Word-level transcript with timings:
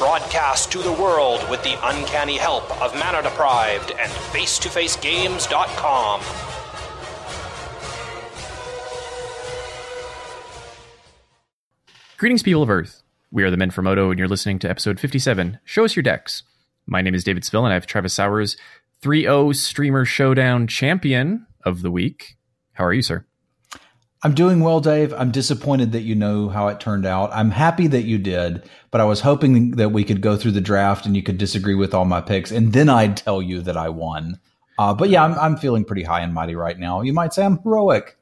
Broadcast 0.00 0.72
to 0.72 0.78
the 0.78 0.92
world 0.94 1.46
with 1.50 1.62
the 1.62 1.76
uncanny 1.86 2.38
help 2.38 2.64
of 2.80 2.94
Mana 2.94 3.22
Deprived 3.22 3.90
and 3.90 4.10
FaceToFaceGames.com. 4.10 6.22
Greetings, 12.16 12.42
people 12.42 12.62
of 12.62 12.70
Earth. 12.70 13.02
We 13.30 13.42
are 13.42 13.50
the 13.50 13.58
Men 13.58 13.70
from 13.70 13.84
Modo, 13.84 14.08
and 14.08 14.18
you're 14.18 14.26
listening 14.26 14.58
to 14.60 14.70
episode 14.70 14.98
57. 14.98 15.58
Show 15.64 15.84
us 15.84 15.94
your 15.94 16.02
decks. 16.02 16.44
My 16.86 17.02
name 17.02 17.14
is 17.14 17.22
David 17.22 17.44
Spill, 17.44 17.66
and 17.66 17.72
I 17.72 17.74
have 17.74 17.86
Travis 17.86 18.14
Sowers, 18.14 18.56
3 19.02 19.24
0 19.24 19.52
Streamer 19.52 20.06
Showdown 20.06 20.66
champion 20.66 21.46
of 21.62 21.82
the 21.82 21.90
week. 21.90 22.38
How 22.72 22.86
are 22.86 22.94
you, 22.94 23.02
sir? 23.02 23.26
I'm 24.22 24.34
doing 24.34 24.60
well, 24.60 24.80
Dave. 24.80 25.14
I'm 25.14 25.30
disappointed 25.30 25.92
that 25.92 26.02
you 26.02 26.14
know 26.14 26.50
how 26.50 26.68
it 26.68 26.78
turned 26.78 27.06
out. 27.06 27.30
I'm 27.32 27.50
happy 27.50 27.86
that 27.86 28.02
you 28.02 28.18
did, 28.18 28.68
but 28.90 29.00
I 29.00 29.04
was 29.04 29.20
hoping 29.20 29.72
that 29.72 29.92
we 29.92 30.04
could 30.04 30.20
go 30.20 30.36
through 30.36 30.50
the 30.50 30.60
draft 30.60 31.06
and 31.06 31.16
you 31.16 31.22
could 31.22 31.38
disagree 31.38 31.74
with 31.74 31.94
all 31.94 32.04
my 32.04 32.20
picks, 32.20 32.50
and 32.50 32.72
then 32.72 32.90
I'd 32.90 33.16
tell 33.16 33.40
you 33.40 33.62
that 33.62 33.78
I 33.78 33.88
won. 33.88 34.38
Uh, 34.78 34.92
but 34.94 35.08
yeah, 35.08 35.24
I'm, 35.24 35.38
I'm 35.38 35.56
feeling 35.56 35.84
pretty 35.84 36.02
high 36.02 36.20
and 36.20 36.34
mighty 36.34 36.54
right 36.54 36.78
now. 36.78 37.00
You 37.00 37.12
might 37.12 37.32
say 37.32 37.44
I'm 37.44 37.58
heroic. 37.62 38.18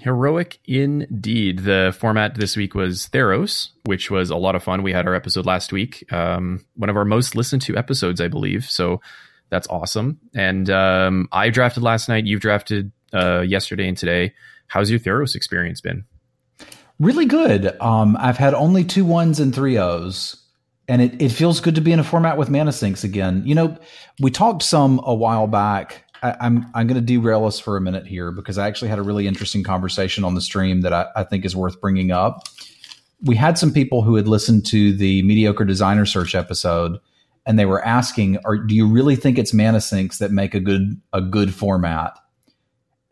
Heroic 0.00 0.58
indeed. 0.66 1.60
The 1.60 1.94
format 1.98 2.34
this 2.34 2.56
week 2.56 2.74
was 2.74 3.08
Theros, 3.08 3.70
which 3.84 4.10
was 4.10 4.30
a 4.30 4.36
lot 4.36 4.54
of 4.54 4.62
fun. 4.62 4.82
We 4.82 4.92
had 4.92 5.06
our 5.06 5.14
episode 5.14 5.46
last 5.46 5.72
week, 5.72 6.04
um, 6.12 6.64
one 6.74 6.90
of 6.90 6.96
our 6.96 7.04
most 7.04 7.34
listened 7.34 7.62
to 7.62 7.76
episodes, 7.76 8.20
I 8.20 8.28
believe. 8.28 8.64
So 8.66 9.00
that's 9.48 9.66
awesome. 9.68 10.20
And 10.34 10.68
um, 10.70 11.28
I 11.32 11.48
drafted 11.48 11.82
last 11.82 12.08
night. 12.08 12.26
You've 12.26 12.40
drafted 12.40 12.92
uh, 13.12 13.40
yesterday 13.40 13.88
and 13.88 13.96
today. 13.96 14.34
How's 14.68 14.90
your 14.90 15.00
Theros 15.00 15.34
experience 15.34 15.80
been? 15.80 16.04
Really 16.98 17.26
good. 17.26 17.78
Um, 17.80 18.16
I've 18.18 18.38
had 18.38 18.54
only 18.54 18.84
two 18.84 19.04
ones 19.04 19.38
and 19.38 19.54
three 19.54 19.78
O's, 19.78 20.42
and 20.88 21.02
it, 21.02 21.20
it 21.20 21.28
feels 21.28 21.60
good 21.60 21.74
to 21.74 21.80
be 21.80 21.92
in 21.92 21.98
a 21.98 22.04
format 22.04 22.38
with 22.38 22.48
mana 22.48 22.72
sinks 22.72 23.04
again. 23.04 23.42
You 23.44 23.54
know, 23.54 23.76
we 24.18 24.30
talked 24.30 24.62
some 24.62 25.00
a 25.04 25.14
while 25.14 25.46
back 25.46 26.06
I, 26.22 26.30
am 26.30 26.36
I'm, 26.40 26.70
I'm 26.74 26.86
going 26.86 27.00
to 27.00 27.06
derail 27.06 27.44
us 27.44 27.58
for 27.58 27.76
a 27.76 27.80
minute 27.80 28.06
here 28.06 28.30
because 28.30 28.58
I 28.58 28.66
actually 28.66 28.88
had 28.88 28.98
a 28.98 29.02
really 29.02 29.26
interesting 29.26 29.62
conversation 29.62 30.24
on 30.24 30.34
the 30.34 30.40
stream 30.40 30.82
that 30.82 30.92
I, 30.92 31.06
I 31.14 31.24
think 31.24 31.44
is 31.44 31.54
worth 31.54 31.80
bringing 31.80 32.10
up. 32.10 32.48
We 33.22 33.36
had 33.36 33.58
some 33.58 33.72
people 33.72 34.02
who 34.02 34.16
had 34.16 34.28
listened 34.28 34.66
to 34.66 34.92
the 34.92 35.22
mediocre 35.22 35.64
designer 35.64 36.06
search 36.06 36.34
episode, 36.34 36.98
and 37.46 37.58
they 37.58 37.64
were 37.64 37.84
asking, 37.84 38.38
"Are 38.44 38.58
do 38.58 38.74
you 38.74 38.86
really 38.86 39.16
think 39.16 39.38
it's 39.38 39.54
mana 39.54 39.80
sinks 39.80 40.18
that 40.18 40.30
make 40.30 40.54
a 40.54 40.60
good 40.60 41.00
a 41.12 41.20
good 41.20 41.54
format?" 41.54 42.18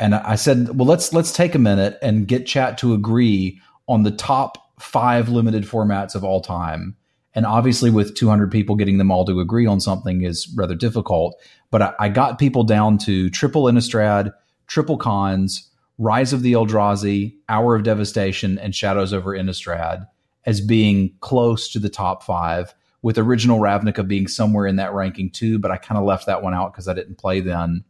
And 0.01 0.15
I 0.15 0.35
said, 0.35 0.77
"Well, 0.77 0.89
let's 0.89 1.13
let's 1.13 1.33
take 1.33 1.55
a 1.55 1.59
minute 1.59 1.99
and 2.03 2.27
get 2.27 2.47
chat 2.47 2.79
to 2.79 2.95
agree 2.95 3.61
on 3.87 4.03
the 4.03 4.11
top 4.11 4.59
five 4.81 5.29
limited 5.29 5.65
formats 5.65 6.15
of 6.15 6.25
all 6.25 6.41
time." 6.41 6.97
And 7.35 7.47
obviously, 7.47 7.91
with 7.91 8.15
200 8.15 8.51
people 8.51 8.77
getting 8.77 8.99
them 8.99 9.11
all 9.11 9.25
to 9.25 9.41
agree 9.41 9.67
on 9.67 9.81
something 9.81 10.23
is 10.23 10.53
rather 10.57 10.75
difficult. 10.75 11.41
But 11.71 11.83
I, 11.83 11.95
I 12.01 12.09
got 12.09 12.39
people 12.39 12.65
down 12.65 12.99
to 12.99 13.29
triple 13.31 13.65
Innistrad, 13.65 14.33
triple 14.67 14.97
Khans, 14.99 15.69
Rise 15.99 16.33
of 16.33 16.43
the 16.43 16.53
Eldrazi, 16.53 17.35
Hour 17.49 17.75
of 17.77 17.83
Devastation, 17.83 18.59
and 18.59 18.75
Shadows 18.75 19.13
over 19.13 19.31
Innistrad 19.31 20.07
as 20.47 20.61
being 20.61 21.15
close 21.21 21.69
to 21.73 21.79
the 21.79 21.89
top 21.89 22.23
five, 22.23 22.75
with 23.03 23.19
original 23.19 23.59
Ravnica 23.59 24.07
being 24.07 24.29
somewhere 24.29 24.67
in 24.67 24.77
that 24.77 24.93
ranking 24.93 25.31
too. 25.31 25.59
But 25.59 25.71
I 25.71 25.77
kind 25.77 25.99
of 25.99 26.05
left 26.05 26.27
that 26.27 26.43
one 26.43 26.55
out 26.55 26.73
because 26.73 26.89
I 26.89 26.95
didn't 26.95 27.19
play 27.19 27.41
then. 27.41 27.85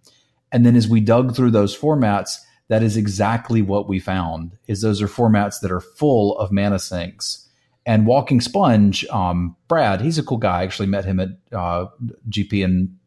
And 0.55 0.65
then 0.65 0.75
as 0.75 0.89
we 0.89 1.01
dug 1.01 1.37
through 1.37 1.51
those 1.51 1.77
formats, 1.77 2.39
that 2.69 2.83
is 2.83 2.97
exactly 2.97 3.61
what 3.61 3.87
we 3.87 4.01
found. 4.01 4.57
Is 4.67 4.81
those 4.81 5.03
are 5.03 5.09
formats 5.09 5.61
that 5.61 5.71
are 5.71 5.81
full 5.81 6.39
of 6.39 6.51
mana 6.51 6.79
sinks 6.79 7.45
and 7.87 8.07
Walking 8.07 8.41
Sponge, 8.41 9.05
um, 9.09 9.57
Brad, 9.69 10.01
he's 10.01 10.19
a 10.19 10.23
cool 10.23 10.39
guy. 10.39 10.61
I 10.61 10.65
actually 10.65 10.89
met 10.89 11.05
him 11.05 11.21
at 11.21 11.31
uh, 11.53 11.87
GP 12.29 12.65
in 12.65 12.99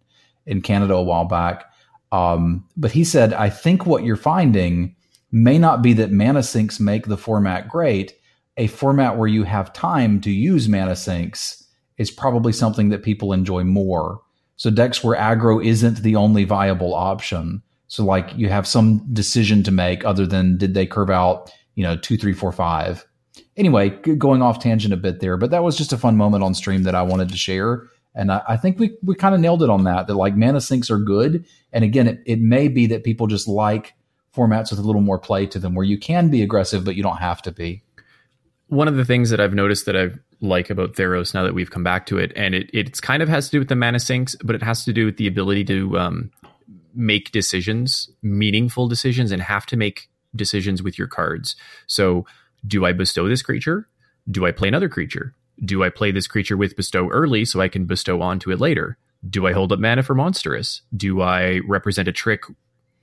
in 0.45 0.61
Canada 0.61 0.93
a 0.93 1.03
while 1.03 1.25
back. 1.25 1.65
Um, 2.11 2.65
but 2.77 2.91
he 2.91 3.03
said, 3.03 3.33
I 3.33 3.49
think 3.49 3.85
what 3.85 4.03
you're 4.03 4.15
finding 4.15 4.95
may 5.29 5.57
not 5.57 5.81
be 5.81 5.91
that 5.93 6.11
mana 6.11 6.41
sinks 6.41 6.79
make 6.79 7.07
the 7.07 7.17
format 7.17 7.67
great. 7.67 8.13
A 8.55 8.67
format 8.67 9.17
where 9.17 9.27
you 9.27 9.43
have 9.43 9.73
time 9.73 10.21
to 10.21 10.31
use 10.31 10.69
mana 10.69 10.95
sinks 10.95 11.65
is 11.97 12.09
probably 12.11 12.53
something 12.53 12.89
that 12.89 13.03
people 13.03 13.33
enjoy 13.33 13.63
more. 13.63 14.21
So 14.57 14.69
decks 14.69 15.03
where 15.03 15.17
aggro 15.17 15.63
isn't 15.63 16.03
the 16.03 16.15
only 16.15 16.43
viable 16.43 16.93
option. 16.93 17.61
So 17.87 18.03
like 18.03 18.31
you 18.35 18.49
have 18.49 18.67
some 18.67 19.05
decision 19.13 19.63
to 19.63 19.71
make 19.71 20.03
other 20.03 20.25
than 20.25 20.57
did 20.57 20.73
they 20.73 20.85
curve 20.85 21.09
out, 21.09 21.51
you 21.75 21.83
know, 21.83 21.95
two, 21.95 22.17
three, 22.17 22.33
four, 22.33 22.51
five 22.51 23.05
anyway, 23.57 23.89
going 23.89 24.41
off 24.41 24.59
tangent 24.59 24.93
a 24.93 24.97
bit 24.97 25.19
there, 25.19 25.35
but 25.35 25.51
that 25.51 25.63
was 25.63 25.77
just 25.77 25.91
a 25.91 25.97
fun 25.97 26.15
moment 26.15 26.43
on 26.43 26.53
stream 26.53 26.83
that 26.83 26.95
I 26.95 27.01
wanted 27.01 27.29
to 27.29 27.37
share. 27.37 27.87
And 28.15 28.31
I, 28.31 28.41
I 28.47 28.57
think 28.57 28.79
we, 28.79 28.95
we 29.03 29.15
kind 29.15 29.35
of 29.35 29.41
nailed 29.41 29.63
it 29.63 29.69
on 29.69 29.83
that, 29.83 30.07
that 30.07 30.15
like 30.15 30.35
mana 30.35 30.61
sinks 30.61 30.89
are 30.89 30.97
good. 30.97 31.45
And 31.73 31.83
again, 31.83 32.07
it, 32.07 32.21
it 32.25 32.39
may 32.39 32.67
be 32.67 32.87
that 32.87 33.03
people 33.03 33.27
just 33.27 33.47
like 33.47 33.95
formats 34.35 34.69
with 34.69 34.79
a 34.79 34.83
little 34.83 35.01
more 35.01 35.19
play 35.19 35.45
to 35.47 35.59
them 35.59 35.75
where 35.75 35.85
you 35.85 35.97
can 35.97 36.29
be 36.29 36.41
aggressive, 36.41 36.85
but 36.85 36.95
you 36.95 37.03
don't 37.03 37.17
have 37.17 37.41
to 37.43 37.51
be. 37.51 37.83
One 38.67 38.87
of 38.87 38.95
the 38.95 39.05
things 39.05 39.29
that 39.29 39.39
I've 39.39 39.53
noticed 39.53 39.85
that 39.85 39.95
I 39.95 40.09
like 40.41 40.69
about 40.69 40.93
Theros 40.93 41.33
now 41.33 41.43
that 41.43 41.53
we've 41.53 41.71
come 41.71 41.83
back 41.83 42.05
to 42.07 42.17
it, 42.17 42.31
and 42.35 42.53
it 42.53 42.69
it's 42.73 42.99
kind 42.99 43.23
of 43.23 43.29
has 43.29 43.45
to 43.47 43.51
do 43.51 43.59
with 43.59 43.69
the 43.69 43.75
mana 43.75 43.99
sinks, 43.99 44.35
but 44.43 44.55
it 44.55 44.63
has 44.63 44.85
to 44.85 44.93
do 44.93 45.05
with 45.05 45.17
the 45.17 45.27
ability 45.27 45.63
to 45.65 45.97
um, 45.97 46.31
make 46.93 47.31
decisions, 47.31 48.09
meaningful 48.21 48.87
decisions, 48.87 49.31
and 49.31 49.41
have 49.41 49.65
to 49.67 49.77
make 49.77 50.09
decisions 50.35 50.83
with 50.83 50.97
your 50.97 51.07
cards. 51.07 51.55
So 51.87 52.25
do 52.65 52.85
I 52.85 52.93
bestow 52.93 53.27
this 53.27 53.41
creature? 53.41 53.87
Do 54.29 54.45
I 54.45 54.51
play 54.51 54.67
another 54.67 54.89
creature? 54.89 55.33
Do 55.63 55.83
I 55.83 55.89
play 55.89 56.11
this 56.11 56.27
creature 56.27 56.57
with 56.57 56.75
bestow 56.75 57.09
early 57.09 57.45
so 57.45 57.61
I 57.61 57.69
can 57.69 57.85
bestow 57.85 58.21
onto 58.21 58.51
it 58.51 58.59
later? 58.59 58.97
Do 59.27 59.47
I 59.47 59.53
hold 59.53 59.71
up 59.71 59.79
mana 59.79 60.03
for 60.03 60.13
monstrous? 60.13 60.81
Do 60.95 61.21
I 61.21 61.61
represent 61.67 62.07
a 62.07 62.11
trick 62.11 62.43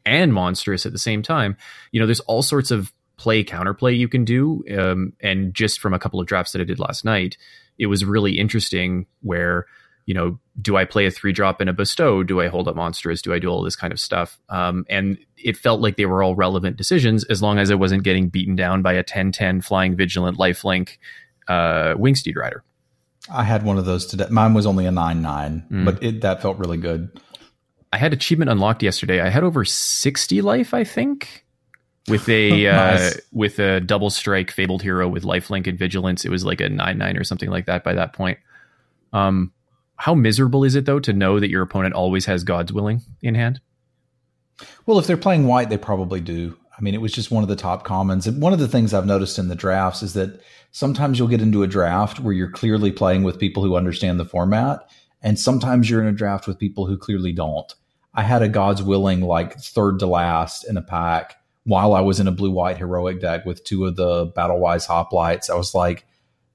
and 0.05 0.33
monstrous 0.33 0.87
at 0.87 0.93
the 0.93 0.99
same 0.99 1.23
time? 1.23 1.56
You 1.91 2.00
know, 2.00 2.06
there's 2.06 2.21
all 2.21 2.43
sorts 2.43 2.71
of 2.71 2.93
play 3.16 3.44
counterplay 3.44 3.97
you 3.97 4.08
can 4.08 4.25
do. 4.25 4.64
Um, 4.76 5.12
and 5.20 5.54
just 5.54 5.80
from 5.80 5.94
a 5.94 5.98
couple 5.98 6.20
of 6.20 6.26
drafts 6.26 6.52
that 6.52 6.60
I 6.60 6.64
did 6.64 6.78
last 6.78 7.04
night, 7.04 7.36
it 7.78 7.86
was 7.86 8.04
really 8.04 8.38
interesting 8.38 9.06
where 9.22 9.66
you 10.06 10.14
know, 10.14 10.38
do 10.60 10.76
I 10.76 10.84
play 10.84 11.06
a 11.06 11.10
three 11.10 11.32
drop 11.32 11.60
in 11.60 11.69
a 11.69 11.72
bestow? 11.72 12.22
Do 12.22 12.41
I 12.41 12.48
hold 12.48 12.69
up 12.69 12.76
monstrous? 12.76 13.22
Do 13.22 13.32
I 13.32 13.38
do 13.38 13.48
all 13.48 13.62
this 13.62 13.76
kind 13.76 13.92
of 13.92 13.98
stuff? 13.98 14.38
Um, 14.48 14.84
and 14.88 15.19
it 15.36 15.56
felt 15.56 15.80
like 15.80 15.97
they 15.97 16.06
were 16.06 16.22
all 16.22 16.34
relevant 16.34 16.76
decisions 16.76 17.25
as 17.25 17.42
long 17.42 17.58
as 17.58 17.70
I 17.70 17.75
wasn't 17.75 18.02
getting 18.02 18.28
beaten 18.28 18.54
down 18.54 18.82
by 18.82 18.92
a 18.92 19.02
10 19.02 19.32
10 19.32 19.62
flying 19.62 19.96
vigilant 19.96 20.38
lifelink 20.38 20.98
uh, 21.48 21.94
Wingsteed 21.94 22.36
Rider. 22.36 22.62
I 23.32 23.44
had 23.44 23.64
one 23.64 23.78
of 23.78 23.86
those 23.86 24.04
today. 24.04 24.26
Mine 24.31 24.52
was 24.52 24.66
only 24.66 24.84
a 24.84 24.91
9 24.91 25.22
9, 25.22 25.66
mm. 25.70 25.84
but 25.84 26.02
it, 26.02 26.20
that 26.20 26.42
felt 26.42 26.58
really 26.58 26.76
good. 26.76 27.20
I 27.92 27.96
had 27.96 28.12
achievement 28.12 28.50
unlocked 28.50 28.82
yesterday. 28.82 29.20
I 29.20 29.31
had 29.31 29.44
over 29.44 29.64
60 29.64 30.42
life, 30.42 30.75
I 30.75 30.84
think. 30.84 31.44
With 32.09 32.28
a 32.28 32.66
uh, 32.69 32.76
nice. 32.76 33.16
uh, 33.16 33.20
with 33.32 33.59
a 33.59 33.81
double 33.81 34.10
strike 34.10 34.50
fabled 34.50 34.82
hero 34.82 35.09
with 35.09 35.25
lifelink 35.25 35.66
and 35.66 35.78
vigilance, 35.78 36.25
it 36.25 36.31
was 36.31 36.44
like 36.44 36.60
a 36.60 36.69
nine 36.69 36.98
nine 36.98 37.16
or 37.16 37.25
something 37.25 37.50
like 37.50 37.66
that 37.66 37.84
by 37.84 37.94
that 37.94 38.12
point. 38.12 38.38
Um, 39.12 39.53
how 39.97 40.14
miserable 40.14 40.64
is 40.64 40.75
it 40.75 40.87
though 40.87 41.00
to 41.00 41.12
know 41.12 41.41
that 41.41 41.50
your 41.50 41.62
opponent 41.62 41.94
always 41.94 42.26
has 42.26 42.44
God's 42.44 42.72
willing 42.72 43.03
in 43.22 43.34
hand? 43.34 43.61
Well, 44.87 44.99
if 44.99 45.06
they're 45.06 45.17
playing 45.17 45.46
white, 45.46 45.70
they 45.70 45.79
probably 45.79 46.20
do. 46.20 46.56
I 46.76 46.82
mean, 46.82 46.94
it 46.94 47.00
was 47.00 47.12
just 47.12 47.31
one 47.31 47.43
of 47.43 47.49
the 47.49 47.56
top 47.56 47.84
commons. 47.84 48.26
And 48.26 48.43
one 48.43 48.52
of 48.52 48.58
the 48.58 48.69
things 48.69 48.93
I've 48.93 49.06
noticed 49.06 49.38
in 49.38 49.49
the 49.49 49.55
drafts 49.55 50.02
is 50.02 50.14
that 50.14 50.40
sometimes 50.73 51.19
you'll 51.19 51.29
get 51.29 51.40
into 51.40 51.62
a 51.62 51.69
draft 51.69 52.20
where 52.20 52.32
you're 52.32 52.50
clearly 52.50 52.90
playing 52.90 53.23
with 53.23 53.38
people 53.38 53.62
who 53.62 53.76
understand 53.76 54.19
the 54.19 54.25
format, 54.25 54.81
and 55.23 55.38
sometimes 55.38 55.88
you're 55.88 56.02
in 56.02 56.08
a 56.08 56.12
draft 56.12 56.46
with 56.46 56.58
people 56.58 56.87
who 56.87 56.99
clearly 56.99 57.32
don't. 57.32 57.73
I 58.12 58.23
had 58.23 58.43
a 58.43 58.49
God's 58.49 58.82
willing 58.82 59.20
like 59.20 59.58
third 59.58 60.00
to 60.00 60.06
last 60.06 60.64
in 60.64 60.76
a 60.76 60.82
pack 60.82 61.37
while 61.64 61.94
I 61.94 62.00
was 62.00 62.20
in 62.20 62.28
a 62.28 62.32
blue 62.32 62.50
white 62.50 62.78
heroic 62.78 63.20
deck 63.20 63.44
with 63.44 63.64
two 63.64 63.87
of 63.87 63.96
the 63.96 64.26
battle 64.34 64.58
wise 64.58 64.87
hoplites. 64.87 65.50
I 65.50 65.55
was 65.55 65.75
like, 65.75 66.06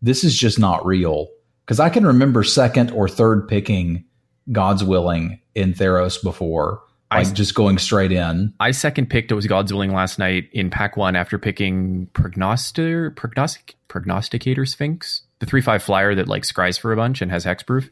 this 0.02 0.24
is 0.24 0.38
just 0.38 0.60
not 0.60 0.86
real 0.86 1.28
because 1.66 1.80
I 1.80 1.90
can 1.90 2.06
remember 2.06 2.44
second 2.44 2.92
or 2.92 3.10
third 3.10 3.48
picking 3.48 4.06
God's 4.52 4.84
Willing 4.84 5.40
in 5.56 5.74
Theros 5.74 6.22
before. 6.22 6.82
Like 7.12 7.28
I, 7.28 7.32
just 7.32 7.56
going 7.56 7.80
straight 7.80 8.12
in. 8.12 8.54
I 8.60 8.70
second 8.70 9.10
picked 9.10 9.32
it 9.32 9.36
was 9.36 9.48
God's 9.48 9.74
Willing 9.74 9.94
last 9.94 10.20
night 10.20 10.48
in 10.54 10.70
pack 10.70 10.96
one 10.96 11.16
after 11.16 11.40
picking 11.40 12.08
Prognostic, 12.14 13.16
Prognostic 13.16 13.76
Prognosticator 13.88 14.66
Sphinx, 14.68 15.24
the 15.40 15.48
three 15.48 15.62
five 15.62 15.82
flyer 15.82 16.14
that 16.14 16.28
like 16.28 16.44
scries 16.44 16.80
for 16.80 16.94
a 16.94 16.96
bunch 16.96 17.24
and 17.24 17.32
has 17.32 17.46
hexproof. 17.46 17.90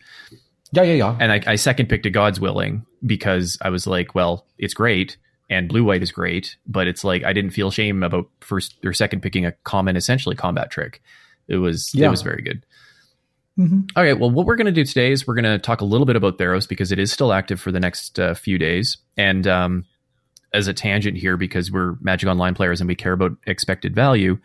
Yeah, 0.72 0.84
yeah, 0.84 0.94
yeah. 0.94 1.18
And 1.20 1.32
I, 1.32 1.42
I 1.48 1.56
second 1.56 1.90
picked 1.90 2.06
a 2.06 2.12
God's 2.12 2.40
Willing 2.40 2.86
because 3.04 3.58
I 3.62 3.70
was 3.70 3.88
like, 3.88 4.14
well, 4.14 4.46
it's 4.60 4.76
great 4.76 5.18
and 5.50 5.70
blue 5.70 5.84
white 5.84 6.04
is 6.04 6.12
great, 6.12 6.58
but 6.66 6.88
it's 6.88 7.04
like 7.04 7.24
I 7.24 7.34
didn't 7.34 7.52
feel 7.52 7.72
shame 7.72 8.04
about 8.04 8.28
first 8.42 8.76
or 8.84 8.94
second 8.94 9.22
picking 9.22 9.46
a 9.46 9.54
common 9.64 9.96
essentially 9.96 10.36
combat 10.36 10.70
trick. 10.70 11.02
It 11.48 11.58
was 11.58 11.92
Yeah. 11.94 12.08
it 12.08 12.12
was 12.12 12.22
very 12.22 12.42
good. 12.42 12.66
Mm-hmm. 13.58 13.82
Okay, 13.98 14.14
well, 14.14 14.30
what 14.30 14.46
we're 14.46 14.56
going 14.56 14.66
to 14.68 14.72
do 14.72 14.84
today 14.84 15.12
is 15.12 15.26
we're 15.26 15.34
going 15.34 15.44
to 15.46 15.58
talk 15.58 15.82
a 15.82 15.86
little 15.86 16.06
bit 16.06 16.16
about 16.16 16.38
Theros 16.38 16.70
because 16.70 16.92
it 16.92 17.00
is 17.00 17.12
still 17.12 17.34
active 17.34 17.60
for 17.60 17.72
the 17.72 17.80
next 17.80 18.20
uh, 18.20 18.36
few 18.36 18.60
days. 18.60 18.98
And 19.18 19.48
um, 19.48 19.86
as 20.54 20.68
a 20.68 20.74
tangent 20.74 21.18
here, 21.18 21.38
because 21.38 21.72
we're 21.72 21.96
Magic 22.00 22.30
Online 22.30 22.54
players 22.54 22.82
and 22.82 22.88
we 22.88 22.94
care 22.94 23.14
about 23.14 23.32
expected 23.48 23.96
value, 23.96 24.38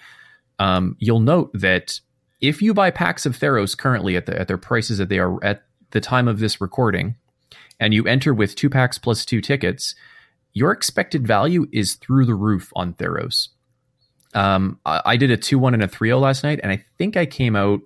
um, 0.58 0.96
you'll 0.98 1.20
note 1.20 1.50
that 1.52 2.00
if 2.40 2.62
you 2.62 2.72
buy 2.72 2.90
packs 2.90 3.26
of 3.26 3.38
Theros 3.38 3.76
currently 3.76 4.16
at 4.16 4.26
the 4.26 4.38
at 4.40 4.48
their 4.48 4.58
prices 4.58 4.98
that 4.98 5.08
they 5.10 5.18
are 5.18 5.42
at 5.44 5.64
the 5.90 6.00
time 6.00 6.26
of 6.26 6.38
this 6.38 6.60
recording, 6.60 7.16
and 7.78 7.92
you 7.92 8.06
enter 8.06 8.32
with 8.32 8.54
two 8.54 8.70
packs 8.70 8.96
plus 8.96 9.26
two 9.26 9.40
tickets, 9.42 9.94
your 10.52 10.72
expected 10.72 11.26
value 11.26 11.66
is 11.72 11.94
through 11.94 12.26
the 12.26 12.34
roof 12.34 12.72
on 12.76 12.94
Theros. 12.94 13.48
Um, 14.34 14.78
I, 14.84 15.02
I 15.04 15.16
did 15.16 15.30
a 15.30 15.36
two 15.36 15.58
one 15.58 15.74
and 15.74 15.82
a 15.82 15.88
three 15.88 16.08
zero 16.08 16.18
last 16.18 16.42
night, 16.44 16.60
and 16.62 16.72
I 16.72 16.84
think 16.98 17.16
I 17.16 17.26
came 17.26 17.56
out 17.56 17.80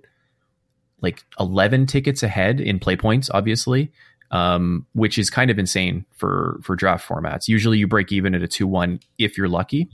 like 1.01 1.25
11 1.39 1.87
tickets 1.87 2.23
ahead 2.23 2.61
in 2.61 2.79
play 2.79 2.97
points 2.97 3.31
obviously 3.31 3.93
um, 4.33 4.87
which 4.93 5.19
is 5.19 5.31
kind 5.31 5.51
of 5.51 5.59
insane 5.59 6.05
for 6.17 6.59
for 6.63 6.75
draft 6.75 7.07
formats 7.09 7.49
usually 7.49 7.79
you 7.79 7.87
break 7.87 8.13
even 8.13 8.35
at 8.35 8.43
a 8.43 8.49
2-1 8.49 9.01
if 9.19 9.37
you're 9.37 9.49
lucky 9.49 9.89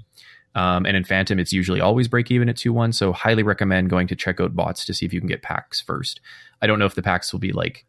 um, 0.54 0.86
and 0.86 0.96
in 0.96 1.04
phantom 1.04 1.38
it's 1.38 1.52
usually 1.52 1.80
always 1.80 2.08
break 2.08 2.30
even 2.30 2.48
at 2.48 2.56
2-1 2.56 2.94
so 2.94 3.12
highly 3.12 3.42
recommend 3.42 3.90
going 3.90 4.06
to 4.06 4.16
check 4.16 4.40
out 4.40 4.54
bots 4.54 4.84
to 4.84 4.94
see 4.94 5.04
if 5.04 5.12
you 5.12 5.20
can 5.20 5.28
get 5.28 5.42
packs 5.42 5.80
first 5.80 6.20
i 6.60 6.66
don't 6.66 6.78
know 6.78 6.86
if 6.86 6.94
the 6.94 7.02
packs 7.02 7.32
will 7.32 7.40
be 7.40 7.52
like 7.52 7.84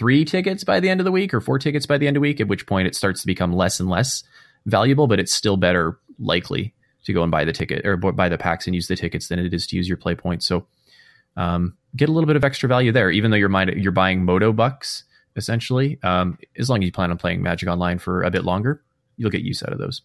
three 0.00 0.24
tickets 0.24 0.64
by 0.64 0.80
the 0.80 0.88
end 0.88 1.00
of 1.00 1.04
the 1.04 1.12
week 1.12 1.32
or 1.32 1.40
four 1.40 1.58
tickets 1.58 1.86
by 1.86 1.98
the 1.98 2.08
end 2.08 2.16
of 2.16 2.20
the 2.20 2.28
week 2.28 2.40
at 2.40 2.48
which 2.48 2.66
point 2.66 2.88
it 2.88 2.96
starts 2.96 3.20
to 3.20 3.26
become 3.26 3.52
less 3.52 3.78
and 3.78 3.88
less 3.88 4.24
valuable 4.64 5.06
but 5.06 5.20
it's 5.20 5.32
still 5.32 5.56
better 5.56 5.98
likely 6.18 6.74
to 7.04 7.12
go 7.12 7.22
and 7.22 7.30
buy 7.30 7.44
the 7.44 7.52
ticket 7.52 7.86
or 7.86 7.96
buy 7.96 8.28
the 8.28 8.38
packs 8.38 8.66
and 8.66 8.74
use 8.74 8.88
the 8.88 8.96
tickets 8.96 9.28
than 9.28 9.38
it 9.38 9.52
is 9.52 9.66
to 9.66 9.76
use 9.76 9.86
your 9.86 9.96
play 9.96 10.14
points 10.14 10.46
so 10.46 10.66
um, 11.36 11.76
get 11.96 12.08
a 12.08 12.12
little 12.12 12.26
bit 12.26 12.36
of 12.36 12.44
extra 12.44 12.68
value 12.68 12.92
there, 12.92 13.10
even 13.10 13.30
though 13.30 13.36
you're 13.36 13.48
mind- 13.48 13.74
you're 13.76 13.92
buying 13.92 14.24
Modo 14.24 14.52
bucks 14.52 15.04
essentially. 15.36 15.98
Um, 16.02 16.38
as 16.58 16.68
long 16.68 16.82
as 16.82 16.86
you 16.86 16.92
plan 16.92 17.10
on 17.10 17.16
playing 17.16 17.42
Magic 17.42 17.68
Online 17.68 17.98
for 17.98 18.22
a 18.22 18.30
bit 18.30 18.44
longer, 18.44 18.82
you'll 19.16 19.30
get 19.30 19.42
use 19.42 19.62
out 19.62 19.72
of 19.72 19.78
those. 19.78 20.02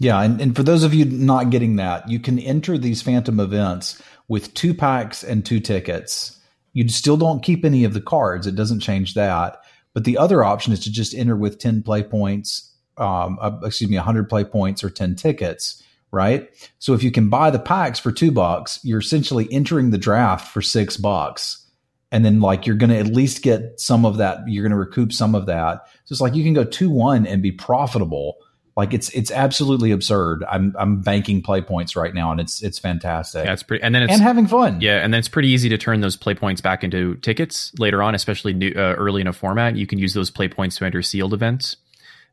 Yeah, 0.00 0.20
and, 0.22 0.40
and 0.40 0.56
for 0.56 0.62
those 0.62 0.84
of 0.84 0.94
you 0.94 1.04
not 1.04 1.50
getting 1.50 1.76
that, 1.76 2.08
you 2.08 2.18
can 2.18 2.38
enter 2.38 2.78
these 2.78 3.02
phantom 3.02 3.38
events 3.38 4.02
with 4.28 4.54
two 4.54 4.72
packs 4.72 5.22
and 5.22 5.44
two 5.44 5.60
tickets. 5.60 6.40
You 6.72 6.88
still 6.88 7.16
don't 7.16 7.42
keep 7.42 7.64
any 7.64 7.84
of 7.84 7.94
the 7.94 8.00
cards; 8.00 8.46
it 8.46 8.54
doesn't 8.54 8.80
change 8.80 9.14
that. 9.14 9.58
But 9.94 10.04
the 10.04 10.16
other 10.16 10.42
option 10.42 10.72
is 10.72 10.80
to 10.80 10.92
just 10.92 11.14
enter 11.14 11.36
with 11.36 11.58
ten 11.58 11.82
play 11.82 12.02
points, 12.02 12.72
um, 12.96 13.38
uh, 13.40 13.58
excuse 13.62 13.90
me, 13.90 13.96
hundred 13.96 14.28
play 14.28 14.44
points 14.44 14.82
or 14.82 14.90
ten 14.90 15.14
tickets, 15.14 15.82
right? 16.10 16.48
So 16.78 16.94
if 16.94 17.02
you 17.02 17.10
can 17.10 17.28
buy 17.28 17.50
the 17.50 17.58
packs 17.58 17.98
for 17.98 18.10
two 18.10 18.30
bucks, 18.30 18.80
you're 18.82 19.00
essentially 19.00 19.48
entering 19.52 19.90
the 19.90 19.98
draft 19.98 20.48
for 20.52 20.62
six 20.62 20.96
bucks, 20.96 21.66
and 22.10 22.24
then 22.24 22.40
like 22.40 22.66
you're 22.66 22.76
going 22.76 22.90
to 22.90 22.98
at 22.98 23.06
least 23.06 23.42
get 23.42 23.78
some 23.78 24.04
of 24.04 24.16
that. 24.16 24.38
You're 24.46 24.64
going 24.64 24.70
to 24.70 24.78
recoup 24.78 25.12
some 25.12 25.34
of 25.34 25.46
that. 25.46 25.82
So 26.04 26.12
it's 26.12 26.20
like 26.20 26.34
you 26.34 26.44
can 26.44 26.54
go 26.54 26.64
two 26.64 26.90
one 26.90 27.26
and 27.26 27.42
be 27.42 27.52
profitable 27.52 28.36
like 28.76 28.94
it's 28.94 29.10
it's 29.10 29.30
absolutely 29.30 29.90
absurd. 29.90 30.44
I'm 30.50 30.74
I'm 30.78 31.00
banking 31.00 31.42
play 31.42 31.60
points 31.60 31.94
right 31.96 32.14
now, 32.14 32.30
and 32.32 32.40
it's 32.40 32.62
it's 32.62 32.78
fantastic. 32.78 33.44
Yeah, 33.44 33.52
it's 33.52 33.62
pretty, 33.62 33.82
and 33.84 33.94
then 33.94 34.02
it's 34.04 34.12
and 34.12 34.22
having 34.22 34.46
fun. 34.46 34.80
yeah, 34.80 35.04
and 35.04 35.12
then 35.12 35.18
it's 35.18 35.28
pretty 35.28 35.48
easy 35.48 35.68
to 35.68 35.78
turn 35.78 36.00
those 36.00 36.16
play 36.16 36.34
points 36.34 36.60
back 36.60 36.82
into 36.82 37.16
tickets 37.16 37.72
later 37.78 38.02
on, 38.02 38.14
especially 38.14 38.54
new, 38.54 38.72
uh, 38.74 38.94
early 38.96 39.20
in 39.20 39.26
a 39.26 39.32
format. 39.32 39.76
You 39.76 39.86
can 39.86 39.98
use 39.98 40.14
those 40.14 40.30
play 40.30 40.48
points 40.48 40.76
to 40.76 40.84
enter 40.86 41.02
sealed 41.02 41.34
events, 41.34 41.76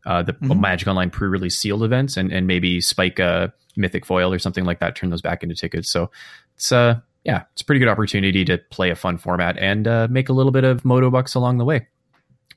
uh, 0.06 0.24
the 0.24 0.34
Mhm. 0.34 0.60
Magic 0.62 0.88
Online 0.88 1.10
pre-release 1.10 1.58
sealed 1.58 1.84
events, 1.84 2.16
and 2.16 2.32
and 2.32 2.48
maybe 2.48 2.80
spike 2.80 3.20
a 3.20 3.52
mythic 3.76 4.06
foil 4.06 4.32
or 4.34 4.40
something 4.40 4.64
like 4.66 4.80
that. 4.80 4.96
Turn 4.96 5.10
those 5.10 5.22
back 5.22 5.44
into 5.44 5.56
tickets. 5.56 5.90
So 5.90 6.10
it's 6.56 6.72
uh 6.72 7.00
yeah, 7.26 7.44
it's 7.52 7.62
a 7.62 7.66
pretty 7.66 7.80
good 7.80 7.90
opportunity 7.90 8.46
to 8.46 8.58
play 8.70 8.92
a 8.92 8.96
fun 8.96 9.18
format 9.18 9.58
and 9.58 9.86
uh, 9.90 10.08
make 10.10 10.30
a 10.30 10.34
little 10.34 10.54
bit 10.54 10.64
of 10.64 10.86
modo 10.86 11.12
bucks 11.12 11.36
along 11.36 11.58
the 11.58 11.66
way. 11.66 11.86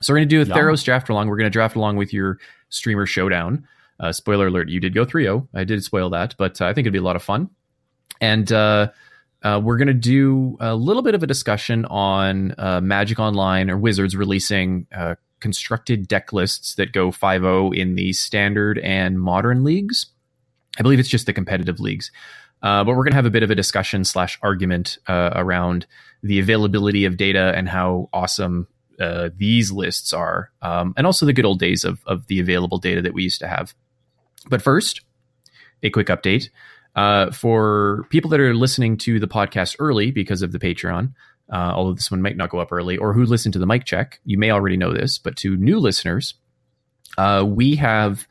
So 0.00 0.12
we're 0.12 0.18
going 0.18 0.28
to 0.28 0.36
do 0.36 0.40
a 0.42 0.44
Yeah. 0.54 0.54
Theros 0.62 0.84
draft 0.84 1.08
along. 1.08 1.28
We're 1.28 1.36
going 1.36 1.46
to 1.50 1.50
draft 1.50 1.74
along 1.74 1.96
with 1.96 2.12
your 2.12 2.38
streamer 2.72 3.06
showdown. 3.06 3.66
Uh, 4.00 4.10
spoiler 4.10 4.48
alert, 4.48 4.68
you 4.68 4.80
did 4.80 4.94
go 4.94 5.04
3-0. 5.04 5.46
I 5.54 5.64
did 5.64 5.84
spoil 5.84 6.10
that, 6.10 6.34
but 6.36 6.60
uh, 6.60 6.66
I 6.66 6.74
think 6.74 6.86
it'd 6.86 6.92
be 6.92 6.98
a 6.98 7.02
lot 7.02 7.16
of 7.16 7.22
fun. 7.22 7.50
And 8.20 8.50
uh, 8.50 8.90
uh, 9.42 9.60
we're 9.62 9.76
going 9.76 9.88
to 9.88 9.94
do 9.94 10.56
a 10.60 10.74
little 10.74 11.02
bit 11.02 11.14
of 11.14 11.22
a 11.22 11.26
discussion 11.26 11.84
on 11.84 12.54
uh, 12.58 12.80
Magic 12.80 13.18
Online 13.20 13.70
or 13.70 13.76
Wizards 13.76 14.16
releasing 14.16 14.86
uh, 14.96 15.14
constructed 15.40 16.08
deck 16.08 16.32
lists 16.32 16.74
that 16.76 16.92
go 16.92 17.10
5-0 17.10 17.76
in 17.76 17.94
the 17.94 18.12
standard 18.12 18.78
and 18.78 19.20
modern 19.20 19.62
leagues. 19.62 20.06
I 20.78 20.82
believe 20.82 20.98
it's 20.98 21.08
just 21.08 21.26
the 21.26 21.32
competitive 21.32 21.78
leagues. 21.78 22.10
But 22.62 22.86
we're 22.86 22.94
going 22.94 23.10
to 23.10 23.16
have 23.16 23.26
a 23.26 23.30
bit 23.30 23.42
of 23.42 23.50
a 23.50 23.56
discussion 23.56 24.04
slash 24.04 24.38
argument 24.42 24.98
around 25.08 25.86
the 26.22 26.38
availability 26.38 27.04
of 27.04 27.16
data 27.16 27.52
and 27.56 27.68
how 27.68 28.08
awesome 28.12 28.68
uh, 29.02 29.30
these 29.36 29.72
lists 29.72 30.12
are, 30.12 30.50
um, 30.62 30.94
and 30.96 31.06
also 31.06 31.26
the 31.26 31.32
good 31.32 31.44
old 31.44 31.58
days 31.58 31.84
of, 31.84 32.00
of 32.06 32.26
the 32.28 32.40
available 32.40 32.78
data 32.78 33.02
that 33.02 33.14
we 33.14 33.22
used 33.22 33.40
to 33.40 33.48
have. 33.48 33.74
But 34.48 34.62
first, 34.62 35.02
a 35.82 35.90
quick 35.90 36.06
update. 36.06 36.48
Uh, 36.94 37.30
for 37.30 38.06
people 38.10 38.28
that 38.30 38.38
are 38.40 38.54
listening 38.54 38.98
to 38.98 39.18
the 39.18 39.26
podcast 39.26 39.76
early 39.78 40.10
because 40.10 40.42
of 40.42 40.52
the 40.52 40.58
Patreon, 40.58 41.14
uh, 41.50 41.72
although 41.74 41.94
this 41.94 42.10
one 42.10 42.22
might 42.22 42.36
not 42.36 42.50
go 42.50 42.58
up 42.58 42.70
early, 42.70 42.98
or 42.98 43.14
who 43.14 43.24
listen 43.24 43.50
to 43.52 43.58
the 43.58 43.66
mic 43.66 43.84
check, 43.84 44.20
you 44.24 44.38
may 44.38 44.50
already 44.50 44.76
know 44.76 44.92
this, 44.92 45.18
but 45.18 45.36
to 45.36 45.56
new 45.56 45.78
listeners, 45.78 46.34
uh, 47.16 47.44
we 47.46 47.76
have 47.76 48.28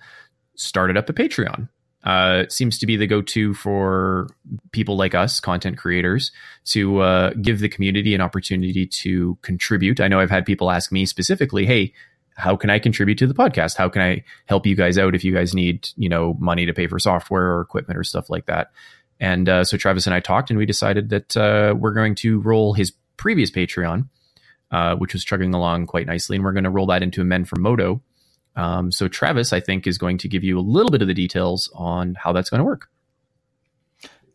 started 0.56 0.96
up 0.96 1.10
a 1.10 1.14
Patreon. 1.14 1.70
Uh, 2.04 2.46
seems 2.50 2.80
to 2.80 2.88
be 2.88 2.96
the 2.98 3.06
go-to 3.06 3.54
for 3.54 4.28
people 4.72 4.98
like 4.98 5.14
us, 5.14 5.40
content 5.40 5.78
creators, 5.78 6.32
to 6.66 7.00
uh, 7.00 7.32
give 7.34 7.60
the 7.60 7.70
community 7.70 8.16
an 8.16 8.22
opportunity 8.22 8.88
to 8.88 9.38
contribute. 9.44 10.00
I 10.00 10.08
know 10.08 10.20
I've 10.20 10.32
had 10.32 10.46
people 10.46 10.72
ask 10.72 10.92
me 10.92 11.06
specifically, 11.06 11.66
"Hey, 11.68 11.94
how 12.36 12.56
can 12.56 12.72
I 12.72 12.80
contribute 12.80 13.20
to 13.20 13.28
the 13.28 13.36
podcast? 13.36 13.78
How 13.78 13.88
can 13.88 14.02
I 14.02 14.24
help 14.48 14.66
you 14.66 14.76
guys 14.76 14.98
out 14.98 15.14
if 15.14 15.24
you 15.24 15.32
guys 15.32 15.54
need, 15.54 15.90
you 15.96 16.10
know, 16.10 16.36
money 16.40 16.66
to 16.66 16.74
pay 16.74 16.88
for 16.88 16.98
software 16.98 17.56
or 17.56 17.62
equipment 17.62 18.00
or 18.00 18.04
stuff 18.04 18.32
like 18.32 18.48
that?" 18.48 18.72
And 19.20 19.48
uh, 19.48 19.64
so 19.64 19.78
Travis 19.78 20.08
and 20.08 20.16
I 20.16 20.20
talked, 20.22 20.50
and 20.50 20.58
we 20.58 20.66
decided 20.66 21.10
that 21.10 21.38
uh, 21.38 21.76
we're 21.78 21.94
going 21.94 22.16
to 22.16 22.40
roll 22.40 22.74
his 22.74 22.92
previous 23.18 23.52
Patreon, 23.52 24.10
uh, 24.72 24.96
which 24.96 25.14
was 25.14 25.24
chugging 25.24 25.54
along 25.54 25.86
quite 25.86 26.08
nicely, 26.08 26.38
and 26.38 26.44
we're 26.44 26.54
going 26.54 26.64
to 26.64 26.72
roll 26.72 26.88
that 26.88 27.04
into 27.04 27.22
a 27.22 27.26
Men 27.26 27.46
from 27.46 27.62
Modo. 27.62 28.02
Um, 28.56 28.92
so 28.92 29.08
Travis, 29.08 29.54
I 29.54 29.60
think, 29.60 29.88
is 29.88 29.98
going 29.98 30.18
to 30.20 30.28
give 30.28 30.44
you 30.44 30.60
a 30.60 30.62
little 30.62 30.92
bit 30.92 31.02
of 31.02 31.08
the 31.08 31.14
details 31.14 31.70
on 31.74 32.16
how 32.16 32.34
that's 32.34 32.50
going 32.50 32.60
to 32.60 32.66
work. 32.66 32.90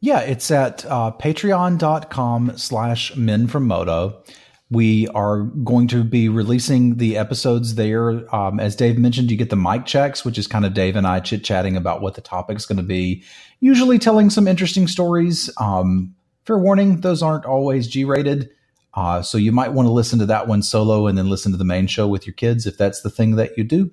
Yeah, 0.01 0.21
it's 0.21 0.51
at 0.51 0.85
uh, 0.87 1.13
patreon.com 1.13 2.53
slash 2.57 3.17
men 3.17 3.47
from 3.47 3.67
modo. 3.67 4.23
We 4.69 5.07
are 5.09 5.43
going 5.43 5.87
to 5.89 6.03
be 6.03 6.29
releasing 6.29 6.97
the 6.97 7.17
episodes 7.17 7.77
there. 7.77 8.35
Um, 8.35 8.59
as 8.59 8.75
Dave 8.75 8.99
mentioned, 8.99 9.31
you 9.31 9.37
get 9.37 9.51
the 9.51 9.57
mic 9.57 9.87
checks, 9.87 10.25
which 10.25 10.39
is 10.39 10.47
kind 10.47 10.65
of 10.67 10.75
Dave 10.75 10.97
and 10.97 11.07
I 11.07 11.21
chit 11.21 11.45
chatting 11.45 11.77
about 11.77 12.03
what 12.03 12.15
the 12.15 12.21
topic's 12.21 12.67
going 12.67 12.79
to 12.79 12.83
be, 12.83 13.23
usually 13.61 13.99
telling 13.99 14.29
some 14.29 14.49
interesting 14.49 14.89
stories. 14.89 15.51
Um, 15.61 16.15
fair 16.45 16.59
warning, 16.59 17.01
those 17.01 17.23
aren't 17.23 17.47
always 17.47 17.87
G 17.87 18.05
rated. 18.05 18.51
Uh, 18.97 19.21
so 19.21 19.37
you 19.37 19.53
might 19.53 19.73
want 19.73 19.87
to 19.87 19.93
listen 19.93 20.19
to 20.19 20.27
that 20.27 20.49
one 20.49 20.63
solo 20.63 21.07
and 21.07 21.17
then 21.17 21.29
listen 21.29 21.53
to 21.53 21.59
the 21.59 21.65
main 21.65 21.87
show 21.87 22.09
with 22.09 22.27
your 22.27 22.35
kids 22.35 22.67
if 22.67 22.79
that's 22.79 23.03
the 23.03 23.11
thing 23.11 23.37
that 23.37 23.57
you 23.57 23.63
do. 23.63 23.91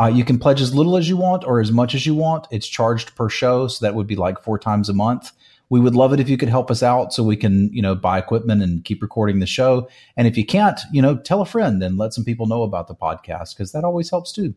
Uh, 0.00 0.06
you 0.06 0.24
can 0.24 0.38
pledge 0.38 0.60
as 0.60 0.74
little 0.74 0.96
as 0.96 1.08
you 1.08 1.16
want 1.16 1.44
or 1.44 1.60
as 1.60 1.70
much 1.70 1.94
as 1.94 2.06
you 2.06 2.14
want. 2.14 2.46
It's 2.50 2.66
charged 2.66 3.14
per 3.14 3.28
show, 3.28 3.68
so 3.68 3.84
that 3.84 3.94
would 3.94 4.06
be 4.06 4.16
like 4.16 4.42
four 4.42 4.58
times 4.58 4.88
a 4.88 4.94
month. 4.94 5.32
We 5.70 5.80
would 5.80 5.94
love 5.94 6.14
it 6.14 6.20
if 6.20 6.30
you 6.30 6.38
could 6.38 6.48
help 6.48 6.70
us 6.70 6.82
out 6.82 7.12
so 7.12 7.22
we 7.22 7.36
can, 7.36 7.70
you 7.74 7.82
know, 7.82 7.94
buy 7.94 8.18
equipment 8.18 8.62
and 8.62 8.82
keep 8.84 9.02
recording 9.02 9.40
the 9.40 9.46
show. 9.46 9.88
And 10.16 10.26
if 10.26 10.38
you 10.38 10.46
can't, 10.46 10.80
you 10.92 11.02
know, 11.02 11.16
tell 11.16 11.42
a 11.42 11.46
friend 11.46 11.82
and 11.82 11.98
let 11.98 12.14
some 12.14 12.24
people 12.24 12.46
know 12.46 12.62
about 12.62 12.88
the 12.88 12.94
podcast 12.94 13.54
because 13.54 13.72
that 13.72 13.84
always 13.84 14.08
helps 14.08 14.32
too. 14.32 14.54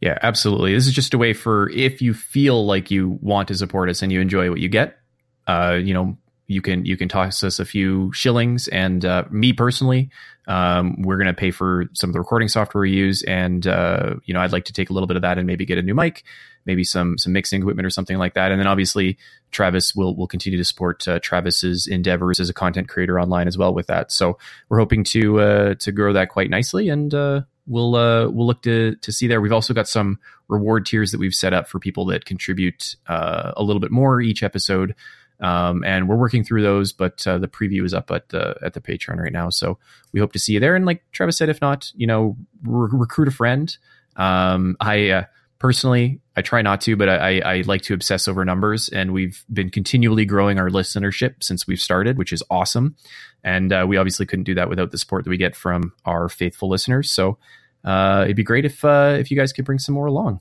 Yeah, 0.00 0.18
absolutely. 0.22 0.74
This 0.74 0.86
is 0.86 0.94
just 0.94 1.14
a 1.14 1.18
way 1.18 1.32
for 1.32 1.70
if 1.70 2.02
you 2.02 2.12
feel 2.12 2.66
like 2.66 2.90
you 2.90 3.18
want 3.22 3.48
to 3.48 3.54
support 3.54 3.88
us 3.88 4.02
and 4.02 4.10
you 4.10 4.20
enjoy 4.20 4.50
what 4.50 4.58
you 4.58 4.68
get, 4.68 4.98
uh, 5.46 5.78
you 5.80 5.94
know, 5.94 6.16
you 6.52 6.62
can 6.62 6.84
you 6.84 6.96
can 6.96 7.08
toss 7.08 7.42
us 7.42 7.58
a 7.58 7.64
few 7.64 8.12
shillings. 8.12 8.68
And 8.68 9.04
uh, 9.04 9.24
me 9.30 9.52
personally, 9.52 10.10
um, 10.46 11.00
we're 11.02 11.16
going 11.16 11.26
to 11.26 11.34
pay 11.34 11.50
for 11.50 11.86
some 11.92 12.10
of 12.10 12.14
the 12.14 12.20
recording 12.20 12.48
software 12.48 12.82
we 12.82 12.90
use, 12.90 13.22
and 13.22 13.66
uh, 13.66 14.14
you 14.24 14.34
know, 14.34 14.40
I'd 14.40 14.52
like 14.52 14.66
to 14.66 14.72
take 14.72 14.90
a 14.90 14.92
little 14.92 15.06
bit 15.06 15.16
of 15.16 15.22
that 15.22 15.38
and 15.38 15.46
maybe 15.46 15.64
get 15.64 15.78
a 15.78 15.82
new 15.82 15.94
mic, 15.94 16.24
maybe 16.66 16.84
some 16.84 17.18
some 17.18 17.32
mixing 17.32 17.62
equipment 17.62 17.86
or 17.86 17.90
something 17.90 18.18
like 18.18 18.34
that. 18.34 18.50
And 18.50 18.60
then 18.60 18.66
obviously, 18.66 19.18
Travis 19.50 19.94
will 19.94 20.16
will 20.16 20.26
continue 20.26 20.58
to 20.58 20.64
support 20.64 21.06
uh, 21.06 21.20
Travis's 21.20 21.86
endeavors 21.86 22.40
as 22.40 22.48
a 22.48 22.54
content 22.54 22.88
creator 22.88 23.20
online 23.20 23.48
as 23.48 23.56
well 23.56 23.72
with 23.72 23.86
that. 23.86 24.12
So 24.12 24.38
we're 24.68 24.78
hoping 24.78 25.04
to 25.04 25.40
uh, 25.40 25.74
to 25.76 25.92
grow 25.92 26.12
that 26.12 26.28
quite 26.28 26.50
nicely, 26.50 26.88
and 26.88 27.14
uh, 27.14 27.42
we'll 27.66 27.94
uh, 27.94 28.28
we'll 28.28 28.46
look 28.46 28.62
to 28.62 28.96
to 28.96 29.12
see 29.12 29.26
there. 29.26 29.40
We've 29.40 29.52
also 29.52 29.74
got 29.74 29.88
some 29.88 30.18
reward 30.48 30.86
tiers 30.86 31.12
that 31.12 31.18
we've 31.18 31.34
set 31.34 31.52
up 31.52 31.68
for 31.68 31.78
people 31.78 32.06
that 32.06 32.24
contribute 32.24 32.96
uh, 33.06 33.52
a 33.56 33.62
little 33.62 33.80
bit 33.80 33.90
more 33.90 34.20
each 34.20 34.42
episode. 34.42 34.94
Um, 35.42 35.82
and 35.84 36.08
we're 36.08 36.16
working 36.16 36.44
through 36.44 36.62
those, 36.62 36.92
but 36.92 37.26
uh, 37.26 37.36
the 37.38 37.48
preview 37.48 37.84
is 37.84 37.92
up 37.92 38.10
at 38.12 38.28
the 38.28 38.56
at 38.62 38.74
the 38.74 38.80
Patreon 38.80 39.16
right 39.16 39.32
now. 39.32 39.50
So 39.50 39.78
we 40.12 40.20
hope 40.20 40.32
to 40.34 40.38
see 40.38 40.52
you 40.52 40.60
there. 40.60 40.76
And 40.76 40.86
like 40.86 41.02
Travis 41.10 41.36
said, 41.36 41.48
if 41.48 41.60
not, 41.60 41.90
you 41.94 42.06
know, 42.06 42.36
re- 42.62 42.88
recruit 42.92 43.28
a 43.28 43.32
friend. 43.32 43.76
Um, 44.16 44.76
I 44.80 45.08
uh, 45.10 45.24
personally, 45.58 46.20
I 46.36 46.42
try 46.42 46.62
not 46.62 46.80
to, 46.82 46.96
but 46.96 47.08
I, 47.08 47.40
I 47.40 47.60
like 47.62 47.82
to 47.82 47.94
obsess 47.94 48.28
over 48.28 48.44
numbers, 48.44 48.88
and 48.88 49.12
we've 49.12 49.44
been 49.52 49.70
continually 49.70 50.24
growing 50.24 50.58
our 50.58 50.68
listenership 50.68 51.42
since 51.42 51.66
we've 51.66 51.80
started, 51.80 52.18
which 52.18 52.32
is 52.32 52.42
awesome. 52.50 52.96
And 53.44 53.72
uh, 53.72 53.84
we 53.88 53.96
obviously 53.96 54.26
couldn't 54.26 54.44
do 54.44 54.54
that 54.54 54.68
without 54.68 54.90
the 54.92 54.98
support 54.98 55.24
that 55.24 55.30
we 55.30 55.36
get 55.36 55.56
from 55.56 55.92
our 56.04 56.28
faithful 56.28 56.68
listeners. 56.68 57.10
So 57.10 57.38
uh, 57.84 58.22
it'd 58.24 58.36
be 58.36 58.44
great 58.44 58.64
if 58.64 58.84
uh, 58.84 59.16
if 59.18 59.30
you 59.30 59.36
guys 59.36 59.52
could 59.52 59.64
bring 59.64 59.78
some 59.78 59.94
more 59.94 60.06
along. 60.06 60.40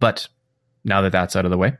But 0.00 0.28
now 0.84 1.00
that 1.02 1.12
that's 1.12 1.36
out 1.36 1.44
of 1.44 1.50
the 1.50 1.58
way, 1.58 1.76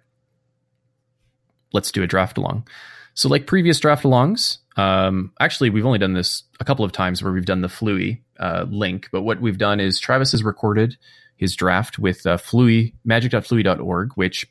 let's 1.73 1.93
do 1.93 2.03
a 2.03 2.07
draft 2.07 2.39
along. 2.39 2.67
So, 3.15 3.29
like 3.29 3.47
previous 3.47 3.81
draft 3.81 4.05
alongs, 4.05 4.59
um, 4.77 5.33
actually, 5.41 5.71
we've 5.71 5.87
only 5.87 5.99
done 5.99 6.13
this 6.13 6.45
a 6.61 6.65
couple 6.65 6.85
of 6.85 6.93
times 6.93 7.23
where 7.23 7.33
we've 7.33 7.45
done 7.45 7.63
the 7.63 7.69
Flooey 7.69 8.21
uh, 8.39 8.67
link. 8.69 9.09
But 9.11 9.23
what 9.23 9.41
we've 9.41 9.59
done 9.59 9.81
is 9.81 9.99
Travis 9.99 10.33
has 10.33 10.45
recorded 10.45 10.97
his 11.37 11.57
draft 11.57 11.99
with 11.99 12.27
uh, 12.27 12.37
Flooey, 12.37 12.95
magic.flooey.org, 13.05 14.13
which 14.15 14.47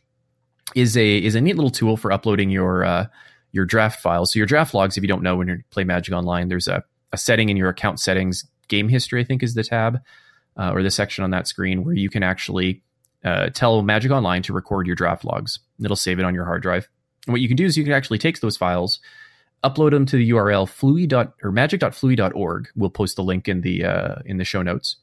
is 0.75 0.97
a 0.97 1.17
is 1.17 1.35
a 1.35 1.41
neat 1.41 1.55
little 1.55 1.71
tool 1.71 1.95
for 1.95 2.11
uploading 2.11 2.49
your 2.49 2.83
uh, 2.83 3.07
your 3.51 3.65
draft 3.65 4.01
files. 4.01 4.33
So 4.33 4.37
your 4.37 4.45
draft 4.45 4.73
logs, 4.73 4.97
if 4.97 5.03
you 5.03 5.07
don't 5.07 5.23
know 5.23 5.35
when 5.35 5.47
you 5.47 5.59
play 5.69 5.83
Magic 5.83 6.13
Online, 6.13 6.49
there's 6.49 6.67
a, 6.67 6.83
a 7.13 7.17
setting 7.17 7.49
in 7.49 7.57
your 7.57 7.69
account 7.69 7.99
settings, 7.99 8.45
game 8.67 8.89
history, 8.89 9.21
I 9.21 9.23
think 9.23 9.43
is 9.43 9.53
the 9.53 9.63
tab 9.63 9.99
uh, 10.57 10.71
or 10.71 10.83
the 10.83 10.91
section 10.91 11.23
on 11.23 11.31
that 11.31 11.47
screen 11.47 11.83
where 11.83 11.93
you 11.93 12.09
can 12.09 12.23
actually 12.23 12.83
uh, 13.23 13.49
tell 13.49 13.81
Magic 13.81 14.11
Online 14.11 14.41
to 14.43 14.53
record 14.53 14.87
your 14.87 14.95
draft 14.95 15.23
logs. 15.23 15.59
It'll 15.83 15.95
save 15.95 16.19
it 16.19 16.25
on 16.25 16.33
your 16.33 16.45
hard 16.45 16.61
drive. 16.61 16.89
And 17.27 17.33
what 17.33 17.41
you 17.41 17.47
can 17.47 17.57
do 17.57 17.65
is 17.65 17.77
you 17.77 17.83
can 17.83 17.93
actually 17.93 18.17
take 18.17 18.39
those 18.39 18.57
files, 18.57 18.99
upload 19.63 19.91
them 19.91 20.05
to 20.07 20.15
the 20.15 20.29
URL 20.31 20.65
flooey. 20.65 21.31
or 21.43 21.51
magic.flooey.org. 21.51 22.69
We'll 22.75 22.89
post 22.89 23.15
the 23.17 23.23
link 23.23 23.47
in 23.47 23.61
the 23.61 23.85
uh, 23.85 24.15
in 24.25 24.37
the 24.37 24.45
show 24.45 24.61
notes. 24.61 24.97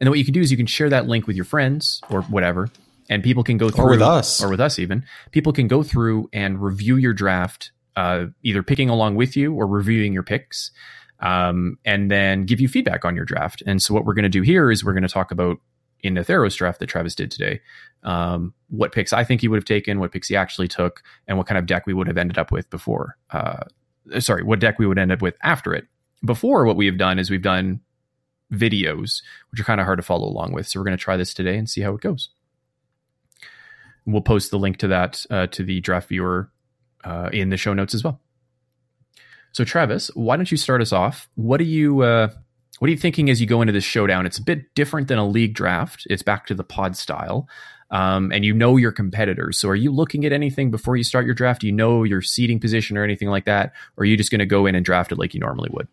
And 0.00 0.06
then 0.06 0.10
what 0.10 0.18
you 0.18 0.24
can 0.24 0.34
do 0.34 0.40
is 0.40 0.50
you 0.50 0.56
can 0.56 0.66
share 0.66 0.88
that 0.90 1.08
link 1.08 1.26
with 1.26 1.34
your 1.34 1.44
friends 1.44 2.00
or 2.08 2.22
whatever, 2.22 2.68
and 3.08 3.22
people 3.22 3.42
can 3.42 3.56
go 3.56 3.68
through 3.68 3.84
or 3.86 3.90
with 3.90 4.02
us 4.02 4.42
or 4.42 4.48
with 4.48 4.60
us 4.60 4.78
even. 4.78 5.04
People 5.32 5.52
can 5.52 5.66
go 5.66 5.82
through 5.82 6.28
and 6.32 6.62
review 6.62 6.96
your 6.96 7.12
draft, 7.12 7.72
uh, 7.96 8.26
either 8.42 8.62
picking 8.62 8.90
along 8.90 9.16
with 9.16 9.36
you 9.36 9.52
or 9.54 9.66
reviewing 9.66 10.12
your 10.12 10.22
picks, 10.22 10.70
um, 11.20 11.78
and 11.84 12.10
then 12.10 12.44
give 12.44 12.60
you 12.60 12.68
feedback 12.68 13.04
on 13.04 13.16
your 13.16 13.24
draft. 13.24 13.62
And 13.66 13.82
so 13.82 13.92
what 13.92 14.04
we're 14.04 14.14
going 14.14 14.22
to 14.22 14.28
do 14.28 14.42
here 14.42 14.70
is 14.70 14.84
we're 14.84 14.92
going 14.92 15.02
to 15.02 15.08
talk 15.08 15.32
about 15.32 15.58
in 16.00 16.14
the 16.14 16.20
Theros 16.20 16.56
draft 16.56 16.80
that 16.80 16.86
Travis 16.86 17.14
did 17.14 17.30
today, 17.30 17.60
um, 18.02 18.54
what 18.68 18.92
picks 18.92 19.12
I 19.12 19.24
think 19.24 19.40
he 19.40 19.48
would 19.48 19.56
have 19.56 19.64
taken, 19.64 19.98
what 19.98 20.12
picks 20.12 20.28
he 20.28 20.36
actually 20.36 20.68
took, 20.68 21.02
and 21.26 21.36
what 21.36 21.46
kind 21.46 21.58
of 21.58 21.66
deck 21.66 21.86
we 21.86 21.94
would 21.94 22.06
have 22.06 22.18
ended 22.18 22.38
up 22.38 22.52
with 22.52 22.70
before. 22.70 23.16
Uh, 23.30 23.64
sorry, 24.18 24.42
what 24.42 24.60
deck 24.60 24.78
we 24.78 24.86
would 24.86 24.98
end 24.98 25.12
up 25.12 25.22
with 25.22 25.36
after 25.42 25.74
it. 25.74 25.86
Before, 26.24 26.64
what 26.64 26.76
we 26.76 26.86
have 26.86 26.98
done 26.98 27.18
is 27.18 27.30
we've 27.30 27.42
done 27.42 27.80
videos, 28.52 29.22
which 29.50 29.60
are 29.60 29.64
kind 29.64 29.80
of 29.80 29.84
hard 29.84 29.98
to 29.98 30.02
follow 30.02 30.26
along 30.26 30.52
with. 30.52 30.66
So 30.66 30.80
we're 30.80 30.84
going 30.84 30.96
to 30.96 31.02
try 31.02 31.16
this 31.16 31.34
today 31.34 31.56
and 31.56 31.68
see 31.68 31.80
how 31.80 31.94
it 31.94 32.00
goes. 32.00 32.30
We'll 34.06 34.22
post 34.22 34.50
the 34.50 34.58
link 34.58 34.78
to 34.78 34.88
that 34.88 35.24
uh, 35.30 35.48
to 35.48 35.62
the 35.62 35.80
draft 35.80 36.08
viewer 36.08 36.50
uh, 37.04 37.28
in 37.32 37.50
the 37.50 37.56
show 37.56 37.74
notes 37.74 37.94
as 37.94 38.02
well. 38.02 38.20
So 39.52 39.64
Travis, 39.64 40.10
why 40.14 40.36
don't 40.36 40.50
you 40.50 40.56
start 40.56 40.80
us 40.80 40.92
off? 40.92 41.28
What 41.34 41.58
do 41.58 41.64
you 41.64 42.00
uh, 42.02 42.28
what 42.78 42.88
are 42.88 42.90
you 42.90 42.96
thinking 42.96 43.30
as 43.30 43.40
you 43.40 43.46
go 43.46 43.60
into 43.60 43.72
this 43.72 43.84
showdown? 43.84 44.26
It's 44.26 44.38
a 44.38 44.42
bit 44.42 44.74
different 44.74 45.08
than 45.08 45.18
a 45.18 45.26
league 45.26 45.54
draft. 45.54 46.06
It's 46.10 46.22
back 46.22 46.46
to 46.46 46.54
the 46.54 46.64
pod 46.64 46.96
style. 46.96 47.48
Um, 47.90 48.30
and 48.32 48.44
you 48.44 48.52
know 48.52 48.76
your 48.76 48.92
competitors. 48.92 49.58
So 49.58 49.68
are 49.70 49.74
you 49.74 49.90
looking 49.90 50.24
at 50.24 50.32
anything 50.32 50.70
before 50.70 50.96
you 50.96 51.04
start 51.04 51.24
your 51.24 51.34
draft? 51.34 51.62
Do 51.62 51.66
you 51.66 51.72
know 51.72 52.04
your 52.04 52.20
seating 52.20 52.60
position 52.60 52.98
or 52.98 53.04
anything 53.04 53.28
like 53.28 53.46
that? 53.46 53.72
Or 53.96 54.02
are 54.02 54.04
you 54.04 54.16
just 54.16 54.30
going 54.30 54.40
to 54.40 54.46
go 54.46 54.66
in 54.66 54.74
and 54.74 54.84
draft 54.84 55.10
it 55.10 55.18
like 55.18 55.32
you 55.32 55.40
normally 55.40 55.70
would? 55.72 55.88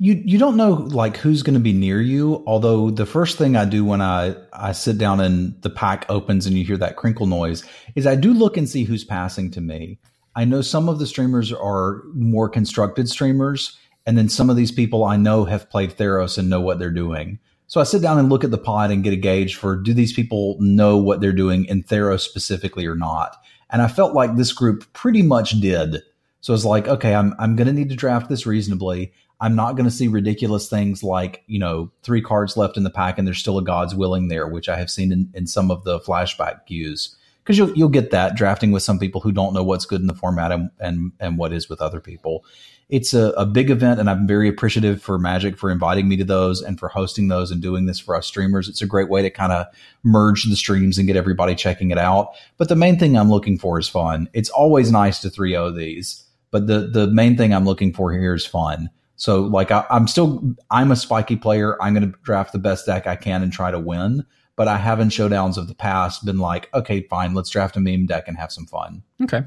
You 0.00 0.22
you 0.24 0.38
don't 0.38 0.56
know 0.56 0.70
like 0.70 1.16
who's 1.16 1.42
going 1.42 1.54
to 1.54 1.60
be 1.60 1.72
near 1.72 2.00
you. 2.00 2.44
Although 2.46 2.90
the 2.90 3.04
first 3.04 3.36
thing 3.36 3.56
I 3.56 3.64
do 3.64 3.84
when 3.84 4.00
I 4.00 4.36
I 4.52 4.70
sit 4.70 4.96
down 4.96 5.18
and 5.18 5.60
the 5.62 5.70
pack 5.70 6.06
opens 6.08 6.46
and 6.46 6.56
you 6.56 6.64
hear 6.64 6.76
that 6.76 6.94
crinkle 6.94 7.26
noise 7.26 7.64
is 7.96 8.06
I 8.06 8.14
do 8.14 8.32
look 8.32 8.56
and 8.56 8.68
see 8.68 8.84
who's 8.84 9.02
passing 9.02 9.50
to 9.50 9.60
me. 9.60 9.98
I 10.36 10.44
know 10.44 10.62
some 10.62 10.88
of 10.88 11.00
the 11.00 11.06
streamers 11.08 11.52
are 11.52 12.04
more 12.14 12.48
constructed 12.48 13.08
streamers, 13.08 13.76
and 14.08 14.16
then 14.16 14.30
some 14.30 14.48
of 14.48 14.56
these 14.56 14.72
people 14.72 15.04
I 15.04 15.18
know 15.18 15.44
have 15.44 15.68
played 15.68 15.90
Theros 15.90 16.38
and 16.38 16.48
know 16.48 16.62
what 16.62 16.78
they're 16.78 16.90
doing. 16.90 17.38
So 17.66 17.78
I 17.78 17.84
sit 17.84 18.00
down 18.00 18.18
and 18.18 18.30
look 18.30 18.42
at 18.42 18.50
the 18.50 18.56
pod 18.56 18.90
and 18.90 19.04
get 19.04 19.12
a 19.12 19.16
gauge 19.16 19.56
for 19.56 19.76
do 19.76 19.92
these 19.92 20.14
people 20.14 20.56
know 20.60 20.96
what 20.96 21.20
they're 21.20 21.30
doing 21.30 21.66
in 21.66 21.82
Theros 21.82 22.20
specifically 22.20 22.86
or 22.86 22.94
not? 22.94 23.36
And 23.68 23.82
I 23.82 23.88
felt 23.88 24.14
like 24.14 24.34
this 24.34 24.54
group 24.54 24.90
pretty 24.94 25.20
much 25.20 25.60
did. 25.60 26.02
So 26.40 26.54
I 26.54 26.54
was 26.54 26.64
like, 26.64 26.88
okay, 26.88 27.14
I'm 27.14 27.34
I'm 27.38 27.54
gonna 27.54 27.74
need 27.74 27.90
to 27.90 27.96
draft 27.96 28.30
this 28.30 28.46
reasonably. 28.46 29.12
I'm 29.42 29.54
not 29.54 29.76
going 29.76 29.84
to 29.84 29.90
see 29.90 30.08
ridiculous 30.08 30.68
things 30.68 31.04
like, 31.04 31.44
you 31.46 31.60
know, 31.60 31.92
three 32.02 32.22
cards 32.22 32.56
left 32.56 32.76
in 32.76 32.82
the 32.82 32.90
pack 32.90 33.18
and 33.18 33.26
there's 33.26 33.38
still 33.38 33.58
a 33.58 33.62
God's 33.62 33.94
willing 33.94 34.28
there, 34.28 34.48
which 34.48 34.68
I 34.68 34.76
have 34.76 34.90
seen 34.90 35.12
in, 35.12 35.30
in 35.32 35.46
some 35.46 35.70
of 35.70 35.84
the 35.84 36.00
flashback 36.00 36.66
queues. 36.66 37.14
Because 37.44 37.56
you'll, 37.56 37.72
you'll 37.74 37.88
get 37.88 38.10
that 38.10 38.34
drafting 38.34 38.72
with 38.72 38.82
some 38.82 38.98
people 38.98 39.20
who 39.20 39.30
don't 39.30 39.54
know 39.54 39.62
what's 39.62 39.86
good 39.86 40.00
in 40.00 40.08
the 40.08 40.14
format 40.14 40.50
and, 40.50 40.70
and, 40.80 41.12
and 41.20 41.38
what 41.38 41.52
is 41.52 41.68
with 41.68 41.80
other 41.80 42.00
people. 42.00 42.44
It's 42.88 43.12
a, 43.12 43.30
a 43.30 43.44
big 43.44 43.70
event, 43.70 44.00
and 44.00 44.08
I'm 44.08 44.26
very 44.26 44.48
appreciative 44.48 45.02
for 45.02 45.18
Magic 45.18 45.58
for 45.58 45.70
inviting 45.70 46.08
me 46.08 46.16
to 46.16 46.24
those 46.24 46.62
and 46.62 46.78
for 46.78 46.88
hosting 46.88 47.28
those 47.28 47.50
and 47.50 47.60
doing 47.60 47.86
this 47.86 47.98
for 47.98 48.16
us 48.16 48.26
streamers. 48.26 48.68
It's 48.68 48.80
a 48.80 48.86
great 48.86 49.10
way 49.10 49.20
to 49.22 49.30
kind 49.30 49.52
of 49.52 49.66
merge 50.02 50.44
the 50.44 50.56
streams 50.56 50.96
and 50.96 51.06
get 51.06 51.16
everybody 51.16 51.54
checking 51.54 51.90
it 51.90 51.98
out. 51.98 52.30
But 52.56 52.68
the 52.68 52.76
main 52.76 52.98
thing 52.98 53.16
I'm 53.16 53.30
looking 53.30 53.58
for 53.58 53.78
is 53.78 53.88
fun. 53.88 54.28
It's 54.32 54.50
always 54.50 54.90
nice 54.90 55.20
to 55.20 55.30
3 55.30 55.50
0 55.50 55.72
these, 55.72 56.24
but 56.50 56.66
the, 56.66 56.88
the 56.88 57.06
main 57.08 57.36
thing 57.36 57.52
I'm 57.52 57.66
looking 57.66 57.92
for 57.92 58.12
here 58.12 58.34
is 58.34 58.46
fun 58.46 58.90
so 59.18 59.42
like 59.42 59.72
I, 59.72 59.84
am 59.90 60.06
still 60.06 60.40
I'm 60.70 60.92
a 60.92 60.96
spiky 60.96 61.36
player. 61.36 61.76
I'm 61.82 61.92
going 61.92 62.10
to 62.10 62.18
draft 62.22 62.52
the 62.52 62.58
best 62.58 62.86
deck 62.86 63.06
I 63.06 63.16
can 63.16 63.42
and 63.42 63.52
try 63.52 63.70
to 63.70 63.78
win. 63.78 64.24
But 64.54 64.68
I 64.68 64.76
have 64.78 65.00
in 65.00 65.08
showdowns 65.08 65.56
of 65.56 65.68
the 65.68 65.74
past 65.74 66.24
been 66.24 66.38
like, 66.38 66.72
okay, 66.72 67.02
fine, 67.02 67.34
let's 67.34 67.50
draft 67.50 67.76
a 67.76 67.80
meme 67.80 68.06
deck 68.06 68.26
and 68.26 68.36
have 68.36 68.50
some 68.50 68.66
fun. 68.66 69.02
Okay. 69.22 69.42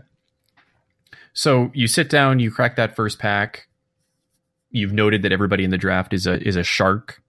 So 1.33 1.71
you 1.73 1.87
sit 1.87 2.09
down, 2.09 2.39
you 2.39 2.51
crack 2.51 2.75
that 2.75 2.95
first 2.95 3.19
pack. 3.19 3.67
You've 4.69 4.93
noted 4.93 5.23
that 5.23 5.31
everybody 5.31 5.63
in 5.63 5.71
the 5.71 5.77
draft 5.77 6.13
is 6.13 6.27
a 6.27 6.41
is 6.45 6.55
a 6.55 6.63
shark. 6.63 7.21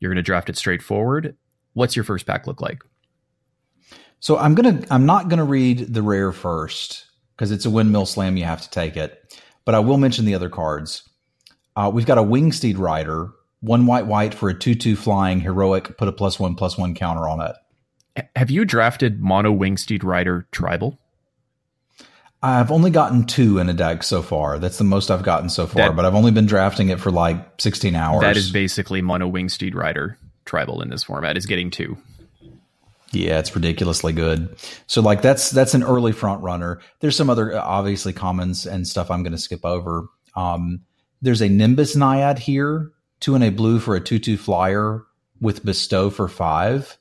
You're 0.00 0.10
going 0.10 0.16
to 0.16 0.22
draft 0.22 0.48
it 0.48 0.56
straightforward. 0.56 1.36
What's 1.72 1.96
your 1.96 2.04
first 2.04 2.26
pack 2.26 2.46
look 2.46 2.60
like? 2.60 2.82
So 4.20 4.36
I'm 4.36 4.54
gonna 4.54 4.82
I'm 4.90 5.06
not 5.06 5.28
gonna 5.28 5.44
read 5.44 5.94
the 5.94 6.02
rare 6.02 6.32
first 6.32 7.06
because 7.36 7.52
it's 7.52 7.66
a 7.66 7.70
windmill 7.70 8.06
slam. 8.06 8.36
You 8.36 8.44
have 8.44 8.62
to 8.62 8.70
take 8.70 8.96
it, 8.96 9.40
but 9.64 9.74
I 9.74 9.78
will 9.78 9.96
mention 9.96 10.24
the 10.24 10.34
other 10.34 10.48
cards. 10.48 11.08
Uh, 11.76 11.90
we've 11.92 12.06
got 12.06 12.18
a 12.18 12.22
Wingsteed 12.22 12.78
rider, 12.78 13.30
one 13.60 13.86
white 13.86 14.06
white 14.06 14.34
for 14.34 14.48
a 14.48 14.54
two 14.54 14.74
two 14.74 14.96
flying 14.96 15.40
heroic. 15.40 15.96
Put 15.96 16.08
a 16.08 16.12
plus 16.12 16.40
one 16.40 16.56
plus 16.56 16.76
one 16.76 16.94
counter 16.94 17.28
on 17.28 17.40
it. 17.40 18.26
Have 18.34 18.50
you 18.50 18.64
drafted 18.64 19.22
mono 19.22 19.54
Wingsteed 19.54 20.02
rider 20.02 20.48
tribal? 20.50 20.98
I've 22.42 22.70
only 22.70 22.90
gotten 22.90 23.24
two 23.24 23.58
in 23.58 23.68
a 23.68 23.72
deck 23.72 24.02
so 24.04 24.22
far. 24.22 24.58
That's 24.58 24.78
the 24.78 24.84
most 24.84 25.10
I've 25.10 25.24
gotten 25.24 25.48
so 25.48 25.66
far, 25.66 25.88
that, 25.88 25.96
but 25.96 26.04
I've 26.04 26.14
only 26.14 26.30
been 26.30 26.46
drafting 26.46 26.88
it 26.88 27.00
for 27.00 27.10
like 27.10 27.60
16 27.60 27.96
hours. 27.96 28.20
That 28.20 28.36
is 28.36 28.52
basically 28.52 29.02
mono 29.02 29.30
Wingsteed 29.30 29.74
rider 29.74 30.18
tribal 30.44 30.80
in 30.80 30.88
this 30.88 31.04
format 31.04 31.36
is 31.36 31.46
getting 31.46 31.70
two. 31.70 31.98
Yeah, 33.10 33.38
it's 33.38 33.54
ridiculously 33.54 34.12
good. 34.12 34.56
So 34.86 35.00
like 35.00 35.22
that's 35.22 35.50
that's 35.50 35.74
an 35.74 35.82
early 35.82 36.12
front 36.12 36.42
runner. 36.42 36.80
There's 37.00 37.16
some 37.16 37.30
other 37.30 37.58
obviously 37.58 38.12
commons 38.12 38.66
and 38.66 38.86
stuff 38.86 39.10
I'm 39.10 39.22
going 39.22 39.32
to 39.32 39.38
skip 39.38 39.64
over. 39.64 40.08
Um, 40.36 40.82
there's 41.22 41.40
a 41.40 41.48
Nimbus 41.48 41.96
Naiad 41.96 42.38
here, 42.38 42.92
two 43.20 43.34
and 43.34 43.42
a 43.42 43.50
blue 43.50 43.80
for 43.80 43.96
a 43.96 44.00
2 44.00 44.18
2 44.18 44.36
flyer 44.36 45.04
with 45.40 45.64
Bestow 45.64 46.10
for 46.10 46.28
five. 46.28 46.98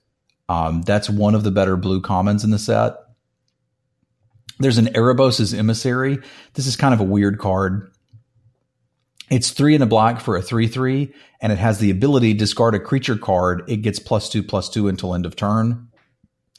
Um, 0.49 0.81
that's 0.81 1.09
one 1.09 1.35
of 1.35 1.43
the 1.43 1.51
better 1.51 1.75
blue 1.75 2.01
commons 2.01 2.43
in 2.43 2.51
the 2.51 2.59
set. 2.59 2.95
There's 4.59 4.77
an 4.77 4.87
Erebos' 4.87 5.57
Emissary. 5.57 6.19
This 6.53 6.67
is 6.67 6.75
kind 6.75 6.93
of 6.93 6.99
a 6.99 7.05
weird 7.05 7.39
card. 7.39 7.91
It's 9.29 9.51
three 9.51 9.75
and 9.75 9.83
a 9.83 9.87
black 9.87 10.21
for 10.21 10.35
a 10.37 10.41
3 10.41 10.67
3, 10.67 11.13
and 11.41 11.51
it 11.51 11.59
has 11.59 11.79
the 11.79 11.91
ability 11.91 12.33
to 12.33 12.39
discard 12.39 12.75
a 12.75 12.79
creature 12.79 13.17
card. 13.17 13.63
It 13.67 13.77
gets 13.77 13.99
plus 13.99 14.29
two, 14.29 14.41
plus 14.41 14.69
two 14.69 14.87
until 14.87 15.13
end 15.13 15.25
of 15.25 15.35
turn. 15.35 15.89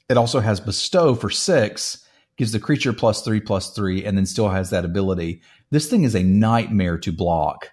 It 0.08 0.16
also 0.16 0.40
has 0.40 0.60
Bestow 0.60 1.14
for 1.14 1.30
six, 1.30 2.04
gives 2.36 2.52
the 2.52 2.60
creature 2.60 2.92
plus 2.92 3.22
three, 3.22 3.40
plus 3.40 3.74
three, 3.74 4.04
and 4.04 4.16
then 4.16 4.26
still 4.26 4.48
has 4.50 4.70
that 4.70 4.84
ability. 4.84 5.42
This 5.70 5.88
thing 5.88 6.04
is 6.04 6.14
a 6.14 6.22
nightmare 6.22 6.98
to 6.98 7.12
block 7.12 7.70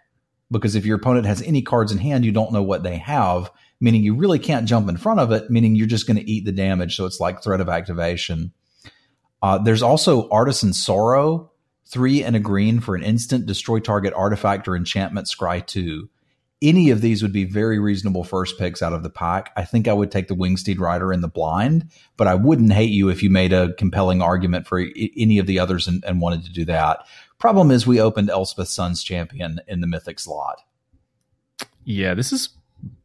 because 0.52 0.76
if 0.76 0.86
your 0.86 0.98
opponent 0.98 1.26
has 1.26 1.42
any 1.42 1.62
cards 1.62 1.92
in 1.92 1.98
hand, 1.98 2.26
you 2.26 2.32
don't 2.32 2.54
know 2.54 2.64
what 2.64 2.84
they 2.84 2.98
have, 2.98 3.52
meaning 3.80 4.04
you 4.04 4.16
really 4.16 4.40
can't 4.40 4.68
jump 4.68 4.90
in 4.90 4.98
front 4.98 5.20
of 5.20 5.32
it, 5.32 5.50
meaning 5.50 5.76
you're 5.76 5.88
just 5.88 6.08
going 6.08 6.18
to 6.18 6.30
eat 6.30 6.46
the 6.46 6.52
damage. 6.52 6.96
So 6.96 7.06
it's 7.06 7.20
like 7.20 7.44
threat 7.44 7.62
of 7.62 7.70
activation. 7.70 8.54
Uh, 9.46 9.60
there's 9.60 9.84
also 9.84 10.28
Artisan 10.30 10.74
Sorrow, 10.74 11.52
three 11.86 12.24
and 12.24 12.36
a 12.36 12.40
green 12.40 12.80
for 12.80 12.96
an 12.96 13.04
instant, 13.04 13.46
destroy 13.46 13.80
target 13.80 14.12
artifact 14.16 14.68
or 14.68 14.76
enchantment, 14.76 15.28
scry 15.28 15.64
two. 15.64 16.10
any 16.62 16.90
of 16.90 17.02
these 17.02 17.22
would 17.22 17.34
be 17.34 17.44
very 17.44 17.80
reasonable 17.80 18.24
first 18.24 18.58
picks 18.58 18.82
out 18.82 18.94
of 18.94 19.04
the 19.04 19.10
pack. 19.10 19.52
I 19.56 19.64
think 19.66 19.88
I 19.88 19.94
would 19.94 20.12
take 20.12 20.28
the 20.28 20.36
Wingsteed 20.36 20.80
Rider 20.80 21.12
in 21.12 21.22
the 21.22 21.28
blind, 21.28 21.92
but 22.18 22.28
I 22.28 22.36
wouldn't 22.36 22.74
hate 22.74 22.92
you 22.92 23.10
if 23.10 23.22
you 23.22 23.30
made 23.30 23.54
a 23.54 23.74
compelling 23.74 24.22
argument 24.22 24.68
for 24.68 24.80
any 25.16 25.38
of 25.38 25.48
the 25.48 25.60
others 25.60 25.88
and, 25.88 26.04
and 26.06 26.22
wanted 26.22 26.44
to 26.46 26.52
do 26.52 26.66
that. 26.66 27.06
Problem 27.38 27.72
is, 27.72 27.86
we 27.86 28.00
opened 28.00 28.30
Elspeth 28.30 28.70
Sun's 28.70 29.04
Champion 29.04 29.60
in 29.68 29.82
the 29.82 29.88
Mythic 29.88 30.20
slot. 30.20 30.62
Yeah, 31.84 32.14
this 32.14 32.32
is 32.32 32.50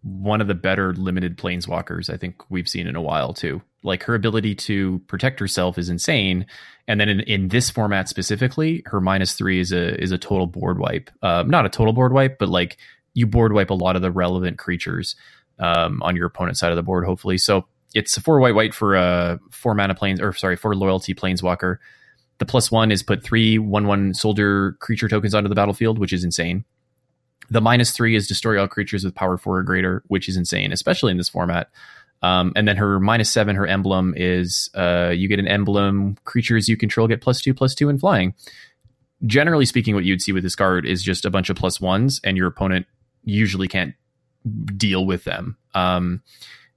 one 0.02 0.40
of 0.40 0.46
the 0.46 0.54
better 0.54 0.94
limited 0.94 1.36
planeswalkers 1.36 2.12
I 2.12 2.16
think 2.16 2.42
we've 2.48 2.68
seen 2.68 2.86
in 2.86 2.96
a 2.96 3.02
while 3.02 3.34
too. 3.34 3.60
Like 3.82 4.02
her 4.02 4.14
ability 4.14 4.54
to 4.56 4.98
protect 5.06 5.40
herself 5.40 5.78
is 5.78 5.88
insane, 5.88 6.46
and 6.86 7.00
then 7.00 7.08
in, 7.08 7.20
in 7.20 7.48
this 7.48 7.70
format 7.70 8.08
specifically, 8.08 8.82
her 8.86 9.00
minus 9.00 9.32
three 9.34 9.58
is 9.58 9.72
a 9.72 9.98
is 9.98 10.12
a 10.12 10.18
total 10.18 10.46
board 10.46 10.78
wipe. 10.78 11.10
Um, 11.22 11.48
not 11.48 11.64
a 11.64 11.70
total 11.70 11.94
board 11.94 12.12
wipe, 12.12 12.38
but 12.38 12.50
like 12.50 12.76
you 13.14 13.26
board 13.26 13.52
wipe 13.52 13.70
a 13.70 13.74
lot 13.74 13.96
of 13.96 14.02
the 14.02 14.10
relevant 14.10 14.58
creatures 14.58 15.16
um, 15.58 16.02
on 16.02 16.14
your 16.14 16.26
opponent's 16.26 16.60
side 16.60 16.72
of 16.72 16.76
the 16.76 16.82
board. 16.82 17.06
Hopefully, 17.06 17.38
so 17.38 17.66
it's 17.94 18.16
a 18.16 18.20
four 18.20 18.38
white 18.38 18.54
white 18.54 18.74
for 18.74 18.96
a 18.96 19.02
uh, 19.02 19.36
four 19.50 19.74
mana 19.74 19.94
planes 19.94 20.20
or 20.20 20.32
sorry 20.32 20.56
four 20.56 20.74
loyalty 20.74 21.14
planeswalker. 21.14 21.78
The 22.38 22.46
plus 22.46 22.70
one 22.70 22.90
is 22.90 23.02
put 23.02 23.22
three 23.22 23.58
one 23.58 23.86
one 23.86 24.14
soldier 24.14 24.72
creature 24.80 25.08
tokens 25.08 25.34
onto 25.34 25.48
the 25.48 25.54
battlefield, 25.54 25.98
which 25.98 26.12
is 26.12 26.24
insane. 26.24 26.64
The 27.50 27.60
minus 27.60 27.90
three 27.90 28.14
is 28.14 28.28
destroy 28.28 28.60
all 28.60 28.68
creatures 28.68 29.04
with 29.04 29.14
power 29.14 29.36
four 29.36 29.58
or 29.58 29.62
greater, 29.62 30.04
which 30.06 30.28
is 30.28 30.36
insane, 30.36 30.70
especially 30.72 31.10
in 31.10 31.16
this 31.16 31.28
format. 31.28 31.68
Um, 32.22 32.52
and 32.54 32.68
then 32.68 32.76
her 32.76 33.00
minus 33.00 33.30
seven, 33.30 33.56
her 33.56 33.66
emblem 33.66 34.14
is 34.16 34.68
uh, 34.74 35.12
you 35.14 35.28
get 35.28 35.38
an 35.38 35.48
emblem. 35.48 36.16
Creatures 36.24 36.68
you 36.68 36.76
control 36.76 37.08
get 37.08 37.20
plus 37.20 37.40
two, 37.40 37.54
plus 37.54 37.74
two 37.74 37.88
in 37.88 37.98
flying. 37.98 38.34
Generally 39.26 39.66
speaking, 39.66 39.94
what 39.94 40.04
you'd 40.04 40.22
see 40.22 40.32
with 40.32 40.42
this 40.42 40.56
card 40.56 40.86
is 40.86 41.02
just 41.02 41.24
a 41.24 41.30
bunch 41.30 41.50
of 41.50 41.56
plus 41.56 41.80
ones, 41.80 42.20
and 42.24 42.36
your 42.36 42.46
opponent 42.46 42.86
usually 43.24 43.68
can't 43.68 43.94
deal 44.76 45.04
with 45.04 45.24
them. 45.24 45.56
Um, 45.74 46.22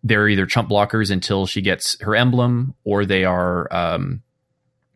they're 0.03 0.27
either 0.27 0.45
chump 0.45 0.69
blockers 0.69 1.12
until 1.12 1.45
she 1.45 1.62
gets 1.62 2.00
her 2.01 2.15
emblem, 2.15 2.75
or 2.83 3.05
they 3.05 3.23
are, 3.23 3.73
um, 3.73 4.21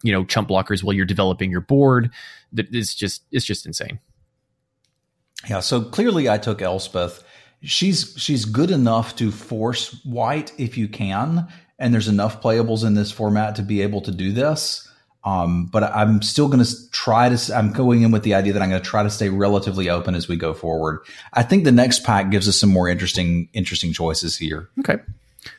you 0.04 0.12
know, 0.12 0.26
chump 0.26 0.50
blockers 0.50 0.84
while 0.84 0.94
you're 0.94 1.06
developing 1.06 1.50
your 1.50 1.62
board. 1.62 2.12
It's 2.56 2.94
just 2.94 3.24
it's 3.32 3.46
just 3.46 3.66
insane. 3.66 4.00
Yeah, 5.50 5.60
so 5.60 5.82
clearly 5.82 6.30
I 6.30 6.38
took 6.38 6.62
Elspeth. 6.62 7.24
She's 7.62 8.14
she's 8.18 8.46
good 8.46 8.72
enough 8.72 9.16
to 9.18 9.32
force 9.32 10.00
white 10.06 10.52
if 10.58 10.78
you 10.78 10.88
can, 10.88 11.48
and 11.80 11.94
there's 11.94 12.08
enough 12.08 12.42
playables 12.42 12.86
in 12.86 12.94
this 12.94 13.12
format 13.12 13.56
to 13.56 13.64
be 13.64 13.82
able 13.82 14.02
to 14.02 14.12
do 14.12 14.32
this. 14.32 14.88
Um, 15.24 15.66
but 15.66 15.84
I'm 15.84 16.22
still 16.22 16.48
going 16.48 16.64
to 16.64 16.90
try 16.92 17.28
to. 17.28 17.56
I'm 17.56 17.74
going 17.74 18.04
in 18.04 18.12
with 18.12 18.24
the 18.24 18.34
idea 18.34 18.54
that 18.54 18.62
I'm 18.62 18.70
going 18.70 18.82
to 18.82 18.90
try 18.90 19.04
to 19.04 19.10
stay 19.10 19.28
relatively 19.28 19.90
open 19.90 20.16
as 20.16 20.30
we 20.30 20.38
go 20.38 20.54
forward. 20.54 21.00
I 21.34 21.44
think 21.44 21.66
the 21.66 21.72
next 21.72 22.04
pack 22.04 22.30
gives 22.30 22.48
us 22.48 22.58
some 22.58 22.70
more 22.70 22.88
interesting 22.88 23.50
interesting 23.54 23.92
choices 23.92 24.38
here. 24.38 24.70
Okay, 24.80 24.98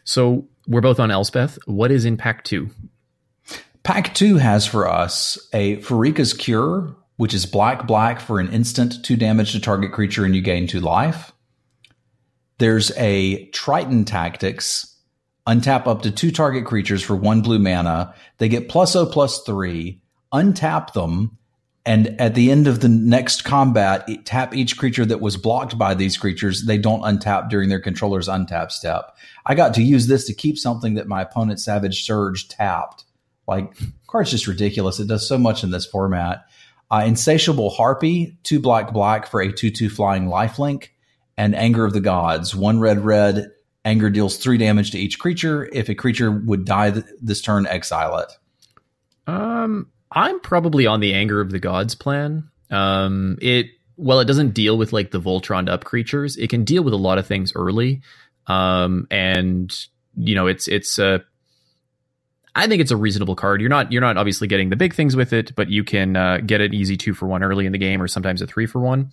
so 0.05 0.47
we're 0.67 0.81
both 0.81 1.00
on 1.00 1.11
Elspeth. 1.11 1.59
What 1.67 1.90
is 1.90 2.05
in 2.05 2.17
pack 2.17 2.45
two? 2.45 2.71
Pack 3.83 4.14
two 4.14 4.37
has 4.37 4.64
for 4.67 4.88
us 4.88 5.37
a 5.52 5.76
Pharika's 5.78 6.33
Cure, 6.33 6.95
which 7.17 7.35
is 7.35 7.45
black 7.45 7.87
black 7.87 8.21
for 8.21 8.40
an 8.40 8.49
instant, 8.50 9.05
two 9.05 9.17
damage 9.17 9.52
to 9.52 9.61
target 9.61 9.93
creature, 9.93 10.25
and 10.25 10.35
you 10.35 10.40
gain 10.40 10.67
two 10.67 10.81
life. 10.81 11.33
There's 12.59 12.91
a 12.97 13.47
Triton 13.47 14.05
Tactics, 14.05 14.97
untap 15.47 15.87
up 15.87 16.03
to 16.03 16.11
two 16.11 16.31
target 16.31 16.67
creatures 16.67 17.03
for 17.03 17.17
one 17.17 17.41
blue 17.41 17.59
mana. 17.59 18.15
They 18.38 18.49
get 18.49 18.69
plus 18.69 18.95
O 18.97 19.07
plus 19.07 19.43
three, 19.43 20.00
untap 20.33 20.93
them, 20.93 21.38
and 21.87 22.21
at 22.21 22.35
the 22.35 22.50
end 22.50 22.67
of 22.67 22.81
the 22.81 22.88
next 22.88 23.45
combat, 23.45 24.07
tap 24.27 24.55
each 24.55 24.77
creature 24.77 25.07
that 25.07 25.23
was 25.23 25.38
blocked 25.38 25.79
by 25.79 25.95
these 25.95 26.19
creatures. 26.19 26.67
They 26.67 26.77
don't 26.77 27.00
untap 27.00 27.49
during 27.49 27.71
their 27.71 27.81
controller's 27.81 28.29
untap 28.29 28.71
step. 28.71 29.17
I 29.47 29.55
got 29.55 29.73
to 29.75 29.83
use 29.83 30.07
this 30.07 30.27
to 30.27 30.35
keep 30.35 30.59
something 30.59 30.95
that 30.95 31.09
my 31.09 31.23
opponent 31.23 31.61
Savage 31.61 32.05
Surge 32.05 32.49
tapped. 32.49 33.05
Like, 33.47 33.73
card's 34.07 34.33
just 34.33 34.47
ridiculous. 34.47 35.00
It 35.00 35.09
does 35.09 35.27
so 35.27 35.38
much 35.38 35.65
in 35.65 35.71
this 35.71 35.87
format. 35.87 36.45
Uh, 36.91 37.05
Insatiable 37.07 37.71
Harpy, 37.71 38.37
two 38.43 38.61
black 38.61 38.93
black 38.93 39.27
for 39.27 39.41
a 39.41 39.50
2 39.50 39.71
2 39.71 39.88
flying 39.88 40.27
lifelink, 40.27 40.88
and 41.38 41.54
Anger 41.54 41.85
of 41.85 41.95
the 41.95 42.00
Gods, 42.00 42.54
one 42.54 42.80
red 42.80 42.99
red. 42.99 43.52
Anger 43.85 44.11
deals 44.11 44.37
three 44.37 44.59
damage 44.59 44.90
to 44.90 44.99
each 44.99 45.18
creature. 45.18 45.71
If 45.73 45.88
a 45.88 45.95
creature 45.95 46.30
would 46.30 46.66
die 46.66 46.90
th- 46.90 47.07
this 47.23 47.40
turn, 47.40 47.66
exile 47.66 48.18
it. 48.18 48.33
Um, 49.27 49.90
I'm 50.11 50.40
probably 50.40 50.87
on 50.87 51.01
the 51.01 51.14
Anger 51.14 51.40
of 51.40 51.51
the 51.51 51.61
Gods 51.61 51.94
plan. 51.94 52.51
Um, 52.70 53.38
it 53.40 53.66
well, 53.96 54.20
it 54.20 54.27
doesn't 54.27 54.51
deal 54.51 54.77
with 54.77 54.92
like 54.92 55.12
the 55.12 55.20
Voltron 55.20 55.70
up 55.70 55.85
creatures. 55.85 56.37
It 56.37 56.51
can 56.51 56.64
deal 56.64 56.83
with 56.83 56.92
a 56.92 56.98
lot 56.98 57.18
of 57.18 57.27
things 57.27 57.53
early. 57.55 58.03
Um, 58.48 59.07
and 59.11 59.74
you 60.16 60.35
know, 60.35 60.48
it's 60.48 60.66
it's 60.66 60.98
a 60.98 61.24
I 62.55 62.66
think 62.66 62.83
it's 62.83 62.90
a 62.90 62.96
reasonable 62.96 63.37
card. 63.37 63.61
You're 63.61 63.70
not 63.70 63.92
you're 63.92 64.03
not 64.03 64.16
obviously 64.16 64.48
getting 64.48 64.70
the 64.70 64.77
big 64.77 64.92
things 64.92 65.14
with 65.14 65.33
it, 65.33 65.55
but 65.55 65.70
you 65.70 65.85
can 65.85 66.16
uh, 66.16 66.38
get 66.38 66.61
an 66.61 66.74
easy 66.74 66.96
two 66.96 67.14
for 67.14 67.27
one 67.27 67.44
early 67.44 67.64
in 67.64 67.72
the 67.72 67.79
game, 67.79 68.03
or 68.03 68.09
sometimes 68.09 68.42
a 68.42 68.46
three 68.46 68.66
for 68.66 68.81
one. 68.81 69.12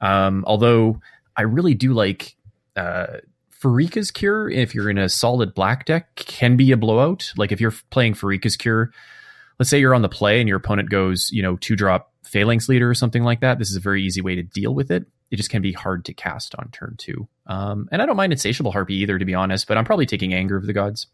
Um, 0.00 0.44
although 0.48 1.00
I 1.40 1.44
really 1.44 1.72
do 1.72 1.94
like 1.94 2.36
uh, 2.76 3.06
Pharika's 3.62 4.10
Cure. 4.10 4.50
If 4.50 4.74
you're 4.74 4.90
in 4.90 4.98
a 4.98 5.08
solid 5.08 5.54
black 5.54 5.86
deck, 5.86 6.14
can 6.16 6.58
be 6.58 6.70
a 6.70 6.76
blowout. 6.76 7.32
Like 7.34 7.50
if 7.50 7.62
you're 7.62 7.72
playing 7.88 8.12
Pharika's 8.12 8.58
Cure, 8.58 8.90
let's 9.58 9.70
say 9.70 9.80
you're 9.80 9.94
on 9.94 10.02
the 10.02 10.08
play 10.10 10.40
and 10.40 10.46
your 10.46 10.58
opponent 10.58 10.90
goes, 10.90 11.30
you 11.32 11.40
know, 11.40 11.56
two 11.56 11.76
drop 11.76 12.12
Phalanx 12.24 12.68
Leader 12.68 12.90
or 12.90 12.94
something 12.94 13.22
like 13.22 13.40
that. 13.40 13.58
This 13.58 13.70
is 13.70 13.76
a 13.76 13.80
very 13.80 14.02
easy 14.02 14.20
way 14.20 14.34
to 14.34 14.42
deal 14.42 14.74
with 14.74 14.90
it. 14.90 15.06
It 15.30 15.36
just 15.36 15.48
can 15.48 15.62
be 15.62 15.72
hard 15.72 16.04
to 16.04 16.12
cast 16.12 16.54
on 16.56 16.68
turn 16.72 16.96
two. 16.98 17.26
Um, 17.46 17.88
and 17.90 18.02
I 18.02 18.06
don't 18.06 18.18
mind 18.18 18.34
Insatiable 18.34 18.72
Harpy 18.72 18.96
either, 18.96 19.18
to 19.18 19.24
be 19.24 19.32
honest. 19.34 19.66
But 19.66 19.78
I'm 19.78 19.86
probably 19.86 20.04
taking 20.04 20.34
Anger 20.34 20.58
of 20.58 20.66
the 20.66 20.74
Gods. 20.74 21.06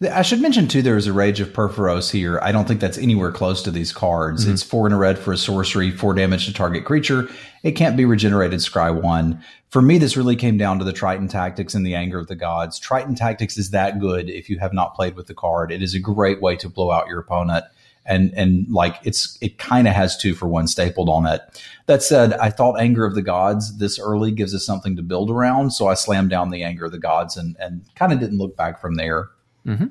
I 0.00 0.22
should 0.22 0.42
mention 0.42 0.68
too, 0.68 0.82
there 0.82 0.96
is 0.96 1.06
a 1.06 1.12
Rage 1.12 1.40
of 1.40 1.48
Purphoros 1.54 2.10
here. 2.10 2.38
I 2.42 2.52
don't 2.52 2.68
think 2.68 2.80
that's 2.80 2.98
anywhere 2.98 3.32
close 3.32 3.62
to 3.62 3.70
these 3.70 3.92
cards. 3.92 4.44
Mm-hmm. 4.44 4.52
It's 4.52 4.62
four 4.62 4.86
in 4.86 4.92
a 4.92 4.98
red 4.98 5.18
for 5.18 5.32
a 5.32 5.38
sorcery, 5.38 5.90
four 5.90 6.12
damage 6.12 6.46
to 6.46 6.52
target 6.52 6.84
creature. 6.84 7.28
It 7.62 7.72
can't 7.72 7.96
be 7.96 8.04
regenerated 8.04 8.60
scry 8.60 8.94
one. 8.94 9.42
For 9.70 9.80
me, 9.80 9.98
this 9.98 10.16
really 10.16 10.36
came 10.36 10.58
down 10.58 10.78
to 10.78 10.84
the 10.84 10.92
Triton 10.92 11.28
Tactics 11.28 11.74
and 11.74 11.84
the 11.84 11.94
Anger 11.94 12.18
of 12.18 12.26
the 12.26 12.36
Gods. 12.36 12.78
Triton 12.78 13.14
Tactics 13.14 13.56
is 13.56 13.70
that 13.70 13.98
good 13.98 14.28
if 14.28 14.50
you 14.50 14.58
have 14.58 14.72
not 14.72 14.94
played 14.94 15.16
with 15.16 15.26
the 15.26 15.34
card. 15.34 15.72
It 15.72 15.82
is 15.82 15.94
a 15.94 15.98
great 15.98 16.42
way 16.42 16.56
to 16.56 16.68
blow 16.68 16.90
out 16.90 17.08
your 17.08 17.20
opponent. 17.20 17.64
And 18.04 18.32
and 18.36 18.68
like 18.70 19.00
it's 19.02 19.36
it 19.40 19.58
kind 19.58 19.88
of 19.88 19.94
has 19.94 20.16
two 20.16 20.34
for 20.34 20.46
one 20.46 20.68
stapled 20.68 21.08
on 21.08 21.26
it. 21.26 21.40
That 21.86 22.04
said, 22.04 22.34
I 22.34 22.50
thought 22.50 22.78
Anger 22.78 23.04
of 23.04 23.16
the 23.16 23.22
Gods 23.22 23.78
this 23.78 23.98
early 23.98 24.30
gives 24.30 24.54
us 24.54 24.64
something 24.64 24.94
to 24.94 25.02
build 25.02 25.28
around, 25.28 25.72
so 25.72 25.88
I 25.88 25.94
slammed 25.94 26.30
down 26.30 26.50
the 26.50 26.62
Anger 26.62 26.84
of 26.84 26.92
the 26.92 26.98
Gods 26.98 27.36
and 27.36 27.56
and 27.58 27.82
kind 27.96 28.12
of 28.12 28.20
didn't 28.20 28.38
look 28.38 28.56
back 28.56 28.80
from 28.80 28.94
there. 28.94 29.30
Mm-hmm. 29.66 29.86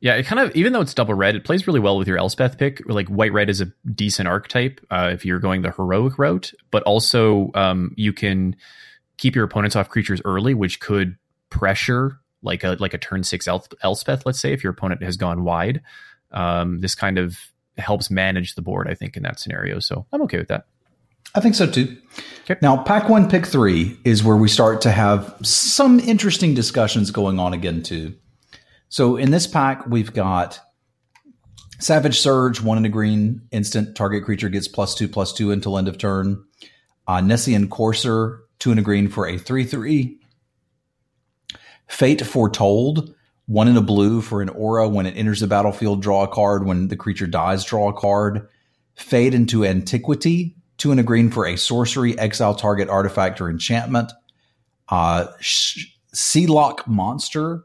Yeah, 0.00 0.16
it 0.16 0.26
kind 0.26 0.40
of 0.40 0.54
even 0.54 0.72
though 0.72 0.82
it's 0.82 0.92
double 0.92 1.14
red, 1.14 1.34
it 1.34 1.44
plays 1.44 1.66
really 1.66 1.80
well 1.80 1.96
with 1.96 2.06
your 2.06 2.18
Elspeth 2.18 2.58
pick. 2.58 2.82
Like 2.86 3.08
white 3.08 3.32
red 3.32 3.48
is 3.48 3.62
a 3.62 3.72
decent 3.94 4.28
archetype 4.28 4.80
uh, 4.90 5.10
if 5.12 5.24
you're 5.24 5.38
going 5.38 5.62
the 5.62 5.70
heroic 5.70 6.18
route, 6.18 6.52
but 6.70 6.82
also 6.82 7.50
um, 7.54 7.94
you 7.96 8.12
can 8.12 8.54
keep 9.16 9.34
your 9.34 9.44
opponents 9.44 9.76
off 9.76 9.88
creatures 9.88 10.20
early, 10.24 10.52
which 10.52 10.80
could 10.80 11.16
pressure 11.48 12.20
like 12.42 12.64
a 12.64 12.76
like 12.80 12.92
a 12.92 12.98
turn 12.98 13.24
six 13.24 13.48
Elspeth. 13.48 14.26
Let's 14.26 14.40
say 14.40 14.52
if 14.52 14.62
your 14.62 14.72
opponent 14.72 15.02
has 15.02 15.16
gone 15.16 15.42
wide, 15.42 15.80
um, 16.32 16.80
this 16.80 16.94
kind 16.94 17.16
of 17.18 17.38
helps 17.78 18.10
manage 18.10 18.56
the 18.56 18.62
board. 18.62 18.88
I 18.88 18.94
think 18.94 19.16
in 19.16 19.22
that 19.22 19.40
scenario, 19.40 19.78
so 19.78 20.06
I'm 20.12 20.20
okay 20.22 20.38
with 20.38 20.48
that. 20.48 20.66
I 21.34 21.40
think 21.40 21.54
so 21.54 21.66
too. 21.66 21.96
Okay. 22.42 22.58
Now, 22.60 22.82
pack 22.82 23.08
one, 23.08 23.28
pick 23.30 23.46
three 23.46 23.98
is 24.04 24.22
where 24.22 24.36
we 24.36 24.48
start 24.48 24.82
to 24.82 24.90
have 24.90 25.34
some 25.42 25.98
interesting 25.98 26.54
discussions 26.54 27.10
going 27.10 27.40
on 27.40 27.54
again 27.54 27.82
too. 27.82 28.14
So 28.94 29.16
in 29.16 29.32
this 29.32 29.48
pack, 29.48 29.88
we've 29.88 30.12
got 30.12 30.60
Savage 31.80 32.20
Surge, 32.20 32.60
one 32.60 32.78
in 32.78 32.84
a 32.84 32.88
green, 32.88 33.42
instant 33.50 33.96
target 33.96 34.22
creature 34.22 34.48
gets 34.48 34.68
plus 34.68 34.94
two, 34.94 35.08
plus 35.08 35.32
two 35.32 35.50
until 35.50 35.76
end 35.76 35.88
of 35.88 35.98
turn. 35.98 36.44
Uh, 37.08 37.20
Nessian 37.20 37.68
Courser, 37.68 38.44
two 38.60 38.70
in 38.70 38.78
a 38.78 38.82
green 38.82 39.08
for 39.08 39.26
a 39.26 39.36
3 39.36 39.64
3. 39.64 40.20
Fate 41.88 42.24
Foretold, 42.24 43.12
one 43.46 43.66
in 43.66 43.76
a 43.76 43.82
blue 43.82 44.20
for 44.20 44.40
an 44.40 44.48
aura. 44.50 44.88
When 44.88 45.06
it 45.06 45.16
enters 45.16 45.40
the 45.40 45.48
battlefield, 45.48 46.00
draw 46.00 46.22
a 46.22 46.28
card. 46.28 46.64
When 46.64 46.86
the 46.86 46.96
creature 46.96 47.26
dies, 47.26 47.64
draw 47.64 47.88
a 47.88 47.92
card. 47.92 48.46
Fade 48.94 49.34
into 49.34 49.64
Antiquity, 49.64 50.54
two 50.78 50.92
in 50.92 51.00
a 51.00 51.02
green 51.02 51.32
for 51.32 51.48
a 51.48 51.56
sorcery, 51.56 52.16
exile 52.16 52.54
target 52.54 52.88
artifact 52.88 53.40
or 53.40 53.50
enchantment. 53.50 54.12
Uh, 54.88 55.26
Sealock 55.40 56.86
Monster, 56.86 57.64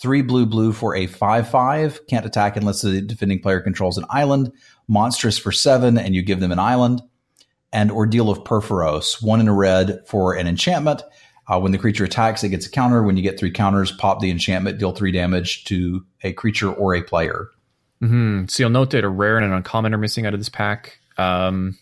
Three 0.00 0.22
blue 0.22 0.46
blue 0.46 0.72
for 0.72 0.94
a 0.94 1.06
5 1.06 1.50
5. 1.50 2.06
Can't 2.06 2.26
attack 2.26 2.56
unless 2.56 2.82
the 2.82 3.00
defending 3.00 3.40
player 3.40 3.60
controls 3.60 3.98
an 3.98 4.04
island. 4.10 4.52
Monstrous 4.86 5.38
for 5.38 5.52
seven, 5.52 5.98
and 5.98 6.14
you 6.14 6.22
give 6.22 6.40
them 6.40 6.52
an 6.52 6.58
island. 6.58 7.02
And 7.72 7.90
Ordeal 7.90 8.30
of 8.30 8.44
Purphoros, 8.44 9.22
one 9.22 9.40
in 9.40 9.48
a 9.48 9.54
red 9.54 10.00
for 10.06 10.34
an 10.34 10.46
enchantment. 10.46 11.02
Uh, 11.48 11.58
when 11.58 11.72
the 11.72 11.78
creature 11.78 12.04
attacks, 12.04 12.44
it 12.44 12.50
gets 12.50 12.66
a 12.66 12.70
counter. 12.70 13.02
When 13.02 13.16
you 13.16 13.22
get 13.22 13.38
three 13.40 13.50
counters, 13.50 13.90
pop 13.90 14.20
the 14.20 14.30
enchantment, 14.30 14.78
deal 14.78 14.92
three 14.92 15.12
damage 15.12 15.64
to 15.64 16.04
a 16.22 16.32
creature 16.32 16.70
or 16.70 16.94
a 16.94 17.02
player. 17.02 17.48
Mm-hmm. 18.02 18.46
So 18.48 18.62
you'll 18.62 18.70
note 18.70 18.90
that 18.90 19.04
a 19.04 19.08
rare 19.08 19.36
and 19.36 19.46
an 19.46 19.52
uncommon 19.52 19.94
are 19.94 19.98
missing 19.98 20.26
out 20.26 20.34
of 20.34 20.40
this 20.40 20.48
pack. 20.48 21.00
Um, 21.16 21.76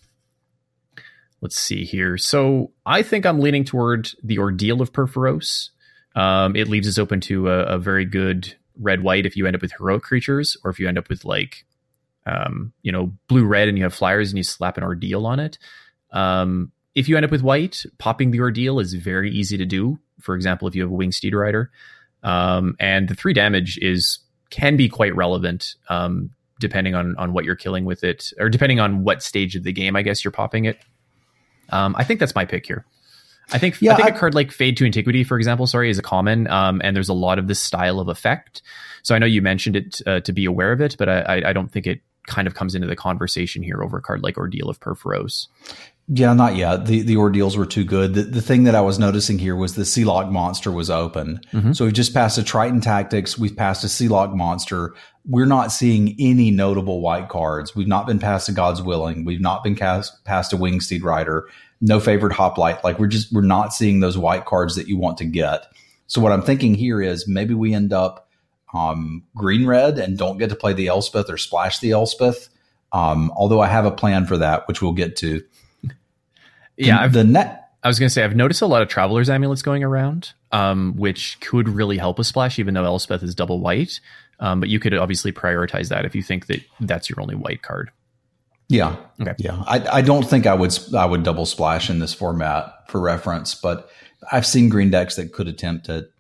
let's 1.41 1.59
see 1.59 1.85
here. 1.85 2.17
So 2.17 2.73
I 2.87 3.03
think 3.03 3.27
I'm 3.27 3.41
leaning 3.41 3.65
toward 3.65 4.11
the 4.23 4.39
ordeal 4.39 4.81
of 4.81 4.93
Purphoros. 4.93 5.71
Um, 6.17 6.57
it 6.57 6.67
leaves 6.69 6.89
us 6.89 6.99
open 6.99 7.21
to 7.23 7.51
a, 7.51 7.61
a 7.65 7.79
very 7.79 8.05
good 8.05 8.55
red 8.81 9.03
white 9.03 9.27
if 9.27 9.37
you 9.37 9.47
end 9.47 9.55
up 9.55 9.63
with 9.63 9.73
heroic 9.73 10.03
creatures, 10.03 10.57
or 10.65 10.71
if 10.71 10.81
you 10.81 10.89
end 10.89 10.99
up 10.99 11.09
with 11.09 11.25
like, 11.25 11.65
um, 12.25 12.73
you 12.83 12.91
know, 12.91 13.13
blue 13.29 13.45
red 13.45 13.69
and 13.69 13.79
you 13.79 13.85
have 13.85 13.95
flyers 13.95 14.31
and 14.31 14.39
you 14.39 14.43
slap 14.43 14.77
an 14.77 14.83
ordeal 14.83 15.27
on 15.27 15.39
it. 15.39 15.59
Um, 16.13 16.73
if 16.95 17.09
you 17.09 17.17
end 17.17 17.25
up 17.25 17.31
with 17.31 17.43
white, 17.43 17.85
popping 17.99 18.31
the 18.31 18.41
ordeal 18.41 18.81
is 18.81 18.95
very 18.95 19.31
easy 19.31 19.59
to 19.59 19.67
do. 19.67 19.99
For 20.21 20.35
example, 20.35 20.67
if 20.67 20.75
you 20.75 20.83
have 20.83 20.91
a 20.91 20.95
Wingsteed 20.95 21.35
Rider, 21.35 21.71
um, 22.23 22.75
and 22.81 23.09
the 23.09 23.15
three 23.15 23.35
damage 23.35 23.79
is 23.83 24.19
can 24.49 24.77
be 24.77 24.89
quite 24.89 25.15
relevant 25.15 25.75
um, 25.91 26.31
depending 26.59 26.95
on 26.95 27.15
on 27.19 27.35
what 27.35 27.45
you're 27.45 27.55
killing 27.55 27.85
with 27.85 28.03
it, 28.03 28.33
or 28.39 28.49
depending 28.49 28.81
on 28.81 29.05
what 29.05 29.23
stage 29.23 29.55
of 29.55 29.63
the 29.63 29.73
game, 29.73 29.95
I 29.95 30.03
guess 30.03 30.25
you're 30.25 30.33
popping 30.33 30.65
it. 30.65 30.79
Um, 31.69 31.95
I 31.99 32.05
think 32.05 32.19
that's 32.21 32.35
my 32.35 32.47
pick 32.47 32.67
here. 32.67 32.87
I 33.53 33.59
think 33.59 33.81
Yeah, 33.81 33.93
I 33.93 33.97
think 33.97 34.09
I- 34.13 34.15
a 34.15 34.19
card 34.19 34.35
like 34.35 34.51
Fade 34.51 34.77
to 34.79 34.85
Antiquity, 34.87 35.23
for 35.25 35.37
example, 35.39 35.67
sorry, 35.67 35.89
is 35.91 35.99
a 35.99 36.03
common, 36.03 36.47
um, 36.49 36.81
and 36.85 36.97
there's 36.97 37.09
a 37.09 37.15
lot 37.15 37.39
of 37.39 37.47
this 37.49 37.61
style 37.61 38.01
of 38.01 38.09
effect. 38.09 38.63
So 39.03 39.15
I 39.15 39.19
know 39.19 39.27
you 39.27 39.41
mentioned 39.43 39.77
it 39.77 40.01
uh, 40.07 40.21
to 40.21 40.33
be 40.33 40.45
aware 40.47 40.73
of 40.73 40.81
it, 40.81 40.97
but 40.99 41.09
I, 41.09 41.21
I, 41.21 41.51
I 41.51 41.53
don't 41.53 41.71
think 41.71 41.87
it 41.87 42.01
kind 42.27 42.49
of 42.49 42.55
comes 42.55 42.75
into 42.75 42.89
the 42.89 42.97
conversation 42.97 43.63
here 43.63 43.83
over 43.85 43.99
a 43.99 44.03
card 44.03 44.23
like 44.25 44.37
Ordeal 44.37 44.69
of 44.69 44.81
Purphoros. 44.81 45.47
Yeah, 46.09 46.35
not 46.35 46.55
yet. 46.57 46.87
The 46.87 47.03
the 47.03 47.17
ordeals 47.17 47.57
were 47.57 47.67
too 47.67 47.83
good. 47.85 48.15
The, 48.15 48.23
the 48.23 48.41
thing 48.43 48.63
that 48.65 48.77
I 48.77 48.81
was 48.81 48.97
noticing 48.99 49.39
here 49.41 49.57
was 49.57 49.75
the 49.75 49.83
Sealock 49.83 50.31
monster 50.31 50.71
was 50.71 50.89
open. 50.89 51.41
So 51.73 51.85
we've 51.85 51.95
just 51.95 52.15
passed 52.15 52.39
a 52.39 52.45
Triton 52.45 52.81
Tactics. 52.81 53.37
We've 53.37 53.57
passed 53.57 53.83
a 53.83 53.89
Sealock 53.89 54.33
monster. 54.35 54.95
We're 55.29 55.47
not 55.47 55.73
seeing 55.73 56.15
any 56.21 56.53
notable 56.53 57.01
white 57.01 57.29
cards. 57.29 57.75
We've 57.75 57.89
not 57.89 58.07
been 58.07 58.21
past 58.21 58.49
a 58.49 58.53
God's 58.53 58.83
Willing. 58.83 59.25
We've 59.25 59.41
not 59.41 59.65
been 59.65 59.75
cast, 59.75 60.25
past 60.25 60.53
a 60.53 60.57
Wingsteed 60.57 61.03
Rider. 61.03 61.49
No 61.81 62.01
favored 62.01 62.33
Hoplite. 62.33 62.83
Like 62.85 62.99
we're 62.99 63.07
just 63.07 63.33
we're 63.33 63.43
not 63.43 63.73
seeing 63.73 64.01
those 64.01 64.17
white 64.17 64.45
cards 64.45 64.77
that 64.77 64.89
you 64.89 64.97
want 64.97 65.19
to 65.19 65.25
get. 65.25 65.67
So 66.07 66.21
what 66.21 66.33
I'm 66.33 66.43
thinking 66.43 66.75
here 66.75 67.03
is 67.03 67.27
maybe 67.29 67.55
we 67.55 67.75
end 67.75 67.93
up 67.93 68.29
um, 68.73 69.25
green 69.35 69.67
red 69.67 69.99
and 69.99 70.17
don't 70.17 70.39
get 70.39 70.51
to 70.51 70.57
play 70.57 70.73
the 70.73 70.89
Elspeth 70.89 71.31
or 71.31 71.37
splash 71.37 71.81
the 71.81 71.93
Elspeth. 71.93 72.49
Um, 72.93 73.33
although 73.37 73.61
I 73.61 73.67
have 73.67 73.85
a 73.85 73.91
plan 73.91 74.27
for 74.27 74.39
that, 74.39 74.69
which 74.69 74.81
we'll 74.81 74.93
get 74.93 75.17
to. 75.17 75.43
Yeah, 76.77 77.01
I've, 77.01 77.13
the 77.13 77.25
net. 77.25 77.71
I 77.83 77.89
was 77.89 77.99
going 77.99 78.09
to 78.09 78.13
say 78.13 78.23
I've 78.23 78.37
noticed 78.37 78.63
a 78.63 78.67
lot 78.67 78.83
of 78.83 78.89
Traveler's 78.89 79.31
Amulets 79.31 79.63
going 79.63 79.83
around, 79.83 80.33
um, 80.53 80.95
which 80.97 81.39
could 81.41 81.69
really 81.69 81.99
help 81.99 82.19
a 82.19 82.25
splash, 82.25 82.59
even 82.59 82.75
though 82.75 82.85
Elspeth 82.85 83.23
is 83.23 83.35
double 83.35 83.61
white. 83.61 84.01
Um, 84.41 84.61
but 84.61 84.69
you 84.69 84.79
could 84.79 84.95
obviously 84.95 85.33
prioritize 85.33 85.89
that 85.89 86.05
if 86.05 86.15
you 86.15 86.23
think 86.23 86.47
that 86.47 86.61
that's 86.81 87.09
your 87.09 87.21
only 87.21 87.35
white 87.35 87.63
card. 87.63 87.91
Yeah, 88.69 88.97
Okay. 89.21 89.35
yeah. 89.39 89.63
I, 89.67 89.99
I 89.99 90.03
don't 90.03 90.25
think 90.29 90.47
I 90.47 90.55
would 90.55 90.77
I 90.95 91.07
would 91.07 91.23
double 91.23 91.47
splash 91.47 91.89
in 91.89 92.01
this 92.01 92.13
format 92.13 92.73
for 92.89 93.01
reference, 93.01 93.55
but 93.55 93.89
I've 94.33 94.47
seen 94.47 94.69
green 94.69 94.91
decks 94.91 95.17
that 95.17 95.33
could 95.33 95.47
attempt 95.49 95.89
it. 95.89 96.11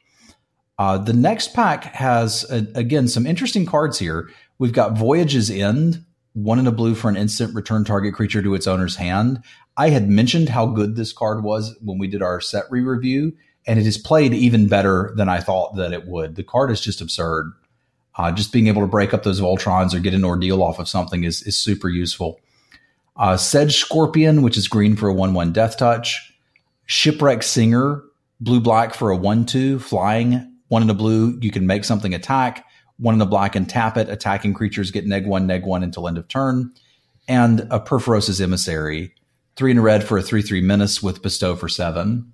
Uh, 0.78 0.98
the 0.98 1.12
next 1.12 1.54
pack 1.54 1.84
has 1.94 2.44
uh, 2.50 2.62
again 2.74 3.08
some 3.08 3.26
interesting 3.26 3.66
cards 3.66 3.98
here. 3.98 4.30
We've 4.58 4.72
got 4.72 4.96
Voyage's 4.96 5.50
End, 5.50 6.04
one 6.34 6.58
in 6.58 6.66
a 6.66 6.72
blue 6.72 6.94
for 6.94 7.08
an 7.08 7.16
instant 7.16 7.54
return 7.54 7.84
target 7.84 8.14
creature 8.14 8.42
to 8.42 8.54
its 8.54 8.66
owner's 8.66 8.96
hand. 8.96 9.42
I 9.76 9.90
had 9.90 10.08
mentioned 10.08 10.48
how 10.50 10.66
good 10.66 10.96
this 10.96 11.12
card 11.12 11.42
was 11.42 11.76
when 11.82 11.98
we 11.98 12.06
did 12.06 12.22
our 12.22 12.40
set 12.40 12.64
re 12.70 12.80
review, 12.80 13.32
and 13.66 13.78
it 13.78 13.84
has 13.86 13.98
played 13.98 14.32
even 14.32 14.68
better 14.68 15.12
than 15.16 15.28
I 15.28 15.40
thought 15.40 15.76
that 15.76 15.92
it 15.92 16.06
would. 16.06 16.36
The 16.36 16.44
card 16.44 16.70
is 16.70 16.80
just 16.80 17.00
absurd. 17.00 17.52
Uh, 18.18 18.32
just 18.32 18.52
being 18.52 18.66
able 18.66 18.80
to 18.82 18.88
break 18.88 19.12
up 19.12 19.22
those 19.22 19.40
Voltrons 19.40 19.94
or 19.94 20.00
get 20.00 20.14
an 20.14 20.24
ordeal 20.24 20.62
off 20.62 20.78
of 20.78 20.88
something 20.88 21.24
is, 21.24 21.42
is 21.42 21.56
super 21.56 21.88
useful. 21.88 22.40
Uh, 23.16 23.36
Sedge 23.36 23.76
Scorpion, 23.76 24.42
which 24.42 24.56
is 24.56 24.68
green 24.68 24.96
for 24.96 25.08
a 25.08 25.14
1 25.14 25.34
1 25.34 25.52
death 25.52 25.76
touch. 25.76 26.32
Shipwreck 26.86 27.42
Singer, 27.42 28.02
blue 28.40 28.60
black 28.60 28.94
for 28.94 29.10
a 29.10 29.16
1 29.16 29.46
2, 29.46 29.78
flying. 29.78 30.52
One 30.68 30.82
in 30.82 30.88
the 30.88 30.94
blue, 30.94 31.38
you 31.40 31.50
can 31.50 31.66
make 31.66 31.84
something 31.84 32.14
attack. 32.14 32.64
One 32.98 33.14
in 33.14 33.18
the 33.18 33.26
black 33.26 33.54
and 33.54 33.68
tap 33.68 33.96
it. 33.96 34.08
Attacking 34.08 34.54
creatures 34.54 34.90
get 34.90 35.06
neg 35.06 35.26
1, 35.26 35.46
neg 35.46 35.64
1 35.64 35.82
until 35.82 36.08
end 36.08 36.18
of 36.18 36.28
turn. 36.28 36.72
And 37.28 37.66
a 37.70 37.80
Purphoros's 37.80 38.40
Emissary, 38.40 39.14
three 39.56 39.70
in 39.72 39.78
a 39.78 39.82
red 39.82 40.04
for 40.04 40.16
a 40.18 40.22
3 40.22 40.42
3 40.42 40.60
menace 40.60 41.02
with 41.02 41.22
bestow 41.22 41.56
for 41.56 41.68
7. 41.68 42.32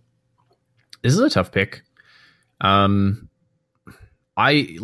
This 1.02 1.14
is 1.14 1.18
a 1.18 1.30
tough 1.30 1.50
pick. 1.50 1.82
Um, 2.60 3.28
I 4.36 4.78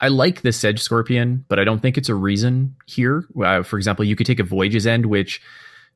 I 0.00 0.08
like 0.08 0.42
the 0.42 0.52
Sedge 0.52 0.80
Scorpion, 0.80 1.44
but 1.48 1.58
I 1.58 1.64
don't 1.64 1.80
think 1.80 1.98
it's 1.98 2.08
a 2.08 2.14
reason 2.14 2.74
here. 2.86 3.26
Uh, 3.42 3.62
for 3.62 3.76
example, 3.76 4.04
you 4.04 4.16
could 4.16 4.26
take 4.26 4.40
a 4.40 4.44
Voyage's 4.44 4.86
End, 4.86 5.06
which 5.06 5.42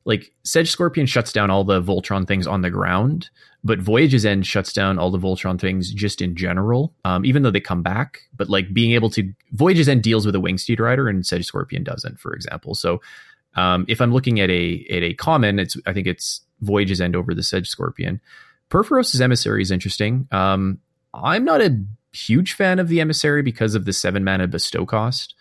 like 0.05 0.33
Sedge 0.43 0.71
Scorpion 0.71 1.07
shuts 1.07 1.33
down 1.33 1.51
all 1.51 1.65
the 1.65 1.81
Voltron 1.81 2.27
things 2.27 2.47
on 2.47 2.61
the 2.61 2.71
ground, 2.71 3.31
but 3.63 3.79
Voyage's 3.79 4.27
End 4.27 4.47
shuts 4.47 4.73
down 4.73 4.99
all 4.99 5.11
the 5.11 5.19
Voltron 5.19 5.59
things 5.59 5.91
just 5.91 6.21
in 6.21 6.37
general. 6.37 6.93
Um, 7.05 7.25
even 7.25 7.43
though 7.43 7.51
they 7.51 7.61
come 7.61 7.83
back, 7.83 8.21
but 8.37 8.51
like 8.51 8.75
being 8.75 8.93
able 8.93 9.09
to 9.11 9.33
Voyage's 9.53 9.89
End 9.89 10.03
deals 10.03 10.27
with 10.27 10.35
a 10.35 10.41
Wingsteed 10.41 10.81
Rider, 10.81 11.09
and 11.09 11.25
Sedge 11.25 11.47
Scorpion 11.47 11.83
doesn't, 11.83 12.21
for 12.21 12.35
example. 12.35 12.75
So 12.75 13.01
um, 13.57 13.87
if 13.89 14.01
I'm 14.03 14.13
looking 14.13 14.41
at 14.41 14.51
a 14.51 14.87
at 14.91 15.03
a 15.03 15.15
common, 15.15 15.59
it's 15.59 15.77
I 15.87 15.95
think 15.95 16.07
it's 16.07 16.43
Voyage's 16.61 17.01
End 17.01 17.17
over 17.17 17.35
the 17.35 17.43
Sedge 17.43 17.69
Scorpion. 17.69 18.21
Purphoros's 18.69 19.21
Emissary 19.21 19.63
is 19.63 19.71
interesting. 19.71 20.29
Um, 20.31 20.81
I'm 21.15 21.45
not 21.45 21.61
a 21.61 21.81
huge 22.15 22.55
fan 22.55 22.79
of 22.79 22.89
the 22.89 23.01
Emissary 23.01 23.43
because 23.43 23.75
of 23.75 23.85
the 23.85 23.93
seven 23.93 24.25
mana 24.25 24.47
bestow 24.49 24.87
cost. 24.87 25.35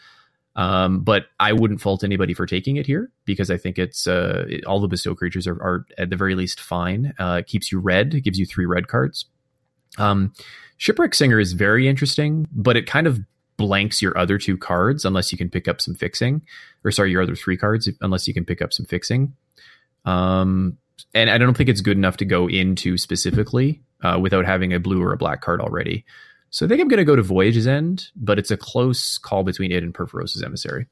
Um, 0.56 1.00
but 1.00 1.26
I 1.40 1.52
wouldn't 1.52 1.82
fault 1.82 2.04
anybody 2.04 2.36
for 2.36 2.46
taking 2.46 2.76
it 2.76 2.86
here 2.86 3.12
because 3.26 3.50
I 3.50 3.58
think 3.58 3.80
it's 3.80 4.06
uh, 4.06 4.46
it- 4.48 4.66
all 4.66 4.80
the 4.80 4.88
bestow 4.88 5.16
creatures 5.16 5.48
are, 5.48 5.56
are 5.56 5.86
at 5.98 6.10
the 6.12 6.16
very 6.16 6.36
least 6.36 6.60
fine. 6.60 7.14
Uh, 7.20 7.38
it 7.40 7.48
keeps 7.48 7.72
you 7.72 7.80
red, 7.80 8.14
it 8.14 8.22
gives 8.22 8.38
you 8.38 8.46
three 8.46 8.66
red 8.66 8.88
cards. 8.88 9.26
Um, 9.98 10.34
Shipwreck 10.78 11.16
Singer 11.16 11.40
is 11.40 11.54
very 11.54 11.88
interesting, 11.88 12.48
but 12.52 12.78
it 12.78 12.86
kind 12.86 13.08
of 13.08 13.20
blanks 13.58 14.02
your 14.02 14.16
other 14.18 14.38
two 14.38 14.58
cards 14.58 15.06
unless 15.06 15.32
you 15.32 15.38
can 15.38 15.50
pick 15.50 15.68
up 15.68 15.82
some 15.82 15.96
fixing, 15.96 16.42
or 16.84 16.92
sorry, 16.92 17.12
your 17.12 17.22
other 17.22 17.36
three 17.36 17.58
cards 17.58 17.90
unless 18.02 18.28
you 18.28 18.34
can 18.34 18.46
pick 18.46 18.62
up 18.62 18.74
some 18.74 18.86
fixing. 18.86 19.34
Um, 20.06 20.78
and 21.14 21.30
I 21.30 21.38
don't 21.38 21.56
think 21.56 21.70
it's 21.70 21.82
good 21.82 21.98
enough 21.98 22.18
to 22.18 22.26
go 22.26 22.48
into 22.48 22.98
specifically 22.98 23.82
uh, 24.04 24.20
without 24.22 24.46
having 24.46 24.74
a 24.74 24.80
blue 24.80 25.02
or 25.02 25.14
a 25.14 25.18
black 25.18 25.42
card 25.42 25.62
already. 25.62 26.06
So 26.54 26.68
I 26.68 26.70
think 26.70 26.82
I'm 26.82 26.88
going 26.88 27.00
to 27.00 27.04
go 27.04 27.16
to 27.16 27.24
Voyage's 27.24 27.66
End, 27.66 28.10
but 28.16 28.38
it's 28.38 28.52
a 28.52 28.58
close 28.58 29.18
call 29.18 29.44
between 29.44 29.72
it 29.72 29.82
and 29.82 29.92
Purphoros's 29.92 30.44
Emissary. 30.44 30.86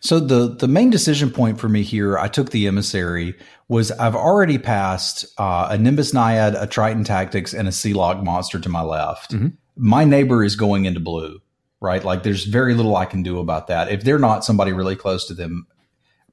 So 0.00 0.18
the 0.18 0.48
the 0.48 0.66
main 0.66 0.90
decision 0.90 1.30
point 1.30 1.60
for 1.60 1.68
me 1.68 1.84
here, 1.84 2.18
I 2.18 2.26
took 2.26 2.50
the 2.50 2.66
emissary, 2.66 3.36
was 3.68 3.92
I've 3.92 4.16
already 4.16 4.58
passed 4.58 5.26
uh, 5.38 5.68
a 5.70 5.78
Nimbus 5.78 6.12
Naiad, 6.12 6.56
a 6.60 6.66
Triton 6.66 7.04
Tactics, 7.04 7.54
and 7.54 7.68
a 7.68 7.70
Sealock 7.70 8.24
monster 8.24 8.58
to 8.58 8.68
my 8.68 8.82
left. 8.82 9.32
Mhm. 9.32 9.56
My 9.76 10.04
neighbor 10.04 10.42
is 10.42 10.56
going 10.56 10.86
into 10.86 10.98
blue, 10.98 11.40
right? 11.80 12.02
Like 12.04 12.24
there's 12.24 12.44
very 12.44 12.74
little 12.74 12.96
I 12.96 13.04
can 13.04 13.22
do 13.22 13.38
about 13.38 13.68
that. 13.68 13.92
If 13.92 14.02
they're 14.02 14.18
not 14.18 14.44
somebody 14.44 14.72
really 14.72 14.96
close 14.96 15.24
to 15.28 15.34
them, 15.34 15.68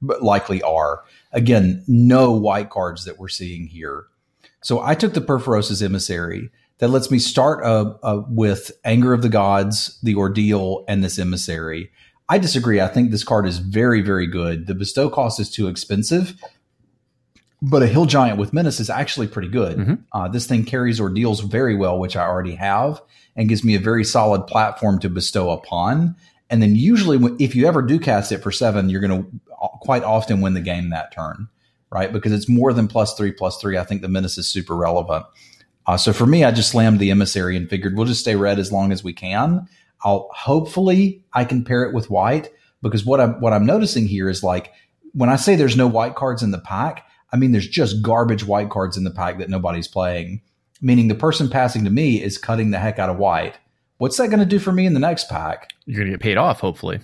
but 0.01 0.23
likely 0.23 0.63
are. 0.63 1.03
Again, 1.31 1.83
no 1.87 2.31
white 2.31 2.71
cards 2.71 3.05
that 3.05 3.19
we're 3.19 3.27
seeing 3.27 3.67
here. 3.67 4.05
So 4.63 4.81
I 4.81 4.95
took 4.95 5.13
the 5.13 5.21
Purphoros's 5.21 5.83
emissary 5.83 6.49
that 6.81 6.89
lets 6.89 7.11
me 7.11 7.19
start 7.19 7.63
uh, 7.63 7.93
uh, 8.01 8.23
with 8.27 8.71
Anger 8.83 9.13
of 9.13 9.21
the 9.21 9.29
Gods, 9.29 9.99
the 10.01 10.15
Ordeal, 10.15 10.83
and 10.87 11.03
this 11.03 11.19
emissary. 11.19 11.91
I 12.27 12.39
disagree. 12.39 12.81
I 12.81 12.87
think 12.87 13.11
this 13.11 13.23
card 13.23 13.45
is 13.45 13.59
very, 13.59 14.01
very 14.01 14.25
good. 14.25 14.65
The 14.65 14.73
bestow 14.73 15.07
cost 15.07 15.39
is 15.39 15.51
too 15.51 15.67
expensive, 15.67 16.33
but 17.61 17.83
a 17.83 17.87
hill 17.87 18.05
giant 18.05 18.39
with 18.39 18.51
menace 18.51 18.79
is 18.79 18.89
actually 18.89 19.27
pretty 19.27 19.47
good. 19.47 19.77
Mhm. 19.77 19.99
Uh, 20.11 20.27
this 20.27 20.47
thing 20.47 20.65
carries 20.65 20.99
ordeals 20.99 21.41
very 21.41 21.75
well, 21.75 21.99
which 21.99 22.15
I 22.15 22.25
already 22.25 22.55
have, 22.55 22.99
and 23.35 23.47
gives 23.47 23.63
me 23.63 23.75
a 23.75 23.79
very 23.79 24.03
solid 24.03 24.47
platform 24.47 24.97
to 25.01 25.09
bestow 25.09 25.51
upon. 25.51 26.15
And 26.49 26.63
then 26.63 26.75
usually, 26.75 27.19
if 27.39 27.55
you 27.55 27.67
ever 27.67 27.83
do 27.83 27.99
cast 27.99 28.31
it 28.31 28.39
for 28.39 28.51
seven, 28.51 28.89
you're 28.89 29.01
going 29.01 29.23
to 29.23 29.29
quite 29.81 30.03
often 30.03 30.41
win 30.41 30.55
the 30.55 30.61
game 30.61 30.89
that 30.89 31.13
turn, 31.13 31.47
right? 31.91 32.11
Because 32.11 32.31
it's 32.31 32.49
more 32.49 32.73
than 32.73 32.87
plus 32.87 33.13
three, 33.13 33.31
plus 33.31 33.61
three. 33.61 33.77
I 33.77 33.83
think 33.83 34.01
the 34.01 34.09
menace 34.09 34.39
is 34.39 34.47
super 34.47 34.75
relevant. 34.75 35.27
Uh, 35.87 35.97
so 35.97 36.13
for 36.13 36.25
me, 36.25 36.43
I 36.43 36.51
just 36.51 36.71
slammed 36.71 36.99
the 36.99 37.11
emissary 37.11 37.57
and 37.57 37.69
figured 37.69 37.95
we'll 37.95 38.05
just 38.05 38.21
stay 38.21 38.35
red 38.35 38.59
as 38.59 38.71
long 38.71 38.91
as 38.91 39.03
we 39.03 39.13
can. 39.13 39.67
I'll 40.03 40.29
hopefully 40.33 41.23
I 41.33 41.45
can 41.45 41.63
pair 41.63 41.83
it 41.83 41.93
with 41.93 42.09
white 42.09 42.49
because 42.81 43.05
what 43.05 43.19
I'm 43.19 43.39
what 43.39 43.53
I'm 43.53 43.65
noticing 43.65 44.07
here 44.07 44.29
is 44.29 44.43
like 44.43 44.73
when 45.13 45.29
I 45.29 45.35
say 45.35 45.55
there's 45.55 45.77
no 45.77 45.87
white 45.87 46.15
cards 46.15 46.43
in 46.43 46.51
the 46.51 46.59
pack, 46.59 47.05
I 47.31 47.37
mean 47.37 47.51
there's 47.51 47.67
just 47.67 48.01
garbage 48.01 48.45
white 48.45 48.69
cards 48.69 48.97
in 48.97 49.03
the 49.03 49.11
pack 49.11 49.37
that 49.39 49.49
nobody's 49.49 49.87
playing. 49.87 50.41
Meaning 50.81 51.07
the 51.07 51.15
person 51.15 51.49
passing 51.49 51.83
to 51.83 51.91
me 51.91 52.21
is 52.21 52.39
cutting 52.39 52.71
the 52.71 52.79
heck 52.79 52.97
out 52.97 53.09
of 53.09 53.17
white. 53.17 53.59
What's 53.97 54.17
that 54.17 54.29
going 54.29 54.39
to 54.39 54.45
do 54.45 54.57
for 54.57 54.71
me 54.71 54.87
in 54.87 54.95
the 54.95 54.99
next 54.99 55.29
pack? 55.29 55.69
You're 55.85 55.99
going 55.99 56.07
to 56.07 56.17
get 56.17 56.23
paid 56.23 56.37
off, 56.37 56.59
hopefully. 56.59 57.01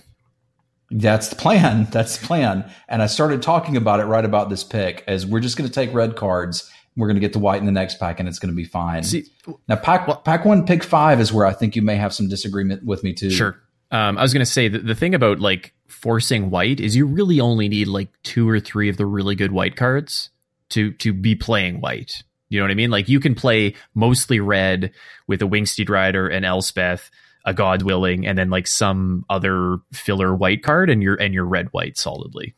That's 0.90 1.28
the 1.28 1.36
plan. 1.36 1.86
That's 1.92 2.16
the 2.16 2.26
plan. 2.26 2.68
And 2.88 3.02
I 3.02 3.06
started 3.06 3.40
talking 3.40 3.76
about 3.76 4.00
it 4.00 4.06
right 4.06 4.24
about 4.24 4.50
this 4.50 4.64
pick 4.64 5.04
as 5.06 5.24
we're 5.24 5.38
just 5.38 5.56
going 5.56 5.68
to 5.68 5.72
take 5.72 5.94
red 5.94 6.16
cards. 6.16 6.68
We're 6.98 7.06
going 7.06 7.16
to 7.16 7.20
get 7.20 7.32
the 7.32 7.38
white 7.38 7.60
in 7.60 7.66
the 7.66 7.72
next 7.72 7.98
pack 7.98 8.18
and 8.20 8.28
it's 8.28 8.38
going 8.38 8.52
to 8.52 8.56
be 8.56 8.64
fine. 8.64 9.04
See, 9.04 9.24
now, 9.68 9.76
pack, 9.76 10.24
pack 10.24 10.44
one, 10.44 10.66
pick 10.66 10.82
five 10.82 11.20
is 11.20 11.32
where 11.32 11.46
I 11.46 11.52
think 11.52 11.76
you 11.76 11.82
may 11.82 11.96
have 11.96 12.12
some 12.12 12.28
disagreement 12.28 12.84
with 12.84 13.04
me 13.04 13.14
too. 13.14 13.30
Sure. 13.30 13.56
Um, 13.90 14.18
I 14.18 14.22
was 14.22 14.32
going 14.32 14.44
to 14.44 14.50
say 14.50 14.68
the, 14.68 14.80
the 14.80 14.94
thing 14.94 15.14
about 15.14 15.40
like 15.40 15.72
forcing 15.86 16.50
white 16.50 16.80
is 16.80 16.94
you 16.94 17.06
really 17.06 17.40
only 17.40 17.68
need 17.68 17.88
like 17.88 18.08
two 18.22 18.48
or 18.48 18.60
three 18.60 18.88
of 18.88 18.96
the 18.96 19.06
really 19.06 19.34
good 19.34 19.52
white 19.52 19.76
cards 19.76 20.30
to 20.70 20.92
to 20.94 21.12
be 21.12 21.34
playing 21.34 21.80
white. 21.80 22.22
You 22.50 22.58
know 22.58 22.64
what 22.64 22.70
I 22.70 22.74
mean? 22.74 22.90
Like 22.90 23.08
you 23.08 23.20
can 23.20 23.34
play 23.34 23.74
mostly 23.94 24.40
red 24.40 24.92
with 25.26 25.40
a 25.42 25.46
Wingsteed 25.46 25.88
Rider 25.88 26.28
and 26.28 26.44
Elspeth, 26.44 27.10
a 27.44 27.54
God 27.54 27.82
Willing, 27.82 28.26
and 28.26 28.36
then 28.36 28.50
like 28.50 28.66
some 28.66 29.24
other 29.30 29.78
filler 29.92 30.34
white 30.34 30.62
card, 30.62 30.90
and 30.90 31.02
you're 31.02 31.16
and 31.16 31.32
you're 31.32 31.46
red 31.46 31.68
white 31.72 31.96
solidly. 31.96 32.54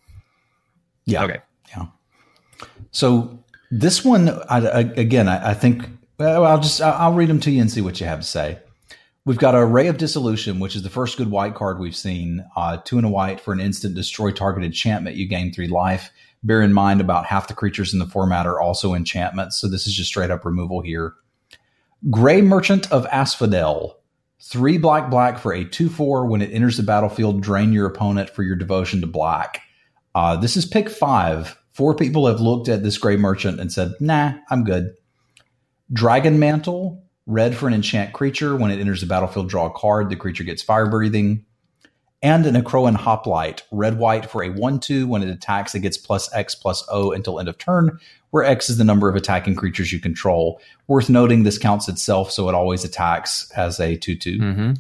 Yeah. 1.05 1.24
Okay. 1.24 1.38
Yeah. 1.68 1.87
So 2.90 3.44
this 3.71 4.05
one, 4.05 4.29
I, 4.29 4.67
I, 4.67 4.81
again, 4.81 5.29
I, 5.29 5.51
I 5.51 5.55
think 5.55 5.85
I'll 6.19 6.61
just 6.61 6.81
I'll 6.81 7.15
read 7.15 7.29
them 7.29 7.41
to 7.41 7.51
you 7.51 7.61
and 7.61 7.71
see 7.71 7.81
what 7.81 8.01
you 8.01 8.07
have 8.07 8.21
to 8.21 8.27
say. 8.27 8.59
We've 9.27 9.39
got 9.39 9.55
a 9.55 9.65
Ray 9.65 9.87
of 9.89 9.99
Dissolution, 9.99 10.61
which 10.61 10.75
is 10.75 10.83
the 10.83 10.91
first 10.91 11.19
good 11.19 11.31
white 11.31 11.55
card 11.55 11.79
we've 11.79 11.97
seen. 11.97 12.45
Uh, 12.57 12.79
two 12.79 12.97
and 12.97 13.07
a 13.07 13.11
white 13.11 13.39
for 13.39 13.53
an 13.53 13.61
instant 13.61 13.95
destroy 13.95 14.31
target 14.33 14.65
enchantment. 14.65 15.17
You 15.17 15.29
gain 15.29 15.53
three 15.53 15.69
life. 15.69 16.11
Bear 16.43 16.63
in 16.63 16.73
mind, 16.73 17.01
about 17.01 17.27
half 17.27 17.49
the 17.49 17.55
creatures 17.55 17.93
in 17.93 17.99
the 17.99 18.07
format 18.07 18.47
are 18.47 18.61
also 18.61 18.95
enchantments, 18.95 19.59
so 19.59 19.69
this 19.69 19.87
is 19.87 19.95
just 19.95 20.09
straight 20.09 20.31
up 20.31 20.47
removal 20.47 20.81
here. 20.81 21.15
Gray 22.09 22.41
Merchant 22.41 22.91
of 22.91 23.07
Asphodel. 23.13 23.99
Three 24.43 24.79
black 24.79 25.11
black 25.11 25.39
for 25.39 25.53
a 25.53 25.67
2 25.67 25.91
4. 25.91 26.25
When 26.25 26.41
it 26.41 26.51
enters 26.51 26.79
the 26.79 26.83
battlefield, 26.83 27.43
drain 27.43 27.75
your 27.75 27.87
opponent 27.87 28.31
for 28.31 28.43
your 28.43 28.57
devotion 28.57 29.03
to 29.03 29.07
black. 29.07 29.61
Uh, 30.15 30.37
this 30.37 30.57
is 30.57 30.65
pick 30.65 30.89
five. 30.89 31.60
Four 31.81 31.95
people 31.95 32.27
have 32.27 32.43
looked 32.43 32.69
at 32.69 32.83
this 32.83 32.99
Gray 32.99 33.16
Merchant 33.16 33.59
and 33.59 33.73
said, 33.73 33.95
nah, 34.01 34.35
I'm 34.51 34.64
good. 34.64 34.93
Dragon 35.90 36.38
Mantle. 36.38 37.03
Red 37.25 37.57
for 37.57 37.69
an 37.69 37.73
enchant 37.73 38.12
creature. 38.12 38.55
When 38.55 38.71
it 38.71 38.81
enters 38.81 39.01
the 39.01 39.07
battlefield, 39.07 39.49
draw 39.49 39.64
a 39.64 39.71
card. 39.71 40.11
The 40.11 40.16
creature 40.16 40.45
gets 40.45 40.61
fire 40.61 40.90
breathing 40.90 41.47
and 42.21 42.45
an 42.45 42.55
Akroan 42.55 42.97
Hoplite, 42.97 43.62
red 43.71 43.97
white 43.99 44.31
for 44.31 44.45
a 44.45 44.51
1 44.51 44.81
2. 44.81 45.07
When 45.07 45.23
it 45.23 45.31
attacks, 45.31 45.75
it 45.75 45.81
gets 45.81 45.97
plus 45.97 46.31
X 46.35 46.55
plus 46.55 46.85
O 46.90 47.12
until 47.12 47.40
end 47.40 47.49
of 47.49 47.57
turn, 47.57 47.99
where 48.29 48.45
X 48.45 48.69
is 48.69 48.77
the 48.77 48.85
number 48.85 49.09
of 49.09 49.16
attacking 49.16 49.55
creatures 49.55 49.90
you 49.90 50.01
control. 50.01 50.61
Worth 50.87 51.09
noting, 51.09 51.45
this 51.45 51.57
counts 51.57 51.88
itself, 51.88 52.31
so 52.31 52.47
it 52.51 52.55
always 52.55 52.85
attacks 52.85 53.51
as 53.53 53.81
a 53.81 53.97
2 53.97 54.16
2. 54.16 54.38
Mm-hmm. 54.38 54.73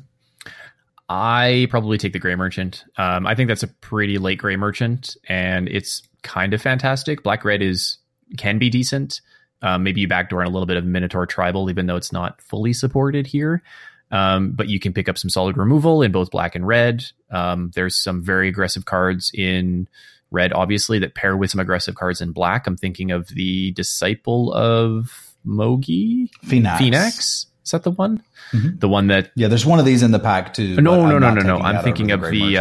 I 1.08 1.66
probably 1.70 1.96
take 1.96 2.12
the 2.12 2.18
Gray 2.18 2.34
Merchant. 2.34 2.84
Um, 2.98 3.26
I 3.26 3.34
think 3.34 3.48
that's 3.48 3.62
a 3.62 3.68
pretty 3.68 4.18
late 4.18 4.38
Gray 4.38 4.56
Merchant, 4.56 5.16
and 5.26 5.66
it's 5.66 6.02
kind 6.22 6.54
of 6.54 6.62
fantastic. 6.62 7.22
Black 7.22 7.44
Red 7.44 7.62
is 7.62 7.98
can 8.36 8.58
be 8.58 8.70
decent. 8.70 9.20
Um, 9.62 9.82
maybe 9.82 10.00
you 10.00 10.08
backdoor 10.08 10.42
in 10.42 10.48
a 10.48 10.50
little 10.50 10.66
bit 10.66 10.76
of 10.76 10.84
Minotaur 10.84 11.26
Tribal, 11.26 11.68
even 11.70 11.86
though 11.86 11.96
it's 11.96 12.12
not 12.12 12.40
fully 12.40 12.72
supported 12.72 13.26
here. 13.26 13.62
Um, 14.10 14.52
but 14.52 14.68
you 14.68 14.80
can 14.80 14.92
pick 14.92 15.08
up 15.08 15.18
some 15.18 15.30
solid 15.30 15.56
removal 15.56 16.02
in 16.02 16.12
both 16.12 16.30
black 16.30 16.54
and 16.54 16.66
red. 16.66 17.04
Um, 17.30 17.70
there's 17.74 17.96
some 17.96 18.22
very 18.22 18.48
aggressive 18.48 18.84
cards 18.84 19.30
in 19.34 19.88
red, 20.30 20.52
obviously, 20.52 20.98
that 21.00 21.14
pair 21.14 21.36
with 21.36 21.50
some 21.50 21.60
aggressive 21.60 21.94
cards 21.94 22.20
in 22.20 22.32
black. 22.32 22.66
I'm 22.66 22.76
thinking 22.76 23.10
of 23.12 23.28
the 23.28 23.70
Disciple 23.72 24.52
of 24.52 25.34
Mogi? 25.46 26.28
Phenax. 26.44 26.78
Phenax? 26.78 27.46
Is 27.64 27.70
that 27.72 27.84
the 27.84 27.92
one? 27.92 28.22
Mm-hmm. 28.52 28.78
The 28.78 28.88
one 28.88 29.06
that. 29.08 29.30
Yeah, 29.36 29.48
there's 29.48 29.66
one 29.66 29.78
of 29.78 29.84
these 29.84 30.02
in 30.02 30.10
the 30.10 30.18
pack 30.18 30.54
too. 30.54 30.80
No, 30.80 31.06
no, 31.06 31.18
no, 31.18 31.32
no, 31.32 31.42
no. 31.42 31.58
I'm 31.58 31.84
thinking 31.84 32.10
of 32.10 32.22
the. 32.22 32.56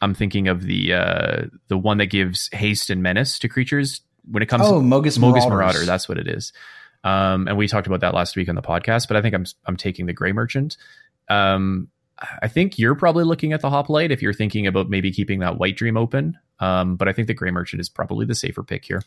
I'm 0.00 0.14
thinking 0.14 0.48
of 0.48 0.62
the 0.62 0.94
uh, 0.94 1.42
the 1.68 1.78
one 1.78 1.98
that 1.98 2.06
gives 2.06 2.48
haste 2.52 2.90
and 2.90 3.02
menace 3.02 3.38
to 3.40 3.48
creatures 3.48 4.00
when 4.30 4.42
it 4.42 4.46
comes. 4.46 4.64
Oh, 4.66 4.80
Mogis 4.80 5.18
Mogis 5.18 5.48
Marauder. 5.48 5.84
That's 5.84 6.08
what 6.08 6.18
it 6.18 6.28
is. 6.28 6.52
Um, 7.02 7.48
and 7.48 7.56
we 7.56 7.66
talked 7.66 7.86
about 7.86 8.00
that 8.00 8.14
last 8.14 8.36
week 8.36 8.48
on 8.48 8.54
the 8.54 8.62
podcast, 8.62 9.08
but 9.08 9.16
I 9.16 9.22
think 9.22 9.34
I'm 9.34 9.46
I'm 9.66 9.76
taking 9.76 10.06
the 10.06 10.12
Gray 10.12 10.32
Merchant. 10.32 10.76
Um, 11.28 11.88
I 12.42 12.48
think 12.48 12.78
you're 12.78 12.94
probably 12.94 13.24
looking 13.24 13.52
at 13.52 13.60
the 13.60 13.70
Hoplite 13.70 14.10
if 14.10 14.20
you're 14.20 14.34
thinking 14.34 14.66
about 14.66 14.90
maybe 14.90 15.10
keeping 15.10 15.40
that 15.40 15.58
White 15.58 15.76
Dream 15.76 15.96
open. 15.96 16.38
Um, 16.58 16.96
but 16.96 17.08
I 17.08 17.12
think 17.12 17.28
the 17.28 17.34
Gray 17.34 17.50
Merchant 17.50 17.80
is 17.80 17.88
probably 17.88 18.26
the 18.26 18.34
safer 18.34 18.62
pick 18.62 18.84
here. 18.84 19.02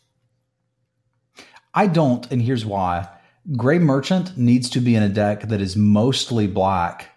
I 1.74 1.88
don't, 1.88 2.30
and 2.32 2.42
here's 2.42 2.66
why. 2.66 3.08
Gray 3.56 3.80
Merchant 3.80 4.38
needs 4.38 4.70
to 4.72 4.80
be 4.80 4.96
in 4.96 5.04
a 5.04 5.10
deck 5.10 5.42
that 5.44 5.62
is 5.62 5.76
mostly 5.76 6.48
black 6.48 7.10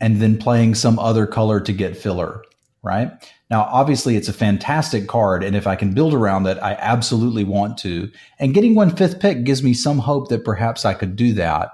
and 0.00 0.20
then 0.20 0.36
playing 0.36 0.74
some 0.74 0.98
other 0.98 1.26
color 1.26 1.60
to 1.60 1.72
get 1.72 1.96
filler, 1.96 2.42
right? 2.84 3.10
Now, 3.50 3.62
obviously, 3.70 4.16
it's 4.16 4.28
a 4.28 4.32
fantastic 4.32 5.08
card, 5.08 5.42
and 5.42 5.56
if 5.56 5.66
I 5.66 5.76
can 5.76 5.94
build 5.94 6.14
around 6.14 6.46
it, 6.46 6.58
I 6.62 6.72
absolutely 6.74 7.44
want 7.44 7.78
to. 7.78 8.10
And 8.38 8.54
getting 8.54 8.74
one 8.74 8.94
fifth 8.94 9.20
pick 9.20 9.44
gives 9.44 9.62
me 9.62 9.74
some 9.74 9.98
hope 9.98 10.28
that 10.28 10.44
perhaps 10.44 10.84
I 10.84 10.94
could 10.94 11.16
do 11.16 11.32
that. 11.34 11.70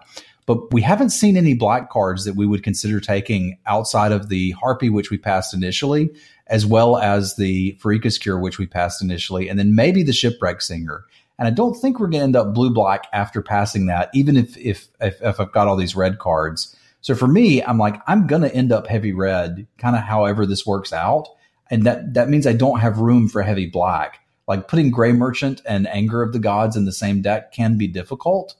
But 0.46 0.72
we 0.72 0.82
haven't 0.82 1.10
seen 1.10 1.36
any 1.36 1.54
black 1.54 1.90
cards 1.90 2.24
that 2.24 2.34
we 2.34 2.46
would 2.46 2.64
consider 2.64 2.98
taking 2.98 3.58
outside 3.66 4.10
of 4.10 4.28
the 4.28 4.50
Harpy, 4.52 4.90
which 4.90 5.10
we 5.10 5.18
passed 5.18 5.54
initially, 5.54 6.10
as 6.48 6.66
well 6.66 6.96
as 6.96 7.36
the 7.36 7.78
Pharika's 7.80 8.18
Cure, 8.18 8.38
which 8.38 8.58
we 8.58 8.66
passed 8.66 9.02
initially, 9.02 9.48
and 9.48 9.58
then 9.58 9.74
maybe 9.74 10.02
the 10.02 10.12
Shipwreck 10.12 10.60
Singer. 10.60 11.04
And 11.38 11.46
I 11.46 11.52
don't 11.52 11.74
think 11.74 11.98
we're 11.98 12.08
going 12.08 12.20
to 12.20 12.24
end 12.24 12.36
up 12.36 12.52
blue 12.52 12.70
black 12.70 13.06
after 13.12 13.40
passing 13.40 13.86
that, 13.86 14.10
even 14.12 14.36
if, 14.36 14.56
if 14.58 14.88
if 15.00 15.22
if 15.22 15.40
I've 15.40 15.52
got 15.52 15.68
all 15.68 15.76
these 15.76 15.96
red 15.96 16.18
cards. 16.18 16.76
So 17.02 17.14
for 17.14 17.28
me, 17.28 17.62
I'm 17.62 17.78
like 17.78 18.00
I'm 18.06 18.26
going 18.26 18.42
to 18.42 18.54
end 18.54 18.72
up 18.72 18.86
heavy 18.88 19.12
red, 19.12 19.66
kind 19.78 19.96
of 19.96 20.02
however 20.02 20.46
this 20.46 20.66
works 20.66 20.92
out 20.92 21.28
and 21.70 21.84
that 21.84 22.14
that 22.14 22.28
means 22.28 22.46
I 22.46 22.52
don't 22.52 22.80
have 22.80 22.98
room 22.98 23.28
for 23.28 23.42
heavy 23.42 23.66
black. 23.66 24.20
Like 24.48 24.68
putting 24.68 24.90
Gray 24.90 25.12
Merchant 25.12 25.62
and 25.66 25.88
Anger 25.88 26.22
of 26.22 26.32
the 26.32 26.38
Gods 26.38 26.76
in 26.76 26.84
the 26.84 26.92
same 26.92 27.22
deck 27.22 27.52
can 27.52 27.78
be 27.78 27.88
difficult. 27.88 28.54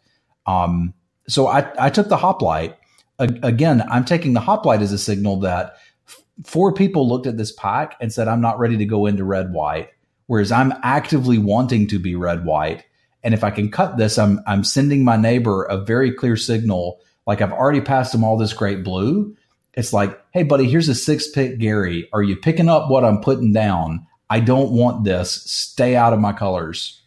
Um, 0.47 0.95
so 1.29 1.47
I, 1.47 1.71
I 1.79 1.91
took 1.91 2.09
the 2.09 2.17
Hoplite. 2.17 2.77
A- 3.21 3.39
again, 3.43 3.83
I'm 3.91 4.05
taking 4.05 4.33
the 4.33 4.41
Hoplite 4.41 4.83
as 4.83 4.93
a 4.93 4.99
signal 4.99 5.41
that 5.41 5.77
f- 6.09 6.23
four 6.45 6.75
people 6.75 7.09
looked 7.09 7.29
at 7.29 7.37
this 7.37 7.53
pack 7.53 7.97
and 8.01 8.13
said, 8.13 8.29
I'm 8.29 8.41
not 8.41 8.59
ready 8.59 8.77
to 8.79 8.87
go 8.87 9.07
into 9.07 9.25
red 9.25 9.53
white. 9.53 9.91
Whereas 10.27 10.53
I'm 10.53 10.75
actively 10.83 11.39
wanting 11.39 11.87
to 11.89 12.01
be 12.01 12.17
red 12.17 12.45
white. 12.45 12.85
And 13.23 13.35
if 13.35 13.45
I 13.45 13.53
can 13.53 13.71
cut 13.71 13.97
this, 13.97 14.19
I'm 14.19 14.41
I'm 14.47 14.65
sending 14.65 15.05
my 15.05 15.17
neighbor 15.17 15.65
a 15.65 15.79
very 15.79 16.13
clear 16.13 16.37
signal. 16.37 17.01
Like 17.31 17.41
I've 17.41 17.53
already 17.53 17.81
passed 17.81 18.15
him 18.15 18.25
all 18.25 18.37
this 18.37 18.53
great 18.53 18.85
blue 18.85 19.37
it's 19.75 19.93
like, 19.93 20.21
hey, 20.33 20.43
buddy, 20.43 20.69
here's 20.69 20.89
a 20.89 20.95
six 20.95 21.29
pick 21.29 21.59
Gary. 21.59 22.09
Are 22.13 22.23
you 22.23 22.37
picking 22.37 22.69
up 22.69 22.91
what 22.91 23.05
I'm 23.05 23.21
putting 23.21 23.53
down? 23.53 24.07
I 24.29 24.41
don't 24.41 24.73
want 24.73 25.05
this. 25.05 25.31
Stay 25.33 25.97
out 25.97 26.13
of 26.13 26.19
my 26.19 26.33
colors. 26.33 27.01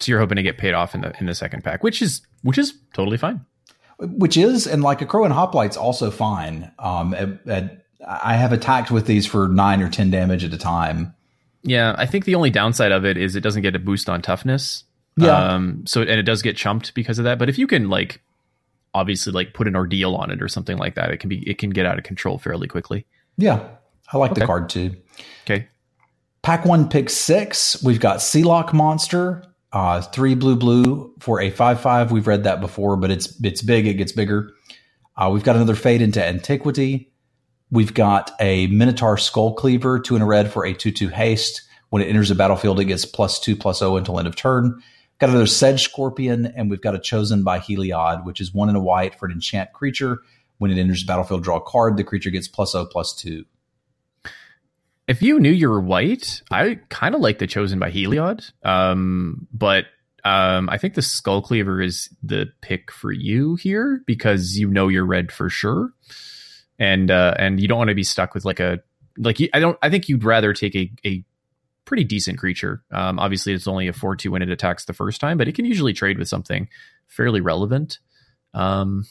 So 0.00 0.10
you're 0.10 0.20
hoping 0.20 0.36
to 0.36 0.42
get 0.42 0.58
paid 0.58 0.74
off 0.74 0.94
in 0.94 1.02
the 1.02 1.12
in 1.20 1.26
the 1.26 1.34
second 1.34 1.62
pack, 1.62 1.82
which 1.82 2.02
is 2.02 2.22
which 2.42 2.58
is 2.58 2.74
totally 2.94 3.18
fine. 3.18 3.44
Which 3.98 4.36
is, 4.36 4.66
and 4.66 4.82
like 4.82 5.00
Akroan 5.00 5.30
Hoplite's 5.30 5.76
also 5.76 6.10
fine. 6.10 6.72
Um, 6.78 7.12
at, 7.12 7.46
at, 7.46 7.84
I 8.06 8.34
have 8.34 8.52
attacked 8.52 8.90
with 8.90 9.04
these 9.04 9.26
for 9.26 9.46
nine 9.46 9.82
or 9.82 9.90
ten 9.90 10.10
damage 10.10 10.42
at 10.42 10.54
a 10.54 10.58
time. 10.58 11.14
Yeah, 11.62 11.94
I 11.98 12.06
think 12.06 12.24
the 12.24 12.34
only 12.34 12.48
downside 12.48 12.92
of 12.92 13.04
it 13.04 13.18
is 13.18 13.36
it 13.36 13.42
doesn't 13.42 13.60
get 13.60 13.76
a 13.76 13.78
boost 13.78 14.08
on 14.08 14.22
toughness. 14.22 14.84
Yeah. 15.18 15.36
Um, 15.36 15.84
so 15.86 16.00
and 16.00 16.18
it 16.18 16.22
does 16.22 16.40
get 16.40 16.56
chumped 16.56 16.94
because 16.94 17.18
of 17.18 17.24
that. 17.24 17.38
But 17.38 17.50
if 17.50 17.58
you 17.58 17.66
can 17.66 17.90
like 17.90 18.22
obviously 18.94 19.32
like 19.32 19.54
put 19.54 19.68
an 19.68 19.76
ordeal 19.76 20.14
on 20.16 20.30
it 20.30 20.42
or 20.42 20.48
something 20.48 20.78
like 20.78 20.94
that, 20.94 21.10
it 21.10 21.18
can 21.18 21.28
be 21.28 21.48
it 21.48 21.58
can 21.58 21.70
get 21.70 21.86
out 21.86 21.98
of 21.98 22.04
control 22.04 22.38
fairly 22.38 22.68
quickly. 22.68 23.06
Yeah, 23.36 23.68
I 24.12 24.18
like 24.18 24.32
okay. 24.32 24.40
the 24.40 24.46
card 24.46 24.68
too. 24.68 24.96
Okay. 25.44 25.68
Pack 26.42 26.64
one, 26.64 26.88
pick 26.88 27.10
six. 27.10 27.82
We've 27.82 28.00
got 28.00 28.18
Sealock 28.18 28.72
Monster, 28.72 29.44
uh, 29.72 30.00
three 30.00 30.34
blue 30.34 30.56
blue 30.56 31.14
for 31.18 31.40
a 31.40 31.50
five 31.50 31.80
five. 31.80 32.10
We've 32.10 32.26
read 32.26 32.44
that 32.44 32.60
before, 32.60 32.96
but 32.96 33.10
it's 33.10 33.38
it's 33.42 33.62
big. 33.62 33.86
It 33.86 33.94
gets 33.94 34.12
bigger. 34.12 34.50
Uh, 35.16 35.30
we've 35.32 35.44
got 35.44 35.56
another 35.56 35.74
Fade 35.74 36.00
into 36.00 36.24
Antiquity. 36.24 37.12
We've 37.70 37.94
got 37.94 38.32
a 38.40 38.66
Minotaur 38.68 39.18
Skull 39.18 39.54
Cleaver, 39.54 40.00
two 40.00 40.16
in 40.16 40.22
a 40.22 40.26
red 40.26 40.50
for 40.50 40.64
a 40.64 40.74
two 40.74 40.90
two 40.90 41.08
haste. 41.08 41.62
When 41.90 42.02
it 42.02 42.06
enters 42.06 42.28
the 42.28 42.34
battlefield, 42.36 42.80
it 42.80 42.84
gets 42.86 43.04
plus 43.04 43.38
two 43.38 43.56
plus 43.56 43.82
O 43.82 43.96
until 43.96 44.18
end 44.18 44.28
of 44.28 44.36
turn. 44.36 44.80
Got 45.20 45.28
another 45.28 45.46
Sedge 45.46 45.82
Scorpion, 45.82 46.46
and 46.56 46.70
we've 46.70 46.80
got 46.80 46.94
a 46.94 46.98
Chosen 46.98 47.42
by 47.42 47.58
Heliod, 47.58 48.24
which 48.24 48.40
is 48.40 48.54
one 48.54 48.70
in 48.70 48.74
a 48.74 48.80
white 48.80 49.18
for 49.18 49.26
an 49.26 49.32
enchant 49.32 49.70
creature. 49.74 50.20
When 50.56 50.70
it 50.70 50.78
enters 50.78 51.02
the 51.02 51.06
battlefield, 51.06 51.44
draw 51.44 51.58
a 51.58 51.60
card. 51.60 51.98
The 51.98 52.04
creature 52.04 52.30
gets 52.30 52.48
plus 52.48 52.74
O 52.74 52.86
plus 52.86 53.14
two. 53.14 53.44
If 55.06 55.20
you 55.20 55.38
knew 55.38 55.50
you 55.50 55.68
were 55.68 55.80
white, 55.80 56.42
I 56.50 56.78
kind 56.88 57.14
of 57.14 57.20
like 57.20 57.38
the 57.38 57.46
Chosen 57.46 57.78
by 57.78 57.90
Heliod, 57.90 58.50
um, 58.64 59.46
but 59.52 59.86
um, 60.24 60.70
I 60.70 60.78
think 60.78 60.94
the 60.94 61.02
Skull 61.02 61.42
Cleaver 61.42 61.82
is 61.82 62.08
the 62.22 62.46
pick 62.62 62.90
for 62.90 63.12
you 63.12 63.56
here 63.56 64.02
because 64.06 64.58
you 64.58 64.68
know 64.68 64.88
you're 64.88 65.04
red 65.04 65.32
for 65.32 65.50
sure, 65.50 65.92
and 66.78 67.10
uh, 67.10 67.34
and 67.38 67.60
you 67.60 67.68
don't 67.68 67.78
want 67.78 67.88
to 67.88 67.94
be 67.94 68.04
stuck 68.04 68.32
with 68.32 68.46
like 68.46 68.60
a 68.60 68.80
like 69.18 69.38
I 69.52 69.60
don't. 69.60 69.76
I 69.82 69.90
think 69.90 70.08
you'd 70.08 70.24
rather 70.24 70.54
take 70.54 70.74
a 70.74 70.90
a 71.04 71.24
pretty 71.90 72.04
decent 72.04 72.38
creature. 72.38 72.84
Um, 72.92 73.18
obviously, 73.18 73.52
it's 73.52 73.66
only 73.66 73.88
a 73.88 73.92
4 73.92 74.14
2 74.14 74.30
when 74.30 74.42
it 74.42 74.48
attacks 74.48 74.84
the 74.84 74.92
first 74.92 75.20
time, 75.20 75.36
but 75.36 75.48
it 75.48 75.56
can 75.56 75.64
usually 75.64 75.92
trade 75.92 76.18
with 76.18 76.28
something 76.28 76.68
fairly 77.08 77.40
relevant. 77.40 77.98
Um, 78.54 79.06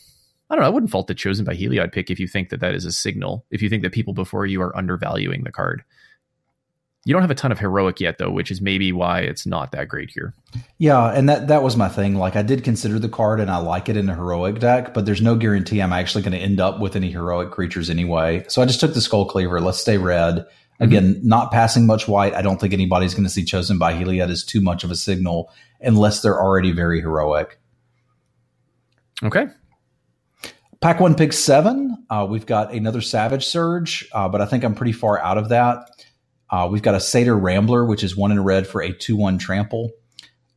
I 0.49 0.55
don't 0.55 0.61
know. 0.61 0.67
I 0.67 0.71
wouldn't 0.71 0.89
fault 0.89 1.07
the 1.07 1.13
chosen 1.13 1.43
by 1.43 1.55
Heliod 1.55 1.91
pick 1.91 2.09
if 2.09 2.21
you 2.21 2.27
think 2.27 2.49
that 2.49 2.61
that 2.61 2.73
is 2.73 2.85
a 2.85 2.93
signal. 2.93 3.45
If 3.51 3.61
you 3.61 3.67
think 3.67 3.83
that 3.83 3.91
people 3.91 4.13
before 4.13 4.45
you 4.45 4.61
are 4.61 4.73
undervaluing 4.77 5.43
the 5.43 5.51
card. 5.51 5.83
You 7.03 7.11
don't 7.11 7.21
have 7.21 7.31
a 7.31 7.35
ton 7.35 7.51
of 7.51 7.59
heroic 7.59 7.99
yet, 7.99 8.17
though, 8.17 8.31
which 8.31 8.49
is 8.49 8.61
maybe 8.61 8.93
why 8.93 9.21
it's 9.21 9.45
not 9.45 9.73
that 9.73 9.89
great 9.89 10.11
here. 10.13 10.33
Yeah, 10.77 11.05
and 11.07 11.27
that 11.27 11.49
that 11.49 11.63
was 11.63 11.75
my 11.75 11.89
thing. 11.89 12.15
Like 12.15 12.37
I 12.37 12.43
did 12.43 12.63
consider 12.63 12.97
the 12.97 13.09
card, 13.09 13.41
and 13.41 13.51
I 13.51 13.57
like 13.57 13.89
it 13.89 13.97
in 13.97 14.07
a 14.07 14.15
heroic 14.15 14.59
deck, 14.59 14.93
but 14.93 15.05
there's 15.05 15.21
no 15.21 15.35
guarantee 15.35 15.81
I'm 15.81 15.91
actually 15.91 16.21
going 16.21 16.31
to 16.31 16.39
end 16.39 16.61
up 16.61 16.79
with 16.79 16.95
any 16.95 17.11
heroic 17.11 17.51
creatures 17.51 17.89
anyway. 17.89 18.45
So 18.47 18.61
I 18.61 18.65
just 18.65 18.79
took 18.79 18.93
the 18.93 19.01
Skull 19.01 19.25
Cleaver. 19.25 19.59
Let's 19.59 19.81
stay 19.81 19.97
red. 19.97 20.45
Again, 20.79 21.15
mm-hmm. 21.15 21.27
not 21.27 21.51
passing 21.51 21.85
much 21.85 22.07
white. 22.07 22.33
I 22.33 22.41
don't 22.41 22.59
think 22.59 22.73
anybody's 22.73 23.13
going 23.13 23.25
to 23.25 23.29
see 23.29 23.43
Chosen 23.43 23.77
by 23.77 23.93
Heliod 23.93 24.29
as 24.29 24.43
too 24.43 24.61
much 24.61 24.83
of 24.83 24.91
a 24.91 24.95
signal 24.95 25.51
unless 25.81 26.21
they're 26.21 26.39
already 26.39 26.71
very 26.71 27.01
heroic. 27.01 27.59
Okay. 29.21 29.47
Pack 30.81 31.01
one, 31.01 31.15
pick 31.15 31.33
seven. 31.33 32.05
Uh, 32.09 32.25
we've 32.29 32.45
got 32.45 32.73
another 32.73 33.01
Savage 33.01 33.45
Surge, 33.45 34.07
uh, 34.13 34.29
but 34.29 34.39
I 34.39 34.45
think 34.45 34.63
I'm 34.63 34.75
pretty 34.75 34.93
far 34.93 35.19
out 35.19 35.37
of 35.37 35.49
that. 35.49 35.89
Uh, 36.49 36.69
we've 36.71 36.81
got 36.81 36.95
a 36.95 37.01
Satyr 37.01 37.37
Rambler, 37.37 37.85
which 37.85 38.03
is 38.03 38.15
one 38.15 38.31
in 38.31 38.41
red 38.41 38.65
for 38.65 38.81
a 38.81 38.93
2 38.93 39.17
1 39.17 39.37
trample. 39.37 39.91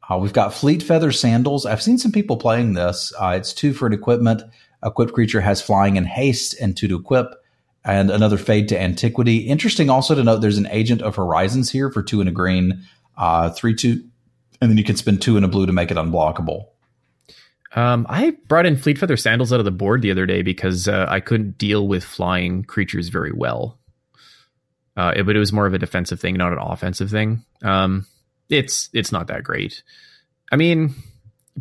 Uh, 0.08 0.18
we've 0.18 0.32
got 0.32 0.54
Fleet 0.54 0.82
Feather 0.82 1.12
Sandals. 1.12 1.66
I've 1.66 1.82
seen 1.82 1.98
some 1.98 2.12
people 2.12 2.37
playing 2.37 2.74
this. 2.74 3.12
Uh, 3.20 3.35
it's 3.37 3.52
two 3.52 3.72
for 3.72 3.87
an 3.87 3.92
equipment. 3.92 4.42
Equipped 4.85 5.12
creature 5.12 5.40
has 5.40 5.61
flying 5.61 5.96
and 5.96 6.06
haste 6.06 6.54
and 6.61 6.76
two 6.76 6.88
to 6.88 6.96
equip, 6.96 7.35
and 7.84 8.10
another 8.10 8.38
fade 8.38 8.68
to 8.68 8.80
antiquity. 8.80 9.38
Interesting 9.38 9.90
also 9.90 10.14
to 10.14 10.22
note 10.22 10.40
there's 10.40 10.58
an 10.58 10.68
Agent 10.68 11.02
of 11.02 11.16
Horizons 11.16 11.70
here 11.70 11.90
for 11.90 12.02
two 12.02 12.20
and 12.20 12.28
a 12.28 12.32
green, 12.32 12.82
uh, 13.16 13.50
three, 13.50 13.74
two, 13.74 14.04
and 14.60 14.70
then 14.70 14.78
you 14.78 14.84
can 14.84 14.96
spend 14.96 15.20
two 15.20 15.36
and 15.36 15.44
a 15.44 15.48
blue 15.48 15.66
to 15.66 15.72
make 15.72 15.90
it 15.90 15.96
unblockable. 15.96 16.66
Um, 17.74 18.06
I 18.08 18.32
brought 18.48 18.66
in 18.66 18.76
Fleet 18.76 18.98
Feather 18.98 19.16
Sandals 19.16 19.52
out 19.52 19.58
of 19.58 19.64
the 19.64 19.70
board 19.70 20.02
the 20.02 20.10
other 20.10 20.26
day 20.26 20.42
because 20.42 20.88
uh, 20.88 21.06
I 21.08 21.20
couldn't 21.20 21.56
deal 21.58 21.88
with 21.88 22.04
flying 22.04 22.64
creatures 22.64 23.08
very 23.08 23.32
well. 23.32 23.78
Uh, 24.94 25.14
it, 25.16 25.24
but 25.24 25.34
it 25.34 25.38
was 25.38 25.52
more 25.52 25.66
of 25.66 25.72
a 25.72 25.78
defensive 25.78 26.20
thing, 26.20 26.34
not 26.34 26.52
an 26.52 26.58
offensive 26.58 27.10
thing. 27.10 27.44
Um, 27.62 28.06
it's 28.50 28.90
it's 28.92 29.10
not 29.10 29.28
that 29.28 29.42
great. 29.42 29.82
I 30.50 30.56
mean, 30.56 30.94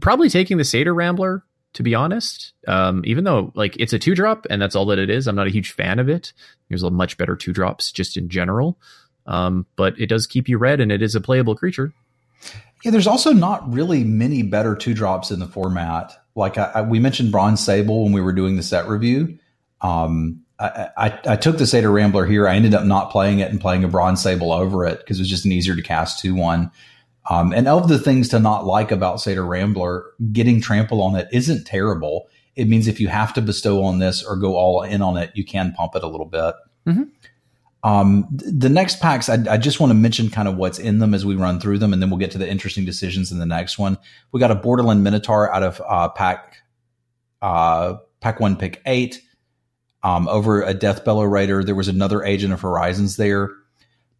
probably 0.01 0.29
taking 0.29 0.57
the 0.57 0.65
Satyr 0.65 0.93
Rambler 0.93 1.45
to 1.73 1.83
be 1.83 1.95
honest. 1.95 2.53
Um, 2.67 3.01
even 3.05 3.23
though 3.23 3.51
like 3.55 3.75
it's 3.79 3.93
a 3.93 3.99
two 3.99 4.15
drop 4.15 4.45
and 4.49 4.61
that's 4.61 4.75
all 4.75 4.85
that 4.87 4.99
it 4.99 5.09
is, 5.09 5.27
I'm 5.27 5.35
not 5.35 5.47
a 5.47 5.51
huge 5.51 5.71
fan 5.71 5.99
of 5.99 6.09
it. 6.09 6.33
There's 6.69 6.83
a 6.83 6.91
much 6.91 7.17
better 7.17 7.35
two 7.35 7.53
drops 7.53 7.91
just 7.91 8.17
in 8.17 8.29
general. 8.29 8.77
Um, 9.25 9.65
but 9.75 9.99
it 9.99 10.07
does 10.07 10.27
keep 10.27 10.49
you 10.49 10.57
red 10.57 10.79
and 10.79 10.91
it 10.91 11.01
is 11.01 11.15
a 11.15 11.21
playable 11.21 11.55
creature. 11.55 11.93
Yeah, 12.83 12.91
there's 12.91 13.07
also 13.07 13.31
not 13.33 13.71
really 13.71 14.03
many 14.03 14.41
better 14.41 14.75
two 14.75 14.93
drops 14.93 15.29
in 15.31 15.39
the 15.39 15.47
format. 15.47 16.11
Like 16.35 16.57
I, 16.57 16.71
I, 16.75 16.81
we 16.81 16.99
mentioned 16.99 17.31
Bronze 17.31 17.63
Sable 17.63 18.03
when 18.03 18.13
we 18.13 18.21
were 18.21 18.33
doing 18.33 18.55
the 18.55 18.63
set 18.63 18.87
review. 18.87 19.37
Um, 19.81 20.41
I, 20.59 20.89
I, 20.97 21.19
I, 21.25 21.35
took 21.35 21.57
the 21.57 21.65
Satyr 21.65 21.91
Rambler 21.91 22.25
here. 22.25 22.47
I 22.47 22.55
ended 22.55 22.75
up 22.75 22.85
not 22.85 23.11
playing 23.11 23.39
it 23.39 23.49
and 23.49 23.59
playing 23.59 23.83
a 23.83 23.87
Bronze 23.87 24.21
Sable 24.21 24.51
over 24.51 24.85
it 24.85 24.99
because 24.99 25.17
it 25.17 25.21
was 25.21 25.29
just 25.29 25.45
an 25.45 25.51
easier 25.51 25.75
to 25.75 25.81
cast 25.81 26.19
2 26.19 26.35
1. 26.35 26.71
Um, 27.29 27.53
and 27.53 27.67
of 27.67 27.87
the 27.87 27.99
things 27.99 28.29
to 28.29 28.39
not 28.39 28.65
like 28.65 28.91
about 28.91 29.21
Satyr 29.21 29.45
Rambler, 29.45 30.05
getting 30.31 30.59
trample 30.59 31.01
on 31.01 31.15
it 31.15 31.27
isn't 31.31 31.65
terrible. 31.65 32.27
It 32.55 32.67
means 32.67 32.87
if 32.87 32.99
you 32.99 33.07
have 33.07 33.33
to 33.35 33.41
bestow 33.41 33.83
on 33.83 33.99
this 33.99 34.23
or 34.23 34.35
go 34.35 34.55
all 34.55 34.81
in 34.83 35.01
on 35.01 35.17
it, 35.17 35.31
you 35.35 35.45
can 35.45 35.73
pump 35.73 35.95
it 35.95 36.03
a 36.03 36.07
little 36.07 36.25
bit. 36.25 36.55
Mm-hmm. 36.87 37.03
Um, 37.83 38.27
the 38.31 38.69
next 38.69 38.99
packs, 38.99 39.27
I, 39.27 39.37
I, 39.49 39.57
just 39.57 39.79
want 39.79 39.89
to 39.89 39.95
mention 39.95 40.29
kind 40.29 40.47
of 40.47 40.55
what's 40.55 40.77
in 40.77 40.99
them 40.99 41.15
as 41.15 41.25
we 41.25 41.35
run 41.35 41.59
through 41.59 41.79
them, 41.79 41.93
and 41.93 42.01
then 42.01 42.11
we'll 42.11 42.19
get 42.19 42.29
to 42.31 42.37
the 42.37 42.47
interesting 42.47 42.85
decisions 42.85 43.31
in 43.31 43.39
the 43.39 43.45
next 43.45 43.79
one. 43.79 43.97
We 44.31 44.39
got 44.39 44.51
a 44.51 44.55
Borderland 44.55 45.03
Minotaur 45.03 45.51
out 45.51 45.63
of 45.63 45.81
uh, 45.87 46.09
pack 46.09 46.57
uh, 47.41 47.95
pack 48.19 48.39
one, 48.39 48.55
pick 48.55 48.81
eight. 48.85 49.21
Um, 50.03 50.27
over 50.27 50.63
a 50.63 50.73
Deathbellow 50.73 51.29
Raider, 51.29 51.63
there 51.63 51.75
was 51.75 51.87
another 51.87 52.23
Agent 52.23 52.53
of 52.53 52.61
Horizons 52.61 53.17
there. 53.17 53.51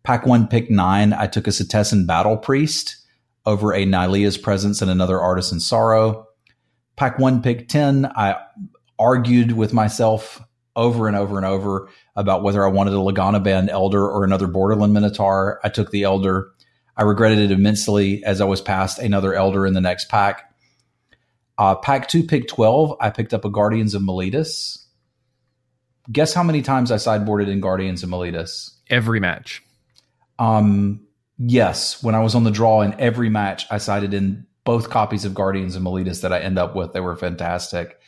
Pack 0.03 0.25
one, 0.25 0.47
pick 0.47 0.69
nine. 0.69 1.13
I 1.13 1.27
took 1.27 1.47
a 1.47 1.51
Setessan 1.51 2.07
Battle 2.07 2.37
Priest 2.37 2.97
over 3.45 3.73
a 3.73 3.85
Nylea's 3.85 4.37
Presence 4.37 4.81
and 4.81 4.89
another 4.89 5.19
Artisan 5.19 5.59
Sorrow. 5.59 6.27
Pack 6.95 7.19
one, 7.19 7.41
pick 7.41 7.67
ten. 7.67 8.05
I 8.15 8.35
argued 8.97 9.53
with 9.53 9.73
myself 9.73 10.41
over 10.75 11.07
and 11.07 11.17
over 11.17 11.37
and 11.37 11.45
over 11.45 11.89
about 12.15 12.43
whether 12.43 12.65
I 12.65 12.69
wanted 12.69 12.93
a 12.93 12.97
Lagonna-Band 12.97 13.69
Elder 13.69 14.07
or 14.07 14.23
another 14.23 14.47
Borderland 14.47 14.93
Minotaur. 14.93 15.59
I 15.63 15.69
took 15.69 15.91
the 15.91 16.03
Elder. 16.03 16.51
I 16.95 17.03
regretted 17.03 17.39
it 17.39 17.51
immensely 17.51 18.23
as 18.23 18.41
I 18.41 18.45
was 18.45 18.61
past 18.61 18.99
another 18.99 19.33
Elder 19.33 19.65
in 19.65 19.73
the 19.73 19.81
next 19.81 20.09
pack. 20.09 20.53
Uh, 21.57 21.75
pack 21.75 22.07
two, 22.07 22.23
pick 22.23 22.47
12, 22.47 22.95
I 22.99 23.09
picked 23.09 23.33
up 23.33 23.45
a 23.45 23.49
Guardians 23.49 23.93
of 23.93 24.01
Meletis. 24.01 24.85
Guess 26.11 26.33
how 26.33 26.43
many 26.43 26.61
times 26.61 26.91
I 26.91 26.95
sideboarded 26.95 27.47
in 27.47 27.59
Guardians 27.59 28.03
of 28.03 28.09
Meletis? 28.09 28.71
Every 28.89 29.19
match. 29.19 29.61
Um, 30.41 31.05
yes, 31.37 32.01
when 32.01 32.15
I 32.15 32.19
was 32.19 32.33
on 32.33 32.43
the 32.43 32.51
draw 32.51 32.81
in 32.81 32.99
every 32.99 33.29
match, 33.29 33.67
I 33.69 33.77
sided 33.77 34.11
in 34.11 34.47
both 34.63 34.89
copies 34.89 35.23
of 35.23 35.35
Guardians 35.35 35.75
and 35.75 35.85
Meletis 35.85 36.21
that 36.21 36.33
I 36.33 36.39
end 36.39 36.57
up 36.57 36.75
with. 36.75 36.93
They 36.93 36.99
were 36.99 37.15
fantastic. 37.15 37.99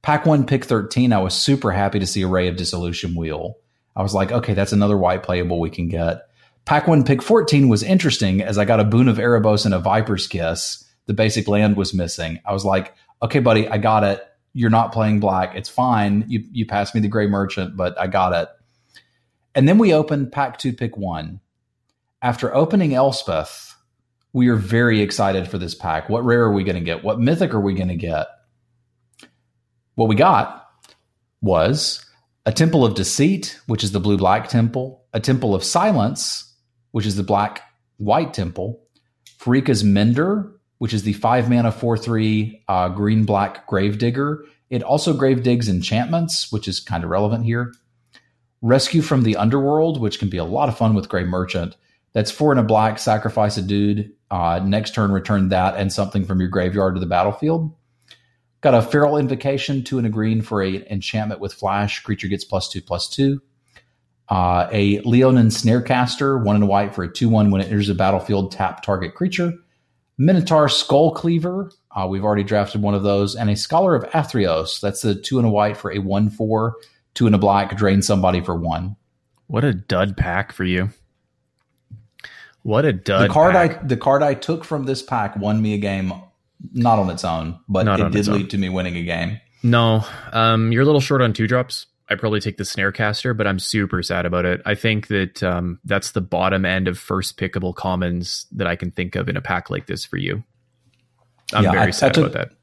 Pack 0.00 0.24
one, 0.24 0.46
pick 0.46 0.64
13, 0.64 1.12
I 1.12 1.20
was 1.20 1.34
super 1.34 1.70
happy 1.70 1.98
to 1.98 2.06
see 2.06 2.22
a 2.22 2.26
Ray 2.26 2.48
of 2.48 2.56
Dissolution 2.56 3.14
wheel. 3.14 3.58
I 3.94 4.02
was 4.02 4.14
like, 4.14 4.32
okay, 4.32 4.54
that's 4.54 4.72
another 4.72 4.96
white 4.96 5.22
playable 5.22 5.60
we 5.60 5.68
can 5.68 5.88
get. 5.88 6.22
Pack 6.64 6.88
one, 6.88 7.04
pick 7.04 7.20
14 7.22 7.68
was 7.68 7.82
interesting 7.82 8.40
as 8.40 8.56
I 8.56 8.64
got 8.64 8.80
a 8.80 8.84
Boon 8.84 9.06
of 9.06 9.18
Erebos 9.18 9.66
and 9.66 9.74
a 9.74 9.78
Viper's 9.78 10.26
Kiss. 10.26 10.82
The 11.06 11.14
basic 11.14 11.46
land 11.46 11.76
was 11.76 11.92
missing. 11.92 12.40
I 12.46 12.54
was 12.54 12.64
like, 12.64 12.94
okay, 13.22 13.40
buddy, 13.40 13.68
I 13.68 13.76
got 13.76 14.02
it. 14.02 14.26
You're 14.54 14.70
not 14.70 14.92
playing 14.92 15.20
black. 15.20 15.54
It's 15.54 15.68
fine. 15.68 16.24
You, 16.26 16.42
you 16.52 16.64
passed 16.64 16.94
me 16.94 17.02
the 17.02 17.08
Gray 17.08 17.26
Merchant, 17.26 17.76
but 17.76 18.00
I 18.00 18.06
got 18.06 18.32
it. 18.32 18.48
And 19.54 19.68
then 19.68 19.76
we 19.76 19.92
opened 19.92 20.32
pack 20.32 20.58
two, 20.58 20.72
pick 20.72 20.96
one. 20.96 21.40
After 22.22 22.54
opening 22.54 22.94
Elspeth, 22.94 23.74
we 24.32 24.46
are 24.46 24.54
very 24.54 25.02
excited 25.02 25.48
for 25.48 25.58
this 25.58 25.74
pack. 25.74 26.08
What 26.08 26.24
rare 26.24 26.42
are 26.42 26.52
we 26.52 26.62
going 26.62 26.76
to 26.76 26.80
get? 26.80 27.02
What 27.02 27.18
mythic 27.18 27.52
are 27.52 27.60
we 27.60 27.74
going 27.74 27.88
to 27.88 27.96
get? 27.96 28.28
What 29.96 30.08
we 30.08 30.14
got 30.14 30.68
was 31.40 32.06
a 32.46 32.52
temple 32.52 32.84
of 32.84 32.94
deceit, 32.94 33.60
which 33.66 33.82
is 33.82 33.90
the 33.90 33.98
blue 33.98 34.16
black 34.16 34.48
temple, 34.48 35.04
a 35.12 35.18
temple 35.18 35.52
of 35.52 35.64
silence, 35.64 36.54
which 36.92 37.06
is 37.06 37.16
the 37.16 37.24
black 37.24 37.62
white 37.96 38.32
temple, 38.32 38.86
Pharika's 39.40 39.82
Mender, 39.82 40.52
which 40.78 40.94
is 40.94 41.02
the 41.02 41.14
five 41.14 41.50
mana, 41.50 41.72
four, 41.72 41.98
three, 41.98 42.62
uh, 42.68 42.88
green 42.88 43.24
black 43.24 43.66
gravedigger. 43.66 44.44
It 44.70 44.84
also 44.84 45.12
grave 45.12 45.42
digs 45.42 45.68
enchantments, 45.68 46.52
which 46.52 46.68
is 46.68 46.78
kind 46.78 47.02
of 47.02 47.10
relevant 47.10 47.44
here. 47.44 47.74
Rescue 48.60 49.02
from 49.02 49.24
the 49.24 49.36
Underworld, 49.36 50.00
which 50.00 50.20
can 50.20 50.28
be 50.28 50.38
a 50.38 50.44
lot 50.44 50.68
of 50.68 50.78
fun 50.78 50.94
with 50.94 51.08
Gray 51.08 51.24
Merchant. 51.24 51.74
That's 52.12 52.30
four 52.30 52.52
and 52.52 52.60
a 52.60 52.64
black, 52.64 52.98
sacrifice 52.98 53.56
a 53.56 53.62
dude. 53.62 54.12
Uh, 54.30 54.60
next 54.64 54.94
turn, 54.94 55.12
return 55.12 55.48
that 55.50 55.76
and 55.76 55.92
something 55.92 56.24
from 56.24 56.40
your 56.40 56.48
graveyard 56.48 56.94
to 56.94 57.00
the 57.00 57.06
battlefield. 57.06 57.74
Got 58.60 58.74
a 58.74 58.82
Feral 58.82 59.16
Invocation, 59.16 59.82
two 59.82 59.98
and 59.98 60.06
a 60.06 60.10
green 60.10 60.40
for 60.40 60.62
a 60.62 60.86
enchantment 60.90 61.40
with 61.40 61.52
flash. 61.52 62.00
Creature 62.00 62.28
gets 62.28 62.44
plus 62.44 62.68
two, 62.68 62.80
plus 62.80 63.08
two. 63.08 63.40
Uh, 64.28 64.68
a 64.72 65.00
Leonin 65.00 65.48
Snarecaster, 65.48 66.42
one 66.42 66.54
and 66.54 66.64
a 66.64 66.66
white 66.66 66.94
for 66.94 67.02
a 67.04 67.12
2 67.12 67.28
1 67.28 67.50
when 67.50 67.60
it 67.60 67.66
enters 67.66 67.88
the 67.88 67.94
battlefield, 67.94 68.52
tap 68.52 68.82
target 68.82 69.14
creature. 69.14 69.52
Minotaur 70.16 70.68
Skull 70.68 71.12
Cleaver, 71.12 71.70
uh, 71.94 72.06
we've 72.06 72.24
already 72.24 72.44
drafted 72.44 72.80
one 72.80 72.94
of 72.94 73.02
those. 73.02 73.34
And 73.34 73.50
a 73.50 73.56
Scholar 73.56 73.94
of 73.94 74.04
Athreos, 74.12 74.80
that's 74.80 75.02
the 75.02 75.14
two 75.14 75.38
and 75.38 75.46
a 75.46 75.50
white 75.50 75.76
for 75.76 75.92
a 75.92 75.98
1 75.98 76.30
4, 76.30 76.76
two 77.14 77.26
and 77.26 77.34
a 77.34 77.38
black, 77.38 77.76
drain 77.76 78.00
somebody 78.00 78.40
for 78.40 78.54
one. 78.54 78.96
What 79.48 79.64
a 79.64 79.74
dud 79.74 80.16
pack 80.16 80.52
for 80.52 80.64
you. 80.64 80.90
What 82.62 82.84
a 82.84 82.92
dud. 82.92 83.28
The 83.28 83.32
card 83.32 83.54
pack. 83.54 83.82
I 83.82 83.86
the 83.86 83.96
card 83.96 84.22
I 84.22 84.34
took 84.34 84.64
from 84.64 84.84
this 84.84 85.02
pack 85.02 85.36
won 85.36 85.60
me 85.60 85.74
a 85.74 85.78
game 85.78 86.12
not 86.72 86.98
on 86.98 87.10
its 87.10 87.24
own, 87.24 87.58
but 87.68 87.84
Not 87.84 88.00
it 88.00 88.12
did 88.12 88.28
lead 88.28 88.50
to 88.50 88.58
me 88.58 88.68
winning 88.68 88.96
a 88.96 89.02
game. 89.02 89.40
No, 89.62 90.04
um, 90.32 90.72
you're 90.72 90.82
a 90.82 90.86
little 90.86 91.00
short 91.00 91.22
on 91.22 91.32
two 91.32 91.46
drops. 91.46 91.86
I 92.08 92.14
probably 92.14 92.40
take 92.40 92.56
the 92.56 92.64
Snarecaster, 92.64 93.36
but 93.36 93.46
I'm 93.46 93.58
super 93.58 94.02
sad 94.02 94.26
about 94.26 94.44
it. 94.44 94.60
I 94.66 94.74
think 94.74 95.06
that 95.06 95.42
um, 95.42 95.80
that's 95.84 96.12
the 96.12 96.20
bottom 96.20 96.64
end 96.64 96.88
of 96.88 96.98
first 96.98 97.38
pickable 97.38 97.74
commons 97.74 98.46
that 98.52 98.66
I 98.66 98.76
can 98.76 98.90
think 98.90 99.16
of 99.16 99.28
in 99.28 99.36
a 99.36 99.40
pack 99.40 99.70
like 99.70 99.86
this 99.86 100.04
for 100.04 100.18
you. 100.18 100.42
I'm 101.54 101.64
yeah, 101.64 101.72
very 101.72 101.86
I, 101.86 101.90
sad 101.90 102.10
I 102.10 102.12
took, 102.12 102.26
about 102.26 102.38
that. 102.38 102.56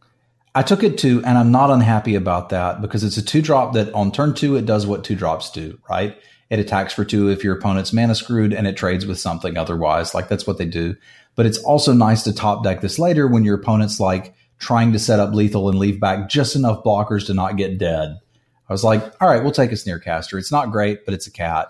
I 0.53 0.61
took 0.61 0.83
it 0.83 0.97
too, 0.97 1.23
and 1.25 1.37
I'm 1.37 1.51
not 1.51 1.71
unhappy 1.71 2.15
about 2.15 2.49
that 2.49 2.81
because 2.81 3.03
it's 3.03 3.17
a 3.17 3.23
two 3.23 3.41
drop 3.41 3.73
that 3.73 3.93
on 3.93 4.11
turn 4.11 4.33
two 4.33 4.55
it 4.55 4.65
does 4.65 4.85
what 4.85 5.03
two 5.03 5.15
drops 5.15 5.51
do, 5.51 5.79
right? 5.89 6.17
It 6.49 6.59
attacks 6.59 6.93
for 6.93 7.05
two 7.05 7.29
if 7.29 7.43
your 7.43 7.55
opponent's 7.55 7.93
mana 7.93 8.15
screwed, 8.15 8.53
and 8.53 8.67
it 8.67 8.75
trades 8.75 9.05
with 9.05 9.19
something 9.19 9.57
otherwise. 9.57 10.13
Like 10.13 10.29
that's 10.29 10.47
what 10.47 10.57
they 10.57 10.65
do. 10.65 10.95
But 11.35 11.45
it's 11.45 11.59
also 11.59 11.93
nice 11.93 12.23
to 12.23 12.33
top 12.33 12.63
deck 12.63 12.81
this 12.81 12.99
later 12.99 13.27
when 13.27 13.45
your 13.45 13.55
opponent's 13.55 13.99
like 13.99 14.33
trying 14.57 14.91
to 14.93 14.99
set 14.99 15.19
up 15.19 15.33
lethal 15.33 15.69
and 15.69 15.79
leave 15.79 15.99
back 15.99 16.29
just 16.29 16.55
enough 16.55 16.83
blockers 16.83 17.25
to 17.27 17.33
not 17.33 17.55
get 17.55 17.77
dead. 17.77 18.17
I 18.67 18.73
was 18.73 18.83
like, 18.83 19.01
all 19.21 19.29
right, 19.29 19.41
we'll 19.41 19.51
take 19.51 19.71
a 19.71 19.75
Snarecaster. 19.75 20.37
It's 20.37 20.51
not 20.51 20.71
great, 20.71 21.05
but 21.05 21.13
it's 21.13 21.27
a 21.27 21.31
cat. 21.31 21.69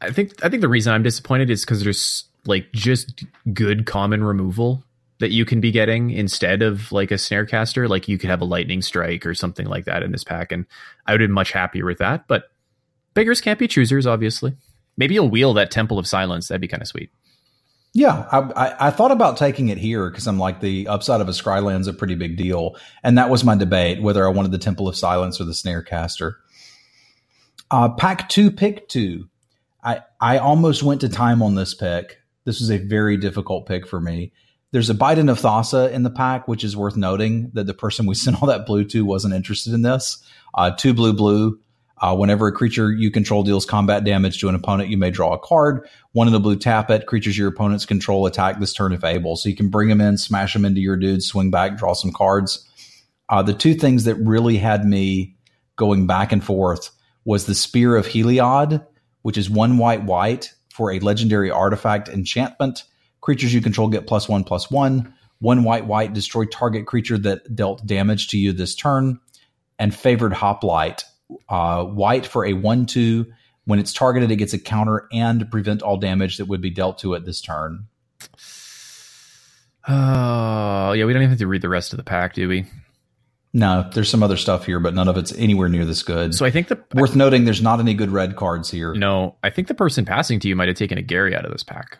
I 0.00 0.10
think 0.10 0.44
I 0.44 0.48
think 0.48 0.60
the 0.60 0.68
reason 0.68 0.92
I'm 0.92 1.02
disappointed 1.02 1.50
is 1.50 1.64
because 1.64 1.82
there's 1.82 2.24
like 2.44 2.70
just 2.72 3.24
good 3.52 3.86
common 3.86 4.22
removal 4.22 4.84
that 5.18 5.30
you 5.30 5.44
can 5.44 5.60
be 5.60 5.70
getting 5.70 6.10
instead 6.10 6.62
of 6.62 6.92
like 6.92 7.10
a 7.10 7.14
Snarecaster. 7.14 7.88
Like 7.88 8.06
you 8.06 8.18
could 8.18 8.30
have 8.30 8.42
a 8.42 8.44
lightning 8.44 8.82
strike 8.82 9.24
or 9.24 9.34
something 9.34 9.66
like 9.66 9.86
that 9.86 10.02
in 10.02 10.12
this 10.12 10.24
pack, 10.24 10.52
and 10.52 10.66
I 11.06 11.12
would 11.12 11.20
have 11.20 11.28
been 11.28 11.34
much 11.34 11.52
happier 11.52 11.86
with 11.86 11.98
that. 11.98 12.28
But 12.28 12.50
beggars 13.16 13.40
can't 13.40 13.58
be 13.58 13.66
choosers, 13.66 14.06
obviously. 14.06 14.54
Maybe 14.96 15.14
you'll 15.14 15.28
wheel 15.28 15.54
that 15.54 15.72
Temple 15.72 15.98
of 15.98 16.06
Silence. 16.06 16.46
That'd 16.46 16.60
be 16.60 16.68
kind 16.68 16.82
of 16.82 16.86
sweet. 16.86 17.10
Yeah, 17.92 18.28
I, 18.30 18.38
I, 18.38 18.86
I, 18.88 18.90
thought 18.90 19.10
about 19.10 19.38
taking 19.38 19.70
it 19.70 19.78
here 19.78 20.10
because 20.10 20.26
I'm 20.26 20.38
like 20.38 20.60
the 20.60 20.86
upside 20.86 21.22
of 21.22 21.28
a 21.28 21.32
Scryland's 21.32 21.86
a 21.86 21.94
pretty 21.94 22.14
big 22.14 22.36
deal, 22.36 22.76
and 23.02 23.16
that 23.16 23.30
was 23.30 23.42
my 23.42 23.56
debate 23.56 24.02
whether 24.02 24.26
I 24.26 24.28
wanted 24.28 24.52
the 24.52 24.58
Temple 24.58 24.86
of 24.86 24.96
Silence 24.96 25.40
or 25.40 25.44
the 25.44 25.52
Snarecaster. 25.52 26.34
Uh, 27.70 27.88
pack 27.88 28.28
two, 28.28 28.50
pick 28.50 28.86
two. 28.88 29.30
I, 29.82 30.02
I 30.20 30.36
almost 30.36 30.82
went 30.82 31.00
to 31.00 31.08
time 31.08 31.42
on 31.42 31.54
this 31.54 31.72
pick. 31.72 32.18
This 32.44 32.60
was 32.60 32.70
a 32.70 32.76
very 32.76 33.16
difficult 33.16 33.66
pick 33.66 33.88
for 33.88 33.98
me. 33.98 34.30
There's 34.72 34.90
a 34.90 34.94
Bident 34.94 35.30
of 35.30 35.40
Thassa 35.40 35.90
in 35.90 36.02
the 36.02 36.10
pack, 36.10 36.46
which 36.46 36.64
is 36.64 36.76
worth 36.76 36.96
noting 36.96 37.50
that 37.54 37.66
the 37.66 37.72
person 37.72 38.04
we 38.04 38.14
sent 38.16 38.42
all 38.42 38.48
that 38.48 38.66
blue 38.66 38.84
to 38.84 39.06
wasn't 39.06 39.32
interested 39.32 39.72
in 39.72 39.80
this. 39.80 40.22
Uh, 40.54 40.70
two 40.70 40.92
blue, 40.92 41.14
blue. 41.14 41.58
Uh, 41.98 42.14
whenever 42.14 42.46
a 42.46 42.52
creature 42.52 42.92
you 42.92 43.10
control 43.10 43.42
deals 43.42 43.64
combat 43.64 44.04
damage 44.04 44.38
to 44.38 44.48
an 44.48 44.54
opponent, 44.54 44.90
you 44.90 44.98
may 44.98 45.10
draw 45.10 45.32
a 45.32 45.38
card. 45.38 45.88
One 46.12 46.26
of 46.26 46.32
the 46.32 46.40
blue 46.40 46.56
tap 46.56 46.90
it. 46.90 47.06
Creatures 47.06 47.38
your 47.38 47.48
opponents 47.48 47.86
control 47.86 48.26
attack 48.26 48.60
this 48.60 48.74
turn 48.74 48.92
if 48.92 49.02
able. 49.02 49.36
So 49.36 49.48
you 49.48 49.56
can 49.56 49.70
bring 49.70 49.88
them 49.88 50.00
in, 50.00 50.18
smash 50.18 50.52
them 50.52 50.64
into 50.64 50.80
your 50.80 50.96
dudes, 50.96 51.26
swing 51.26 51.50
back, 51.50 51.78
draw 51.78 51.94
some 51.94 52.12
cards. 52.12 52.68
Uh, 53.28 53.42
the 53.42 53.54
two 53.54 53.74
things 53.74 54.04
that 54.04 54.16
really 54.16 54.58
had 54.58 54.84
me 54.84 55.36
going 55.76 56.06
back 56.06 56.32
and 56.32 56.44
forth 56.44 56.90
was 57.24 57.46
the 57.46 57.54
Spear 57.54 57.96
of 57.96 58.06
Heliod, 58.06 58.86
which 59.22 59.38
is 59.38 59.48
one 59.50 59.78
white 59.78 60.04
white 60.04 60.52
for 60.68 60.92
a 60.92 61.00
legendary 61.00 61.50
artifact 61.50 62.08
enchantment. 62.08 62.84
Creatures 63.22 63.54
you 63.54 63.62
control 63.62 63.88
get 63.88 64.06
plus 64.06 64.28
one 64.28 64.44
plus 64.44 64.70
one. 64.70 65.12
One 65.38 65.64
white 65.64 65.86
white 65.86 66.12
destroy 66.12 66.44
target 66.44 66.86
creature 66.86 67.18
that 67.18 67.54
dealt 67.54 67.84
damage 67.86 68.28
to 68.28 68.38
you 68.38 68.52
this 68.52 68.74
turn. 68.74 69.18
And 69.78 69.94
favored 69.94 70.32
hoplite 70.32 71.04
uh, 71.48 71.84
white 71.84 72.26
for 72.26 72.44
a 72.44 72.52
1 72.52 72.86
2. 72.86 73.26
When 73.64 73.78
it's 73.78 73.92
targeted, 73.92 74.30
it 74.30 74.36
gets 74.36 74.52
a 74.52 74.58
counter 74.58 75.08
and 75.12 75.50
prevent 75.50 75.82
all 75.82 75.96
damage 75.96 76.36
that 76.36 76.46
would 76.46 76.60
be 76.60 76.70
dealt 76.70 76.98
to 76.98 77.14
it 77.14 77.24
this 77.24 77.40
turn. 77.40 77.86
Oh, 79.88 80.92
yeah, 80.92 81.04
we 81.04 81.12
don't 81.12 81.22
even 81.22 81.30
have 81.30 81.38
to 81.38 81.46
read 81.46 81.62
the 81.62 81.68
rest 81.68 81.92
of 81.92 81.96
the 81.96 82.04
pack, 82.04 82.34
do 82.34 82.48
we? 82.48 82.66
No, 83.52 83.88
there's 83.94 84.10
some 84.10 84.22
other 84.22 84.36
stuff 84.36 84.66
here, 84.66 84.80
but 84.80 84.94
none 84.94 85.08
of 85.08 85.16
it's 85.16 85.32
anywhere 85.32 85.68
near 85.68 85.84
this 85.84 86.02
good. 86.02 86.34
So 86.34 86.44
I 86.44 86.50
think 86.50 86.68
the 86.68 86.78
worth 86.94 87.16
noting 87.16 87.44
there's 87.44 87.62
not 87.62 87.80
any 87.80 87.94
good 87.94 88.10
red 88.10 88.36
cards 88.36 88.70
here. 88.70 88.92
No, 88.92 89.36
I 89.42 89.50
think 89.50 89.68
the 89.68 89.74
person 89.74 90.04
passing 90.04 90.40
to 90.40 90.48
you 90.48 90.54
might 90.54 90.68
have 90.68 90.76
taken 90.76 90.98
a 90.98 91.02
Gary 91.02 91.34
out 91.34 91.46
of 91.46 91.52
this 91.52 91.62
pack. 91.62 91.98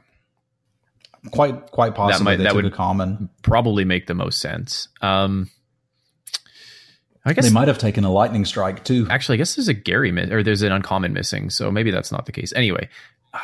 Quite, 1.31 1.71
quite 1.71 1.95
possibly. 1.95 2.37
That, 2.37 2.43
might, 2.43 2.45
that 2.45 2.55
would 2.55 2.73
common 2.75 3.31
probably 3.43 3.85
make 3.85 4.07
the 4.07 4.15
most 4.15 4.41
sense. 4.41 4.89
Um, 5.01 5.49
I 7.27 7.33
guess 7.33 7.45
they 7.45 7.53
might 7.53 7.69
have 7.69 7.79
taken 7.79 8.05
a 8.05 8.11
lightning 8.11 8.45
strike 8.45 8.85
too. 8.85 9.07
Actually, 9.11 9.35
I 9.35 9.39
guess 9.39 9.57
there's 9.57 9.69
a 9.69 9.75
Gary 9.75 10.13
mi- 10.13 10.31
or 10.31 10.43
there's 10.43 10.63
an 10.63 10.73
uncommon 10.73 11.13
missing, 11.13 11.51
so 11.51 11.71
maybe 11.71 11.91
that's 11.91 12.13
not 12.13 12.25
the 12.25 12.33
case. 12.33 12.53
Anyway, 12.55 12.89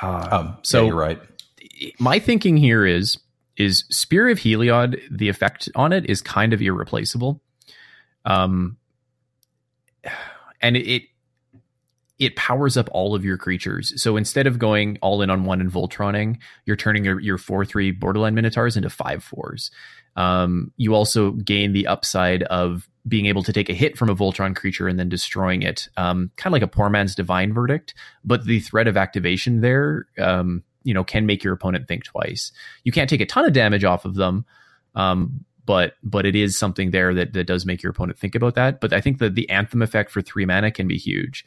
uh, 0.01 0.29
um, 0.31 0.57
so 0.63 0.83
yeah, 0.83 0.87
you're 0.87 0.97
right. 0.97 1.21
My 1.99 2.19
thinking 2.21 2.57
here 2.57 2.87
is 2.87 3.19
is 3.57 3.85
Spear 3.91 4.29
of 4.29 4.39
Heliod. 4.39 5.01
The 5.11 5.29
effect 5.29 5.69
on 5.75 5.93
it 5.93 6.09
is 6.09 6.23
kind 6.23 6.53
of 6.53 6.63
irreplaceable. 6.63 7.43
Um, 8.25 8.77
and 10.61 10.77
it 10.77 11.03
it 12.19 12.37
powers 12.37 12.77
up 12.77 12.89
all 12.93 13.17
of 13.17 13.25
your 13.25 13.37
creatures. 13.37 14.01
So 14.01 14.17
instead 14.17 14.47
of 14.47 14.61
going 14.61 14.97
all 15.03 15.23
in 15.23 15.31
on 15.31 15.45
one 15.45 15.61
and 15.61 15.73
Voltroning, 15.73 16.39
you're 16.67 16.77
turning 16.77 17.05
your, 17.05 17.19
your 17.19 17.37
four 17.37 17.65
three 17.65 17.91
borderline 17.91 18.37
minotaurs 18.37 18.77
into 18.77 18.91
five 18.91 19.25
fours. 19.25 19.73
Um, 20.15 20.73
you 20.77 20.95
also 20.95 21.33
gain 21.33 21.73
the 21.73 21.89
upside 21.89 22.45
of 22.45 22.89
being 23.07 23.27
able 23.27 23.43
to 23.43 23.53
take 23.53 23.69
a 23.69 23.75
hit 23.75 23.99
from 23.99 24.09
a 24.09 24.15
Voltron 24.15 24.55
creature 24.55 24.87
and 24.87 24.99
then 24.99 25.09
destroying 25.09 25.63
it, 25.63 25.89
um, 25.97 26.31
kind 26.37 26.51
of 26.51 26.53
like 26.53 26.63
a 26.63 26.69
poor 26.69 26.89
man's 26.89 27.15
divine 27.15 27.53
verdict. 27.53 27.95
But 28.25 28.45
the 28.45 28.61
threat 28.61 28.87
of 28.87 28.97
activation 28.97 29.61
there, 29.61 30.07
um, 30.19 30.63
you 30.85 30.95
know, 30.95 31.05
can 31.05 31.27
make 31.27 31.43
your 31.43 31.53
opponent 31.53 31.89
think 31.89 32.05
twice. 32.05 32.53
You 32.85 32.93
can't 32.93 33.11
take 33.11 33.21
a 33.21 33.27
ton 33.27 33.45
of 33.45 33.53
damage 33.53 33.85
off 33.85 34.05
of 34.05 34.15
them, 34.15 34.45
um, 34.95 35.45
but 35.65 35.95
but 36.03 36.27
it 36.27 36.37
is 36.37 36.57
something 36.57 36.91
there 36.91 37.15
that 37.15 37.33
that 37.33 37.45
does 37.45 37.67
make 37.67 37.83
your 37.83 37.91
opponent 37.91 38.19
think 38.19 38.35
about 38.35 38.55
that. 38.55 38.81
But 38.81 38.93
I 38.93 39.01
think 39.01 39.19
that 39.19 39.35
the 39.35 39.49
anthem 39.51 39.83
effect 39.83 40.11
for 40.11 40.23
three 40.23 40.47
mana 40.47 40.71
can 40.71 40.87
be 40.87 40.99
huge. 40.99 41.45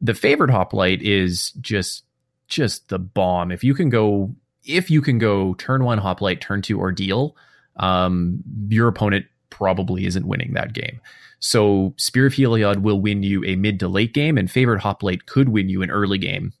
The 0.00 0.14
favored 0.14 0.50
hoplite 0.50 1.02
is 1.02 1.52
just 1.60 2.04
just 2.48 2.88
the 2.88 2.98
bomb. 2.98 3.52
If 3.52 3.62
you 3.62 3.74
can 3.74 3.88
go 3.88 4.34
if 4.64 4.90
you 4.90 5.02
can 5.02 5.18
go 5.18 5.54
turn 5.54 5.84
one 5.84 5.98
hoplite, 5.98 6.40
turn 6.40 6.62
two 6.62 6.78
ordeal, 6.78 7.36
um, 7.76 8.42
your 8.68 8.88
opponent 8.88 9.26
probably 9.52 10.06
isn't 10.06 10.26
winning 10.26 10.54
that 10.54 10.72
game. 10.72 11.00
So 11.38 11.92
Spear 11.96 12.26
of 12.26 12.32
Heliod 12.32 12.82
will 12.82 13.00
win 13.00 13.22
you 13.22 13.44
a 13.44 13.56
mid 13.56 13.78
to 13.80 13.88
late 13.88 14.14
game, 14.14 14.38
and 14.38 14.50
Favored 14.50 14.80
Hoplite 14.80 15.26
could 15.26 15.48
win 15.48 15.68
you 15.68 15.82
an 15.82 15.90
early 15.90 16.18
game. 16.18 16.52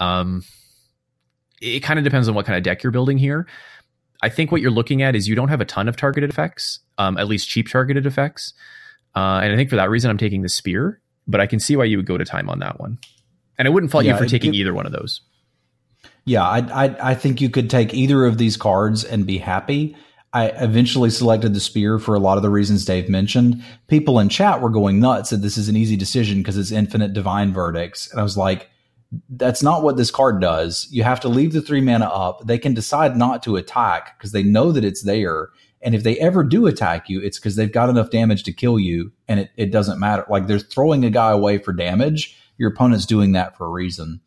Um, 0.00 0.44
it 1.60 1.80
kind 1.80 1.98
of 1.98 2.04
depends 2.04 2.28
on 2.28 2.34
what 2.34 2.46
kind 2.46 2.56
of 2.56 2.62
deck 2.62 2.82
you're 2.82 2.90
building 2.90 3.18
here. 3.18 3.46
I 4.22 4.28
think 4.28 4.50
what 4.50 4.60
you're 4.60 4.70
looking 4.70 5.02
at 5.02 5.14
is 5.14 5.28
you 5.28 5.34
don't 5.34 5.48
have 5.48 5.60
a 5.60 5.64
ton 5.64 5.88
of 5.88 5.96
targeted 5.96 6.30
effects, 6.30 6.80
um, 6.98 7.16
at 7.16 7.28
least 7.28 7.48
cheap 7.48 7.68
targeted 7.68 8.06
effects. 8.06 8.52
Uh, 9.14 9.40
and 9.42 9.52
I 9.52 9.56
think 9.56 9.70
for 9.70 9.76
that 9.76 9.90
reason, 9.90 10.10
I'm 10.10 10.18
taking 10.18 10.42
the 10.42 10.48
Spear, 10.48 11.00
but 11.26 11.40
I 11.40 11.46
can 11.46 11.60
see 11.60 11.76
why 11.76 11.84
you 11.84 11.96
would 11.96 12.06
go 12.06 12.18
to 12.18 12.24
time 12.24 12.48
on 12.48 12.58
that 12.60 12.80
one. 12.80 12.98
And 13.58 13.68
I 13.68 13.70
wouldn't 13.70 13.92
fault 13.92 14.04
yeah, 14.04 14.12
you 14.12 14.18
for 14.18 14.26
taking 14.26 14.54
it, 14.54 14.58
either 14.58 14.74
one 14.74 14.86
of 14.86 14.92
those. 14.92 15.20
Yeah, 16.24 16.42
I, 16.42 16.86
I 16.86 17.10
I 17.10 17.14
think 17.14 17.40
you 17.40 17.50
could 17.50 17.68
take 17.68 17.92
either 17.92 18.24
of 18.24 18.38
these 18.38 18.56
cards 18.56 19.04
and 19.04 19.26
be 19.26 19.38
happy. 19.38 19.96
I 20.32 20.46
eventually 20.46 21.10
selected 21.10 21.54
the 21.54 21.60
spear 21.60 21.98
for 21.98 22.14
a 22.14 22.20
lot 22.20 22.36
of 22.36 22.42
the 22.42 22.50
reasons 22.50 22.84
Dave 22.84 23.08
mentioned. 23.08 23.62
People 23.88 24.20
in 24.20 24.28
chat 24.28 24.60
were 24.60 24.70
going 24.70 25.00
nuts 25.00 25.30
that 25.30 25.38
this 25.38 25.58
is 25.58 25.68
an 25.68 25.76
easy 25.76 25.96
decision 25.96 26.38
because 26.38 26.56
it's 26.56 26.70
infinite 26.70 27.12
divine 27.12 27.52
verdicts. 27.52 28.10
And 28.10 28.20
I 28.20 28.22
was 28.22 28.36
like, 28.36 28.70
that's 29.28 29.62
not 29.62 29.82
what 29.82 29.96
this 29.96 30.12
card 30.12 30.40
does. 30.40 30.86
You 30.92 31.02
have 31.02 31.18
to 31.20 31.28
leave 31.28 31.52
the 31.52 31.60
three 31.60 31.80
mana 31.80 32.04
up. 32.04 32.46
They 32.46 32.58
can 32.58 32.74
decide 32.74 33.16
not 33.16 33.42
to 33.42 33.56
attack 33.56 34.16
because 34.16 34.30
they 34.30 34.44
know 34.44 34.70
that 34.70 34.84
it's 34.84 35.02
there. 35.02 35.48
And 35.82 35.96
if 35.96 36.04
they 36.04 36.16
ever 36.18 36.44
do 36.44 36.66
attack 36.66 37.08
you, 37.08 37.20
it's 37.20 37.38
because 37.38 37.56
they've 37.56 37.72
got 37.72 37.88
enough 37.88 38.10
damage 38.10 38.44
to 38.44 38.52
kill 38.52 38.78
you 38.78 39.10
and 39.26 39.40
it, 39.40 39.50
it 39.56 39.72
doesn't 39.72 39.98
matter. 39.98 40.24
Like 40.30 40.46
they're 40.46 40.60
throwing 40.60 41.04
a 41.04 41.10
guy 41.10 41.32
away 41.32 41.58
for 41.58 41.72
damage. 41.72 42.36
Your 42.56 42.70
opponent's 42.70 43.06
doing 43.06 43.32
that 43.32 43.56
for 43.56 43.66
a 43.66 43.70
reason. 43.70 44.20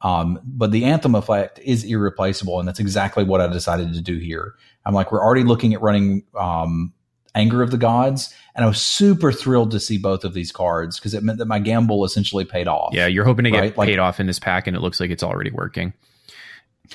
Um, 0.00 0.40
but 0.44 0.70
the 0.70 0.84
anthem 0.84 1.14
effect 1.14 1.58
is 1.64 1.84
irreplaceable, 1.84 2.58
and 2.58 2.68
that's 2.68 2.78
exactly 2.78 3.24
what 3.24 3.40
I 3.40 3.48
decided 3.48 3.92
to 3.94 4.00
do 4.00 4.18
here. 4.18 4.54
I'm 4.88 4.94
like, 4.94 5.12
we're 5.12 5.22
already 5.22 5.44
looking 5.44 5.74
at 5.74 5.82
running 5.82 6.22
um, 6.34 6.94
Anger 7.34 7.62
of 7.62 7.70
the 7.70 7.76
Gods, 7.76 8.34
and 8.54 8.64
I 8.64 8.68
was 8.68 8.80
super 8.80 9.30
thrilled 9.30 9.72
to 9.72 9.80
see 9.80 9.98
both 9.98 10.24
of 10.24 10.32
these 10.32 10.50
cards 10.50 10.98
because 10.98 11.12
it 11.12 11.22
meant 11.22 11.38
that 11.38 11.44
my 11.44 11.58
gamble 11.58 12.06
essentially 12.06 12.46
paid 12.46 12.68
off. 12.68 12.94
Yeah, 12.94 13.06
you're 13.06 13.26
hoping 13.26 13.44
to 13.44 13.50
right? 13.50 13.64
get 13.64 13.76
like, 13.76 13.86
paid 13.86 13.98
off 13.98 14.18
in 14.18 14.26
this 14.26 14.38
pack, 14.38 14.66
and 14.66 14.74
it 14.74 14.80
looks 14.80 14.98
like 14.98 15.10
it's 15.10 15.22
already 15.22 15.50
working. 15.50 15.92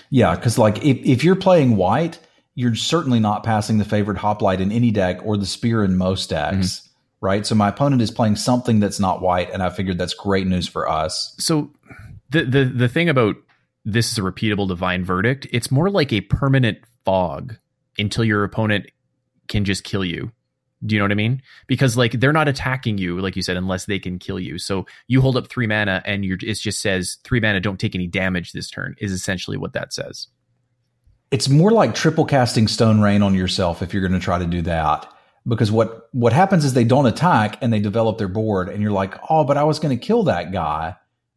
Yeah, 0.10 0.36
because 0.36 0.58
like 0.58 0.84
if, 0.84 0.98
if 1.06 1.24
you're 1.24 1.36
playing 1.36 1.78
white, 1.78 2.18
you're 2.56 2.74
certainly 2.74 3.20
not 3.20 3.44
passing 3.44 3.78
the 3.78 3.86
favored 3.86 4.18
hoplite 4.18 4.60
in 4.60 4.72
any 4.72 4.90
deck 4.90 5.20
or 5.24 5.38
the 5.38 5.46
spear 5.46 5.84
in 5.84 5.96
most 5.96 6.32
decks. 6.32 6.80
Mm-hmm. 6.80 6.90
Right. 7.22 7.46
So 7.46 7.54
my 7.54 7.70
opponent 7.70 8.02
is 8.02 8.10
playing 8.10 8.38
something 8.38 8.80
that's 8.80 9.00
not 9.00 9.22
white, 9.22 9.52
and 9.52 9.62
I 9.62 9.70
figured 9.70 10.00
that's 10.00 10.16
great 10.16 10.48
news 10.48 10.68
for 10.68 10.90
us. 10.90 11.36
So 11.38 11.72
the 12.32 12.44
the 12.44 12.66
the 12.66 12.90
thing 12.90 13.08
about 13.08 13.36
this 13.86 14.12
is 14.12 14.18
a 14.18 14.22
repeatable 14.22 14.68
divine 14.68 15.06
verdict. 15.06 15.46
It's 15.52 15.70
more 15.70 15.92
like 15.92 16.12
a 16.12 16.22
permanent 16.22 16.80
fog 17.06 17.56
until 17.98 18.24
your 18.24 18.44
opponent 18.44 18.88
can 19.48 19.66
just 19.66 19.84
kill 19.84 20.06
you. 20.06 20.32
Do 20.86 20.96
you 20.96 21.00
know 21.00 21.06
what 21.06 21.12
I 21.12 21.16
mean? 21.16 21.42
Because 21.68 21.96
like 21.96 22.14
they're 22.14 22.34
not 22.34 22.50
attacking 22.50 22.98
you, 22.98 23.20
like 23.20 23.36
you 23.36 23.42
said, 23.42 23.56
unless 23.56 23.86
they 23.86 24.00
can 24.00 24.20
kill 24.20 24.40
you. 24.40 24.58
So 24.58 24.86
you 25.08 25.22
hold 25.22 25.38
up 25.38 25.48
three 25.48 25.68
mana, 25.68 26.02
and 26.06 26.26
you're 26.26 26.38
it 26.42 26.56
just 26.56 26.82
says 26.82 27.18
three 27.24 27.40
mana, 27.40 27.62
don't 27.62 27.80
take 27.80 27.96
any 27.96 28.08
damage 28.08 28.52
this 28.52 28.70
turn. 28.70 28.96
Is 29.00 29.12
essentially 29.12 29.56
what 29.56 29.74
that 29.74 29.94
says. 29.94 30.28
It's 31.32 31.50
more 31.50 31.72
like 31.72 31.96
triple 31.96 32.26
casting 32.26 32.68
Stone 32.68 33.02
Rain 33.02 33.24
on 33.24 33.34
yourself 33.34 33.82
if 33.82 33.94
you're 33.94 34.08
going 34.08 34.20
to 34.20 34.24
try 34.24 34.38
to 34.38 34.46
do 34.46 34.62
that. 34.64 35.10
Because 35.48 35.72
what 35.72 36.10
what 36.12 36.34
happens 36.34 36.66
is 36.66 36.74
they 36.74 36.84
don't 36.84 37.06
attack 37.06 37.58
and 37.62 37.72
they 37.72 37.80
develop 37.80 38.18
their 38.18 38.28
board, 38.28 38.68
and 38.68 38.82
you're 38.82 38.92
like, 38.92 39.16
oh, 39.30 39.46
but 39.46 39.58
I 39.58 39.64
was 39.64 39.80
going 39.80 39.98
to 39.98 40.06
kill 40.06 40.24
that 40.24 40.52
guy 40.52 40.96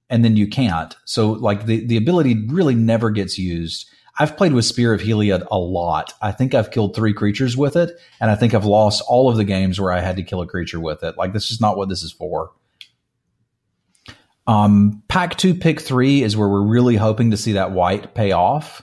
and 0.09 0.25
then 0.25 0.37
you 0.37 0.47
can't. 0.47 0.95
So 1.05 1.33
like 1.33 1.67
the, 1.67 1.85
the 1.85 1.97
ability 1.97 2.47
really 2.47 2.75
never 2.75 3.11
gets 3.11 3.39
used. 3.39 3.91
I've 4.19 4.37
played 4.37 4.53
with 4.53 4.65
Spear 4.65 4.95
of 4.95 5.01
Heliod 5.01 5.47
a 5.51 5.59
lot. 5.59 6.15
I 6.23 6.33
think 6.33 6.55
I've 6.55 6.71
killed 6.71 6.95
three 6.95 7.13
creatures 7.13 7.57
with 7.57 7.77
it, 7.77 7.91
and 8.21 8.31
I 8.31 8.35
think 8.35 8.55
I've 8.55 8.65
lost 8.65 9.03
all 9.09 9.29
of 9.29 9.37
the 9.37 9.45
games 9.45 9.81
where 9.81 9.93
I 9.93 10.01
had 10.01 10.17
to 10.17 10.23
kill 10.23 10.41
a 10.41 10.47
creature 10.47 10.81
with 10.81 11.03
it. 11.03 11.17
Like 11.19 11.33
this 11.33 11.51
is 11.51 11.61
not 11.61 11.77
what 11.77 11.89
this 11.89 12.03
is 12.03 12.13
for. 12.13 12.53
Um, 14.47 15.03
pack 15.09 15.37
two, 15.37 15.55
pick 15.55 15.81
three 15.81 16.23
is 16.23 16.37
where 16.37 16.49
we're 16.49 16.63
really 16.63 16.97
hoping 16.97 17.31
to 17.33 17.37
see 17.37 17.53
that 17.53 17.73
white 17.73 18.15
pay 18.15 18.33
off. 18.33 18.83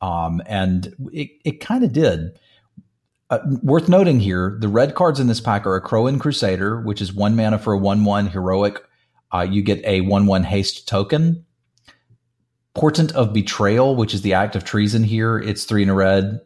Um, 0.00 0.40
and 0.46 0.94
it, 1.12 1.30
it 1.44 1.60
kind 1.60 1.84
of 1.84 1.92
did. 1.92 2.38
Uh, 3.30 3.38
worth 3.62 3.88
noting 3.88 4.20
here, 4.20 4.56
the 4.60 4.68
red 4.68 4.94
cards 4.94 5.20
in 5.20 5.26
this 5.26 5.40
pack 5.40 5.66
are 5.66 5.76
a 5.76 5.82
Akroan 5.82 6.20
Crusader, 6.20 6.80
which 6.80 7.00
is 7.00 7.12
one 7.12 7.34
mana 7.36 7.58
for 7.58 7.72
a 7.72 7.78
1 7.78 8.04
1 8.04 8.26
heroic 8.28 8.82
uh, 9.32 9.46
you 9.48 9.62
get 9.62 9.84
a 9.84 10.02
1 10.02 10.26
1 10.26 10.44
haste 10.44 10.86
token. 10.86 11.44
Portent 12.74 13.12
of 13.12 13.32
Betrayal, 13.32 13.96
which 13.96 14.14
is 14.14 14.22
the 14.22 14.34
act 14.34 14.56
of 14.56 14.64
treason 14.64 15.04
here. 15.04 15.38
It's 15.38 15.64
three 15.64 15.82
in 15.82 15.88
a 15.88 15.94
red, 15.94 16.40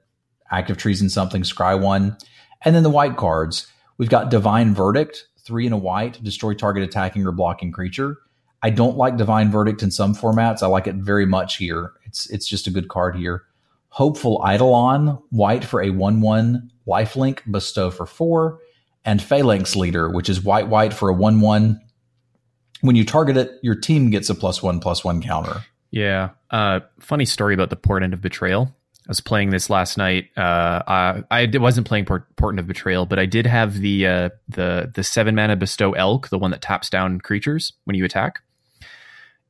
act 0.50 0.70
of 0.70 0.76
treason 0.76 1.08
something, 1.08 1.42
scry 1.42 1.80
one. 1.80 2.16
And 2.64 2.74
then 2.74 2.82
the 2.82 2.90
white 2.90 3.16
cards. 3.16 3.66
We've 3.98 4.10
got 4.10 4.30
Divine 4.30 4.74
Verdict, 4.74 5.26
three 5.38 5.66
in 5.66 5.72
a 5.72 5.78
white, 5.78 6.22
destroy 6.22 6.54
target 6.54 6.82
attacking 6.82 7.26
or 7.26 7.32
blocking 7.32 7.72
creature. 7.72 8.18
I 8.62 8.70
don't 8.70 8.96
like 8.96 9.16
Divine 9.16 9.50
Verdict 9.50 9.82
in 9.82 9.90
some 9.90 10.14
formats. 10.14 10.62
I 10.62 10.66
like 10.66 10.86
it 10.86 10.96
very 10.96 11.26
much 11.26 11.56
here. 11.56 11.92
It's 12.04 12.28
it's 12.30 12.48
just 12.48 12.66
a 12.66 12.70
good 12.70 12.88
card 12.88 13.16
here. 13.16 13.44
Hopeful 13.88 14.42
Eidolon, 14.46 15.18
white 15.30 15.64
for 15.64 15.80
a 15.80 15.90
1 15.90 16.20
1 16.20 16.70
lifelink, 16.86 17.40
bestow 17.50 17.90
for 17.90 18.06
four. 18.06 18.58
And 19.04 19.22
Phalanx 19.22 19.76
Leader, 19.76 20.10
which 20.10 20.28
is 20.28 20.42
white 20.42 20.68
white 20.68 20.92
for 20.92 21.08
a 21.08 21.14
1 21.14 21.40
1 21.40 21.80
when 22.80 22.96
you 22.96 23.04
target 23.04 23.36
it, 23.36 23.52
your 23.62 23.74
team 23.74 24.10
gets 24.10 24.28
a 24.30 24.34
plus 24.34 24.62
one 24.62 24.80
plus 24.80 25.04
one 25.04 25.22
counter. 25.22 25.64
Yeah. 25.96 26.30
Uh, 26.50 26.80
funny 27.00 27.24
story 27.24 27.54
about 27.54 27.70
the 27.70 27.76
Portent 27.76 28.12
of 28.12 28.20
Betrayal. 28.20 28.70
I 29.06 29.08
was 29.08 29.20
playing 29.22 29.48
this 29.48 29.70
last 29.70 29.96
night. 29.96 30.26
Uh, 30.36 30.82
I, 30.86 31.24
I 31.30 31.50
wasn't 31.54 31.86
playing 31.86 32.04
Port- 32.04 32.36
Portent 32.36 32.58
of 32.60 32.66
Betrayal, 32.66 33.06
but 33.06 33.18
I 33.18 33.24
did 33.24 33.46
have 33.46 33.78
the 33.78 34.06
uh, 34.06 34.28
the 34.48 34.92
the 34.94 35.02
seven 35.02 35.34
mana 35.34 35.56
bestow 35.56 35.92
elk, 35.92 36.28
the 36.28 36.38
one 36.38 36.50
that 36.50 36.60
taps 36.60 36.90
down 36.90 37.18
creatures 37.20 37.72
when 37.84 37.96
you 37.96 38.04
attack. 38.04 38.40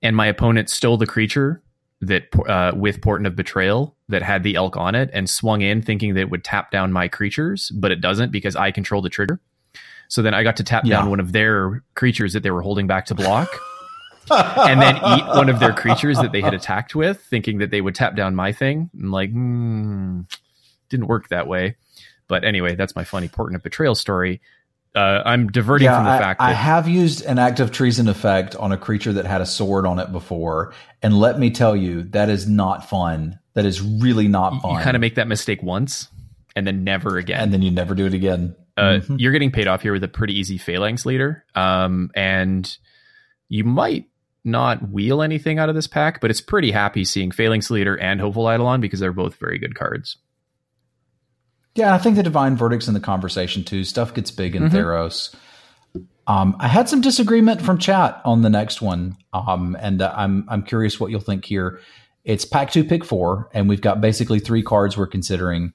And 0.02 0.14
my 0.14 0.26
opponent 0.26 0.70
stole 0.70 0.96
the 0.98 1.06
creature 1.06 1.62
that 2.02 2.24
uh, 2.48 2.72
with 2.76 3.00
Portent 3.00 3.26
of 3.26 3.34
Betrayal 3.34 3.96
that 4.08 4.22
had 4.22 4.44
the 4.44 4.54
elk 4.54 4.76
on 4.76 4.94
it 4.94 5.10
and 5.12 5.28
swung 5.28 5.62
in 5.62 5.82
thinking 5.82 6.14
that 6.14 6.20
it 6.20 6.30
would 6.30 6.44
tap 6.44 6.70
down 6.70 6.92
my 6.92 7.08
creatures, 7.08 7.72
but 7.74 7.90
it 7.90 8.00
doesn't 8.00 8.30
because 8.30 8.54
I 8.54 8.70
control 8.70 9.02
the 9.02 9.08
trigger. 9.10 9.40
So 10.08 10.22
then 10.22 10.32
I 10.34 10.44
got 10.44 10.58
to 10.58 10.64
tap 10.64 10.84
Yeah. 10.84 10.98
down 11.00 11.10
one 11.10 11.18
of 11.18 11.32
their 11.32 11.82
creatures 11.94 12.34
that 12.34 12.44
they 12.44 12.52
were 12.52 12.62
holding 12.62 12.86
back 12.86 13.06
to 13.06 13.16
block. 13.16 13.48
And 14.30 14.80
then 14.80 14.96
eat 14.96 15.24
one 15.26 15.48
of 15.48 15.60
their 15.60 15.72
creatures 15.72 16.18
that 16.18 16.32
they 16.32 16.40
had 16.40 16.54
attacked 16.54 16.94
with, 16.94 17.20
thinking 17.22 17.58
that 17.58 17.70
they 17.70 17.80
would 17.80 17.94
tap 17.94 18.16
down 18.16 18.34
my 18.34 18.52
thing. 18.52 18.90
I'm 18.98 19.10
like, 19.10 19.30
hmm, 19.30 20.22
didn't 20.88 21.06
work 21.06 21.28
that 21.28 21.46
way. 21.46 21.76
But 22.28 22.44
anyway, 22.44 22.74
that's 22.74 22.96
my 22.96 23.04
funny 23.04 23.28
Portent 23.28 23.56
of 23.56 23.62
Betrayal 23.62 23.94
story. 23.94 24.40
Uh, 24.94 25.22
I'm 25.26 25.48
diverting 25.48 25.88
from 25.88 26.04
the 26.04 26.10
I, 26.10 26.18
fact 26.18 26.40
I 26.40 26.52
have 26.52 26.88
used 26.88 27.24
an 27.26 27.38
active 27.38 27.70
treason 27.70 28.08
effect 28.08 28.56
on 28.56 28.72
a 28.72 28.78
creature 28.78 29.12
that 29.12 29.26
had 29.26 29.42
a 29.42 29.46
sword 29.46 29.84
on 29.86 29.98
it 29.98 30.10
before, 30.10 30.72
and 31.02 31.18
let 31.20 31.38
me 31.38 31.50
tell 31.50 31.76
you, 31.76 32.04
that 32.04 32.30
is 32.30 32.48
not 32.48 32.88
fun. 32.88 33.38
That 33.54 33.66
is 33.66 33.80
really 33.82 34.26
not 34.26 34.60
fun. 34.62 34.76
you, 34.76 34.80
kind 34.80 34.96
of 34.96 35.00
make 35.02 35.16
that 35.16 35.28
mistake 35.28 35.62
once 35.62 36.08
and 36.54 36.66
then 36.66 36.82
never 36.84 37.18
again. 37.18 37.40
and 37.42 37.52
then 37.52 37.60
you 37.62 37.70
never 37.70 37.94
do 37.94 38.06
it 38.06 38.14
again. 38.14 38.56
uh, 38.78 39.00
Mhm. 39.00 39.16
you're 39.20 39.32
getting 39.32 39.50
paid 39.50 39.66
off 39.66 39.80
here 39.82 39.92
with 39.92 40.04
a 40.04 40.08
pretty 40.08 40.38
easy 40.38 40.58
phalanx 40.58 41.04
leader. 41.06 41.44
Um, 41.54 42.10
and 42.14 42.76
you 43.48 43.64
might 43.64 44.06
not 44.46 44.90
wheel 44.90 45.20
anything 45.22 45.58
out 45.58 45.68
of 45.68 45.74
this 45.74 45.86
pack, 45.86 46.20
but 46.20 46.30
it's 46.30 46.40
pretty 46.40 46.70
happy 46.70 47.04
seeing 47.04 47.30
phalanx 47.30 47.70
leader 47.70 47.96
and 47.98 48.20
hopeful 48.20 48.48
eidolon 48.50 48.80
because 48.80 49.00
they're 49.00 49.12
both 49.12 49.34
very 49.34 49.58
good 49.58 49.74
cards. 49.74 50.16
Yeah, 51.74 51.94
I 51.94 51.98
think 51.98 52.16
the 52.16 52.22
divine 52.22 52.56
verdict's 52.56 52.88
in 52.88 52.94
the 52.94 53.00
conversation 53.00 53.64
too. 53.64 53.84
Stuff 53.84 54.14
gets 54.14 54.30
big 54.30 54.56
in 54.56 54.64
Mhm. 54.64 54.70
Theros. 54.70 55.34
Um, 56.26 56.56
I 56.58 56.68
had 56.68 56.88
some 56.88 57.00
disagreement 57.02 57.60
from 57.60 57.78
chat 57.78 58.20
on 58.24 58.42
the 58.42 58.50
next 58.50 58.80
one, 58.80 59.16
um, 59.32 59.76
and 59.80 60.00
uh, 60.02 60.12
I'm 60.16 60.44
I'm 60.48 60.62
curious 60.62 60.98
what 60.98 61.10
you'll 61.10 61.20
think 61.20 61.44
here. 61.44 61.80
It's 62.24 62.44
pack 62.44 62.70
two, 62.72 62.82
pick 62.82 63.04
four, 63.04 63.48
and 63.52 63.68
we've 63.68 63.80
got 63.80 64.00
basically 64.00 64.40
three 64.40 64.62
cards 64.62 64.96
we're 64.96 65.06
considering. 65.06 65.72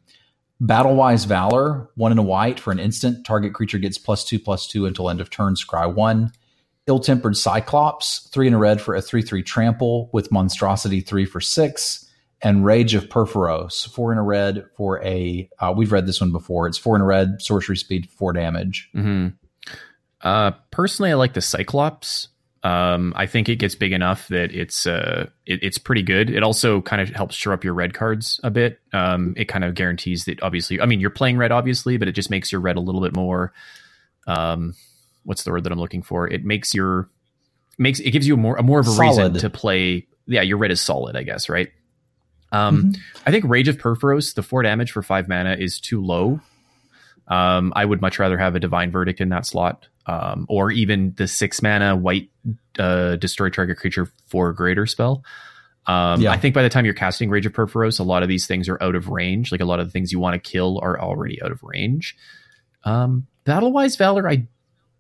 Battlewise 0.62 1.26
Valor, 1.26 1.90
one 1.96 2.12
in 2.12 2.18
a 2.18 2.24
white 2.24 2.60
for 2.60 2.72
an 2.72 2.80
instant. 2.80 3.26
Target 3.26 3.54
creature 3.54 3.80
gets 3.80 3.98
plus 3.98 4.26
two, 4.26 4.40
plus 4.40 4.68
two 4.68 4.86
until 4.86 5.10
end 5.10 5.22
of 5.22 5.30
turn. 5.30 5.56
Scry 5.56 5.92
one. 5.92 6.32
Ill 6.88 7.00
Tempered 7.00 7.38
Cyclops, 7.38 8.28
three 8.32 8.48
in 8.48 8.54
a 8.54 8.58
red 8.58 8.82
for 8.82 8.96
a 8.96 9.02
three 9.02 9.22
three 9.22 9.44
trample 9.44 10.10
with 10.14 10.32
Monstrosity 10.32 11.02
three 11.02 11.26
for 11.26 11.40
six 11.40 12.08
and 12.42 12.66
Rage 12.66 12.96
of 12.96 13.08
Purphoros, 13.08 13.88
four 13.94 14.12
in 14.12 14.18
a 14.18 14.24
red 14.24 14.66
for 14.76 15.04
a. 15.04 15.50
Uh, 15.60 15.74
we've 15.76 15.92
read 15.92 16.08
this 16.08 16.20
one 16.20 16.32
before. 16.32 16.68
It's 16.68 16.78
four 16.78 16.96
in 16.96 17.02
a 17.02 17.06
red, 17.06 17.42
sorcery 17.42 17.78
speed, 17.78 18.10
four 18.10 18.34
damage. 18.34 18.90
hmm 18.94 19.28
Uh, 20.22 20.52
personally, 20.72 21.12
I 21.12 21.16
like 21.16 21.34
the 21.34 21.42
Cyclops. 21.42 22.30
Um, 22.64 23.14
I 23.16 23.26
think 23.26 23.50
it 23.50 23.56
gets 23.56 23.74
big 23.74 23.92
enough 23.92 24.28
that 24.28 24.52
it's 24.52 24.86
uh, 24.86 25.30
it, 25.48 25.64
it's 25.64 25.78
pretty 25.80 26.04
good. 26.04 26.30
It 26.30 26.44
also 26.44 26.82
kind 26.82 27.02
of 27.02 27.10
helps 27.10 27.36
shore 27.36 27.54
up 27.54 27.64
your 27.64 27.74
red 27.74 27.94
cards 27.96 28.40
a 28.44 28.52
bit. 28.52 28.80
Um, 28.94 29.34
it 29.36 29.46
kind 29.46 29.64
of 29.64 29.74
guarantees 29.74 30.26
that 30.26 30.44
obviously, 30.44 30.80
I 30.80 30.86
mean, 30.86 31.00
you're 31.00 31.10
playing 31.10 31.38
red 31.38 31.52
obviously, 31.52 31.98
but 31.98 32.08
it 32.08 32.12
just 32.12 32.30
makes 32.30 32.52
your 32.52 32.62
red 32.62 32.76
a 32.76 32.80
little 32.80 33.02
bit 33.02 33.16
more. 33.16 33.52
Um, 34.28 34.76
what's 35.24 35.44
the 35.44 35.52
word 35.52 35.64
that 35.64 35.72
I'm 35.72 35.80
looking 35.80 36.02
for? 36.02 36.28
It 36.28 36.44
makes 36.44 36.74
your 36.74 37.10
makes 37.78 38.00
it 38.00 38.12
gives 38.12 38.28
you 38.28 38.36
a 38.36 38.38
more 38.38 38.56
a 38.58 38.64
more 38.64 38.80
of 38.80 38.88
a 38.88 38.92
reason 38.92 39.34
to 39.42 39.50
play. 39.50 40.08
Yeah, 40.28 40.42
your 40.42 40.58
red 40.58 40.72
is 40.72 40.80
solid, 40.82 41.16
I 41.16 41.24
guess, 41.24 41.50
right? 41.50 41.72
Um, 42.52 42.94
I 43.26 43.32
think 43.32 43.46
Rage 43.48 43.68
of 43.70 43.78
Purphoros, 43.78 44.36
the 44.36 44.44
four 44.44 44.62
damage 44.62 44.92
for 44.92 45.02
five 45.02 45.28
mana, 45.28 45.56
is 45.58 45.80
too 45.80 46.04
low. 46.04 46.42
Um, 47.28 47.72
I 47.76 47.86
would 47.86 48.02
much 48.02 48.20
rather 48.20 48.38
have 48.38 48.56
a 48.56 48.60
Divine 48.60 48.92
Verdict 48.92 49.22
in 49.22 49.30
that 49.30 49.46
slot, 49.46 49.88
um, 50.06 50.46
or 50.50 50.70
even 50.70 51.14
the 51.16 51.28
six 51.28 51.62
mana 51.62 51.96
white 51.96 52.30
uh, 52.78 53.16
destroy 53.16 53.50
target 53.50 53.78
creature 53.78 54.12
for 54.28 54.52
greater 54.52 54.86
spell. 54.86 55.24
Um, 55.88 56.22
Yeah. 56.22 56.32
I 56.32 56.38
think 56.38 56.54
by 56.54 56.62
the 56.62 56.70
time 56.70 56.84
you're 56.84 56.94
casting 56.94 57.30
Rage 57.30 57.46
of 57.46 57.54
Purphoros, 57.54 58.00
a 58.00 58.04
lot 58.04 58.22
of 58.22 58.30
these 58.30 58.48
things 58.48 58.68
are 58.68 58.82
out 58.84 58.96
of 58.96 59.08
range. 59.08 59.52
Like 59.52 59.62
a 59.62 59.66
lot 59.66 59.80
of 59.80 59.88
the 59.88 59.92
things 59.92 60.12
you 60.12 60.20
want 60.20 60.34
to 60.34 60.50
kill 60.50 60.80
are 60.84 61.00
already 61.00 61.42
out 61.42 61.52
of 61.52 61.64
range. 61.64 62.18
Um, 62.84 63.28
Battlewise 63.46 63.98
Valor, 63.98 64.30
I 64.30 64.48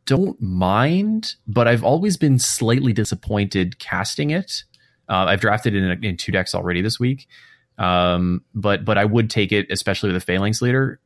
don't 0.06 0.41
mind, 0.41 1.36
but 1.47 1.68
I've 1.68 1.84
always 1.84 2.18
been 2.18 2.39
slightly 2.39 2.93
disappointed 2.93 3.80
casting 3.80 4.32
it. 4.32 4.64
Uh, 5.10 5.26
I've 5.26 5.41
drafted 5.41 5.76
it 5.76 5.84
in, 5.84 6.04
in 6.04 6.18
two 6.18 6.32
decks 6.32 6.56
already 6.56 6.82
this 6.82 6.99
week, 6.99 7.28
um, 7.78 8.43
but 8.54 8.86
but 8.86 8.97
I 8.97 9.06
would 9.06 9.30
take 9.30 9.52
it, 9.52 9.68
especially 9.70 10.10
with 10.10 10.22
a 10.22 10.26
Phalanx 10.26 10.62
leader. 10.62 10.99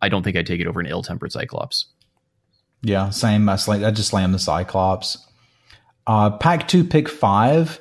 I 0.00 0.08
don't 0.08 0.22
think 0.22 0.36
I'd 0.36 0.46
take 0.46 0.60
it 0.60 0.66
over 0.66 0.80
an 0.80 0.86
ill-tempered 0.86 1.32
Cyclops. 1.32 1.86
Yeah, 2.82 3.10
same. 3.10 3.48
I, 3.48 3.56
slam, 3.56 3.84
I 3.84 3.90
just 3.92 4.08
slammed 4.10 4.34
the 4.34 4.38
Cyclops. 4.38 5.16
Uh, 6.06 6.30
pack 6.38 6.66
two, 6.66 6.82
pick 6.84 7.08
five. 7.08 7.80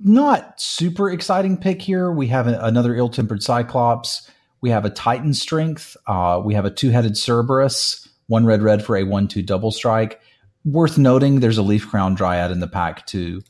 Not 0.00 0.60
super 0.60 1.10
exciting 1.10 1.56
pick 1.56 1.80
here. 1.80 2.10
We 2.10 2.26
have 2.26 2.46
a, 2.46 2.58
another 2.60 2.94
ill 2.94 3.08
tempered 3.08 3.42
Cyclops. 3.42 4.30
We 4.60 4.70
have 4.70 4.84
a 4.84 4.90
Titan 4.90 5.32
Strength. 5.32 5.96
Uh, 6.06 6.42
we 6.44 6.54
have 6.54 6.64
a 6.64 6.70
two 6.70 6.90
headed 6.90 7.16
Cerberus. 7.16 8.08
One 8.26 8.46
red, 8.46 8.62
red 8.62 8.84
for 8.84 8.96
a 8.96 9.04
one 9.04 9.28
two 9.28 9.42
double 9.42 9.70
strike. 9.70 10.20
Worth 10.64 10.96
noting, 10.96 11.40
there's 11.40 11.58
a 11.58 11.62
Leaf 11.62 11.88
Crown 11.88 12.14
Dryad 12.14 12.50
in 12.50 12.60
the 12.60 12.68
pack 12.68 13.06
too. 13.06 13.42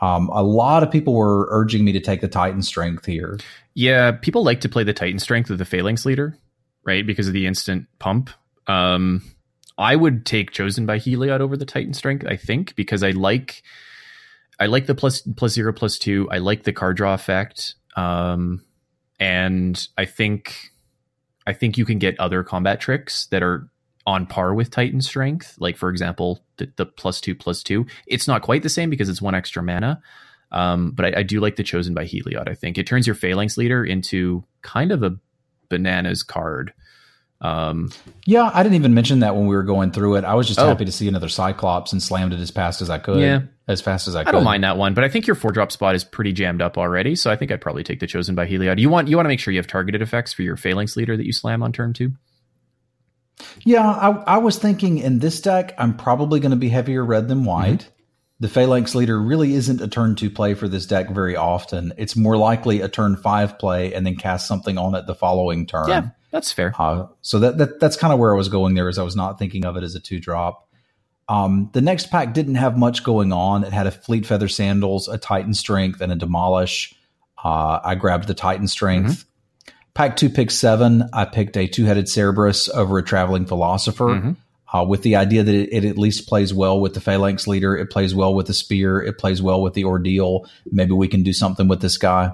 Um, 0.00 0.28
a 0.30 0.42
lot 0.42 0.82
of 0.82 0.90
people 0.90 1.14
were 1.14 1.46
urging 1.50 1.84
me 1.84 1.92
to 1.92 2.00
take 2.00 2.20
the 2.20 2.28
Titan 2.28 2.62
Strength 2.62 3.06
here. 3.06 3.38
Yeah, 3.74 4.12
people 4.12 4.42
like 4.42 4.60
to 4.62 4.68
play 4.68 4.84
the 4.84 4.92
Titan 4.92 5.18
Strength 5.18 5.50
with 5.50 5.58
the 5.58 5.64
Phalanx 5.64 6.04
leader, 6.04 6.36
right? 6.84 7.06
Because 7.06 7.28
of 7.28 7.34
the 7.34 7.46
instant 7.46 7.86
pump. 7.98 8.30
Um, 8.66 9.22
I 9.78 9.94
would 9.96 10.26
take 10.26 10.50
Chosen 10.50 10.86
by 10.86 10.98
Heliod 10.98 11.40
over 11.40 11.56
the 11.56 11.64
Titan 11.64 11.94
Strength, 11.94 12.26
I 12.26 12.36
think, 12.36 12.74
because 12.74 13.02
I 13.02 13.10
like 13.10 13.62
I 14.58 14.66
like 14.66 14.86
the 14.86 14.94
plus 14.94 15.22
plus 15.22 15.52
zero 15.52 15.72
plus 15.72 15.98
two. 15.98 16.28
I 16.30 16.38
like 16.38 16.64
the 16.64 16.72
card 16.72 16.96
draw 16.96 17.14
effect. 17.14 17.74
Um, 17.96 18.64
and 19.18 19.86
I 19.96 20.04
think 20.04 20.72
I 21.46 21.52
think 21.52 21.78
you 21.78 21.84
can 21.84 21.98
get 21.98 22.18
other 22.18 22.42
combat 22.42 22.80
tricks 22.80 23.26
that 23.26 23.42
are 23.42 23.68
on 24.06 24.26
par 24.26 24.54
with 24.54 24.70
Titan 24.70 25.00
Strength. 25.00 25.56
Like 25.58 25.76
for 25.76 25.88
example, 25.90 26.44
the, 26.56 26.72
the 26.76 26.86
plus 26.86 27.20
two 27.20 27.34
plus 27.34 27.62
two. 27.62 27.86
It's 28.06 28.26
not 28.28 28.42
quite 28.42 28.62
the 28.62 28.68
same 28.68 28.90
because 28.90 29.08
it's 29.08 29.22
one 29.22 29.34
extra 29.34 29.62
mana. 29.62 30.00
Um, 30.50 30.90
but 30.90 31.06
I, 31.16 31.20
I 31.20 31.22
do 31.22 31.40
like 31.40 31.56
the 31.56 31.62
chosen 31.62 31.94
by 31.94 32.04
Heliod. 32.04 32.48
I 32.48 32.54
think 32.54 32.76
it 32.78 32.86
turns 32.86 33.06
your 33.06 33.16
phalanx 33.16 33.56
leader 33.56 33.84
into 33.84 34.44
kind 34.60 34.92
of 34.92 35.02
a 35.02 35.16
bananas 35.70 36.22
card. 36.22 36.74
Um, 37.40 37.90
Yeah, 38.26 38.50
I 38.52 38.62
didn't 38.62 38.76
even 38.76 38.94
mention 38.94 39.20
that 39.20 39.34
when 39.34 39.46
we 39.46 39.56
were 39.56 39.62
going 39.64 39.90
through 39.90 40.16
it. 40.16 40.24
I 40.24 40.34
was 40.34 40.46
just 40.46 40.60
Oh. 40.60 40.66
happy 40.66 40.84
to 40.84 40.92
see 40.92 41.08
another 41.08 41.28
Cyclops 41.28 41.92
and 41.92 42.00
slammed 42.02 42.32
it 42.32 42.38
as 42.40 42.50
fast 42.50 42.82
as 42.82 42.90
I 42.90 42.98
could. 42.98 43.20
Yeah. 43.20 43.40
as 43.66 43.80
fast 43.80 44.06
as 44.08 44.14
I 44.14 44.20
I 44.20 44.24
could. 44.24 44.28
I 44.28 44.32
don't 44.32 44.44
mind 44.44 44.62
that 44.64 44.76
one, 44.76 44.92
but 44.94 45.02
I 45.04 45.08
think 45.08 45.26
your 45.26 45.34
four 45.34 45.50
drop 45.52 45.72
spot 45.72 45.94
is 45.94 46.04
pretty 46.04 46.32
jammed 46.32 46.60
up 46.62 46.76
already. 46.78 47.16
So 47.16 47.30
I 47.30 47.36
think 47.36 47.50
I'd 47.50 47.60
probably 47.60 47.82
take 47.82 48.00
the 48.00 48.06
chosen 48.06 48.34
by 48.34 48.46
Heliod. 48.46 48.78
You 48.78 48.90
want 48.90 49.08
you 49.08 49.16
want 49.16 49.24
to 49.24 49.28
make 49.28 49.40
sure 49.40 49.52
you 49.52 49.58
have 49.58 49.66
targeted 49.66 50.02
effects 50.02 50.32
for 50.32 50.42
your 50.42 50.56
phalanx 50.56 50.96
leader 50.96 51.16
that 51.16 51.24
you 51.26 51.32
slam 51.32 51.62
on 51.62 51.72
turn 51.72 51.92
two. 51.94 52.12
Yeah, 53.64 53.88
I, 53.88 54.10
I 54.34 54.38
was 54.38 54.58
thinking 54.58 54.98
in 54.98 55.18
this 55.18 55.40
deck, 55.40 55.74
I'm 55.78 55.96
probably 55.96 56.40
going 56.40 56.50
to 56.50 56.56
be 56.56 56.68
heavier 56.68 57.04
red 57.04 57.28
than 57.28 57.44
white. 57.44 57.80
Mm-hmm. 57.80 57.88
The 58.40 58.48
Phalanx 58.48 58.94
leader 58.94 59.20
really 59.20 59.54
isn't 59.54 59.80
a 59.80 59.86
turn 59.86 60.16
two 60.16 60.28
play 60.28 60.54
for 60.54 60.66
this 60.66 60.84
deck 60.86 61.10
very 61.10 61.36
often. 61.36 61.92
It's 61.96 62.16
more 62.16 62.36
likely 62.36 62.80
a 62.80 62.88
turn 62.88 63.16
five 63.16 63.58
play 63.58 63.94
and 63.94 64.04
then 64.04 64.16
cast 64.16 64.48
something 64.48 64.78
on 64.78 64.96
it 64.96 65.06
the 65.06 65.14
following 65.14 65.64
turn. 65.66 65.88
Yeah, 65.88 66.08
that's 66.32 66.50
fair. 66.50 66.74
Uh, 66.76 67.06
so 67.20 67.38
that, 67.38 67.58
that 67.58 67.78
that's 67.78 67.96
kind 67.96 68.12
of 68.12 68.18
where 68.18 68.34
I 68.34 68.36
was 68.36 68.48
going 68.48 68.74
there, 68.74 68.88
is 68.88 68.98
I 68.98 69.04
was 69.04 69.14
not 69.14 69.38
thinking 69.38 69.64
of 69.64 69.76
it 69.76 69.84
as 69.84 69.94
a 69.94 70.00
two 70.00 70.18
drop. 70.18 70.68
Um, 71.28 71.70
the 71.72 71.80
next 71.80 72.10
pack 72.10 72.34
didn't 72.34 72.56
have 72.56 72.76
much 72.76 73.04
going 73.04 73.32
on. 73.32 73.62
It 73.62 73.72
had 73.72 73.86
a 73.86 73.92
Fleet 73.92 74.26
Feather 74.26 74.48
Sandals, 74.48 75.06
a 75.06 75.18
Titan 75.18 75.54
Strength, 75.54 76.00
and 76.00 76.10
a 76.10 76.16
Demolish. 76.16 76.94
Uh, 77.42 77.78
I 77.84 77.94
grabbed 77.94 78.26
the 78.26 78.34
Titan 78.34 78.66
Strength. 78.66 79.24
Pack 79.94 80.16
two, 80.16 80.30
pick 80.30 80.50
seven. 80.50 81.08
I 81.12 81.24
picked 81.26 81.56
a 81.56 81.66
two 81.66 81.84
headed 81.84 82.08
Cerberus 82.08 82.68
over 82.70 82.98
a 82.98 83.02
Traveling 83.02 83.44
Philosopher 83.46 84.06
Mhm. 84.06 84.36
uh, 84.72 84.84
with 84.88 85.02
the 85.02 85.16
idea 85.16 85.42
that 85.42 85.54
it, 85.54 85.68
it 85.72 85.84
at 85.84 85.98
least 85.98 86.26
plays 86.28 86.54
well 86.54 86.80
with 86.80 86.94
the 86.94 87.00
Phalanx 87.00 87.46
Leader. 87.46 87.76
It 87.76 87.90
plays 87.90 88.14
well 88.14 88.34
with 88.34 88.46
the 88.46 88.54
Spear. 88.54 89.02
It 89.02 89.18
plays 89.18 89.42
well 89.42 89.60
with 89.60 89.74
the 89.74 89.84
Ordeal. 89.84 90.46
Maybe 90.70 90.92
we 90.92 91.08
can 91.08 91.22
do 91.22 91.32
something 91.34 91.68
with 91.68 91.80
this 91.82 91.98
guy. 91.98 92.32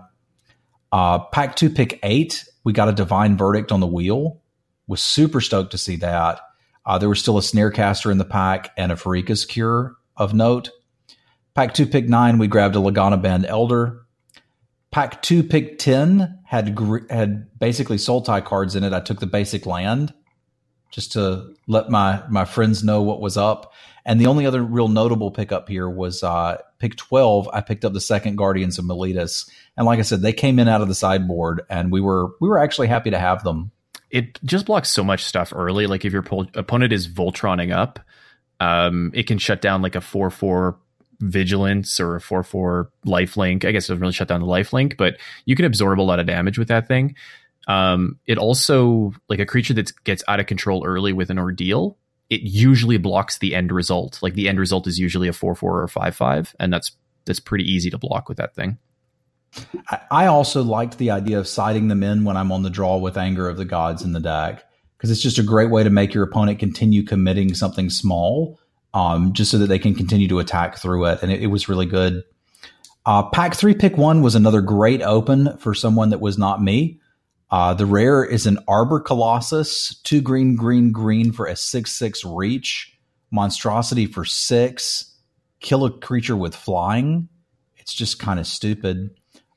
Uh, 0.92 1.18
pack 1.18 1.56
two, 1.56 1.68
pick 1.68 1.98
eight. 2.04 2.44
We 2.64 2.72
got 2.72 2.88
a 2.88 2.92
Divine 2.92 3.36
Verdict 3.36 3.72
on 3.72 3.80
the 3.80 3.86
wheel. 3.86 4.40
Was 4.86 5.02
super 5.02 5.40
stoked 5.40 5.72
to 5.72 5.78
see 5.78 5.96
that. 5.96 6.40
Uh, 6.86 6.96
there 6.96 7.08
was 7.08 7.18
still 7.18 7.36
a 7.38 7.42
Snarecaster 7.42 8.10
in 8.10 8.18
the 8.18 8.24
pack 8.24 8.70
and 8.78 8.90
a 8.92 8.94
Pharika's 8.94 9.44
Cure 9.44 9.96
of 10.16 10.32
note. 10.32 10.70
Pack 11.54 11.74
two, 11.74 11.86
pick 11.86 12.08
nine. 12.08 12.38
We 12.38 12.46
grabbed 12.46 12.76
a 12.76 12.78
Lagonna-Band 12.78 13.44
Elder. 13.46 14.00
Pack 14.90 15.20
two, 15.20 15.42
pick 15.42 15.78
ten 15.78 16.37
had 16.48 16.74
gr- 16.76 17.06
had 17.10 17.58
basically 17.60 17.98
soul 17.98 18.22
tie 18.22 18.42
cards 18.42 18.76
in 18.76 18.84
it. 18.84 18.94
I 18.94 19.00
took 19.00 19.20
the 19.20 19.26
basic 19.28 19.66
land. 19.66 20.14
just 20.90 21.12
to 21.12 21.54
let 21.68 21.90
my 21.90 22.22
my 22.30 22.44
friends 22.46 22.84
know 22.84 23.02
what 23.02 23.20
was 23.20 23.36
up. 23.36 23.74
And 24.06 24.20
the 24.20 24.26
only 24.26 24.46
other 24.46 24.62
real 24.62 24.88
notable 24.88 25.30
pickup 25.32 25.68
here 25.68 25.88
was 25.90 26.22
uh, 26.24 26.58
pick 26.78 26.96
12. 26.96 27.50
I 27.52 27.60
picked 27.60 27.84
up 27.84 27.92
the 27.92 28.00
second 28.00 28.36
Guardians 28.36 28.78
of 28.78 28.86
Meletis. 28.86 29.50
And 29.76 29.86
like 29.86 29.98
I 30.00 30.02
said, 30.02 30.22
they 30.22 30.32
came 30.32 30.58
in 30.58 30.68
out 30.68 30.82
of 30.82 30.88
the 30.88 30.96
sideboard 30.96 31.62
and 31.70 31.92
we 31.92 32.00
were 32.00 32.28
we 32.40 32.48
were 32.48 32.58
actually 32.58 32.88
happy 32.88 33.10
to 33.10 33.18
have 33.20 33.44
them. 33.44 33.72
It 34.10 34.42
just 34.44 34.66
blocks 34.66 34.90
so 34.90 35.04
much 35.04 35.24
stuff 35.24 35.52
early. 35.54 35.86
Like 35.86 36.04
if 36.06 36.12
your 36.14 36.24
opponent 36.54 36.92
is 36.92 37.08
Voltroning 37.08 37.72
up, 37.72 38.00
um, 38.60 39.12
it 39.14 39.26
can 39.26 39.38
shut 39.38 39.60
down 39.60 39.82
like 39.82 39.96
a 39.96 40.00
4 40.02 40.30
4 40.30 40.78
vigilance 41.20 41.98
or 42.00 42.16
a 42.16 42.20
4 42.20 42.42
4 42.42 42.90
lifelink. 43.06 43.64
I 43.64 43.72
guess 43.72 43.84
it 43.84 43.92
doesn't 43.92 44.00
really 44.00 44.12
shut 44.12 44.28
down 44.28 44.40
the 44.40 44.46
lifelink, 44.46 44.96
but 44.96 45.16
you 45.44 45.56
can 45.56 45.64
absorb 45.64 46.00
a 46.00 46.02
lot 46.02 46.20
of 46.20 46.26
damage 46.26 46.58
with 46.58 46.68
that 46.68 46.88
thing. 46.88 47.14
Um, 47.66 48.18
it 48.26 48.38
also, 48.38 49.12
like 49.28 49.40
a 49.40 49.46
creature 49.46 49.74
that 49.74 49.92
gets 50.04 50.24
out 50.26 50.40
of 50.40 50.46
control 50.46 50.84
early 50.86 51.12
with 51.12 51.30
an 51.30 51.38
ordeal, 51.38 51.98
it 52.30 52.42
usually 52.42 52.96
blocks 52.96 53.38
the 53.38 53.54
end 53.54 53.72
result. 53.72 54.18
Like 54.22 54.34
the 54.34 54.48
end 54.48 54.58
result 54.58 54.86
is 54.86 54.98
usually 54.98 55.28
a 55.28 55.32
4 55.32 55.54
4 55.54 55.82
or 55.82 55.88
5 55.88 56.16
5, 56.16 56.56
and 56.58 56.72
that's 56.72 56.92
that's 57.24 57.40
pretty 57.40 57.64
easy 57.64 57.90
to 57.90 57.98
block 57.98 58.28
with 58.28 58.38
that 58.38 58.54
thing. 58.54 58.78
I 60.10 60.26
also 60.26 60.62
liked 60.62 60.98
the 60.98 61.10
idea 61.10 61.38
of 61.38 61.48
siding 61.48 61.88
them 61.88 62.02
in 62.02 62.24
when 62.24 62.36
I'm 62.36 62.52
on 62.52 62.62
the 62.62 62.70
draw 62.70 62.98
with 62.98 63.16
Anger 63.16 63.48
of 63.48 63.56
the 63.56 63.64
Gods 63.64 64.02
in 64.02 64.12
the 64.12 64.20
deck 64.20 64.62
because 64.96 65.10
it's 65.10 65.22
just 65.22 65.38
a 65.38 65.42
great 65.42 65.70
way 65.70 65.82
to 65.82 65.90
make 65.90 66.12
your 66.12 66.24
opponent 66.24 66.58
continue 66.58 67.02
committing 67.02 67.54
something 67.54 67.88
small 67.88 68.58
um, 68.94 69.32
just 69.32 69.50
so 69.50 69.58
that 69.58 69.66
they 69.66 69.78
can 69.78 69.94
continue 69.94 70.28
to 70.28 70.38
attack 70.38 70.78
through 70.78 71.06
it. 71.06 71.22
And 71.22 71.30
it, 71.30 71.42
it 71.42 71.46
was 71.48 71.68
really 71.68 71.86
good. 71.86 72.22
Uh, 73.06 73.22
pack 73.30 73.54
three, 73.54 73.74
pick 73.74 73.96
one 73.96 74.22
was 74.22 74.34
another 74.34 74.60
great 74.60 75.02
open 75.02 75.56
for 75.58 75.74
someone 75.74 76.10
that 76.10 76.20
was 76.20 76.36
not 76.36 76.62
me. 76.62 77.00
Uh, 77.50 77.72
the 77.72 77.86
rare 77.86 78.24
is 78.24 78.46
an 78.46 78.58
Arbor 78.68 79.00
Colossus, 79.00 79.98
two 80.02 80.20
green, 80.20 80.56
green, 80.56 80.92
green 80.92 81.32
for 81.32 81.46
a 81.46 81.56
6 81.56 81.90
6 81.90 82.24
reach, 82.24 82.98
monstrosity 83.30 84.06
for 84.06 84.24
six, 84.24 85.16
kill 85.60 85.84
a 85.84 85.90
creature 85.90 86.36
with 86.36 86.54
flying. 86.54 87.28
It's 87.78 87.94
just 87.94 88.18
kind 88.18 88.38
of 88.38 88.46
stupid. 88.46 89.10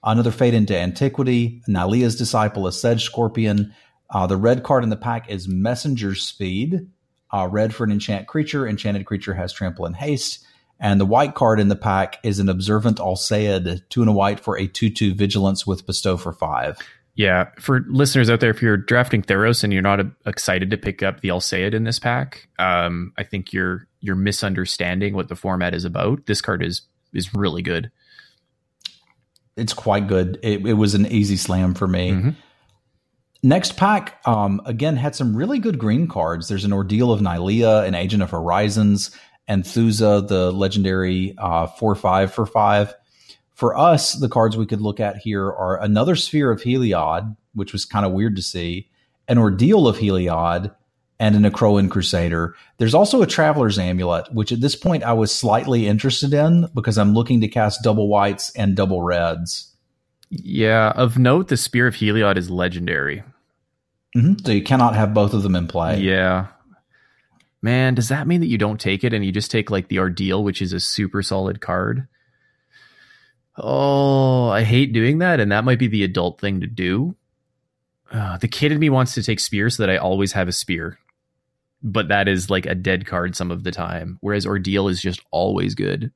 Another 0.03 0.31
Fade 0.31 0.53
into 0.53 0.77
Antiquity, 0.77 1.61
Nylea's 1.67 2.15
Disciple, 2.15 2.65
a 2.65 2.71
Sedge 2.71 3.03
Scorpion. 3.03 3.73
Uh, 4.09 4.25
the 4.25 4.37
red 4.37 4.63
card 4.63 4.83
in 4.83 4.89
the 4.89 4.95
pack 4.95 5.29
is 5.29 5.47
Messenger 5.47 6.15
Speed, 6.15 6.87
uh, 7.31 7.47
red 7.49 7.73
for 7.73 7.83
an 7.83 7.91
enchant 7.91 8.27
creature. 8.27 8.67
Enchanted 8.67 9.05
creature 9.05 9.33
has 9.33 9.53
trample 9.53 9.85
and 9.85 9.95
haste. 9.95 10.45
And 10.79 10.99
the 10.99 11.05
white 11.05 11.35
card 11.35 11.59
in 11.59 11.67
the 11.67 11.75
pack 11.75 12.17
is 12.23 12.39
an 12.39 12.49
Observant 12.49 12.97
Alseid, 12.97 13.83
two 13.89 14.01
and 14.01 14.09
a 14.09 14.13
white 14.13 14.39
for 14.39 14.57
a 14.57 14.67
2 14.67 14.89
2 14.89 15.13
vigilance 15.13 15.67
with 15.67 15.85
bestow 15.85 16.17
for 16.17 16.33
five. 16.33 16.79
Yeah, 17.13 17.49
for 17.59 17.85
listeners 17.87 18.29
out 18.29 18.39
there, 18.39 18.49
if 18.49 18.61
you're 18.61 18.77
drafting 18.77 19.21
Theros 19.21 19.63
and 19.63 19.71
you're 19.73 19.81
not 19.81 19.99
excited 20.25 20.71
to 20.71 20.77
pick 20.77 21.03
up 21.03 21.19
the 21.19 21.27
Alseid 21.27 21.73
in 21.73 21.83
this 21.83 21.99
pack, 21.99 22.47
um, 22.57 23.13
I 23.17 23.23
think 23.23 23.53
you're 23.53 23.87
you're 23.99 24.15
misunderstanding 24.15 25.13
what 25.13 25.27
the 25.27 25.35
format 25.35 25.75
is 25.75 25.85
about. 25.85 26.25
This 26.25 26.41
card 26.41 26.63
is 26.63 26.81
is 27.13 27.33
really 27.35 27.61
good. 27.61 27.91
It's 29.57 29.73
quite 29.73 30.07
good. 30.07 30.39
It, 30.41 30.65
it 30.65 30.73
was 30.73 30.95
an 30.95 31.05
easy 31.05 31.37
slam 31.37 31.75
for 31.75 31.87
me. 31.87 32.11
Mm-hmm. 32.11 32.29
Next 33.43 33.75
pack, 33.75 34.21
um, 34.27 34.61
again, 34.65 34.95
had 34.95 35.15
some 35.15 35.35
really 35.35 35.57
good 35.57 35.79
green 35.79 36.07
cards. 36.07 36.47
There's 36.47 36.65
an 36.65 36.73
Ordeal 36.73 37.11
of 37.11 37.21
Nylea, 37.21 37.87
an 37.87 37.95
Agent 37.95 38.21
of 38.21 38.29
Horizons, 38.29 39.09
and 39.47 39.63
Thuzza, 39.63 40.27
the 40.27 40.51
legendary 40.51 41.33
uh, 41.39 41.67
4 41.67 41.95
5 41.95 42.33
for 42.33 42.45
5. 42.45 42.93
For 43.55 43.77
us, 43.77 44.13
the 44.13 44.29
cards 44.29 44.57
we 44.57 44.67
could 44.67 44.81
look 44.81 44.99
at 44.99 45.17
here 45.17 45.45
are 45.45 45.81
another 45.81 46.15
Spear 46.15 46.51
of 46.51 46.61
Heliod, 46.61 47.35
which 47.53 47.73
was 47.73 47.85
kind 47.85 48.05
of 48.05 48.11
weird 48.11 48.35
to 48.35 48.41
see, 48.41 48.89
an 49.27 49.37
Ordeal 49.37 49.87
of 49.87 49.97
Heliod, 49.97 50.73
and 51.19 51.35
an 51.35 51.43
Akroan 51.43 51.89
Crusader. 51.89 52.55
There's 52.77 52.95
also 52.95 53.21
a 53.21 53.27
Traveler's 53.27 53.77
Amulet, 53.77 54.33
which 54.33 54.51
at 54.51 54.61
this 54.61 54.75
point 54.75 55.03
I 55.03 55.13
was 55.13 55.31
slightly 55.33 55.87
interested 55.87 56.33
in 56.33 56.67
because 56.73 56.97
I'm 56.97 57.13
looking 57.13 57.41
to 57.41 57.47
cast 57.47 57.83
double 57.83 58.07
whites 58.07 58.51
and 58.55 58.75
double 58.75 59.03
reds. 59.03 59.71
Yeah, 60.31 60.93
of 60.95 61.19
note, 61.19 61.49
the 61.49 61.57
Spear 61.57 61.87
of 61.87 61.95
Heliod 61.95 62.37
is 62.37 62.49
legendary. 62.49 63.21
Mm-hmm. 64.15 64.45
So 64.45 64.51
you 64.51 64.63
cannot 64.63 64.95
have 64.95 65.13
both 65.13 65.33
of 65.33 65.43
them 65.43 65.55
in 65.55 65.67
play. 65.67 65.99
Yeah. 65.99 66.47
Man, 67.61 67.93
does 67.93 68.09
that 68.09 68.27
mean 68.27 68.41
that 68.41 68.47
you 68.47 68.57
don't 68.57 68.79
take 68.79 69.03
it 69.03 69.13
and 69.13 69.23
you 69.23 69.31
just 69.31 69.51
take 69.51 69.69
like 69.69 69.87
the 69.87 69.99
Ordeal, 69.99 70.43
which 70.43 70.61
is 70.61 70.73
a 70.73 70.79
super 70.79 71.21
solid 71.21 71.61
card? 71.61 72.07
Oh, 73.57 74.49
I 74.49 74.63
hate 74.63 74.93
doing 74.93 75.19
that, 75.19 75.39
and 75.39 75.51
that 75.51 75.65
might 75.65 75.77
be 75.77 75.87
the 75.87 76.03
adult 76.03 76.39
thing 76.39 76.61
to 76.61 76.67
do. 76.67 77.15
Uh, 78.11 78.37
the 78.37 78.47
kid 78.47 78.71
in 78.71 78.79
me 78.79 78.89
wants 78.89 79.13
to 79.13 79.23
take 79.23 79.39
spear 79.39 79.69
so 79.69 79.83
that 79.83 79.89
I 79.89 79.97
always 79.97 80.33
have 80.33 80.47
a 80.47 80.53
spear, 80.53 80.97
but 81.83 82.07
that 82.07 82.27
is 82.27 82.49
like 82.49 82.65
a 82.65 82.75
dead 82.75 83.05
card 83.05 83.35
some 83.35 83.51
of 83.51 83.63
the 83.63 83.71
time. 83.71 84.17
Whereas 84.21 84.45
Ordeal 84.45 84.87
is 84.87 85.01
just 85.01 85.21
always 85.31 85.75
good. 85.75 86.11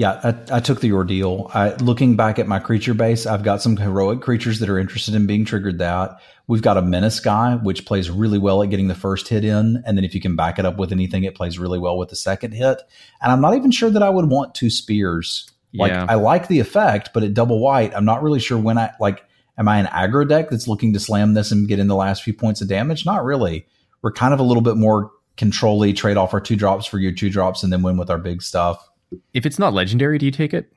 Yeah, 0.00 0.18
I, 0.24 0.56
I, 0.56 0.60
took 0.60 0.80
the 0.80 0.92
ordeal. 0.92 1.50
I, 1.52 1.74
looking 1.74 2.16
back 2.16 2.38
at 2.38 2.48
my 2.48 2.58
creature 2.58 2.94
base, 2.94 3.26
I've 3.26 3.42
got 3.42 3.60
some 3.60 3.76
heroic 3.76 4.22
creatures 4.22 4.58
that 4.60 4.70
are 4.70 4.78
interested 4.78 5.14
in 5.14 5.26
being 5.26 5.44
triggered. 5.44 5.76
That 5.76 6.22
we've 6.46 6.62
got 6.62 6.78
a 6.78 6.82
menace 6.82 7.20
guy, 7.20 7.56
which 7.56 7.84
plays 7.84 8.08
really 8.08 8.38
well 8.38 8.62
at 8.62 8.70
getting 8.70 8.88
the 8.88 8.94
first 8.94 9.28
hit 9.28 9.44
in, 9.44 9.82
and 9.84 9.98
then 9.98 10.04
if 10.06 10.14
you 10.14 10.20
can 10.22 10.36
back 10.36 10.58
it 10.58 10.64
up 10.64 10.78
with 10.78 10.90
anything, 10.90 11.24
it 11.24 11.34
plays 11.34 11.58
really 11.58 11.78
well 11.78 11.98
with 11.98 12.08
the 12.08 12.16
second 12.16 12.52
hit. 12.52 12.80
And 13.20 13.30
I'm 13.30 13.42
not 13.42 13.56
even 13.56 13.70
sure 13.70 13.90
that 13.90 14.02
I 14.02 14.08
would 14.08 14.30
want 14.30 14.54
two 14.54 14.70
spears. 14.70 15.50
Like 15.74 15.92
yeah. 15.92 16.06
I 16.08 16.14
like 16.14 16.48
the 16.48 16.60
effect, 16.60 17.10
but 17.12 17.22
at 17.22 17.34
double 17.34 17.60
white, 17.60 17.94
I'm 17.94 18.06
not 18.06 18.22
really 18.22 18.40
sure 18.40 18.56
when 18.56 18.78
I 18.78 18.92
like. 19.00 19.22
Am 19.58 19.68
I 19.68 19.80
an 19.80 19.86
aggro 19.88 20.26
deck 20.26 20.48
that's 20.48 20.66
looking 20.66 20.94
to 20.94 20.98
slam 20.98 21.34
this 21.34 21.52
and 21.52 21.68
get 21.68 21.78
in 21.78 21.88
the 21.88 21.94
last 21.94 22.22
few 22.22 22.32
points 22.32 22.62
of 22.62 22.68
damage? 22.68 23.04
Not 23.04 23.22
really. 23.22 23.66
We're 24.00 24.12
kind 24.12 24.32
of 24.32 24.40
a 24.40 24.44
little 24.44 24.62
bit 24.62 24.78
more 24.78 25.10
controlly. 25.36 25.92
Trade 25.92 26.16
off 26.16 26.32
our 26.32 26.40
two 26.40 26.56
drops 26.56 26.86
for 26.86 26.98
your 26.98 27.12
two 27.12 27.28
drops, 27.28 27.62
and 27.62 27.70
then 27.70 27.82
win 27.82 27.98
with 27.98 28.08
our 28.08 28.16
big 28.16 28.40
stuff. 28.40 28.89
If 29.34 29.46
it's 29.46 29.58
not 29.58 29.74
legendary, 29.74 30.18
do 30.18 30.26
you 30.26 30.32
take 30.32 30.54
it? 30.54 30.72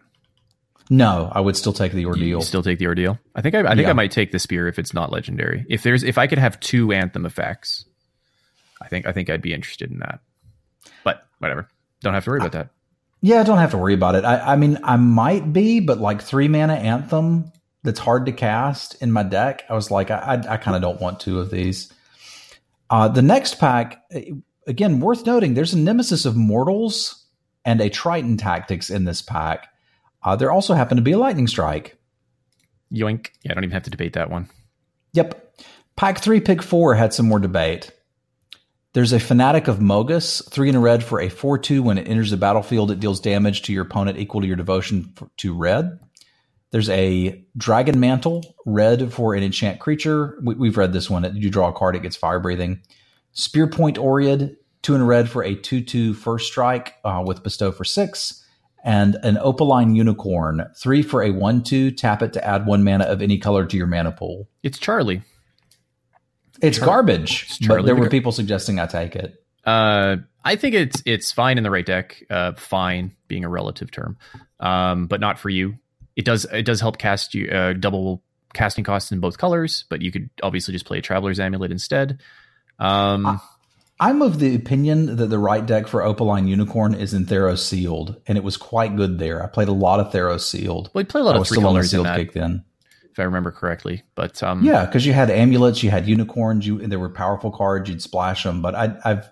No, 0.89 1.31
I 1.31 1.39
would 1.39 1.55
still 1.55 1.73
take 1.73 1.93
the 1.93 2.05
ordeal. 2.05 2.39
You 2.39 2.41
still 2.41 2.63
take 2.63 2.79
the 2.79 2.87
ordeal. 2.87 3.17
I 3.35 3.41
think 3.41 3.55
I, 3.55 3.59
I 3.59 3.69
think 3.69 3.81
yeah. 3.81 3.91
I 3.91 3.93
might 3.93 4.11
take 4.11 4.31
the 4.31 4.39
spear 4.39 4.67
if 4.67 4.77
it's 4.77 4.93
not 4.93 5.11
legendary. 5.11 5.65
If 5.69 5.83
there's 5.83 6.03
if 6.03 6.17
I 6.17 6.27
could 6.27 6.39
have 6.39 6.59
two 6.59 6.91
anthem 6.91 7.25
effects, 7.25 7.85
I 8.81 8.87
think 8.87 9.05
I 9.05 9.11
think 9.13 9.29
I'd 9.29 9.41
be 9.41 9.53
interested 9.53 9.91
in 9.91 9.99
that. 9.99 10.19
But 11.03 11.25
whatever, 11.39 11.69
don't 12.01 12.13
have 12.13 12.25
to 12.25 12.29
worry 12.31 12.39
about 12.39 12.51
that. 12.51 12.69
Yeah, 13.21 13.39
I 13.39 13.43
don't 13.43 13.59
have 13.59 13.71
to 13.71 13.77
worry 13.77 13.93
about 13.93 14.15
it. 14.15 14.25
I, 14.25 14.53
I 14.53 14.55
mean, 14.57 14.77
I 14.83 14.97
might 14.97 15.53
be, 15.53 15.79
but 15.79 15.99
like 15.99 16.21
three 16.21 16.49
mana 16.49 16.73
anthem 16.73 17.51
that's 17.83 17.99
hard 17.99 18.25
to 18.25 18.33
cast 18.33 19.01
in 19.01 19.13
my 19.13 19.23
deck. 19.23 19.63
I 19.69 19.75
was 19.75 19.89
like, 19.89 20.11
I 20.11 20.17
I, 20.17 20.53
I 20.53 20.57
kind 20.57 20.75
of 20.75 20.81
don't 20.81 20.99
want 20.99 21.21
two 21.21 21.39
of 21.39 21.49
these. 21.49 21.91
Uh, 22.89 23.07
the 23.07 23.21
next 23.21 23.55
pack, 23.55 24.03
again, 24.67 24.99
worth 24.99 25.25
noting. 25.25 25.53
There's 25.53 25.73
a 25.73 25.79
nemesis 25.79 26.25
of 26.25 26.35
mortals 26.35 27.22
and 27.65 27.81
a 27.81 27.89
Triton 27.89 28.37
Tactics 28.37 28.89
in 28.89 29.05
this 29.05 29.21
pack. 29.21 29.67
Uh, 30.23 30.35
there 30.35 30.51
also 30.51 30.73
happened 30.73 30.97
to 30.97 31.03
be 31.03 31.11
a 31.11 31.17
Lightning 31.17 31.47
Strike. 31.47 31.97
Yoink. 32.91 33.29
Yeah, 33.43 33.51
I 33.51 33.55
don't 33.55 33.63
even 33.63 33.73
have 33.73 33.83
to 33.83 33.89
debate 33.89 34.13
that 34.13 34.29
one. 34.29 34.49
Yep. 35.13 35.55
Pack 35.95 36.19
three, 36.19 36.39
pick 36.39 36.61
four 36.61 36.95
had 36.95 37.13
some 37.13 37.27
more 37.27 37.39
debate. 37.39 37.91
There's 38.93 39.13
a 39.13 39.19
Fanatic 39.19 39.67
of 39.67 39.79
Mogis, 39.79 40.47
three 40.51 40.69
in 40.69 40.75
a 40.75 40.79
red 40.79 41.03
for 41.03 41.19
a 41.19 41.29
4 41.29 41.57
2. 41.57 41.81
When 41.81 41.97
it 41.97 42.07
enters 42.07 42.29
the 42.29 42.37
battlefield, 42.37 42.91
it 42.91 42.99
deals 42.99 43.19
damage 43.19 43.63
to 43.63 43.73
your 43.73 43.83
opponent 43.83 44.19
equal 44.19 44.41
to 44.41 44.47
your 44.47 44.55
devotion 44.55 45.13
to 45.37 45.57
red. 45.57 45.99
There's 46.69 46.89
a 46.89 47.43
Dragon 47.57 47.99
Mantle, 47.99 48.43
red 48.65 49.11
for 49.11 49.33
an 49.33 49.43
enchant 49.43 49.79
creature. 49.79 50.39
We, 50.43 50.67
have 50.67 50.77
read 50.77 50.93
this 50.93 51.09
one. 51.09 51.23
You 51.35 51.49
draw 51.49 51.69
a 51.69 51.73
card, 51.73 51.95
it 51.95 52.03
gets 52.03 52.15
fire 52.15 52.39
breathing. 52.39 52.81
Spear 53.31 53.67
Point 53.67 53.97
Oread, 53.97 54.55
two 54.83 54.93
in 54.93 55.01
a 55.01 55.05
red 55.05 55.29
for 55.29 55.43
a 55.43 55.55
2 55.55 55.81
2 55.81 56.13
first 56.13 56.47
strike 56.47 56.95
uh, 57.03 57.23
with 57.25 57.41
bestow 57.41 57.71
for 57.71 57.83
six, 57.83 58.45
and 58.83 59.15
an 59.23 59.37
opaline 59.39 59.95
unicorn, 59.95 60.69
three 60.75 61.01
for 61.01 61.23
a 61.23 61.31
1 61.31 61.63
2, 61.63 61.91
tap 61.91 62.21
it 62.21 62.33
to 62.33 62.45
add 62.45 62.67
one 62.67 62.83
mana 62.83 63.05
of 63.05 63.21
any 63.21 63.39
color 63.39 63.65
to 63.65 63.77
your 63.77 63.87
mana 63.87 64.11
pool. 64.11 64.47
It's 64.61 64.77
Charlie. 64.77 65.23
It's 66.61 66.77
Char- 66.77 66.85
garbage, 66.85 67.47
it's 67.49 67.67
but 67.67 67.85
there 67.85 67.95
were 67.95 68.09
people 68.09 68.31
suggesting 68.31 68.79
I 68.79 68.85
take 68.85 69.15
it. 69.15 69.35
Uh, 69.65 70.17
I 70.45 70.55
think 70.55 70.75
it's 70.75 71.01
it's 71.05 71.31
fine 71.31 71.57
in 71.57 71.63
the 71.63 71.71
right 71.71 71.85
deck. 71.85 72.23
Uh, 72.29 72.53
fine 72.53 73.15
being 73.27 73.43
a 73.43 73.49
relative 73.49 73.91
term, 73.91 74.17
um, 74.59 75.07
but 75.07 75.19
not 75.19 75.39
for 75.39 75.49
you. 75.49 75.75
It 76.15 76.25
does 76.25 76.45
it 76.45 76.63
does 76.63 76.79
help 76.79 76.97
cast 76.97 77.33
you 77.33 77.47
uh, 77.47 77.73
double 77.73 78.21
casting 78.53 78.83
costs 78.83 79.11
in 79.11 79.19
both 79.19 79.37
colors, 79.37 79.85
but 79.89 80.01
you 80.01 80.11
could 80.11 80.29
obviously 80.41 80.73
just 80.73 80.85
play 80.85 80.99
a 80.99 81.01
Traveler's 81.01 81.39
Amulet 81.39 81.71
instead. 81.71 82.21
Um, 82.79 83.41
I'm 83.99 84.21
of 84.21 84.39
the 84.39 84.55
opinion 84.55 85.17
that 85.17 85.27
the 85.27 85.39
right 85.39 85.65
deck 85.65 85.87
for 85.87 86.03
Opaline 86.03 86.47
Unicorn 86.47 86.95
is 86.95 87.13
in 87.13 87.25
Theros 87.25 87.59
Sealed, 87.59 88.19
and 88.27 88.37
it 88.37 88.43
was 88.43 88.57
quite 88.57 88.95
good 88.95 89.19
there. 89.19 89.43
I 89.43 89.47
played 89.47 89.67
a 89.67 89.73
lot 89.73 89.99
of 89.99 90.11
Theros 90.11 90.41
Sealed. 90.41 90.89
Well, 90.93 91.03
you 91.03 91.07
play 91.07 91.21
a 91.21 91.23
lot 91.23 91.35
I 91.35 91.39
of 91.39 91.47
three 91.47 91.59
colors 91.59 91.91
sealed 91.91 92.07
that, 92.07 92.33
then, 92.33 92.65
if 93.11 93.19
I 93.19 93.23
remember 93.23 93.51
correctly. 93.51 94.03
But 94.15 94.41
um, 94.41 94.63
yeah, 94.63 94.85
because 94.85 95.05
you 95.05 95.13
had 95.13 95.29
amulets, 95.29 95.83
you 95.83 95.91
had 95.91 96.07
unicorns, 96.07 96.65
you 96.65 96.81
and 96.81 96.91
there 96.91 96.99
were 96.99 97.09
powerful 97.09 97.51
cards. 97.51 97.89
You'd 97.89 98.01
splash 98.01 98.43
them, 98.43 98.61
but 98.61 98.75
I, 98.75 98.95
I've 99.05 99.29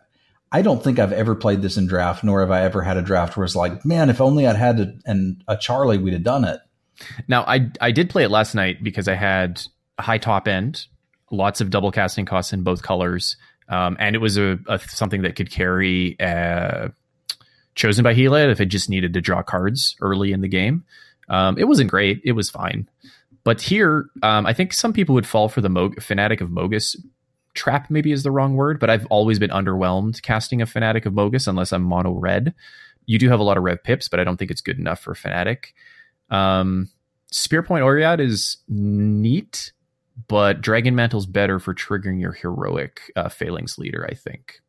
I 0.51 0.61
don't 0.61 0.83
think 0.83 0.99
I've 0.99 1.13
ever 1.13 1.33
played 1.33 1.61
this 1.61 1.77
in 1.77 1.87
draft, 1.87 2.23
nor 2.23 2.41
have 2.41 2.51
I 2.51 2.63
ever 2.63 2.81
had 2.81 2.97
a 2.97 3.01
draft 3.01 3.37
where 3.37 3.45
it's 3.45 3.55
like, 3.55 3.85
man, 3.85 4.09
if 4.09 4.21
only 4.21 4.45
I'd 4.45 4.57
had 4.57 4.79
a, 4.79 4.93
and 5.05 5.43
a 5.47 5.57
Charlie, 5.57 5.97
we'd 5.97 6.13
have 6.13 6.23
done 6.23 6.43
it. 6.43 6.59
Now, 7.27 7.43
I 7.47 7.71
I 7.79 7.91
did 7.91 8.09
play 8.09 8.23
it 8.23 8.29
last 8.29 8.53
night 8.53 8.83
because 8.83 9.07
I 9.07 9.15
had 9.15 9.61
high 9.99 10.17
top 10.17 10.47
end, 10.47 10.85
lots 11.31 11.61
of 11.61 11.69
double 11.69 11.91
casting 11.91 12.25
costs 12.25 12.53
in 12.53 12.63
both 12.63 12.83
colors, 12.83 13.37
Um, 13.71 13.95
and 13.99 14.15
it 14.15 14.19
was 14.19 14.37
a, 14.37 14.59
a, 14.67 14.77
something 14.79 15.23
that 15.23 15.35
could 15.35 15.49
carry 15.49 16.19
uh, 16.19 16.89
chosen 17.73 18.03
by 18.03 18.13
Gila 18.13 18.49
if 18.49 18.59
it 18.59 18.65
just 18.65 18.89
needed 18.89 19.13
to 19.13 19.21
draw 19.21 19.41
cards 19.41 19.95
early 20.01 20.33
in 20.33 20.41
the 20.41 20.47
game. 20.47 20.83
Um, 21.29 21.57
it 21.57 21.63
wasn't 21.63 21.89
great. 21.89 22.21
It 22.25 22.33
was 22.33 22.49
fine. 22.49 22.87
But 23.43 23.61
here, 23.61 24.05
um, 24.21 24.45
I 24.45 24.53
think 24.53 24.73
some 24.73 24.93
people 24.93 25.15
would 25.15 25.25
fall 25.25 25.49
for 25.49 25.61
the 25.61 25.69
Mo- 25.69 25.93
fanatic 25.99 26.41
of 26.41 26.49
Mogis 26.49 26.95
trap. 27.53 27.89
Maybe 27.89 28.11
is 28.11 28.23
the 28.23 28.31
wrong 28.31 28.55
word, 28.55 28.79
but 28.79 28.89
I've 28.89 29.05
always 29.07 29.39
been 29.39 29.49
underwhelmed 29.49 30.21
casting 30.21 30.61
a 30.61 30.65
fanatic 30.65 31.05
of 31.05 31.13
Mogis 31.13 31.47
unless 31.47 31.71
I'm 31.71 31.83
mono 31.83 32.11
red. 32.11 32.53
You 33.05 33.17
do 33.17 33.29
have 33.29 33.39
a 33.39 33.43
lot 33.43 33.57
of 33.57 33.63
rev 33.63 33.83
pips, 33.83 34.09
but 34.09 34.19
I 34.19 34.23
don't 34.23 34.37
think 34.37 34.51
it's 34.51 34.61
good 34.61 34.77
enough 34.77 34.99
for 34.99 35.15
fanatic. 35.15 35.73
Um, 36.29 36.89
Spearpoint 37.31 37.81
Oread 37.81 38.19
is 38.19 38.57
neat, 38.67 39.71
but 40.27 40.61
Dragon 40.61 40.95
Mantle's 40.95 41.25
better 41.25 41.59
for 41.59 41.73
triggering 41.73 42.19
your 42.19 42.33
heroic 42.33 43.11
uh, 43.15 43.29
Phalanx 43.29 43.77
leader. 43.77 44.07
I 44.09 44.13
think. 44.13 44.61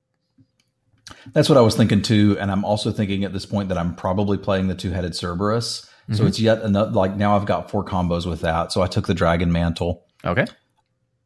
That's 1.33 1.49
what 1.49 1.59
I 1.59 1.61
was 1.61 1.77
thinking 1.77 2.03
too, 2.03 2.37
and 2.41 2.51
I'm 2.51 2.65
also 2.65 2.91
thinking 2.91 3.25
at 3.25 3.33
this 3.33 3.45
point 3.45 3.69
that 3.69 3.79
I'm 3.79 3.95
probably 3.95 4.39
playing 4.39 4.69
the 4.69 4.75
two-headed 4.75 5.15
Cerberus. 5.15 5.83
Mm-hmm. 5.83 6.15
So 6.15 6.27
it's 6.27 6.41
yet 6.41 6.63
another 6.63 6.91
like 6.91 7.17
now 7.17 7.37
I've 7.37 7.47
got 7.47 7.71
four 7.71 7.85
combos 7.85 8.27
with 8.27 8.41
that. 8.41 8.73
So 8.73 8.83
I 8.83 8.87
took 8.87 9.07
the 9.07 9.15
Dragon 9.15 9.53
Mantle. 9.53 10.05
Okay. 10.25 10.47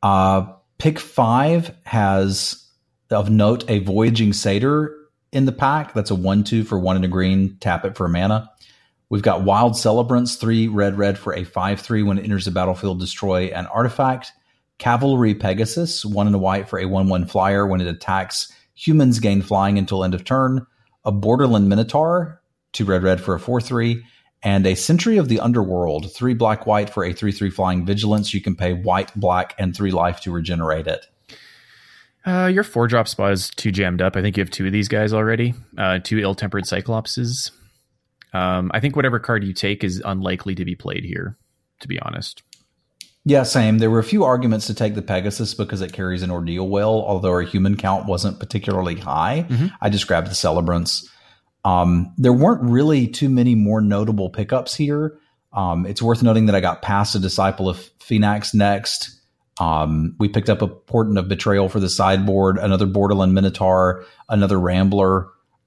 Uh, 0.02 0.52
pick 0.78 0.98
five 0.98 1.74
has 1.84 2.68
of 3.10 3.30
note 3.30 3.68
a 3.70 3.78
Voyaging 3.80 4.32
Satyr 4.32 4.94
in 5.32 5.44
the 5.44 5.52
pack. 5.52 5.94
That's 5.94 6.10
a 6.10 6.14
one-two 6.14 6.64
for 6.64 6.78
one 6.78 6.96
and 6.96 7.04
a 7.04 7.08
green. 7.08 7.56
Tap 7.60 7.84
it 7.84 7.96
for 7.96 8.06
a 8.06 8.08
mana. 8.08 8.50
We've 9.08 9.22
got 9.22 9.42
Wild 9.42 9.76
Celebrants, 9.76 10.36
three 10.36 10.66
red 10.66 10.98
red 10.98 11.18
for 11.18 11.34
a 11.34 11.44
five 11.44 11.80
three. 11.80 12.02
When 12.02 12.18
it 12.18 12.24
enters 12.24 12.44
the 12.46 12.50
battlefield, 12.50 13.00
destroy 13.00 13.46
an 13.46 13.66
artifact. 13.66 14.32
Cavalry 14.78 15.34
Pegasus, 15.34 16.04
one 16.04 16.26
and 16.26 16.36
a 16.36 16.38
white 16.38 16.68
for 16.68 16.78
a 16.78 16.86
one 16.86 17.08
one 17.08 17.26
flyer. 17.26 17.66
When 17.66 17.80
it 17.80 17.86
attacks, 17.86 18.52
humans 18.74 19.20
gain 19.20 19.42
flying 19.42 19.78
until 19.78 20.04
end 20.04 20.14
of 20.14 20.24
turn. 20.24 20.66
A 21.04 21.12
Borderland 21.12 21.68
Minotaur, 21.68 22.42
two 22.72 22.84
red 22.84 23.02
red 23.02 23.20
for 23.20 23.34
a 23.34 23.40
four 23.40 23.60
three 23.60 24.02
and 24.42 24.66
a 24.66 24.74
Sentry 24.74 25.16
of 25.16 25.28
the 25.28 25.40
Underworld, 25.40 26.12
three 26.12 26.34
black 26.34 26.66
white 26.66 26.90
for 26.90 27.04
a 27.04 27.12
three 27.12 27.32
three 27.32 27.50
flying 27.50 27.86
vigilance. 27.86 28.34
You 28.34 28.40
can 28.40 28.54
pay 28.54 28.72
white, 28.72 29.14
black, 29.18 29.54
and 29.58 29.74
three 29.74 29.90
life 29.90 30.20
to 30.22 30.30
regenerate 30.30 30.86
it. 30.86 31.06
Uh, 32.24 32.46
your 32.46 32.64
four 32.64 32.88
drop 32.88 33.06
spot 33.06 33.32
is 33.32 33.50
too 33.50 33.70
jammed 33.70 34.02
up. 34.02 34.16
I 34.16 34.22
think 34.22 34.36
you 34.36 34.42
have 34.42 34.50
two 34.50 34.66
of 34.66 34.72
these 34.72 34.88
guys 34.88 35.12
already. 35.12 35.54
Uh, 35.78 36.00
two 36.00 36.18
ill 36.18 36.34
tempered 36.34 36.64
cyclopses. 36.64 37.52
Um, 38.32 38.70
I 38.74 38.80
think 38.80 38.96
whatever 38.96 39.18
card 39.18 39.44
you 39.44 39.52
take 39.52 39.84
is 39.84 40.02
unlikely 40.04 40.54
to 40.56 40.64
be 40.64 40.74
played 40.74 41.04
here. 41.04 41.36
To 41.80 41.88
be 41.88 42.00
honest. 42.00 42.42
Yeah, 43.28 43.42
same. 43.42 43.78
There 43.78 43.90
were 43.90 43.98
a 43.98 44.04
few 44.04 44.22
arguments 44.22 44.68
to 44.68 44.74
take 44.74 44.94
the 44.94 45.02
Pegasus 45.02 45.52
because 45.52 45.82
it 45.82 45.92
carries 45.92 46.22
an 46.22 46.30
ordeal 46.30 46.68
well, 46.68 47.02
although 47.02 47.32
our 47.32 47.42
human 47.42 47.76
count 47.76 48.06
wasn't 48.06 48.38
particularly 48.38 48.94
high. 48.94 49.46
Mm-hmm. 49.48 49.66
I 49.80 49.90
just 49.90 50.06
grabbed 50.06 50.30
the 50.30 50.34
Celebrants. 50.34 51.10
Um, 51.64 52.14
there 52.16 52.32
weren't 52.32 52.62
really 52.62 53.08
too 53.08 53.28
many 53.28 53.56
more 53.56 53.80
notable 53.80 54.30
pickups 54.30 54.76
here. 54.76 55.18
Um, 55.52 55.86
it's 55.86 56.00
worth 56.00 56.22
noting 56.22 56.46
that 56.46 56.54
I 56.54 56.60
got 56.60 56.82
past 56.82 57.16
a 57.16 57.18
disciple 57.18 57.68
of 57.68 57.78
Phenax 57.98 58.54
next. 58.54 59.20
Um, 59.58 60.14
we 60.20 60.28
picked 60.28 60.48
up 60.48 60.62
a 60.62 60.68
Portent 60.68 61.18
of 61.18 61.28
Betrayal 61.28 61.68
for 61.68 61.80
the 61.80 61.88
sideboard, 61.88 62.58
another 62.58 62.86
Borderland 62.86 63.34
Minotaur, 63.34 64.04
another 64.28 64.60
Rambler. 64.60 65.26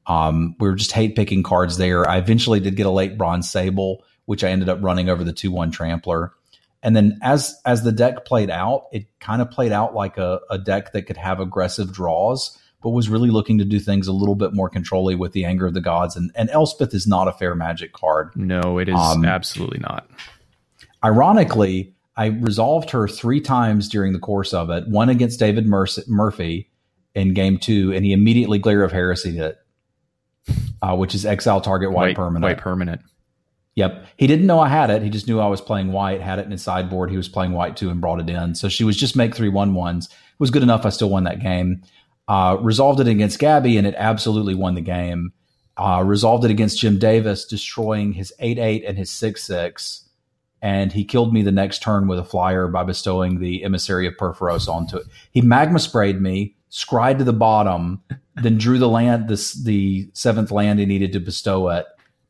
Um, 0.09 0.55
we 0.59 0.67
were 0.67 0.75
just 0.75 0.91
hate 0.91 1.15
picking 1.15 1.43
cards 1.43 1.77
there. 1.77 2.09
I 2.09 2.17
eventually 2.17 2.59
did 2.59 2.75
get 2.75 2.85
a 2.85 2.91
late 2.91 3.17
Bronze 3.17 3.49
Sable, 3.49 4.03
which 4.25 4.43
I 4.43 4.49
ended 4.49 4.67
up 4.67 4.79
running 4.81 5.07
over 5.07 5.23
the 5.23 5.33
2 5.33 5.51
1 5.51 5.71
Trampler. 5.71 6.33
And 6.81 6.95
then 6.95 7.19
as 7.21 7.55
as 7.65 7.83
the 7.83 7.91
deck 7.91 8.25
played 8.25 8.49
out, 8.49 8.87
it 8.91 9.07
kind 9.19 9.41
of 9.41 9.51
played 9.51 9.71
out 9.71 9.93
like 9.93 10.17
a, 10.17 10.39
a 10.49 10.57
deck 10.57 10.93
that 10.93 11.03
could 11.03 11.17
have 11.17 11.39
aggressive 11.39 11.93
draws 11.93 12.57
but 12.81 12.91
was 12.91 13.09
really 13.09 13.29
looking 13.29 13.57
to 13.57 13.65
do 13.65 13.79
things 13.79 14.07
a 14.07 14.13
little 14.13 14.35
bit 14.35 14.53
more 14.53 14.69
controlly 14.69 15.15
with 15.15 15.33
the 15.33 15.45
anger 15.45 15.67
of 15.67 15.73
the 15.73 15.81
gods. 15.81 16.15
And, 16.15 16.31
and 16.35 16.49
Elspeth 16.49 16.93
is 16.93 17.07
not 17.07 17.27
a 17.27 17.33
fair 17.33 17.55
magic 17.55 17.93
card. 17.93 18.31
No, 18.35 18.77
it 18.77 18.87
is 18.87 18.95
um, 18.95 19.25
absolutely 19.25 19.79
not. 19.79 20.09
Ironically, 21.03 21.93
I 22.15 22.27
resolved 22.27 22.91
her 22.91 23.07
three 23.07 23.41
times 23.41 23.89
during 23.89 24.13
the 24.13 24.19
course 24.19 24.53
of 24.53 24.69
it. 24.69 24.87
One 24.87 25.09
against 25.09 25.39
David 25.39 25.65
Murphy 25.67 26.69
in 27.15 27.33
game 27.33 27.57
two, 27.57 27.91
and 27.93 28.05
he 28.05 28.13
immediately 28.13 28.59
Glare 28.59 28.83
of 28.83 28.91
Heresy 28.91 29.37
it, 29.39 29.57
uh, 30.81 30.95
which 30.95 31.15
is 31.15 31.25
exile 31.25 31.61
target 31.61 31.91
white, 31.91 32.07
white 32.07 32.15
permanent. 32.15 32.43
White 32.43 32.57
permanent. 32.57 33.01
Yep. 33.75 34.07
He 34.17 34.27
didn't 34.27 34.45
know 34.45 34.59
I 34.59 34.67
had 34.67 34.89
it. 34.89 35.01
He 35.01 35.09
just 35.09 35.27
knew 35.27 35.39
I 35.39 35.47
was 35.47 35.61
playing 35.61 35.91
white, 35.91 36.21
had 36.21 36.37
it 36.39 36.45
in 36.45 36.51
his 36.51 36.61
sideboard. 36.61 37.09
He 37.09 37.17
was 37.17 37.29
playing 37.29 37.53
white 37.53 37.77
too 37.77 37.89
and 37.89 38.01
brought 38.01 38.19
it 38.19 38.29
in. 38.29 38.55
So 38.55 38.67
she 38.67 38.83
was 38.83 38.97
just 38.97 39.15
make 39.15 39.33
three 39.33 39.49
one 39.49 39.73
ones. 39.73 40.07
It 40.07 40.39
was 40.39 40.51
good 40.51 40.63
enough. 40.63 40.85
I 40.85 40.89
still 40.89 41.09
won 41.09 41.23
that 41.23 41.39
game. 41.39 41.81
Uh, 42.27 42.57
resolved 42.59 42.99
it 42.99 43.07
against 43.07 43.39
Gabby, 43.39 43.77
and 43.77 43.87
it 43.87 43.95
absolutely 43.97 44.53
won 44.53 44.75
the 44.75 44.81
game. 44.81 45.31
Uh, 45.77 46.03
resolved 46.05 46.43
it 46.43 46.51
against 46.51 46.79
Jim 46.79 46.99
Davis, 46.99 47.45
destroying 47.45 48.11
his 48.11 48.33
8 48.39 48.59
8 48.59 48.83
and 48.85 48.97
his 48.97 49.09
6 49.11 49.41
6. 49.43 50.09
And 50.61 50.91
he 50.91 51.05
killed 51.05 51.33
me 51.33 51.41
the 51.41 51.53
next 51.53 51.81
turn 51.81 52.09
with 52.09 52.19
a 52.19 52.25
flyer 52.25 52.67
by 52.67 52.83
bestowing 52.83 53.39
the 53.39 53.63
emissary 53.63 54.05
of 54.05 54.15
Purphoros 54.17 54.67
onto 54.67 54.97
it. 54.97 55.07
He 55.31 55.41
magma 55.41 55.79
sprayed 55.79 56.19
me, 56.21 56.57
scried 56.67 57.17
to 57.19 57.23
the 57.23 57.31
bottom, 57.31 58.03
then 58.41 58.57
drew 58.57 58.77
the 58.77 58.89
land, 58.89 59.27
this, 59.27 59.53
the 59.53 60.09
seventh 60.13 60.51
land 60.51 60.79
he 60.79 60.85
needed 60.85 61.13
to 61.13 61.19
bestow 61.19 61.69
it, 61.69 61.85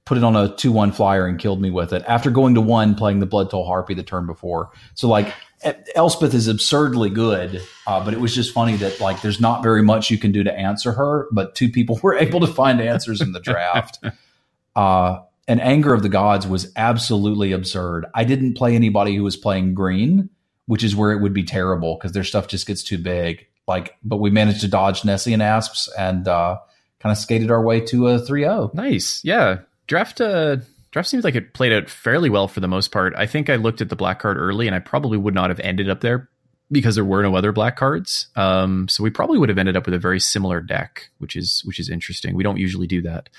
put 0.06 0.18
it 0.18 0.24
on 0.24 0.36
a 0.36 0.56
2 0.56 0.72
1 0.72 0.92
flyer, 0.92 1.26
and 1.28 1.40
killed 1.40 1.62
me 1.62 1.70
with 1.72 1.94
it 1.94 2.04
after 2.08 2.32
going 2.32 2.56
to 2.56 2.62
one 2.62 2.96
playing 2.96 3.20
the 3.20 3.28
Bloodtoll 3.28 3.66
Harpy 3.66 3.94
the 3.94 4.04
turn 4.04 4.26
before. 4.26 4.72
So, 4.94 5.08
like, 5.08 5.34
Elspeth 5.96 6.34
is 6.34 6.48
absurdly 6.48 7.10
good, 7.10 7.62
uh, 7.86 8.04
but 8.04 8.14
it 8.14 8.20
was 8.20 8.34
just 8.34 8.54
funny 8.54 8.78
that 8.78 9.00
like 9.00 9.22
there's 9.22 9.42
not 9.42 9.62
very 9.62 9.82
much 9.82 10.10
you 10.10 10.18
can 10.18 10.32
do 10.32 10.44
to 10.44 10.54
answer 10.54 10.94
her, 10.94 11.28
but 11.32 11.56
two 11.56 11.70
people 11.70 12.00
were 12.04 12.16
able 12.18 12.40
to 12.40 12.48
find 12.48 12.80
answers 12.80 13.22
in 13.22 13.34
the 13.34 13.40
draft. 13.40 14.00
Uh, 14.76 15.20
and 15.48 15.60
Anger 15.60 15.94
of 15.94 16.04
the 16.04 16.10
Gods 16.10 16.48
was 16.48 16.72
absolutely 16.78 17.52
absurd. 17.52 18.06
I 18.14 18.24
didn't 18.24 18.54
play 18.54 18.76
anybody 18.76 19.16
who 19.16 19.24
was 19.24 19.36
playing 19.36 19.74
green, 19.74 20.30
which 20.68 20.84
is 20.84 20.96
where 20.96 21.12
it 21.12 21.22
would 21.22 21.34
be 21.34 21.44
terrible 21.44 21.98
because 21.98 22.14
their 22.14 22.24
stuff 22.24 22.48
just 22.48 22.68
gets 22.68 22.84
too 22.84 23.00
big. 23.00 23.48
Like, 23.70 23.96
but 24.04 24.18
we 24.18 24.32
managed 24.32 24.62
to 24.62 24.68
dodge 24.68 25.04
Nessian 25.04 25.42
Asps 25.42 25.90
and 25.96 26.28
uh, 26.28 26.58
kind 27.00 27.12
of 27.12 27.18
skated 27.20 27.52
our 27.52 27.64
way 27.64 27.80
to 27.82 28.08
a 28.08 28.20
3-0. 28.20 28.74
Nice, 28.74 29.24
yeah. 29.24 29.60
Draft 29.86 30.20
uh, 30.20 30.58
draft 30.92 31.08
seems 31.08 31.24
like 31.24 31.36
it 31.36 31.54
played 31.54 31.72
out 31.72 31.88
fairly 31.88 32.32
well 32.32 32.48
for 32.48 32.62
the 32.62 32.68
most 32.68 32.92
part. 32.92 33.14
I 33.16 33.28
think 33.28 33.48
I 33.48 33.58
looked 33.58 33.80
at 33.80 33.90
the 33.90 33.96
black 33.96 34.20
card 34.20 34.38
early, 34.38 34.66
and 34.66 34.76
I 34.76 34.80
probably 34.80 35.20
would 35.20 35.36
not 35.36 35.52
have 35.52 35.60
ended 35.60 35.88
up 35.88 36.02
there 36.02 36.30
because 36.72 36.96
there 36.96 37.06
were 37.06 37.22
no 37.22 37.36
other 37.36 37.52
black 37.52 37.76
cards. 37.76 38.28
Um, 38.36 38.88
so 38.88 39.04
we 39.04 39.12
probably 39.12 39.38
would 39.38 39.50
have 39.50 39.58
ended 39.60 39.78
up 39.78 39.86
with 39.86 39.94
a 39.94 40.00
very 40.00 40.20
similar 40.20 40.62
deck, 40.62 41.10
which 41.20 41.36
is 41.36 41.62
which 41.64 41.80
is 41.80 41.90
interesting. 41.90 42.36
We 42.36 42.44
don't 42.44 42.58
usually 42.58 42.88
do 42.88 43.04
that, 43.04 43.30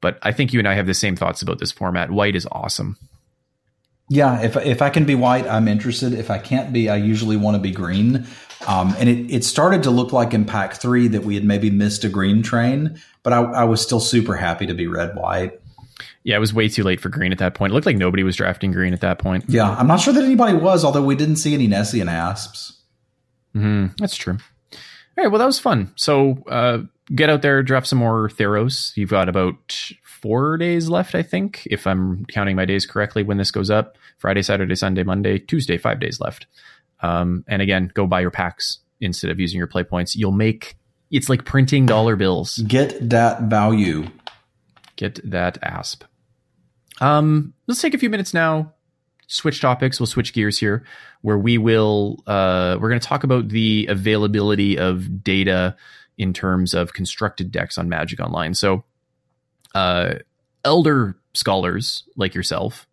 but 0.00 0.18
I 0.22 0.32
think 0.32 0.52
you 0.52 0.58
and 0.58 0.66
I 0.66 0.74
have 0.74 0.86
the 0.86 0.94
same 0.94 1.14
thoughts 1.14 1.40
about 1.40 1.60
this 1.60 1.70
format. 1.70 2.10
White 2.10 2.34
is 2.34 2.48
awesome. 2.50 2.96
Yeah, 4.08 4.42
if 4.42 4.56
if 4.56 4.82
I 4.82 4.90
can 4.90 5.04
be 5.04 5.14
white, 5.14 5.46
I'm 5.46 5.68
interested. 5.68 6.14
If 6.14 6.32
I 6.32 6.38
can't 6.38 6.72
be, 6.72 6.88
I 6.88 6.96
usually 6.96 7.36
want 7.36 7.54
to 7.54 7.60
be 7.60 7.70
green. 7.70 8.26
Um, 8.66 8.94
and 8.98 9.08
it, 9.08 9.34
it 9.34 9.44
started 9.44 9.82
to 9.84 9.90
look 9.90 10.12
like 10.12 10.34
in 10.34 10.44
pack 10.44 10.74
three 10.74 11.08
that 11.08 11.24
we 11.24 11.34
had 11.34 11.44
maybe 11.44 11.70
missed 11.70 12.04
a 12.04 12.08
green 12.08 12.42
train, 12.42 13.00
but 13.22 13.32
I, 13.32 13.40
I 13.40 13.64
was 13.64 13.80
still 13.80 14.00
super 14.00 14.36
happy 14.36 14.66
to 14.66 14.74
be 14.74 14.86
red 14.86 15.16
white. 15.16 15.60
Yeah, 16.22 16.36
it 16.36 16.40
was 16.40 16.52
way 16.52 16.68
too 16.68 16.82
late 16.82 17.00
for 17.00 17.08
Green 17.08 17.32
at 17.32 17.38
that 17.38 17.54
point. 17.54 17.72
It 17.72 17.74
looked 17.74 17.86
like 17.86 17.96
nobody 17.96 18.22
was 18.22 18.36
drafting 18.36 18.72
Green 18.72 18.92
at 18.92 19.00
that 19.00 19.18
point. 19.18 19.44
Yeah, 19.48 19.70
I'm 19.70 19.86
not 19.86 20.00
sure 20.00 20.12
that 20.12 20.24
anybody 20.24 20.54
was, 20.54 20.84
although 20.84 21.02
we 21.02 21.16
didn't 21.16 21.36
see 21.36 21.54
any 21.54 21.66
Nessian 21.66 22.08
Asps. 22.08 22.78
Mm-hmm, 23.54 23.94
that's 23.98 24.16
true. 24.16 24.36
All 24.72 25.24
right, 25.24 25.28
well, 25.28 25.38
that 25.38 25.46
was 25.46 25.58
fun. 25.58 25.92
So 25.96 26.42
uh, 26.48 26.80
get 27.14 27.30
out 27.30 27.42
there, 27.42 27.62
draft 27.62 27.86
some 27.86 27.98
more 27.98 28.28
Theros. 28.28 28.96
You've 28.96 29.10
got 29.10 29.28
about 29.28 29.92
four 30.04 30.58
days 30.58 30.88
left, 30.88 31.14
I 31.14 31.22
think, 31.22 31.66
if 31.70 31.86
I'm 31.86 32.26
counting 32.26 32.56
my 32.56 32.66
days 32.66 32.86
correctly 32.86 33.22
when 33.22 33.38
this 33.38 33.50
goes 33.50 33.70
up. 33.70 33.96
Friday, 34.18 34.42
Saturday, 34.42 34.74
Sunday, 34.74 35.02
Monday, 35.02 35.38
Tuesday, 35.38 35.78
five 35.78 36.00
days 36.00 36.20
left. 36.20 36.46
Um, 37.02 37.44
and 37.48 37.62
again, 37.62 37.90
go 37.94 38.06
buy 38.06 38.20
your 38.20 38.30
packs 38.30 38.78
instead 39.00 39.30
of 39.30 39.40
using 39.40 39.58
your 39.58 39.66
play 39.66 39.84
points. 39.84 40.14
You'll 40.14 40.32
make 40.32 40.76
it's 41.10 41.28
like 41.28 41.44
printing 41.44 41.86
dollar 41.86 42.16
bills. 42.16 42.58
Get 42.58 43.10
that 43.10 43.42
value. 43.42 44.06
Get 44.96 45.18
that 45.28 45.58
asp. 45.62 46.04
Um, 47.00 47.54
let's 47.66 47.80
take 47.80 47.94
a 47.94 47.98
few 47.98 48.10
minutes 48.10 48.32
now. 48.34 48.74
Switch 49.26 49.60
topics. 49.60 49.98
We'll 49.98 50.06
switch 50.06 50.32
gears 50.32 50.58
here, 50.58 50.84
where 51.22 51.38
we 51.38 51.56
will 51.58 52.22
uh, 52.26 52.76
we're 52.80 52.88
going 52.88 53.00
to 53.00 53.06
talk 53.06 53.24
about 53.24 53.48
the 53.48 53.86
availability 53.88 54.78
of 54.78 55.22
data 55.24 55.76
in 56.18 56.32
terms 56.32 56.74
of 56.74 56.92
constructed 56.92 57.50
decks 57.50 57.78
on 57.78 57.88
Magic 57.88 58.20
Online. 58.20 58.54
So, 58.54 58.84
uh, 59.74 60.14
elder 60.64 61.16
scholars 61.32 62.04
like 62.16 62.34
yourself 62.34 62.86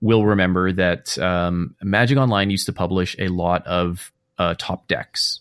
will 0.00 0.24
remember 0.24 0.72
that 0.72 1.18
um, 1.18 1.74
Magic 1.82 2.18
Online 2.18 2.50
used 2.50 2.66
to 2.66 2.72
publish 2.72 3.16
a 3.18 3.28
lot 3.28 3.66
of 3.66 4.12
uh, 4.38 4.54
top 4.58 4.86
decks 4.88 5.40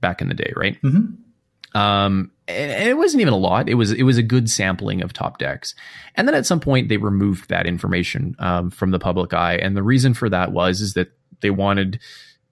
back 0.00 0.20
in 0.20 0.28
the 0.28 0.34
day, 0.34 0.52
right? 0.56 0.80
Mm-hmm. 0.82 1.78
Um, 1.78 2.30
and 2.46 2.88
it 2.88 2.96
wasn't 2.96 3.22
even 3.22 3.32
a 3.32 3.38
lot. 3.38 3.68
It 3.68 3.74
was 3.74 3.90
it 3.90 4.02
was 4.02 4.18
a 4.18 4.22
good 4.22 4.50
sampling 4.50 5.02
of 5.02 5.12
top 5.12 5.38
decks, 5.38 5.74
and 6.14 6.28
then 6.28 6.34
at 6.34 6.46
some 6.46 6.60
point 6.60 6.88
they 6.88 6.98
removed 6.98 7.48
that 7.48 7.66
information 7.66 8.36
um, 8.38 8.70
from 8.70 8.90
the 8.90 8.98
public 8.98 9.32
eye. 9.32 9.56
And 9.56 9.76
the 9.76 9.82
reason 9.82 10.14
for 10.14 10.28
that 10.28 10.52
was 10.52 10.80
is 10.80 10.94
that 10.94 11.08
they 11.40 11.50
wanted 11.50 12.00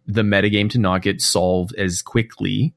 the 0.06 0.22
metagame 0.22 0.70
to 0.70 0.78
not 0.78 1.02
get 1.02 1.20
solved 1.20 1.74
as 1.76 2.02
quickly 2.02 2.74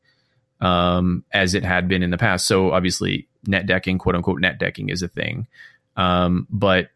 um, 0.60 1.24
as 1.32 1.54
it 1.54 1.64
had 1.64 1.88
been 1.88 2.04
in 2.04 2.12
the 2.12 2.18
past. 2.18 2.48
So 2.48 2.72
obviously, 2.72 3.28
net 3.48 3.66
decking, 3.66 3.98
quote 3.98 4.16
unquote, 4.16 4.42
net 4.42 4.60
decking 4.60 4.90
is 4.90 5.02
a 5.02 5.08
thing. 5.08 5.48
Um, 5.96 6.48
but 6.50 6.90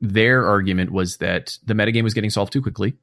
their 0.00 0.46
argument 0.46 0.92
was 0.92 1.18
that 1.18 1.58
the 1.64 1.74
metagame 1.74 2.02
was 2.02 2.14
getting 2.14 2.30
solved 2.30 2.52
too 2.52 2.62
quickly, 2.62 2.96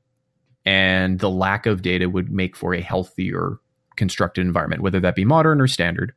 and 0.65 1.19
the 1.19 1.29
lack 1.29 1.65
of 1.65 1.81
data 1.81 2.09
would 2.09 2.31
make 2.31 2.55
for 2.55 2.73
a 2.73 2.81
healthier 2.81 3.59
constructed 3.95 4.41
environment, 4.41 4.81
whether 4.81 4.99
that 4.99 5.15
be 5.15 5.25
modern 5.25 5.61
or 5.61 5.67
standard. 5.67 6.13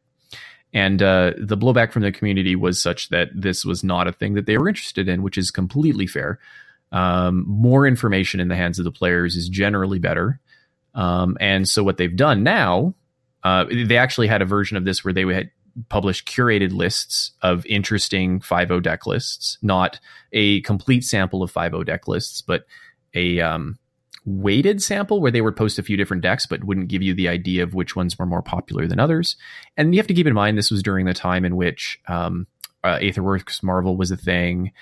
And 0.72 1.03
uh, 1.03 1.33
the 1.39 1.57
blowback 1.57 1.93
from 1.93 2.03
the 2.03 2.12
community 2.12 2.57
was 2.57 2.81
such 2.81 3.09
that 3.09 3.29
this 3.35 3.64
was 3.64 3.83
not 3.83 4.07
a 4.07 4.12
thing 4.12 4.35
that 4.35 4.47
they 4.47 4.59
were 4.59 4.68
interested 4.68 5.09
in, 5.09 5.22
which 5.22 5.39
is 5.39 5.51
completely 5.51 6.07
fair. 6.07 6.39
Um, 6.93 7.45
more 7.47 7.87
information 7.87 8.41
in 8.41 8.49
the 8.49 8.57
hands 8.57 8.79
of 8.79 8.85
the 8.85 8.93
players 8.93 9.37
is 9.37 9.49
generally 9.49 9.99
better. 9.99 10.41
Um, 10.95 11.37
and 11.41 11.68
so 11.68 11.83
what 11.83 11.97
they've 11.97 12.14
done 12.14 12.43
now, 12.43 12.95
uh, 13.43 13.64
they 13.70 13.97
actually 13.97 14.27
had 14.27 14.43
a 14.43 14.47
version 14.47 14.77
of 14.77 14.85
this 14.85 15.05
where 15.05 15.14
they 15.14 15.22
had 15.33 15.51
published 15.89 16.27
curated 16.27 16.72
lists 16.72 17.33
of 17.43 17.66
interesting 17.66 18.41
5.0 18.41 18.83
deck 18.83 19.07
lists, 19.07 19.59
not 19.62 20.01
a 20.33 20.61
complete 20.62 21.05
sample 21.05 21.43
of 21.43 21.53
5.0 21.53 21.85
deck 21.85 22.09
lists, 22.09 22.41
but 22.41 22.66
a 23.14 23.41
um, 23.41 23.79
weighted 24.24 24.83
sample 24.83 25.20
where 25.20 25.31
they 25.31 25.41
would 25.41 25.57
post 25.57 25.79
a 25.79 25.83
few 25.83 25.97
different 25.97 26.22
decks, 26.22 26.47
but 26.47 26.64
wouldn't 26.64 26.89
give 26.89 27.03
you 27.03 27.14
the 27.14 27.29
idea 27.29 27.62
of 27.62 27.74
which 27.74 27.95
ones 27.95 28.18
were 28.18 28.27
more 28.27 28.43
popular 28.43 28.87
than 28.87 29.01
others. 29.01 29.37
And 29.77 29.95
you 29.95 29.99
have 29.99 30.09
to 30.09 30.14
keep 30.14 30.27
in 30.27 30.35
mind 30.35 30.59
this 30.59 30.70
was 30.70 30.83
during 30.83 31.07
the 31.07 31.14
time 31.14 31.45
in 31.45 31.57
which 31.57 31.99
um, 32.09 32.47
uh, 32.83 32.99
Aetherworks 32.99 33.62
Marvel 33.62 33.97
was 33.97 34.11
a 34.11 34.16
thing, 34.16 34.72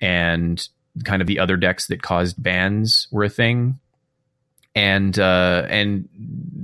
and 0.00 0.66
kind 1.04 1.22
of 1.22 1.28
the 1.28 1.38
other 1.38 1.56
decks 1.56 1.86
that 1.86 2.02
caused 2.02 2.42
bans 2.42 3.08
were 3.10 3.24
a 3.24 3.28
thing. 3.28 3.78
And 4.74 5.18
uh, 5.18 5.66
and 5.68 6.08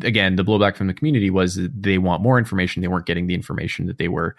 again, 0.03 0.37
the 0.37 0.45
blowback 0.45 0.77
from 0.77 0.87
the 0.87 0.95
community 0.95 1.31
was 1.31 1.57
that 1.57 1.83
they 1.83 1.99
want 1.99 2.23
more 2.23 2.39
information. 2.39 2.81
They 2.81 2.89
weren't 2.89 3.07
getting 3.07 3.27
the 3.27 3.35
information 3.35 3.87
that 3.87 3.99
they 3.99 4.09
were 4.09 4.35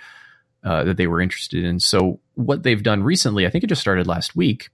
uh, 0.63 0.84
that 0.86 0.97
they 0.97 1.07
were 1.07 1.22
interested 1.22 1.63
in. 1.63 1.80
So 1.80 2.20
what 2.36 2.63
they've 2.63 2.82
done 2.82 3.03
recently, 3.03 3.45
I 3.45 3.49
think 3.49 3.63
it 3.63 3.67
just 3.67 3.82
started 3.82 4.07
last 4.07 4.36
week, 4.36 4.70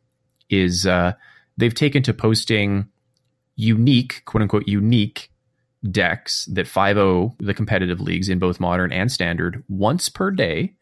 is 0.49 0.85
uh, 0.85 1.13
they've 1.57 1.73
taken 1.73 2.03
to 2.03 2.13
posting 2.13 2.87
unique, 3.55 4.23
quote 4.25 4.41
unquote, 4.41 4.67
unique 4.67 5.29
decks 5.91 6.45
that 6.45 6.65
5.0, 6.65 7.35
the 7.39 7.53
competitive 7.53 8.01
leagues 8.01 8.29
in 8.29 8.39
both 8.39 8.59
modern 8.59 8.91
and 8.91 9.11
standard, 9.11 9.63
once 9.67 10.09
per 10.09 10.31
day. 10.31 10.73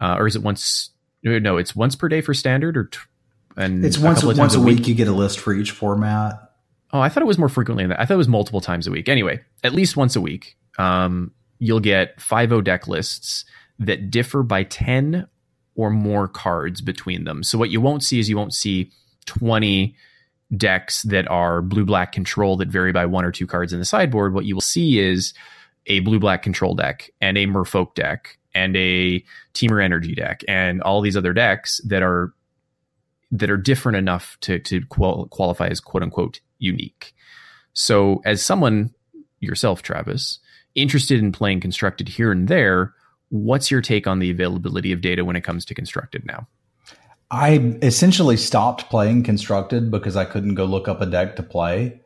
Uh, 0.00 0.16
or 0.18 0.26
is 0.26 0.36
it 0.36 0.42
once? 0.42 0.90
No, 1.22 1.56
it's 1.56 1.76
once 1.76 1.94
per 1.94 2.08
day 2.08 2.20
for 2.20 2.34
standard 2.34 2.76
or. 2.76 2.84
T- 2.84 2.98
and 3.56 3.84
it's 3.84 3.98
once 3.98 4.22
a 4.22 4.34
once 4.34 4.54
a 4.54 4.60
week. 4.60 4.78
week. 4.78 4.88
You 4.88 4.94
get 4.94 5.08
a 5.08 5.12
list 5.12 5.38
for 5.38 5.52
each 5.52 5.72
format. 5.72 6.51
Oh, 6.92 7.00
I 7.00 7.08
thought 7.08 7.22
it 7.22 7.26
was 7.26 7.38
more 7.38 7.48
frequently 7.48 7.84
than 7.84 7.90
that. 7.90 8.00
I 8.00 8.04
thought 8.04 8.14
it 8.14 8.18
was 8.18 8.28
multiple 8.28 8.60
times 8.60 8.86
a 8.86 8.90
week. 8.90 9.08
Anyway, 9.08 9.40
at 9.64 9.72
least 9.72 9.96
once 9.96 10.14
a 10.16 10.20
week, 10.20 10.56
um, 10.78 11.32
you'll 11.58 11.80
get 11.80 12.18
5.0 12.18 12.62
deck 12.64 12.86
lists 12.88 13.44
that 13.78 14.10
differ 14.10 14.42
by 14.42 14.64
10 14.64 15.26
or 15.74 15.90
more 15.90 16.28
cards 16.28 16.80
between 16.80 17.24
them. 17.24 17.42
So 17.42 17.56
what 17.56 17.70
you 17.70 17.80
won't 17.80 18.02
see 18.02 18.18
is 18.18 18.28
you 18.28 18.36
won't 18.36 18.54
see 18.54 18.90
20 19.26 19.96
decks 20.56 21.02
that 21.02 21.28
are 21.30 21.62
blue 21.62 21.84
black 21.84 22.12
control 22.12 22.56
that 22.58 22.68
vary 22.68 22.92
by 22.92 23.06
one 23.06 23.24
or 23.24 23.32
two 23.32 23.46
cards 23.46 23.72
in 23.72 23.78
the 23.78 23.84
sideboard, 23.84 24.34
what 24.34 24.44
you 24.44 24.54
will 24.54 24.60
see 24.60 24.98
is 24.98 25.32
a 25.86 26.00
blue 26.00 26.18
black 26.18 26.42
control 26.42 26.74
deck 26.74 27.10
and 27.20 27.38
a 27.38 27.46
merfolk 27.46 27.94
deck 27.94 28.38
and 28.54 28.76
a 28.76 29.24
Temur 29.54 29.82
energy 29.82 30.14
deck 30.14 30.42
and 30.46 30.82
all 30.82 31.00
these 31.00 31.16
other 31.16 31.32
decks 31.32 31.80
that 31.86 32.02
are 32.02 32.32
that 33.30 33.50
are 33.50 33.56
different 33.56 33.96
enough 33.96 34.36
to 34.42 34.58
to 34.58 34.82
qual- 34.86 35.26
qualify 35.26 35.68
as 35.68 35.80
quote 35.80 36.02
unquote 36.02 36.40
unique. 36.62 37.14
So 37.74 38.22
as 38.24 38.42
someone 38.42 38.94
yourself 39.40 39.82
Travis 39.82 40.38
interested 40.74 41.18
in 41.18 41.32
playing 41.32 41.60
constructed 41.60 42.08
here 42.08 42.32
and 42.32 42.48
there, 42.48 42.94
what's 43.28 43.70
your 43.70 43.80
take 43.80 44.06
on 44.06 44.18
the 44.18 44.30
availability 44.30 44.92
of 44.92 45.00
data 45.00 45.24
when 45.24 45.36
it 45.36 45.42
comes 45.42 45.64
to 45.66 45.74
constructed 45.74 46.24
now? 46.24 46.46
I 47.30 47.78
essentially 47.82 48.36
stopped 48.36 48.90
playing 48.90 49.22
constructed 49.22 49.90
because 49.90 50.16
I 50.16 50.26
couldn't 50.26 50.54
go 50.54 50.66
look 50.66 50.86
up 50.86 51.00
a 51.00 51.06
deck 51.06 51.36
to 51.36 51.42
play. 51.42 51.98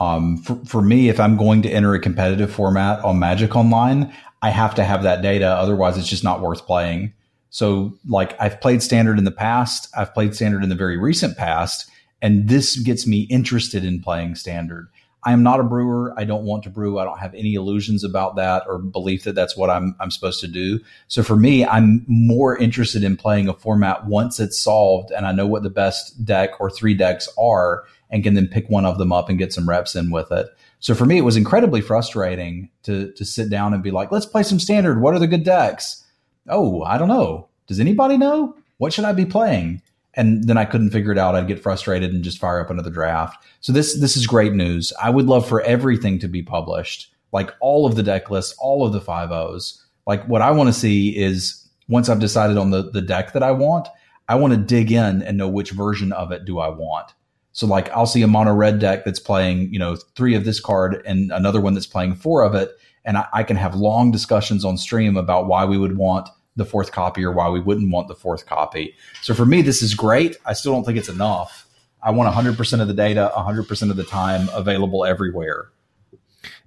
Um, 0.00 0.38
for, 0.38 0.56
for 0.64 0.82
me, 0.82 1.10
if 1.10 1.20
I'm 1.20 1.36
going 1.36 1.60
to 1.62 1.70
enter 1.70 1.94
a 1.94 2.00
competitive 2.00 2.50
format 2.50 3.04
on 3.04 3.18
Magic 3.18 3.54
Online, 3.54 4.12
I 4.40 4.48
have 4.48 4.74
to 4.76 4.84
have 4.84 5.02
that 5.02 5.20
data. 5.20 5.46
Otherwise, 5.46 5.98
it's 5.98 6.08
just 6.08 6.24
not 6.24 6.40
worth 6.40 6.66
playing. 6.66 7.12
So, 7.50 7.92
like, 8.08 8.34
I've 8.40 8.62
played 8.62 8.82
standard 8.82 9.18
in 9.18 9.24
the 9.24 9.30
past, 9.30 9.88
I've 9.94 10.14
played 10.14 10.34
standard 10.34 10.62
in 10.62 10.70
the 10.70 10.74
very 10.74 10.96
recent 10.96 11.36
past, 11.36 11.90
and 12.22 12.48
this 12.48 12.76
gets 12.76 13.06
me 13.06 13.22
interested 13.22 13.84
in 13.84 14.00
playing 14.00 14.36
standard. 14.36 14.88
I 15.24 15.32
am 15.32 15.42
not 15.42 15.60
a 15.60 15.64
brewer. 15.64 16.14
I 16.16 16.24
don't 16.24 16.44
want 16.44 16.64
to 16.64 16.70
brew. 16.70 16.98
I 16.98 17.04
don't 17.04 17.18
have 17.18 17.34
any 17.34 17.54
illusions 17.54 18.02
about 18.02 18.36
that 18.36 18.64
or 18.66 18.78
belief 18.78 19.24
that 19.24 19.34
that's 19.34 19.56
what 19.56 19.70
I'm 19.70 19.94
I'm 20.00 20.10
supposed 20.10 20.40
to 20.40 20.48
do. 20.48 20.80
So 21.08 21.22
for 21.22 21.36
me, 21.36 21.64
I'm 21.64 22.04
more 22.08 22.56
interested 22.56 23.04
in 23.04 23.16
playing 23.16 23.48
a 23.48 23.54
format 23.54 24.06
once 24.06 24.40
it's 24.40 24.58
solved 24.58 25.12
and 25.12 25.26
I 25.26 25.32
know 25.32 25.46
what 25.46 25.62
the 25.62 25.70
best 25.70 26.24
deck 26.24 26.60
or 26.60 26.70
three 26.70 26.94
decks 26.94 27.28
are 27.38 27.84
and 28.10 28.24
can 28.24 28.34
then 28.34 28.48
pick 28.48 28.68
one 28.68 28.84
of 28.84 28.98
them 28.98 29.12
up 29.12 29.28
and 29.28 29.38
get 29.38 29.52
some 29.52 29.68
reps 29.68 29.94
in 29.94 30.10
with 30.10 30.32
it. 30.32 30.48
So 30.80 30.94
for 30.94 31.06
me, 31.06 31.18
it 31.18 31.24
was 31.24 31.36
incredibly 31.36 31.80
frustrating 31.80 32.68
to 32.82 33.12
to 33.12 33.24
sit 33.24 33.48
down 33.48 33.74
and 33.74 33.82
be 33.82 33.92
like, 33.92 34.10
let's 34.10 34.26
play 34.26 34.42
some 34.42 34.58
standard. 34.58 35.00
What 35.00 35.14
are 35.14 35.20
the 35.20 35.28
good 35.28 35.44
decks? 35.44 36.04
Oh, 36.48 36.82
I 36.82 36.98
don't 36.98 37.08
know. 37.08 37.48
Does 37.68 37.78
anybody 37.78 38.18
know? 38.18 38.56
What 38.78 38.92
should 38.92 39.04
I 39.04 39.12
be 39.12 39.24
playing? 39.24 39.82
And 40.14 40.44
then 40.46 40.58
I 40.58 40.64
couldn't 40.64 40.90
figure 40.90 41.12
it 41.12 41.18
out. 41.18 41.34
I'd 41.34 41.48
get 41.48 41.62
frustrated 41.62 42.12
and 42.12 42.22
just 42.22 42.38
fire 42.38 42.60
up 42.60 42.70
another 42.70 42.90
draft. 42.90 43.44
So 43.60 43.72
this 43.72 43.98
this 44.00 44.16
is 44.16 44.26
great 44.26 44.52
news. 44.52 44.92
I 45.02 45.10
would 45.10 45.26
love 45.26 45.48
for 45.48 45.62
everything 45.62 46.18
to 46.20 46.28
be 46.28 46.42
published, 46.42 47.12
like 47.32 47.50
all 47.60 47.86
of 47.86 47.96
the 47.96 48.02
deck 48.02 48.30
lists, 48.30 48.54
all 48.58 48.86
of 48.86 48.92
the 48.92 49.00
five 49.00 49.30
O's. 49.30 49.84
Like 50.06 50.26
what 50.28 50.42
I 50.42 50.50
want 50.50 50.68
to 50.68 50.72
see 50.72 51.16
is 51.16 51.68
once 51.88 52.08
I've 52.08 52.20
decided 52.20 52.56
on 52.56 52.70
the 52.70 52.90
the 52.90 53.02
deck 53.02 53.32
that 53.32 53.42
I 53.42 53.52
want, 53.52 53.88
I 54.28 54.34
want 54.34 54.52
to 54.52 54.58
dig 54.58 54.92
in 54.92 55.22
and 55.22 55.38
know 55.38 55.48
which 55.48 55.70
version 55.70 56.12
of 56.12 56.32
it 56.32 56.44
do 56.44 56.58
I 56.58 56.68
want. 56.68 57.12
So 57.52 57.66
like 57.66 57.90
I'll 57.90 58.06
see 58.06 58.22
a 58.22 58.26
mono 58.26 58.54
red 58.54 58.78
deck 58.78 59.04
that's 59.04 59.20
playing, 59.20 59.72
you 59.72 59.78
know, 59.78 59.96
three 60.16 60.34
of 60.34 60.44
this 60.44 60.60
card 60.60 61.02
and 61.06 61.30
another 61.32 61.60
one 61.60 61.74
that's 61.74 61.86
playing 61.86 62.14
four 62.16 62.42
of 62.42 62.54
it. 62.54 62.70
And 63.04 63.18
I, 63.18 63.26
I 63.32 63.42
can 63.42 63.56
have 63.56 63.74
long 63.74 64.10
discussions 64.10 64.64
on 64.64 64.78
stream 64.78 65.16
about 65.16 65.48
why 65.48 65.64
we 65.64 65.76
would 65.76 65.96
want 65.96 66.28
the 66.56 66.64
fourth 66.64 66.92
copy 66.92 67.24
or 67.24 67.32
why 67.32 67.48
we 67.48 67.60
wouldn't 67.60 67.90
want 67.90 68.08
the 68.08 68.14
fourth 68.14 68.46
copy. 68.46 68.94
So 69.22 69.34
for 69.34 69.46
me, 69.46 69.62
this 69.62 69.82
is 69.82 69.94
great. 69.94 70.36
I 70.44 70.52
still 70.52 70.72
don't 70.72 70.84
think 70.84 70.98
it's 70.98 71.08
enough. 71.08 71.66
I 72.02 72.10
want 72.10 72.34
100% 72.34 72.80
of 72.80 72.88
the 72.88 72.94
data 72.94 73.32
100% 73.34 73.90
of 73.90 73.96
the 73.96 74.04
time 74.04 74.48
available 74.52 75.04
everywhere. 75.04 75.70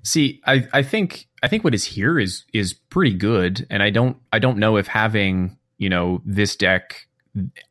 See, 0.03 0.41
I, 0.45 0.67
I 0.71 0.83
think 0.83 1.27
I 1.43 1.47
think 1.47 1.63
what 1.63 1.75
is 1.75 1.83
here 1.83 2.19
is 2.19 2.45
is 2.53 2.73
pretty 2.73 3.13
good, 3.13 3.65
and 3.69 3.83
I 3.83 3.89
don't 3.89 4.17
I 4.31 4.39
don't 4.39 4.59
know 4.59 4.77
if 4.77 4.87
having 4.87 5.57
you 5.77 5.89
know 5.89 6.21
this 6.23 6.55
deck, 6.55 7.07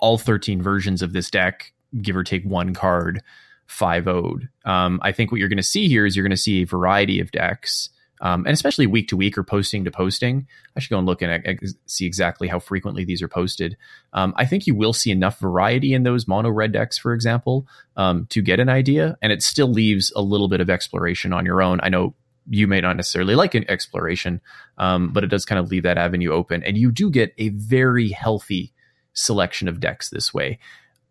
all 0.00 0.18
13 0.18 0.60
versions 0.60 1.00
of 1.00 1.12
this 1.12 1.30
deck, 1.30 1.72
give 2.02 2.16
or 2.16 2.24
take 2.24 2.44
one 2.44 2.74
card, 2.74 3.22
five 3.66 4.08
owed. 4.08 4.48
Um, 4.64 4.98
I 5.02 5.12
think 5.12 5.30
what 5.30 5.38
you're 5.38 5.48
going 5.48 5.56
to 5.56 5.62
see 5.62 5.88
here 5.88 6.04
is 6.04 6.16
you're 6.16 6.24
going 6.24 6.30
to 6.30 6.36
see 6.36 6.62
a 6.62 6.66
variety 6.66 7.20
of 7.20 7.30
decks 7.30 7.88
um, 8.24 8.46
and 8.46 8.54
especially 8.54 8.86
week 8.86 9.06
to 9.08 9.16
week 9.16 9.36
or 9.36 9.44
posting 9.44 9.84
to 9.84 9.90
posting. 9.90 10.48
I 10.74 10.80
should 10.80 10.90
go 10.90 10.98
and 10.98 11.06
look 11.06 11.20
and 11.22 11.60
see 11.86 12.06
exactly 12.06 12.48
how 12.48 12.58
frequently 12.58 13.04
these 13.04 13.22
are 13.22 13.28
posted. 13.28 13.76
Um, 14.14 14.32
I 14.36 14.46
think 14.46 14.66
you 14.66 14.74
will 14.74 14.94
see 14.94 15.10
enough 15.10 15.38
variety 15.38 15.92
in 15.92 16.02
those 16.02 16.26
mono 16.26 16.48
red 16.48 16.72
decks, 16.72 16.96
for 16.96 17.12
example, 17.12 17.68
um, 17.96 18.26
to 18.30 18.40
get 18.40 18.58
an 18.58 18.70
idea, 18.70 19.18
and 19.20 19.30
it 19.30 19.42
still 19.42 19.68
leaves 19.68 20.10
a 20.16 20.22
little 20.22 20.48
bit 20.48 20.62
of 20.62 20.70
exploration 20.70 21.34
on 21.34 21.44
your 21.44 21.62
own. 21.62 21.80
I 21.82 21.90
know 21.90 22.14
you 22.48 22.66
may 22.66 22.80
not 22.80 22.96
necessarily 22.96 23.34
like 23.34 23.54
an 23.54 23.70
exploration, 23.70 24.40
um, 24.78 25.12
but 25.12 25.22
it 25.22 25.28
does 25.28 25.44
kind 25.44 25.58
of 25.58 25.70
leave 25.70 25.82
that 25.82 25.98
avenue 25.98 26.30
open, 26.32 26.64
and 26.64 26.78
you 26.78 26.90
do 26.90 27.10
get 27.10 27.34
a 27.36 27.50
very 27.50 28.08
healthy 28.08 28.72
selection 29.12 29.68
of 29.68 29.80
decks 29.80 30.08
this 30.08 30.32
way. 30.32 30.58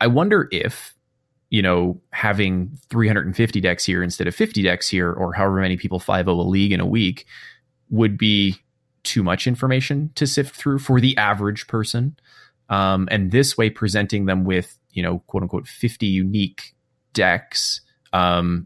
I 0.01 0.07
wonder 0.07 0.49
if 0.51 0.95
you 1.53 1.61
know, 1.61 2.01
having 2.09 2.75
350 2.89 3.61
decks 3.61 3.85
here 3.85 4.01
instead 4.01 4.25
of 4.25 4.33
50 4.33 4.63
decks 4.63 4.89
here, 4.89 5.13
or 5.13 5.33
however 5.33 5.61
many 5.61 5.77
people 5.77 5.99
5 5.99 6.27
a 6.27 6.31
league 6.33 6.71
in 6.71 6.79
a 6.79 6.85
week, 6.85 7.27
would 7.91 8.17
be 8.17 8.55
too 9.03 9.21
much 9.21 9.45
information 9.45 10.09
to 10.15 10.25
sift 10.25 10.55
through 10.55 10.79
for 10.79 10.99
the 10.99 11.15
average 11.15 11.67
person. 11.67 12.17
Um, 12.69 13.07
and 13.11 13.29
this 13.29 13.55
way, 13.55 13.69
presenting 13.69 14.25
them 14.25 14.45
with, 14.45 14.79
you 14.93 15.03
know, 15.03 15.19
quote 15.27 15.43
unquote, 15.43 15.67
50 15.67 16.07
unique 16.07 16.73
decks 17.13 17.81
um, 18.13 18.65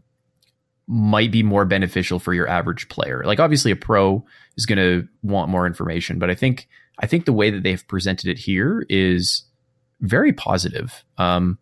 might 0.86 1.30
be 1.30 1.42
more 1.42 1.66
beneficial 1.66 2.18
for 2.18 2.32
your 2.32 2.48
average 2.48 2.88
player. 2.88 3.22
Like, 3.26 3.38
obviously, 3.38 3.70
a 3.70 3.76
pro 3.76 4.24
is 4.56 4.64
going 4.64 4.78
to 4.78 5.06
want 5.22 5.50
more 5.50 5.66
information, 5.66 6.18
but 6.18 6.30
I 6.30 6.34
think 6.34 6.66
I 7.00 7.06
think 7.06 7.26
the 7.26 7.34
way 7.34 7.50
that 7.50 7.64
they've 7.64 7.86
presented 7.86 8.30
it 8.30 8.38
here 8.38 8.86
is 8.88 9.42
very 10.00 10.32
positive. 10.32 11.04
Um, 11.18 11.58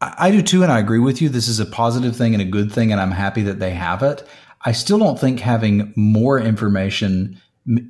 I 0.00 0.30
do 0.30 0.40
too, 0.40 0.62
and 0.62 0.72
I 0.72 0.78
agree 0.78 0.98
with 0.98 1.20
you. 1.20 1.28
This 1.28 1.46
is 1.46 1.60
a 1.60 1.66
positive 1.66 2.16
thing 2.16 2.34
and 2.34 2.40
a 2.40 2.46
good 2.46 2.72
thing, 2.72 2.90
and 2.90 3.00
I'm 3.00 3.10
happy 3.10 3.42
that 3.42 3.58
they 3.58 3.72
have 3.72 4.02
it. 4.02 4.26
I 4.62 4.72
still 4.72 4.98
don't 4.98 5.18
think 5.18 5.40
having 5.40 5.92
more 5.94 6.38
information 6.38 7.40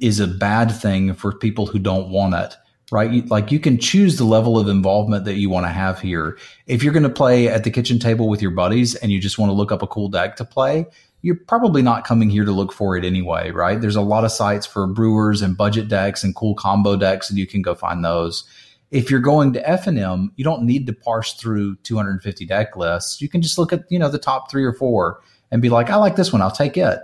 is 0.01 0.19
a 0.19 0.27
bad 0.27 0.73
thing 0.73 1.15
for 1.15 1.33
people 1.33 1.67
who 1.67 1.79
don't 1.79 2.11
want 2.11 2.35
it, 2.35 2.57
right? 2.91 3.29
Like 3.29 3.53
you 3.53 3.61
can 3.61 3.79
choose 3.79 4.17
the 4.17 4.25
level 4.25 4.59
of 4.59 4.69
involvement 4.69 5.25
that 5.25 5.37
you 5.37 5.51
want 5.51 5.67
to 5.67 5.71
have 5.71 6.01
here. 6.01 6.37
If 6.67 6.83
you're 6.83 6.93
going 6.93 7.05
to 7.05 7.09
play 7.09 7.49
at 7.49 7.63
the 7.63 7.71
kitchen 7.71 7.99
table 7.99 8.29
with 8.29 8.43
your 8.43 8.51
buddies 8.51 8.97
and 8.97 9.13
you 9.13 9.21
just 9.21 9.39
want 9.39 9.51
to 9.51 9.55
look 9.55 9.71
up 9.71 9.83
a 9.83 9.87
cool 9.87 10.09
deck 10.09 10.37
to 10.37 10.45
play, 10.45 10.87
you're 11.23 11.37
probably 11.37 11.83
not 11.83 12.05
coming 12.05 12.31
here 12.31 12.45
to 12.45 12.53
look 12.53 12.73
for 12.73 12.97
it 12.97 13.05
anyway, 13.05 13.51
right? 13.51 13.81
There's 13.81 13.97
a 13.97 14.01
lot 14.01 14.25
of 14.25 14.33
sites 14.33 14.67
for 14.67 14.87
brewers 14.87 15.43
and 15.43 15.57
budget 15.57 15.89
decks 15.89 16.25
and 16.25 16.35
cool 16.35 16.55
combo 16.55 16.97
decks, 16.97 17.31
and 17.31 17.39
you 17.39 17.47
can 17.47 17.63
go 17.63 17.75
find 17.75 18.05
those. 18.05 18.45
If 18.91 19.11
you're 19.11 19.21
going 19.21 19.53
to 19.53 19.63
FNM, 19.63 20.31
you 20.37 20.45
don't 20.45 20.65
need 20.65 20.87
to 20.87 20.93
parse 20.93 21.35
through 21.35 21.77
250 21.77 22.47
deck 22.47 22.77
lists. 22.77 23.21
You 23.21 23.29
can 23.29 23.43
just 23.43 23.59
look 23.59 23.73
at 23.73 23.85
you 23.91 23.99
know 23.99 24.09
the 24.09 24.19
top 24.19 24.51
three 24.51 24.65
or 24.65 24.73
four 24.73 25.21
and 25.51 25.63
be 25.63 25.69
like, 25.69 25.91
I 25.91 25.97
like 25.97 26.17
this 26.17 26.33
one, 26.33 26.43
I'll 26.43 26.51
take 26.51 26.77
it. 26.77 27.01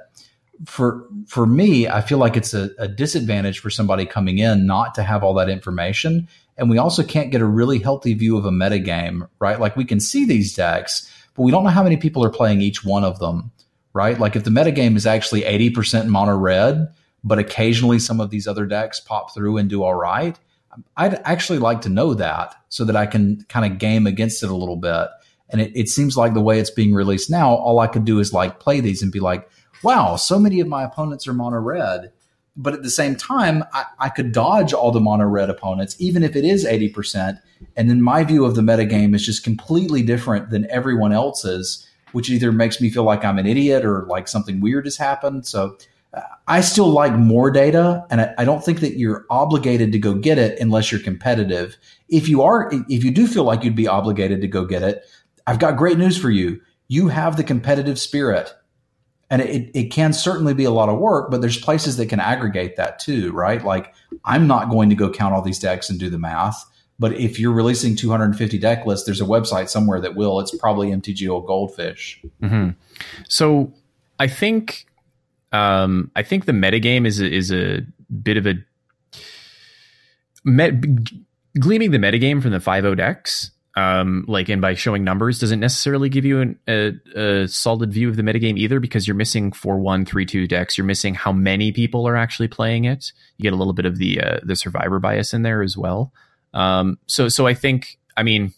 For 0.64 1.06
for 1.26 1.46
me, 1.46 1.86
I 1.88 2.00
feel 2.00 2.18
like 2.18 2.36
it's 2.36 2.54
a, 2.54 2.70
a 2.78 2.88
disadvantage 2.88 3.58
for 3.58 3.70
somebody 3.70 4.06
coming 4.06 4.38
in 4.38 4.66
not 4.66 4.94
to 4.94 5.02
have 5.02 5.22
all 5.22 5.34
that 5.34 5.48
information, 5.48 6.28
and 6.56 6.70
we 6.70 6.78
also 6.78 7.02
can't 7.02 7.30
get 7.30 7.40
a 7.40 7.46
really 7.46 7.78
healthy 7.78 8.14
view 8.14 8.36
of 8.36 8.46
a 8.46 8.50
metagame, 8.50 9.28
right? 9.38 9.60
Like 9.60 9.76
we 9.76 9.84
can 9.84 10.00
see 10.00 10.24
these 10.24 10.54
decks, 10.54 11.12
but 11.34 11.42
we 11.42 11.52
don't 11.52 11.64
know 11.64 11.70
how 11.70 11.82
many 11.82 11.96
people 11.96 12.24
are 12.24 12.30
playing 12.30 12.62
each 12.62 12.84
one 12.84 13.04
of 13.04 13.18
them 13.18 13.52
right? 13.96 14.20
Like 14.20 14.36
if 14.36 14.44
the 14.44 14.50
metagame 14.50 14.94
is 14.94 15.06
actually 15.06 15.40
80% 15.40 16.08
mono 16.08 16.36
red, 16.36 16.92
but 17.24 17.38
occasionally 17.38 17.98
some 17.98 18.20
of 18.20 18.28
these 18.28 18.46
other 18.46 18.66
decks 18.66 19.00
pop 19.00 19.32
through 19.32 19.56
and 19.56 19.70
do 19.70 19.82
all 19.82 19.94
right, 19.94 20.38
I'd 20.96 21.14
actually 21.24 21.58
like 21.58 21.80
to 21.82 21.88
know 21.88 22.14
that 22.14 22.54
so 22.68 22.84
that 22.84 22.96
I 22.96 23.06
can 23.06 23.44
kind 23.48 23.70
of 23.70 23.78
game 23.78 24.06
against 24.06 24.42
it 24.42 24.50
a 24.50 24.56
little 24.56 24.76
bit. 24.76 25.08
And 25.50 25.60
it, 25.60 25.72
it 25.74 25.88
seems 25.88 26.16
like 26.16 26.34
the 26.34 26.40
way 26.40 26.58
it's 26.58 26.70
being 26.70 26.94
released 26.94 27.30
now, 27.30 27.54
all 27.54 27.78
I 27.78 27.86
could 27.86 28.04
do 28.04 28.18
is 28.18 28.32
like 28.32 28.60
play 28.60 28.80
these 28.80 29.02
and 29.02 29.12
be 29.12 29.20
like, 29.20 29.48
wow, 29.82 30.16
so 30.16 30.38
many 30.38 30.60
of 30.60 30.66
my 30.66 30.82
opponents 30.82 31.26
are 31.26 31.34
mono 31.34 31.58
red. 31.58 32.12
But 32.56 32.72
at 32.72 32.82
the 32.82 32.90
same 32.90 33.16
time, 33.16 33.64
I, 33.72 33.84
I 33.98 34.08
could 34.08 34.32
dodge 34.32 34.72
all 34.72 34.90
the 34.90 35.00
mono 35.00 35.26
red 35.26 35.50
opponents, 35.50 35.94
even 35.98 36.22
if 36.22 36.34
it 36.34 36.44
is 36.44 36.64
80%. 36.64 37.38
And 37.76 37.90
then 37.90 38.00
my 38.00 38.24
view 38.24 38.44
of 38.44 38.54
the 38.54 38.62
metagame 38.62 39.14
is 39.14 39.24
just 39.24 39.44
completely 39.44 40.02
different 40.02 40.50
than 40.50 40.70
everyone 40.70 41.12
else's 41.12 41.86
which 42.16 42.30
either 42.30 42.50
makes 42.50 42.80
me 42.80 42.88
feel 42.88 43.02
like 43.02 43.24
I'm 43.26 43.38
an 43.38 43.46
idiot 43.46 43.84
or 43.84 44.06
like 44.06 44.26
something 44.26 44.60
weird 44.60 44.86
has 44.86 44.96
happened. 44.96 45.46
So 45.46 45.76
I 46.46 46.60
still 46.60 46.88
like 46.88 47.12
more 47.12 47.50
data, 47.50 48.06
and 48.10 48.20
I, 48.20 48.34
I, 48.38 48.44
don't 48.44 48.64
think 48.64 48.80
that 48.80 48.96
you're 48.96 49.26
obligated 49.30 49.92
to 49.92 49.98
go 49.98 50.14
get 50.14 50.38
it 50.38 50.58
unless 50.60 50.90
you're 50.90 51.00
competitive. 51.00 51.76
If 52.08 52.28
you 52.28 52.42
are, 52.42 52.70
if 52.88 53.04
you 53.04 53.10
do 53.10 53.26
feel 53.26 53.44
like 53.44 53.64
you'd 53.64 53.74
be 53.74 53.88
obligated 53.88 54.40
to 54.40 54.48
go 54.48 54.64
get 54.64 54.82
it, 54.82 55.04
I've 55.46 55.58
got 55.58 55.76
great 55.76 55.98
news 55.98 56.16
for 56.16 56.30
you. 56.30 56.60
You 56.88 57.08
have 57.08 57.36
the 57.36 57.44
competitive 57.44 57.98
spirit. 57.98 58.52
And 59.28 59.42
it, 59.42 59.72
it 59.74 59.90
can 59.90 60.12
certainly 60.12 60.54
be 60.54 60.62
a 60.62 60.70
lot 60.70 60.88
of 60.88 60.98
work, 60.98 61.32
but 61.32 61.40
there's 61.40 61.58
places 61.58 61.96
that 61.96 62.06
can 62.06 62.20
aggregate 62.20 62.76
that 62.76 63.00
too, 63.00 63.32
right? 63.32 63.64
Like 63.64 63.92
I'm 64.24 64.46
not 64.46 64.70
going 64.70 64.88
to 64.90 64.94
go 64.94 65.10
count 65.10 65.34
all 65.34 65.42
these 65.42 65.58
decks 65.58 65.90
and 65.90 65.98
do 65.98 66.08
the 66.08 66.18
math. 66.18 66.64
But 66.98 67.14
if 67.14 67.38
you're 67.38 67.52
releasing 67.52 67.96
250 67.96 68.56
deck 68.58 68.86
lists, 68.86 69.04
there's 69.04 69.20
a 69.20 69.24
website 69.24 69.68
somewhere 69.68 70.00
that 70.00 70.14
will. 70.14 70.38
It's 70.38 70.56
probably 70.56 70.90
MTGO 70.90 71.44
Goldfish. 71.44 72.22
Mm-hmm. 72.40 72.70
So 73.28 73.72
I 74.20 74.28
think 74.28 74.86
um, 75.52 76.10
I 76.16 76.22
think 76.22 76.44
the 76.44 76.52
metagame 76.52 77.06
is 77.06 77.20
a, 77.20 77.32
is 77.32 77.52
a 77.52 77.80
bit 78.22 78.36
of 78.36 78.46
a 78.46 78.54
met, 80.44 80.74
gleaming 81.58 81.90
the 81.90 81.98
metagame 81.98 82.42
from 82.42 82.52
the 82.52 82.60
5 82.60 82.96
decks. 82.96 83.50
Um, 83.78 84.24
like 84.26 84.48
and 84.48 84.62
by 84.62 84.72
showing 84.72 85.04
numbers 85.04 85.38
doesn't 85.38 85.60
necessarily 85.60 86.08
give 86.08 86.24
you 86.24 86.40
an, 86.40 86.58
a, 86.66 86.92
a, 87.14 87.46
solid 87.46 87.92
view 87.92 88.08
of 88.08 88.16
the 88.16 88.22
metagame 88.22 88.56
either 88.56 88.80
because 88.80 89.06
you're 89.06 89.14
missing 89.14 89.52
four 89.52 89.78
one 89.78 90.06
three 90.06 90.24
two 90.24 90.46
decks. 90.48 90.78
You're 90.78 90.86
missing 90.86 91.14
how 91.14 91.30
many 91.30 91.72
people 91.72 92.08
are 92.08 92.16
actually 92.16 92.48
playing 92.48 92.86
it. 92.86 93.12
You 93.36 93.42
get 93.42 93.52
a 93.52 93.56
little 93.56 93.74
bit 93.74 93.84
of 93.84 93.98
the 93.98 94.18
uh, 94.18 94.40
the 94.42 94.56
survivor 94.56 94.98
bias 94.98 95.34
in 95.34 95.42
there 95.42 95.60
as 95.60 95.76
well. 95.76 96.10
Um, 96.54 96.98
so 97.06 97.28
so 97.28 97.46
I 97.46 97.52
think 97.52 97.98
I 98.16 98.22
mean 98.22 98.54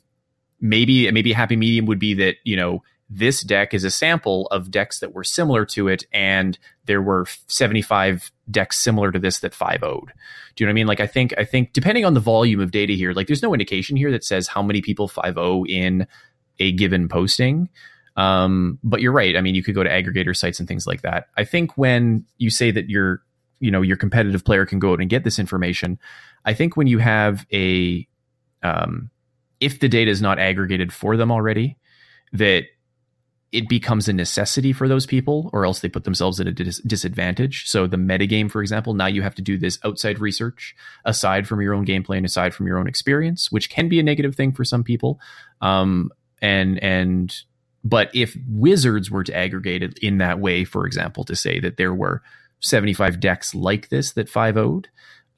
maybe 0.61 1.11
maybe 1.11 1.33
a 1.33 1.37
happy 1.37 1.57
medium 1.57 1.87
would 1.87 1.99
be 1.99 2.15
that 2.15 2.37
you 2.45 2.55
know 2.55 2.85
this 3.11 3.43
deck 3.43 3.73
is 3.73 3.85
a 3.85 3.91
sample 3.91 4.47
of 4.49 4.71
decks 4.71 5.01
that 5.01 5.15
were 5.15 5.25
similar 5.25 5.65
to 5.67 5.89
it, 5.89 6.05
and 6.13 6.59
there 6.85 7.01
were 7.01 7.27
75 7.47 8.31
decks 8.51 8.79
similar 8.79 9.11
to 9.13 9.19
this 9.19 9.39
that 9.41 9.55
5 9.55 9.83
owed. 9.83 10.13
Do 10.55 10.63
you 10.63 10.67
know 10.67 10.71
what 10.71 10.73
I 10.73 10.75
mean? 10.75 10.87
Like, 10.87 11.01
I 11.01 11.07
think, 11.07 11.33
I 11.39 11.45
think 11.45 11.73
depending 11.73 12.05
on 12.05 12.15
the 12.15 12.21
volume 12.21 12.61
of 12.61 12.71
data 12.71 12.93
here, 12.93 13.13
like, 13.13 13.27
there's 13.27 13.43
no 13.43 13.55
indication 13.55 13.97
here 13.97 14.11
that 14.11 14.25
says 14.25 14.49
how 14.49 14.63
many 14.63 14.83
people 14.83 15.09
5 15.09 15.35
0 15.35 15.65
in 15.67 16.07
a 16.59 16.73
given 16.73 17.09
posting. 17.09 17.71
Um, 18.17 18.79
but 18.83 19.01
you're 19.01 19.13
right. 19.13 19.37
I 19.37 19.41
mean, 19.41 19.55
you 19.55 19.63
could 19.63 19.77
go 19.77 19.85
to 19.85 19.91
aggregator 19.91 20.37
sites 20.37 20.59
and 20.59 20.69
things 20.69 20.87
like 20.87 21.03
that. 21.03 21.29
I 21.37 21.45
think 21.45 21.79
when 21.79 22.27
you 22.37 22.51
say 22.51 22.71
that 22.73 22.91
your, 22.91 23.23
you 23.61 23.71
know, 23.71 23.81
your 23.81 23.97
competitive 23.97 24.45
player 24.45 24.67
can 24.67 24.81
go 24.81 24.93
out 24.93 25.01
and 25.01 25.09
get 25.09 25.25
this 25.25 25.39
information, 25.39 25.99
I 26.45 26.53
think 26.53 26.77
when 26.77 26.89
you 26.89 26.99
have 26.99 27.47
a, 27.53 28.07
um, 28.63 29.11
if 29.61 29.79
the 29.81 29.89
data 29.89 30.11
is 30.11 30.21
not 30.21 30.39
aggregated 30.39 30.93
for 30.93 31.17
them 31.17 31.31
already, 31.31 31.77
that 32.33 32.65
it 33.51 33.69
becomes 33.69 34.09
a 34.09 34.13
necessity 34.13 34.73
for 34.73 34.89
those 34.89 35.07
people, 35.07 35.49
or 35.53 35.65
else 35.65 35.81
they 35.81 35.89
put 35.89 36.05
themselves 36.05 36.39
at 36.39 36.47
a 36.47 36.53
dis- 36.53 36.81
disadvantage. 36.81 37.67
So 37.69 37.87
the 37.87 37.97
metagame, 37.97 38.51
for 38.51 38.61
example, 38.61 38.93
now 38.93 39.07
you 39.07 39.23
have 39.23 39.35
to 39.37 39.43
do 39.43 39.57
this 39.57 39.79
outside 39.85 40.19
research 40.19 40.77
aside 41.05 41.49
from 41.49 41.63
your 41.63 41.73
own 41.73 41.87
gameplay 41.87 42.19
and 42.19 42.27
aside 42.27 42.55
from 42.55 42.67
your 42.67 42.79
own 42.79 42.87
experience, 42.87 43.51
which 43.51 43.71
can 43.71 43.89
be 43.89 43.99
a 43.99 44.03
negative 44.03 44.35
thing 44.35 44.53
for 44.53 44.65
some 44.65 44.85
people. 44.85 45.19
Um, 45.63 46.11
and 46.43 46.83
and 46.83 47.35
but 47.85 48.11
if 48.15 48.37
wizards 48.49 49.11
were 49.11 49.25
to 49.25 49.35
aggregate 49.35 49.83
it 49.83 49.99
in 49.99 50.19
that 50.19 50.41
way, 50.41 50.65
for 50.65 50.85
example, 50.85 51.25
to 51.25 51.35
say 51.35 51.59
that 51.61 51.79
there 51.79 51.95
were 51.95 52.23
75 52.61 53.19
decks 53.19 53.55
like 53.55 53.89
this 53.89 54.13
that 54.13 54.29
5 54.29 54.57
owed, 54.57 54.89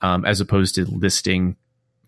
um, 0.00 0.24
as 0.24 0.40
opposed 0.40 0.74
to 0.74 0.84
listing 0.84 1.56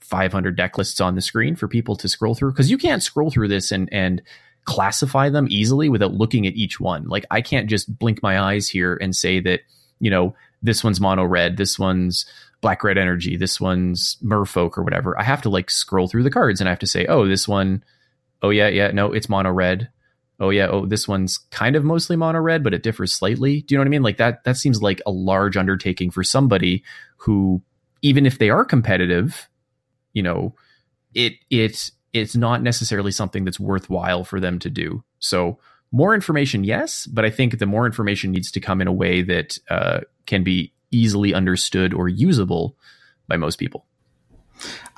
500 0.01 0.57
deck 0.57 0.79
lists 0.79 1.01
on 1.01 1.15
the 1.15 1.21
screen 1.21 1.55
for 1.55 1.69
people 1.69 1.97
to 1.97 2.09
scroll 2.09 2.35
through 2.35 2.53
because 2.53 2.71
you 2.71 2.79
can't 2.79 3.03
scroll 3.03 3.31
through 3.31 3.49
this 3.49 3.71
and 3.71 3.89
and 3.93 4.21
classify 4.65 5.29
them 5.29 5.47
easily 5.51 5.89
without 5.89 6.15
looking 6.15 6.47
at 6.47 6.55
each 6.55 6.81
one. 6.81 7.09
Like 7.09 7.25
i 7.31 7.41
can't 7.41 7.69
just 7.69 7.99
blink 7.99 8.23
my 8.23 8.41
eyes 8.41 8.69
here 8.69 8.97
and 9.01 9.15
say 9.15 9.41
that 9.41 9.61
you 9.99 10.11
know 10.11 10.35
this 10.63 10.85
one's 10.85 11.01
mono 11.01 11.25
red 11.25 11.57
this 11.57 11.79
one's 11.79 12.27
black 12.61 12.85
red 12.85 12.97
energy 12.97 13.37
this 13.37 13.61
one's 13.61 14.17
merfolk 14.23 14.79
or 14.79 14.83
whatever. 14.83 15.19
I 15.19 15.25
have 15.25 15.43
to 15.43 15.51
like 15.51 15.71
scroll 15.71 16.09
through 16.09 16.23
the 16.23 16.31
cards 16.31 16.61
and 16.61 16.69
i 16.69 16.73
have 16.73 16.79
to 16.81 16.87
say 16.87 17.07
oh 17.07 17.27
this 17.27 17.49
one 17.49 17.83
oh 18.43 18.51
yeah 18.51 18.69
yeah 18.69 18.91
no 18.93 19.13
it's 19.13 19.29
mono 19.29 19.51
red. 19.51 19.91
Oh 20.41 20.51
yeah 20.51 20.69
oh 20.69 20.87
this 20.87 21.07
one's 21.07 21.39
kind 21.51 21.77
of 21.77 21.85
mostly 21.85 22.17
mono 22.17 22.41
red 22.41 22.63
but 22.63 22.75
it 22.75 22.83
differs 22.83 23.13
slightly. 23.13 23.63
Do 23.63 23.75
you 23.75 23.79
know 23.79 23.83
what 23.83 23.89
i 23.89 23.91
mean? 23.91 24.03
Like 24.03 24.19
that 24.19 24.45
that 24.45 24.57
seems 24.57 24.81
like 24.83 25.01
a 25.07 25.11
large 25.11 25.57
undertaking 25.57 26.11
for 26.11 26.23
somebody 26.23 26.85
who 27.17 27.63
even 28.03 28.27
if 28.27 28.39
they 28.39 28.51
are 28.51 28.65
competitive, 28.65 29.49
you 30.13 30.23
know, 30.23 30.55
it 31.15 31.35
it 31.51 31.91
it's 32.13 32.37
not 32.37 32.63
necessarily 32.63 33.13
something 33.13 33.45
that's 33.45 33.61
worthwhile 33.61 34.25
for 34.25 34.41
them 34.41 34.59
to 34.61 34.71
do. 34.71 35.03
So 35.19 35.59
more 35.93 36.15
information, 36.15 36.65
yes, 36.65 37.07
but 37.07 37.25
I 37.25 37.31
think 37.31 37.59
the 37.59 37.67
more 37.67 37.87
information 37.87 38.33
needs 38.33 38.51
to 38.53 38.61
come 38.61 38.81
in 38.81 38.89
a 38.89 38.93
way 38.93 39.23
that 39.23 39.59
uh, 39.71 40.01
can 40.27 40.43
be 40.43 40.73
easily 40.91 41.35
understood 41.35 41.95
or 41.95 42.09
usable 42.09 42.77
by 43.29 43.37
most 43.37 43.57
people. 43.57 43.87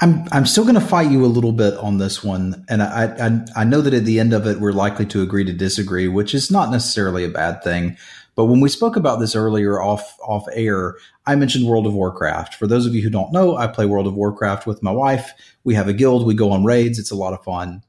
I'm 0.00 0.26
I'm 0.32 0.44
still 0.44 0.64
going 0.64 0.74
to 0.74 0.80
fight 0.80 1.10
you 1.10 1.24
a 1.24 1.26
little 1.26 1.52
bit 1.52 1.74
on 1.74 1.98
this 1.98 2.22
one, 2.22 2.64
and 2.68 2.82
I, 2.82 3.14
I 3.18 3.62
I 3.62 3.64
know 3.64 3.80
that 3.80 3.94
at 3.94 4.04
the 4.04 4.20
end 4.20 4.32
of 4.32 4.46
it 4.46 4.60
we're 4.60 4.72
likely 4.72 5.06
to 5.06 5.22
agree 5.22 5.44
to 5.44 5.52
disagree, 5.52 6.08
which 6.08 6.34
is 6.34 6.50
not 6.50 6.70
necessarily 6.70 7.24
a 7.24 7.28
bad 7.28 7.62
thing. 7.62 7.96
But 8.36 8.46
when 8.46 8.60
we 8.60 8.68
spoke 8.68 8.96
about 8.96 9.20
this 9.20 9.36
earlier 9.36 9.80
off 9.80 10.18
off 10.20 10.46
air, 10.52 10.96
I 11.26 11.36
mentioned 11.36 11.66
World 11.66 11.86
of 11.86 11.94
Warcraft. 11.94 12.54
For 12.54 12.66
those 12.66 12.86
of 12.86 12.94
you 12.94 13.02
who 13.02 13.10
don't 13.10 13.32
know, 13.32 13.56
I 13.56 13.66
play 13.66 13.86
World 13.86 14.06
of 14.06 14.14
Warcraft 14.14 14.66
with 14.66 14.82
my 14.82 14.90
wife. 14.90 15.32
We 15.62 15.74
have 15.74 15.88
a 15.88 15.92
guild, 15.92 16.26
we 16.26 16.34
go 16.34 16.50
on 16.50 16.64
raids, 16.64 16.98
it's 16.98 17.10
a 17.10 17.16
lot 17.16 17.32
of 17.32 17.44
fun. 17.44 17.82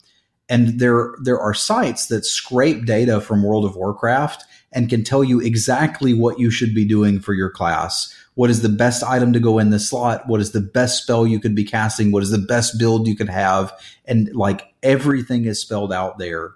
And 0.47 0.79
there 0.79 1.15
there 1.21 1.39
are 1.39 1.53
sites 1.53 2.07
that 2.07 2.25
scrape 2.25 2.85
data 2.85 3.19
from 3.19 3.43
World 3.43 3.65
of 3.65 3.75
Warcraft 3.75 4.43
and 4.71 4.89
can 4.89 5.03
tell 5.03 5.23
you 5.23 5.39
exactly 5.39 6.13
what 6.13 6.37
you 6.37 6.51
should 6.51 6.75
be 6.75 6.85
doing 6.85 7.19
for 7.19 7.33
your 7.33 7.49
class. 7.49 8.13
What 8.35 8.49
is 8.49 8.61
the 8.61 8.69
best 8.69 9.03
item 9.03 9.31
to 9.33 9.39
go 9.39 9.57
in 9.57 9.69
the 9.69 9.79
slot? 9.79 10.27
What 10.27 10.41
is 10.41 10.51
the 10.51 10.61
best 10.61 11.01
spell 11.01 11.25
you 11.25 11.39
could 11.39 11.55
be 11.55 11.63
casting? 11.63 12.11
What 12.11 12.23
is 12.23 12.31
the 12.31 12.37
best 12.37 12.77
build 12.77 13.07
you 13.07 13.15
could 13.15 13.29
have? 13.29 13.73
And 14.03 14.35
like 14.35 14.73
everything 14.83 15.45
is 15.45 15.61
spelled 15.61 15.93
out 15.93 16.19
there. 16.19 16.53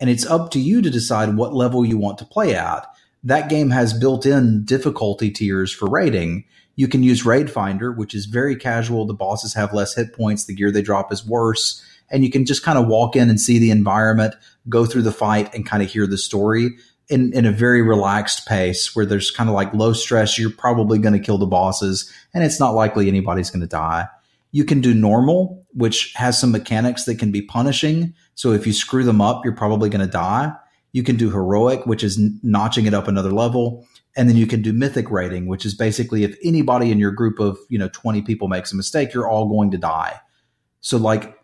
And 0.00 0.10
it's 0.10 0.26
up 0.26 0.50
to 0.50 0.58
you 0.58 0.82
to 0.82 0.90
decide 0.90 1.36
what 1.36 1.54
level 1.54 1.84
you 1.84 1.96
want 1.96 2.18
to 2.18 2.24
play 2.24 2.56
at 2.56 2.91
that 3.24 3.48
game 3.48 3.70
has 3.70 3.92
built 3.92 4.26
in 4.26 4.64
difficulty 4.64 5.30
tiers 5.30 5.72
for 5.72 5.88
raiding. 5.88 6.44
You 6.76 6.88
can 6.88 7.02
use 7.02 7.26
Raid 7.26 7.50
Finder, 7.50 7.92
which 7.92 8.14
is 8.14 8.26
very 8.26 8.56
casual. 8.56 9.06
The 9.06 9.14
bosses 9.14 9.54
have 9.54 9.74
less 9.74 9.94
hit 9.94 10.12
points. 10.14 10.44
The 10.44 10.54
gear 10.54 10.70
they 10.70 10.82
drop 10.82 11.12
is 11.12 11.26
worse. 11.26 11.84
And 12.10 12.24
you 12.24 12.30
can 12.30 12.44
just 12.44 12.62
kind 12.62 12.78
of 12.78 12.88
walk 12.88 13.16
in 13.16 13.30
and 13.30 13.40
see 13.40 13.58
the 13.58 13.70
environment, 13.70 14.34
go 14.68 14.84
through 14.84 15.02
the 15.02 15.12
fight, 15.12 15.54
and 15.54 15.66
kind 15.66 15.82
of 15.82 15.90
hear 15.90 16.06
the 16.06 16.18
story 16.18 16.70
in, 17.08 17.32
in 17.32 17.46
a 17.46 17.52
very 17.52 17.82
relaxed 17.82 18.46
pace 18.46 18.94
where 18.94 19.06
there's 19.06 19.30
kind 19.30 19.48
of 19.48 19.54
like 19.54 19.72
low 19.74 19.92
stress. 19.92 20.38
You're 20.38 20.50
probably 20.50 20.98
going 20.98 21.14
to 21.14 21.24
kill 21.24 21.38
the 21.38 21.46
bosses, 21.46 22.12
and 22.34 22.42
it's 22.42 22.60
not 22.60 22.74
likely 22.74 23.08
anybody's 23.08 23.50
going 23.50 23.60
to 23.60 23.66
die. 23.66 24.08
You 24.50 24.64
can 24.64 24.80
do 24.80 24.92
normal, 24.94 25.64
which 25.72 26.12
has 26.14 26.38
some 26.38 26.52
mechanics 26.52 27.04
that 27.04 27.18
can 27.18 27.30
be 27.30 27.42
punishing. 27.42 28.14
So 28.34 28.52
if 28.52 28.66
you 28.66 28.72
screw 28.72 29.04
them 29.04 29.20
up, 29.20 29.44
you're 29.44 29.54
probably 29.54 29.88
going 29.88 30.04
to 30.04 30.12
die. 30.12 30.52
You 30.92 31.02
can 31.02 31.16
do 31.16 31.30
heroic, 31.30 31.86
which 31.86 32.04
is 32.04 32.20
notching 32.42 32.86
it 32.86 32.94
up 32.94 33.08
another 33.08 33.32
level. 33.32 33.86
And 34.14 34.28
then 34.28 34.36
you 34.36 34.46
can 34.46 34.60
do 34.60 34.72
mythic 34.72 35.10
raiding, 35.10 35.46
which 35.46 35.64
is 35.64 35.74
basically 35.74 36.22
if 36.22 36.36
anybody 36.44 36.90
in 36.90 36.98
your 36.98 37.12
group 37.12 37.38
of, 37.38 37.58
you 37.68 37.78
know, 37.78 37.88
20 37.88 38.22
people 38.22 38.48
makes 38.48 38.72
a 38.72 38.76
mistake, 38.76 39.14
you're 39.14 39.28
all 39.28 39.48
going 39.48 39.70
to 39.70 39.78
die. 39.78 40.20
So 40.80 40.98
like 40.98 41.38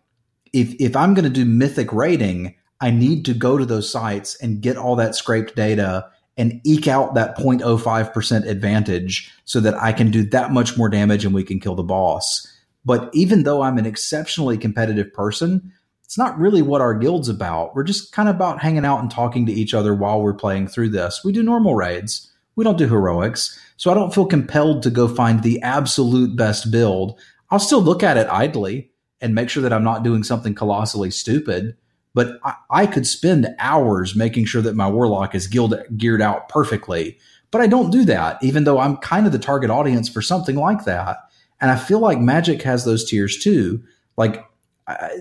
if 0.52 0.74
if 0.78 0.94
I'm 0.94 1.14
going 1.14 1.24
to 1.24 1.30
do 1.30 1.44
mythic 1.44 1.92
raiding, 1.92 2.54
I 2.80 2.90
need 2.90 3.24
to 3.24 3.34
go 3.34 3.58
to 3.58 3.64
those 3.64 3.90
sites 3.90 4.36
and 4.42 4.60
get 4.60 4.76
all 4.76 4.96
that 4.96 5.14
scraped 5.14 5.56
data 5.56 6.08
and 6.36 6.60
eke 6.64 6.86
out 6.86 7.14
that 7.14 7.36
0.05% 7.36 8.48
advantage 8.48 9.32
so 9.44 9.58
that 9.60 9.74
I 9.74 9.92
can 9.92 10.10
do 10.10 10.22
that 10.30 10.52
much 10.52 10.78
more 10.78 10.88
damage 10.88 11.24
and 11.24 11.34
we 11.34 11.42
can 11.42 11.58
kill 11.58 11.74
the 11.74 11.82
boss. 11.82 12.46
But 12.84 13.10
even 13.12 13.42
though 13.42 13.62
I'm 13.62 13.76
an 13.76 13.86
exceptionally 13.86 14.56
competitive 14.56 15.12
person, 15.12 15.72
it's 16.08 16.16
not 16.16 16.38
really 16.38 16.62
what 16.62 16.80
our 16.80 16.94
guild's 16.94 17.28
about. 17.28 17.74
We're 17.74 17.84
just 17.84 18.12
kind 18.12 18.30
of 18.30 18.36
about 18.36 18.62
hanging 18.62 18.86
out 18.86 19.00
and 19.00 19.10
talking 19.10 19.44
to 19.44 19.52
each 19.52 19.74
other 19.74 19.94
while 19.94 20.22
we're 20.22 20.32
playing 20.32 20.68
through 20.68 20.88
this. 20.88 21.20
We 21.22 21.32
do 21.32 21.42
normal 21.42 21.74
raids. 21.74 22.32
We 22.56 22.64
don't 22.64 22.78
do 22.78 22.88
heroics. 22.88 23.60
So 23.76 23.90
I 23.90 23.94
don't 23.94 24.14
feel 24.14 24.24
compelled 24.24 24.82
to 24.84 24.90
go 24.90 25.06
find 25.06 25.42
the 25.42 25.60
absolute 25.60 26.34
best 26.34 26.70
build. 26.70 27.20
I'll 27.50 27.58
still 27.58 27.82
look 27.82 28.02
at 28.02 28.16
it 28.16 28.26
idly 28.30 28.90
and 29.20 29.34
make 29.34 29.50
sure 29.50 29.62
that 29.62 29.72
I'm 29.72 29.84
not 29.84 30.02
doing 30.02 30.22
something 30.22 30.54
colossally 30.54 31.10
stupid. 31.10 31.76
But 32.14 32.40
I, 32.42 32.54
I 32.70 32.86
could 32.86 33.06
spend 33.06 33.54
hours 33.58 34.16
making 34.16 34.46
sure 34.46 34.62
that 34.62 34.74
my 34.74 34.88
warlock 34.88 35.34
is 35.34 35.46
guild, 35.46 35.74
geared 35.98 36.22
out 36.22 36.48
perfectly. 36.48 37.18
But 37.50 37.60
I 37.60 37.66
don't 37.66 37.90
do 37.90 38.06
that, 38.06 38.42
even 38.42 38.64
though 38.64 38.78
I'm 38.78 38.96
kind 38.96 39.26
of 39.26 39.32
the 39.32 39.38
target 39.38 39.68
audience 39.68 40.08
for 40.08 40.22
something 40.22 40.56
like 40.56 40.86
that. 40.86 41.18
And 41.60 41.70
I 41.70 41.76
feel 41.76 41.98
like 41.98 42.18
Magic 42.18 42.62
has 42.62 42.86
those 42.86 43.04
tiers 43.04 43.36
too. 43.36 43.84
Like 44.16 44.47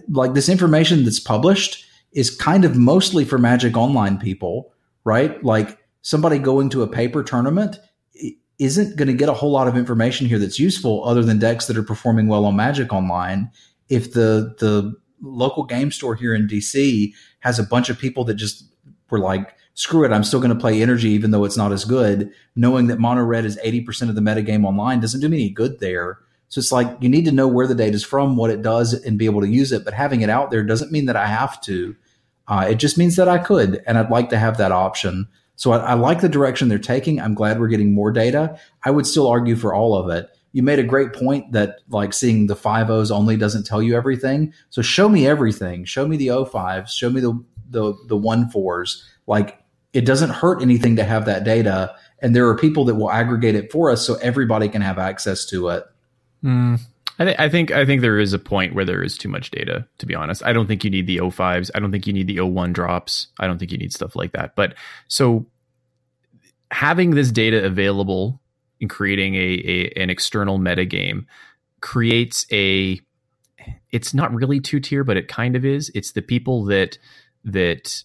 like 0.10 0.34
this 0.34 0.50
information 0.50 1.04
that's 1.04 1.20
published 1.20 1.86
is 2.12 2.30
kind 2.36 2.66
of 2.66 2.76
mostly 2.76 3.26
for 3.26 3.38
Magic 3.38 3.76
Online 3.76 4.18
people, 4.18 4.72
right? 5.04 5.44
Like 5.44 5.78
somebody 6.02 6.40
going 6.40 6.70
to 6.70 6.84
a 6.84 6.88
paper 6.88 7.24
tournament 7.24 7.78
isn't 8.60 8.96
going 8.96 9.08
to 9.08 9.14
get 9.14 9.30
a 9.30 9.34
whole 9.34 9.52
lot 9.52 9.68
of 9.68 9.78
information 9.78 10.26
here 10.28 10.40
that's 10.40 10.60
useful 10.60 11.04
other 11.06 11.22
than 11.22 11.38
decks 11.38 11.68
that 11.68 11.78
are 11.78 11.84
performing 11.84 12.28
well 12.28 12.46
on 12.46 12.56
Magic 12.56 12.92
Online. 12.92 13.52
If 13.90 14.14
the 14.14 14.56
the 14.60 14.96
local 15.22 15.64
game 15.64 15.92
store 15.92 16.16
here 16.16 16.34
in 16.34 16.48
DC 16.48 17.14
has 17.40 17.60
a 17.60 17.64
bunch 17.64 17.90
of 17.90 18.00
people 18.00 18.24
that 18.26 18.36
just 18.36 18.64
were 19.10 19.20
like, 19.20 19.56
screw 19.74 20.04
it, 20.04 20.12
I'm 20.12 20.24
still 20.24 20.40
going 20.40 20.54
to 20.54 20.60
play 20.60 20.82
energy 20.82 21.10
even 21.10 21.32
though 21.32 21.46
it's 21.46 21.58
not 21.58 21.72
as 21.72 21.86
good, 21.86 22.32
knowing 22.56 22.88
that 22.88 23.00
mono 23.00 23.24
red 23.24 23.46
is 23.46 23.60
80% 23.64 24.10
of 24.10 24.16
the 24.16 24.22
metagame 24.22 24.66
online 24.66 25.00
doesn't 25.00 25.22
do 25.22 25.30
me 25.30 25.38
any 25.38 25.50
good 25.50 25.80
there. 25.80 26.20
So 26.50 26.60
it's 26.60 26.72
like 26.72 26.88
you 27.02 27.10
need 27.10 27.26
to 27.26 27.32
know 27.32 27.48
where 27.48 27.68
the 27.68 27.76
data 27.76 27.96
is 27.96 28.04
from, 28.04 28.38
what 28.38 28.50
it 28.50 28.62
does, 28.62 28.94
and 28.94 29.18
be 29.18 29.26
able 29.26 29.42
to 29.42 29.48
use 29.48 29.72
it. 29.72 29.84
But 29.84 29.94
having 29.94 30.22
it 30.22 30.30
out 30.30 30.52
there 30.52 30.64
doesn't 30.64 30.92
mean 30.92 31.06
that 31.06 31.16
I 31.16 31.28
have 31.28 31.62
to. 31.62 31.96
Uh, 32.48 32.68
it 32.70 32.76
just 32.76 32.98
means 32.98 33.18
that 33.18 33.28
I 33.28 33.38
could, 33.38 33.84
and 33.86 33.98
I'd 33.98 34.10
like 34.10 34.30
to 34.30 34.38
have 34.38 34.58
that 34.58 34.72
option. 34.72 35.28
So 35.58 35.72
I, 35.72 35.78
I 35.80 35.94
like 35.96 36.22
the 36.22 36.30
direction 36.30 36.70
they're 36.70 36.80
taking. 36.80 37.20
I'm 37.20 37.34
glad 37.34 37.60
we're 37.60 37.68
getting 37.68 37.94
more 37.94 38.12
data. 38.12 38.58
I 38.86 38.92
would 38.92 39.06
still 39.06 39.28
argue 39.28 39.56
for 39.56 39.74
all 39.74 39.96
of 39.96 40.10
it. 40.10 40.30
You 40.54 40.64
made 40.64 40.80
a 40.80 40.84
great 40.84 41.14
point 41.14 41.52
that 41.52 41.80
like 41.90 42.14
seeing 42.14 42.48
the 42.48 42.56
five 42.56 42.90
O's 42.90 43.12
only 43.12 43.36
doesn't 43.36 43.66
tell 43.66 43.84
you 43.84 43.96
everything. 43.96 44.54
So 44.70 44.82
show 44.82 45.10
me 45.10 45.28
everything. 45.28 45.84
Show 45.84 46.08
me 46.08 46.16
the 46.16 46.30
O 46.30 46.46
fives. 46.46 46.94
Show 46.94 47.10
me 47.10 47.20
the 47.20 47.44
the 47.70 47.94
the 48.08 48.16
one 48.16 48.50
fours. 48.50 49.04
Like 49.28 49.60
it 49.94 50.06
doesn't 50.06 50.30
hurt 50.30 50.62
anything 50.62 50.96
to 50.96 51.04
have 51.04 51.26
that 51.26 51.44
data, 51.44 51.94
and 52.20 52.36
there 52.36 52.48
are 52.48 52.56
people 52.56 52.86
that 52.86 52.96
will 52.96 53.12
aggregate 53.12 53.56
it 53.56 53.72
for 53.72 53.92
us, 53.92 54.06
so 54.06 54.16
everybody 54.16 54.70
can 54.70 54.82
have 54.82 54.98
access 54.98 55.46
to 55.48 55.68
it. 55.70 55.84
Mm, 56.44 56.80
I, 57.20 57.26
th- 57.26 57.40
I, 57.40 57.50
think 57.50 57.72
I 57.72 57.86
think 57.86 58.02
there 58.02 58.20
is 58.20 58.34
a 58.34 58.40
point 58.40 58.76
where 58.76 58.86
there 58.86 59.04
is 59.04 59.18
too 59.18 59.30
much 59.30 59.52
data. 59.52 59.88
To 60.00 60.06
be 60.06 60.16
honest, 60.16 60.44
I 60.46 60.54
don't 60.54 60.68
think 60.68 60.84
you 60.84 60.90
need 60.90 61.08
the 61.08 61.18
O5s. 61.18 61.72
I 61.74 61.80
don't 61.80 61.92
think 61.92 62.08
you 62.08 62.14
need 62.14 62.28
the 62.28 62.38
O1 62.38 62.74
drops. 62.74 63.28
I 63.40 63.48
don't 63.48 63.58
think 63.58 63.72
you 63.72 63.78
need 63.78 63.94
stuff 63.94 64.16
like 64.16 64.34
that. 64.34 64.56
But 64.56 64.76
so 65.08 65.46
having 66.72 67.12
this 67.12 67.32
data 67.32 67.66
available 67.66 68.42
and 68.80 68.90
creating 68.90 69.36
a, 69.36 69.40
a 69.40 70.02
an 70.02 70.10
external 70.10 70.60
metagame 70.60 71.26
creates 71.82 72.46
a. 72.52 73.00
It's 73.92 74.14
not 74.14 74.34
really 74.34 74.60
two 74.60 74.80
tier, 74.80 75.04
but 75.04 75.18
it 75.18 75.28
kind 75.28 75.56
of 75.56 75.66
is. 75.66 75.92
It's 75.96 76.12
the 76.12 76.22
people 76.22 76.66
that 76.66 76.98
that 77.44 78.04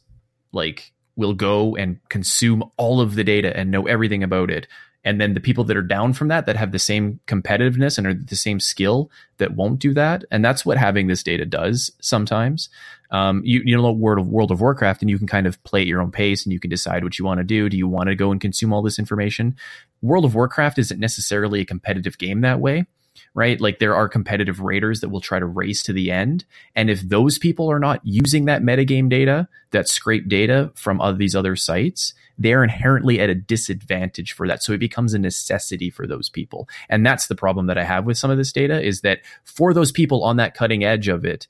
like 0.53 0.93
will 1.17 1.35
go 1.35 1.77
and 1.77 2.01
consume 2.09 2.65
all 2.79 3.01
of 3.01 3.15
the 3.15 3.25
data 3.25 3.55
and 3.57 3.71
know 3.71 3.87
everything 3.87 4.23
about 4.23 4.51
it 4.51 4.67
and 5.05 5.21
then 5.21 5.35
the 5.35 5.41
people 5.41 5.65
that 5.65 5.77
are 5.77 5.83
down 5.83 6.13
from 6.13 6.29
that 6.29 6.47
that 6.47 6.57
have 6.57 6.73
the 6.73 6.79
same 6.79 7.21
competitiveness 7.27 7.99
and 7.99 8.07
are 8.07 8.15
the 8.15 8.37
same 8.37 8.61
skill 8.61 9.11
that 9.39 9.55
won't 9.55 9.79
do 9.79 9.93
that 9.95 10.25
and 10.31 10.45
that's 10.45 10.65
what 10.65 10.79
having 10.79 11.07
this 11.07 11.23
data 11.23 11.45
does 11.45 11.91
sometimes 12.01 12.69
um, 13.11 13.43
you, 13.45 13.63
you 13.65 13.77
know 13.77 13.93
world 13.93 14.19
of 14.19 14.29
world 14.29 14.51
of 14.51 14.61
warcraft 14.61 15.03
and 15.03 15.11
you 15.11 15.19
can 15.19 15.27
kind 15.27 15.47
of 15.47 15.63
play 15.65 15.83
at 15.83 15.87
your 15.87 16.01
own 16.01 16.11
pace 16.11 16.45
and 16.45 16.53
you 16.53 16.61
can 16.61 16.71
decide 16.71 17.05
what 17.05 17.19
you 17.19 17.25
want 17.25 17.39
to 17.39 17.45
do 17.45 17.69
do 17.69 17.77
you 17.77 17.89
want 17.89 18.09
to 18.09 18.15
go 18.15 18.31
and 18.31 18.41
consume 18.41 18.73
all 18.73 18.83
this 18.83 18.99
information 18.99 19.57
world 20.01 20.25
of 20.25 20.35
warcraft 20.35 20.79
isn't 20.79 21.01
necessarily 21.01 21.61
a 21.61 21.65
competitive 21.65 22.19
game 22.19 22.41
that 22.41 22.61
way 22.61 22.87
right? 23.35 23.61
Like 23.61 23.79
there 23.79 23.95
are 23.95 24.09
competitive 24.09 24.61
raiders 24.61 25.01
that 25.01 25.09
will 25.09 25.21
try 25.21 25.39
to 25.39 25.47
race 25.47 25.83
to 25.85 25.93
the 25.93 26.11
end. 26.11 26.45
And 26.75 26.91
if 26.91 27.01
those 27.01 27.39
people 27.39 27.71
are 27.71 27.79
not 27.79 28.01
using 28.05 28.45
that 28.47 28.63
metagame 28.63 29.09
data, 29.09 29.49
that 29.71 29.89
scrape 29.89 30.29
data 30.29 30.71
from 30.75 31.01
other, 31.01 31.17
these 31.17 31.37
other 31.37 31.57
sites, 31.57 32.15
they're 32.39 32.63
inherently 32.63 33.21
at 33.21 33.31
a 33.31 33.35
disadvantage 33.35 34.33
for 34.33 34.49
that. 34.49 34.63
So 34.63 34.73
it 34.73 34.79
becomes 34.79 35.15
a 35.15 35.19
necessity 35.19 35.91
for 35.91 36.07
those 36.07 36.29
people. 36.29 36.69
And 36.89 37.05
that's 37.05 37.27
the 37.27 37.35
problem 37.35 37.67
that 37.67 37.79
I 37.79 37.85
have 37.85 38.05
with 38.05 38.19
some 38.19 38.31
of 38.31 38.39
this 38.39 38.53
data 38.53 38.81
is 38.81 39.03
that 39.03 39.21
for 39.45 39.75
those 39.75 39.93
people 39.93 40.25
on 40.25 40.37
that 40.37 40.55
cutting 40.55 40.85
edge 40.85 41.09
of 41.09 41.25
it, 41.25 41.47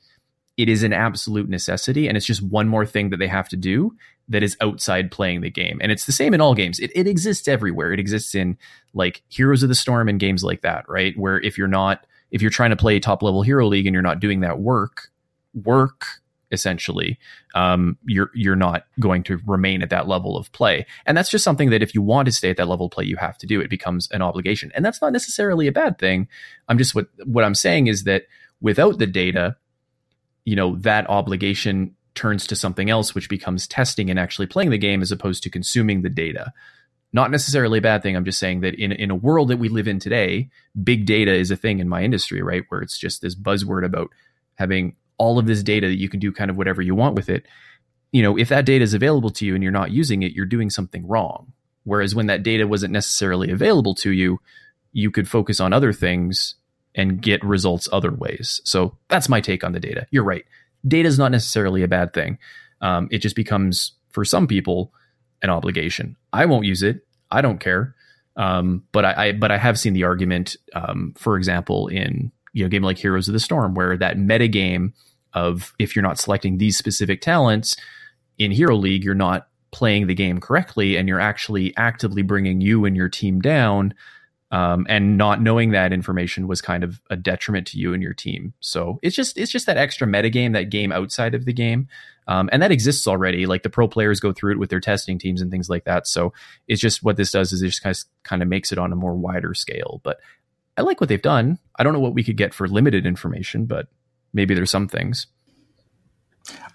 it 0.57 0.69
is 0.69 0.83
an 0.83 0.93
absolute 0.93 1.49
necessity. 1.49 2.09
And 2.09 2.17
it's 2.17 2.27
just 2.27 2.43
one 2.43 2.69
more 2.69 2.85
thing 2.85 3.11
that 3.11 3.17
they 3.17 3.27
have 3.27 3.49
to 3.51 3.57
do 3.57 3.97
that 4.29 4.43
is 4.43 4.57
outside 4.61 5.11
playing 5.11 5.41
the 5.41 5.51
game. 5.51 5.79
And 5.83 5.91
it's 5.91 6.05
the 6.05 6.13
same 6.13 6.35
in 6.35 6.41
all 6.41 6.55
games. 6.55 6.79
It, 6.79 6.91
it 6.95 7.07
exists 7.07 7.49
everywhere. 7.49 7.93
It 7.93 8.01
exists 8.01 8.35
in 8.35 8.59
like 8.95 9.23
heroes 9.29 9.63
of 9.63 9.69
the 9.69 9.75
storm 9.75 10.09
and 10.09 10.21
games 10.21 10.45
like 10.45 10.63
that 10.63 10.85
right? 10.89 11.17
Where 11.17 11.41
if 11.41 11.57
you're 11.57 11.69
not 11.69 12.07
if 12.31 12.41
you're 12.43 12.51
trying 12.51 12.71
to 12.71 12.77
play 12.77 12.99
top 12.99 13.23
level 13.23 13.43
hero 13.43 13.67
league 13.67 13.87
and 13.87 13.95
you're 13.95 14.03
not 14.03 14.21
doing 14.21 14.41
that 14.41 14.59
work 14.59 15.11
work 15.55 16.07
essentially 16.53 17.19
um, 17.55 17.97
you're 18.05 18.31
you're 18.35 18.55
not 18.55 18.87
going 19.01 19.23
to 19.25 19.41
remain 19.47 19.83
at 19.83 19.91
that 19.91 20.07
level 20.07 20.37
of 20.37 20.53
play. 20.53 20.87
And 21.07 21.17
that's 21.17 21.31
just 21.31 21.45
something 21.45 21.71
that 21.71 21.83
if 21.83 21.95
you 21.95 22.03
want 22.03 22.27
to 22.27 22.33
stay 22.33 22.51
at 22.51 22.59
that 22.59 22.69
level 22.69 22.87
of 22.87 22.93
play 22.93 23.05
you 23.05 23.17
have 23.17 23.39
to 23.39 23.47
do. 23.47 23.61
It 23.61 23.71
becomes 23.71 24.11
an 24.11 24.23
obligation. 24.23 24.71
And 24.75 24.85
that's 24.85 25.01
not 25.01 25.13
necessarily 25.13 25.67
a 25.67 25.73
bad 25.73 25.99
thing. 25.99 26.29
I'm 26.69 26.79
just 26.79 26.95
what 26.95 27.09
what 27.25 27.45
i'm 27.45 27.55
saying 27.55 27.87
is 27.87 28.05
that 28.05 28.25
without 28.61 28.99
the 28.99 29.07
data 29.07 29.57
you 30.45 30.57
know 30.57 30.77
that 30.77 31.09
obligation 31.09 31.95
turns 32.15 32.47
to 32.47 32.57
something 32.57 32.91
else 32.91 33.15
which 33.15 33.29
becomes 33.29 33.67
testing 33.67 34.11
and 34.11 34.19
actually 34.19 34.47
playing 34.47 34.71
the 34.71 34.79
game 34.79 35.03
as 35.03 35.13
opposed 35.13 35.43
to 35.43 35.51
consuming 35.51 36.03
the 36.03 36.11
data. 36.11 36.53
Not 37.15 37.31
necessarily 37.31 37.79
a 37.79 37.83
bad 37.83 38.03
thing. 38.03 38.17
I'm 38.17 38.25
just 38.25 38.39
saying 38.39 38.61
that 38.61 38.75
in, 38.75 38.91
in 38.93 39.11
a 39.11 39.15
world 39.15 39.49
that 39.49 39.59
we 39.59 39.69
live 39.69 39.89
in 39.89 39.99
today 39.99 40.51
big 40.83 41.07
data 41.07 41.33
is 41.33 41.51
a 41.51 41.57
thing 41.57 41.79
in 41.79 41.89
my 41.89 42.03
industry 42.03 42.43
right? 42.43 42.65
Where 42.69 42.83
it's 42.83 42.99
just 42.99 43.23
this 43.23 43.35
buzzword 43.35 43.85
about 43.85 44.11
having 44.55 44.97
all 45.23 45.39
of 45.39 45.47
this 45.47 45.63
data 45.63 45.87
that 45.87 45.99
you 45.99 46.09
can 46.09 46.21
do 46.21 46.33
kind 46.33 46.51
of 46.51 46.57
whatever 46.57 46.83
you 46.83 46.95
want 46.95 47.15
with 47.15 47.29
it 47.29 47.47
you 48.11 48.23
know 48.23 48.37
if 48.37 48.49
that 48.49 48.67
data 48.67 48.83
is 48.83 48.95
available 48.95 49.31
to 49.31 49.47
you 49.47 49.55
and 49.55 49.63
you're 49.63 49.73
not 49.73 49.91
using 49.91 50.23
it 50.23 50.33
you're 50.33 50.47
doing 50.47 50.71
something 50.71 51.07
wrong 51.07 51.53
whereas 51.85 52.15
when 52.15 52.27
that 52.27 52.43
data 52.43 52.67
wasn't 52.67 52.93
necessarily 52.93 53.51
available 53.51 53.95
to 53.95 54.11
you 54.11 54.39
you 54.93 55.11
could 55.11 55.29
focus 55.29 55.61
on 55.61 55.73
other 55.73 55.93
things 55.93 56.57
and 56.95 57.23
get 57.23 57.43
results 57.45 57.89
other 57.93 58.13
ways. 58.13 58.61
So 58.65 58.97
that's 59.09 59.29
my 59.29 59.41
take 59.41 59.65
on 59.65 59.73
the 59.73 59.81
data. 59.81 60.07
You're 60.11 60.25
right. 60.25 60.45
Data 60.87 61.09
is 61.09 61.19
not 61.19 61.33
necessarily 61.33 61.83
a 61.83 61.89
bad 61.89 62.13
thing. 62.13 62.39
Um, 62.81 63.09
it 63.11 63.19
just 63.19 63.37
becomes, 63.37 63.93
for 64.11 64.25
some 64.25 64.47
people, 64.47 64.93
an 65.43 65.51
obligation. 65.51 66.17
I 66.33 66.47
won't 66.47 66.67
use 66.67 66.83
it. 66.83 67.07
I 67.31 67.41
don't 67.41 67.59
care. 67.59 67.95
Um, 68.37 68.85
but 68.93 69.05
I, 69.05 69.27
I, 69.29 69.33
but 69.33 69.51
I 69.51 69.59
have 69.59 69.79
seen 69.79 69.93
the 69.93 70.05
argument, 70.05 70.57
um, 70.75 71.15
for 71.17 71.37
example, 71.37 71.89
in 71.89 72.33
you 72.53 72.65
know, 72.65 72.69
game 72.69 72.83
like 72.83 72.99
Heroes 72.99 73.29
of 73.29 73.35
the 73.35 73.41
Storm, 73.41 73.75
where 73.75 73.97
that 73.97 74.19
meta 74.19 74.49
game 74.49 74.95
of 75.35 75.75
if 75.79 75.95
you're 75.95 76.03
not 76.03 76.19
selecting 76.19 76.59
these 76.59 76.77
specific 76.77 77.21
talents 77.21 77.77
in 78.39 78.51
Hero 78.51 78.77
League, 78.77 79.05
you're 79.05 79.15
not 79.15 79.49
playing 79.71 80.07
the 80.07 80.15
game 80.15 80.39
correctly, 80.39 80.97
and 80.97 81.09
you're 81.09 81.21
actually 81.21 81.77
actively 81.77 82.23
bringing 82.23 82.61
you 82.61 82.85
and 82.85 82.97
your 82.97 83.09
team 83.09 83.41
down 83.41 83.95
um, 84.53 84.87
and 84.89 85.17
not 85.17 85.41
knowing 85.41 85.71
that 85.71 85.95
information 85.95 86.47
was 86.47 86.61
kind 86.61 86.85
of 86.85 87.01
a 87.09 87.17
detriment 87.17 87.67
to 87.69 87.79
you 87.79 87.95
and 87.95 88.03
your 88.03 88.13
team. 88.13 88.53
So 88.61 88.99
it's 89.03 89.17
just 89.17 89.39
it's 89.39 89.51
just 89.51 89.65
that 89.65 89.79
extra 89.79 90.07
metagame, 90.07 90.53
that 90.53 90.69
game 90.69 90.93
outside 90.93 91.35
of 91.35 91.47
the 91.47 91.55
game, 91.55 91.89
um, 92.29 92.51
and 92.53 92.63
that 92.63 92.71
exists 92.71 93.09
already. 93.09 93.47
Like 93.47 93.63
the 93.63 93.71
pro 93.71 93.89
players 93.89 94.21
go 94.21 94.31
through 94.33 94.53
it 94.53 94.59
with 94.59 94.69
their 94.69 94.79
testing 94.79 95.19
teams 95.19 95.41
and 95.41 95.51
things 95.51 95.71
like 95.71 95.85
that. 95.85 96.07
So 96.07 96.35
it's 96.69 96.83
just 96.83 97.03
what 97.03 97.17
this 97.17 97.33
does 97.33 97.53
is 97.53 97.63
it 97.63 97.69
just 97.69 97.83
kind 97.83 97.97
of 97.97 98.05
kind 98.25 98.43
of 98.43 98.49
makes 98.49 98.73
it 98.73 98.79
on 98.79 98.93
a 98.93 98.97
more 98.97 99.15
wider 99.15 99.55
scale. 99.55 100.03
But 100.05 100.21
I 100.77 100.83
like 100.83 101.01
what 101.01 101.09
they've 101.09 101.21
done. 101.21 101.59
I 101.79 101.83
don't 101.83 101.95
know 101.95 102.01
what 102.01 102.15
we 102.15 102.23
could 102.23 102.37
get 102.37 102.53
for 102.53 102.69
limited 102.69 103.07
information, 103.07 103.65
but 103.65 103.89
maybe 104.33 104.55
there's 104.55 104.71
some 104.71 104.89
things. 104.89 105.27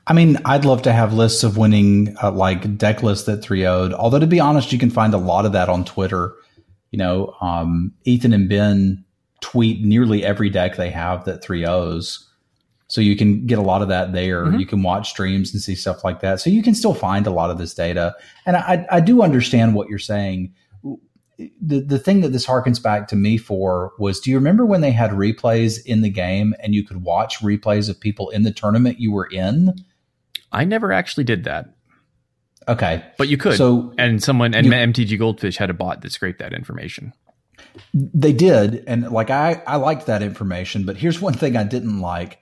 I 0.05 0.13
mean, 0.13 0.37
I'd 0.45 0.63
love 0.63 0.83
to 0.83 0.93
have 0.93 1.13
lists 1.13 1.43
of 1.43 1.57
winning 1.57 2.15
uh, 2.23 2.31
like 2.31 2.77
deck 2.77 3.03
lists 3.03 3.25
that 3.25 3.43
3 3.43 3.59
0'd. 3.59 3.93
Although, 3.93 4.19
to 4.19 4.27
be 4.27 4.39
honest, 4.39 4.71
you 4.71 4.79
can 4.79 4.89
find 4.89 5.13
a 5.13 5.17
lot 5.17 5.45
of 5.45 5.51
that 5.51 5.67
on 5.67 5.83
Twitter 5.83 6.33
you 6.91 6.97
know, 6.97 7.35
um, 7.41 7.93
Ethan 8.05 8.33
and 8.33 8.49
Ben 8.49 9.03
tweet 9.41 9.81
nearly 9.81 10.23
every 10.23 10.49
deck 10.49 10.75
they 10.75 10.89
have 10.89 11.25
that 11.25 11.43
3 11.43 11.65
O's. 11.65 12.23
So 12.89 13.01
you 13.01 13.17
can 13.17 13.45
get 13.45 13.59
a 13.59 13.63
lot 13.63 13.81
of 13.81 13.89
that 13.89 14.13
there. 14.13 14.45
Mm-hmm. 14.45 14.59
You 14.59 14.65
can 14.65 14.81
watch 14.81 15.09
streams 15.09 15.53
and 15.53 15.61
see 15.61 15.75
stuff 15.75 16.05
like 16.05 16.21
that. 16.21 16.39
So 16.39 16.49
you 16.49 16.63
can 16.63 16.73
still 16.73 16.93
find 16.93 17.27
a 17.27 17.31
lot 17.31 17.49
of 17.49 17.57
this 17.57 17.73
data. 17.73 18.15
And 18.45 18.55
I, 18.55 18.85
I 18.89 19.01
do 19.01 19.21
understand 19.21 19.75
what 19.75 19.89
you're 19.89 19.99
saying. 19.99 20.53
The 21.61 21.81
the 21.81 21.99
thing 21.99 22.21
that 22.21 22.29
this 22.29 22.47
harkens 22.47 22.81
back 22.81 23.07
to 23.09 23.15
me 23.15 23.37
for 23.37 23.93
was 23.99 24.19
do 24.19 24.31
you 24.31 24.37
remember 24.37 24.65
when 24.65 24.81
they 24.81 24.91
had 24.91 25.11
replays 25.11 25.85
in 25.85 26.01
the 26.01 26.09
game 26.09 26.55
and 26.59 26.73
you 26.73 26.83
could 26.83 27.03
watch 27.03 27.39
replays 27.39 27.89
of 27.89 27.99
people 27.99 28.29
in 28.29 28.43
the 28.43 28.51
tournament 28.51 28.99
you 28.99 29.11
were 29.11 29.27
in? 29.27 29.75
I 30.51 30.63
never 30.65 30.91
actually 30.91 31.25
did 31.25 31.43
that. 31.43 31.75
Okay. 32.67 33.03
But 33.17 33.27
you 33.27 33.37
could. 33.37 33.55
So- 33.57 33.93
and 33.97 34.21
someone 34.23 34.53
and 34.53 34.65
You- 34.65 34.73
MTG 34.73 35.17
Goldfish 35.17 35.57
had 35.57 35.69
a 35.69 35.73
bot 35.73 36.01
that 36.01 36.11
scraped 36.11 36.39
that 36.39 36.53
information. 36.53 37.13
They 37.93 38.33
did, 38.33 38.83
and 38.87 39.11
like 39.11 39.29
I, 39.29 39.61
I 39.67 39.75
liked 39.77 40.07
that 40.07 40.23
information. 40.23 40.83
But 40.85 40.97
here's 40.97 41.21
one 41.21 41.33
thing 41.33 41.55
I 41.55 41.63
didn't 41.63 41.99
like. 42.01 42.39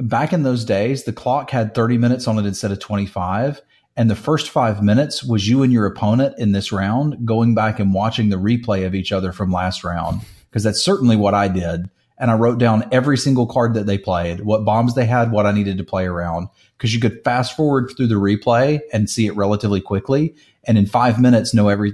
Back 0.00 0.32
in 0.32 0.42
those 0.42 0.64
days, 0.64 1.04
the 1.04 1.12
clock 1.12 1.50
had 1.50 1.74
30 1.74 1.98
minutes 1.98 2.26
on 2.28 2.38
it 2.38 2.46
instead 2.46 2.70
of 2.70 2.78
25, 2.78 3.60
and 3.98 4.08
the 4.08 4.14
first 4.14 4.50
five 4.50 4.80
minutes 4.80 5.24
was 5.24 5.48
you 5.48 5.64
and 5.64 5.72
your 5.72 5.84
opponent 5.84 6.38
in 6.38 6.52
this 6.52 6.70
round 6.70 7.26
going 7.26 7.56
back 7.56 7.80
and 7.80 7.92
watching 7.92 8.28
the 8.28 8.36
replay 8.36 8.86
of 8.86 8.94
each 8.94 9.10
other 9.10 9.32
from 9.32 9.50
last 9.50 9.82
round. 9.82 10.20
Because 10.48 10.62
that's 10.62 10.80
certainly 10.80 11.16
what 11.16 11.34
I 11.34 11.48
did, 11.48 11.90
and 12.16 12.30
I 12.30 12.34
wrote 12.34 12.58
down 12.58 12.88
every 12.92 13.18
single 13.18 13.46
card 13.46 13.74
that 13.74 13.86
they 13.86 13.98
played, 13.98 14.40
what 14.40 14.64
bombs 14.64 14.94
they 14.94 15.04
had, 15.04 15.32
what 15.32 15.46
I 15.46 15.52
needed 15.52 15.78
to 15.78 15.84
play 15.84 16.06
around. 16.06 16.48
Because 16.76 16.94
you 16.94 17.00
could 17.00 17.22
fast 17.24 17.56
forward 17.56 17.92
through 17.96 18.06
the 18.06 18.14
replay 18.14 18.80
and 18.92 19.10
see 19.10 19.26
it 19.26 19.34
relatively 19.34 19.80
quickly, 19.80 20.36
and 20.62 20.78
in 20.78 20.86
five 20.86 21.20
minutes 21.20 21.52
know 21.52 21.68
every 21.68 21.92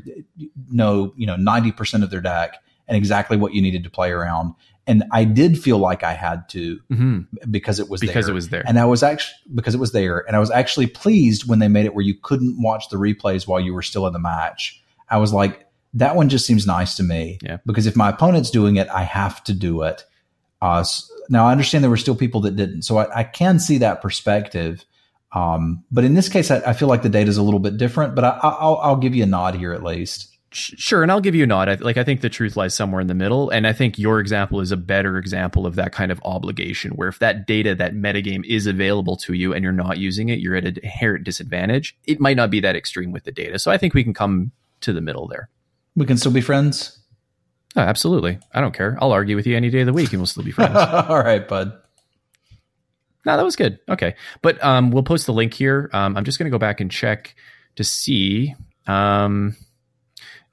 know 0.71 1.15
you 1.17 1.27
know 1.27 1.37
90 1.37 1.73
percent 1.73 2.05
of 2.05 2.11
their 2.11 2.21
deck 2.21 2.63
and 2.87 2.99
exactly 2.99 3.39
what 3.39 3.55
you 3.55 3.63
needed 3.63 3.83
to 3.83 3.91
play 3.91 4.11
around. 4.11 4.55
And 4.86 5.05
I 5.12 5.24
did 5.24 5.59
feel 5.59 5.78
like 5.78 6.02
I 6.05 6.12
had 6.12 6.47
to 6.51 6.78
hmm 6.93 7.20
because 7.51 7.81
it 7.81 7.89
was 7.89 8.01
Because 8.02 8.27
there. 8.27 8.32
it 8.32 8.35
was 8.35 8.48
there. 8.51 8.62
and 8.66 8.78
I 8.78 8.85
was 8.85 9.02
actually 9.02 9.35
because 9.55 9.74
it 9.74 9.81
was 9.81 9.93
there, 9.93 10.24
and 10.27 10.36
I 10.36 10.39
was 10.40 10.51
actually 10.51 10.86
pleased 10.89 11.48
when 11.48 11.59
they 11.59 11.69
made 11.69 11.86
it 11.86 11.94
where 11.94 12.05
you 12.05 12.15
couldn't 12.23 12.61
watch 12.62 12.89
the 12.90 12.97
replays 12.97 13.47
while 13.47 13.61
you 13.61 13.73
were 13.73 13.82
still 13.82 14.06
in 14.06 14.12
the 14.12 14.19
match. 14.19 14.82
I 15.09 15.16
was 15.19 15.32
like, 15.32 15.66
that 15.94 16.16
one 16.16 16.28
just 16.28 16.44
seems 16.47 16.66
nice 16.66 16.97
to 16.97 17.02
me. 17.02 17.39
Yeah. 17.43 17.59
Because 17.65 17.86
if 17.86 17.97
my 17.97 18.11
opponent's 18.11 18.51
doing 18.51 18.77
it, 18.77 18.89
I 18.89 19.02
have 19.05 19.43
to 19.44 19.55
do 19.55 19.82
it. 19.82 20.05
Uh, 20.61 20.85
now 21.31 21.47
I 21.47 21.52
understand 21.52 21.82
there 21.82 21.90
were 21.90 21.97
still 21.97 22.16
people 22.16 22.40
that 22.43 22.56
didn't, 22.56 22.82
so 22.82 22.98
I, 22.98 23.20
I 23.20 23.24
can 23.24 23.59
see 23.59 23.78
that 23.78 24.02
perspective. 24.02 24.85
Um, 25.32 25.82
but 25.90 26.05
in 26.05 26.15
this 26.15 26.28
case, 26.28 26.51
I, 26.51 26.59
I 26.61 26.73
feel 26.74 26.89
like 26.89 27.02
the 27.02 27.09
data 27.09 27.28
is 27.28 27.39
a 27.39 27.43
little 27.43 27.59
bit 27.61 27.77
different. 27.77 28.15
But 28.15 28.24
I, 28.24 28.28
I- 28.43 28.56
I'll, 28.61 28.77
I'll 28.77 28.97
give 28.97 29.15
you 29.15 29.23
a 29.23 29.27
nod 29.27 29.55
here 29.56 29.73
at 29.73 29.82
least. 29.82 30.34
Sure, 30.57 31.03
and 31.03 31.11
I'll 31.11 31.21
give 31.21 31.35
you 31.35 31.43
a 31.43 31.47
nod. 31.49 31.69
I, 31.69 31.75
like 31.75 31.97
I 31.97 32.05
think 32.05 32.21
the 32.21 32.29
truth 32.29 32.57
lies 32.57 32.75
somewhere 32.75 33.01
in 33.01 33.09
the 33.09 33.15
middle, 33.15 33.51
and 33.51 33.67
I 33.67 33.73
think 33.73 33.99
your 33.99 34.21
example 34.21 34.61
is 34.61 34.71
a 34.71 34.77
better 34.77 35.19
example 35.19 35.67
of 35.67 35.75
that 35.75 35.91
kind 35.91 36.13
of 36.13 36.21
obligation. 36.25 36.93
Where 36.93 37.09
if 37.09 37.19
that 37.19 37.47
data, 37.47 37.75
that 37.75 37.95
metagame, 37.95 38.45
is 38.47 38.69
available 38.69 39.17
to 39.17 39.33
you 39.35 39.53
and 39.53 39.65
you're 39.65 39.73
not 39.73 39.99
using 39.99 40.29
it, 40.29 40.39
you're 40.39 40.55
at 40.55 40.65
an 40.65 40.79
inherent 40.81 41.25
disadvantage. 41.25 41.97
It 42.07 42.21
might 42.21 42.37
not 42.37 42.51
be 42.51 42.61
that 42.61 42.77
extreme 42.77 43.11
with 43.11 43.25
the 43.25 43.33
data, 43.33 43.59
so 43.59 43.73
I 43.73 43.79
think 43.79 43.95
we 43.95 44.05
can 44.05 44.15
come 44.15 44.53
to 44.83 44.93
the 44.93 45.01
middle 45.01 45.27
there. 45.27 45.49
We 45.97 46.07
can 46.07 46.17
still 46.17 46.33
be 46.33 46.41
friends. 46.41 47.01
Oh, 47.75 47.81
absolutely, 47.81 48.39
I 48.53 48.61
don't 48.61 48.75
care. 48.75 48.97
I'll 49.01 49.13
argue 49.13 49.35
with 49.35 49.49
you 49.49 49.57
any 49.57 49.71
day 49.71 49.81
of 49.81 49.87
the 49.87 49.93
week, 49.93 50.13
and 50.13 50.21
we'll 50.21 50.27
still 50.27 50.45
be 50.45 50.53
friends. 50.53 50.77
All 50.77 51.19
right, 51.19 51.47
bud. 51.47 51.73
No, 53.27 53.37
that 53.37 53.45
was 53.45 53.57
good. 53.57 53.81
Okay, 53.89 54.15
but 54.41 54.63
um, 54.63 54.93
we'll 54.93 55.03
post 55.03 55.27
the 55.27 55.33
link 55.33 55.53
here. 55.53 55.91
Um, 55.93 56.17
I'm 56.17 56.25
just 56.25 56.39
going 56.39 56.47
to 56.47 56.55
go 56.55 56.59
back 56.59 56.81
and 56.81 56.93
check 56.93 57.35
to 57.75 57.83
see. 57.83 58.55
Um, 58.87 59.57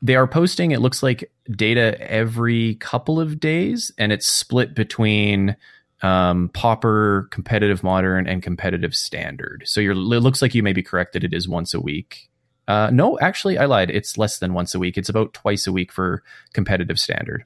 they 0.01 0.15
are 0.15 0.27
posting. 0.27 0.71
It 0.71 0.81
looks 0.81 1.03
like 1.03 1.31
data 1.51 1.99
every 1.99 2.75
couple 2.75 3.19
of 3.19 3.39
days, 3.39 3.91
and 3.97 4.11
it's 4.11 4.27
split 4.27 4.73
between 4.75 5.55
um, 6.01 6.49
Pauper, 6.53 7.27
competitive 7.31 7.83
modern, 7.83 8.27
and 8.27 8.41
competitive 8.41 8.95
standard. 8.95 9.63
So 9.65 9.79
you're. 9.79 9.93
It 9.93 10.21
looks 10.21 10.41
like 10.41 10.55
you 10.55 10.63
may 10.63 10.73
be 10.73 10.83
correct 10.83 11.13
that 11.13 11.23
it 11.23 11.33
is 11.33 11.47
once 11.47 11.73
a 11.73 11.79
week. 11.79 12.29
Uh, 12.67 12.89
no, 12.91 13.19
actually, 13.19 13.57
I 13.57 13.65
lied. 13.65 13.89
It's 13.89 14.17
less 14.17 14.39
than 14.39 14.53
once 14.53 14.73
a 14.73 14.79
week. 14.79 14.97
It's 14.97 15.09
about 15.09 15.33
twice 15.33 15.67
a 15.67 15.71
week 15.71 15.91
for 15.91 16.23
competitive 16.53 16.99
standard. 16.99 17.43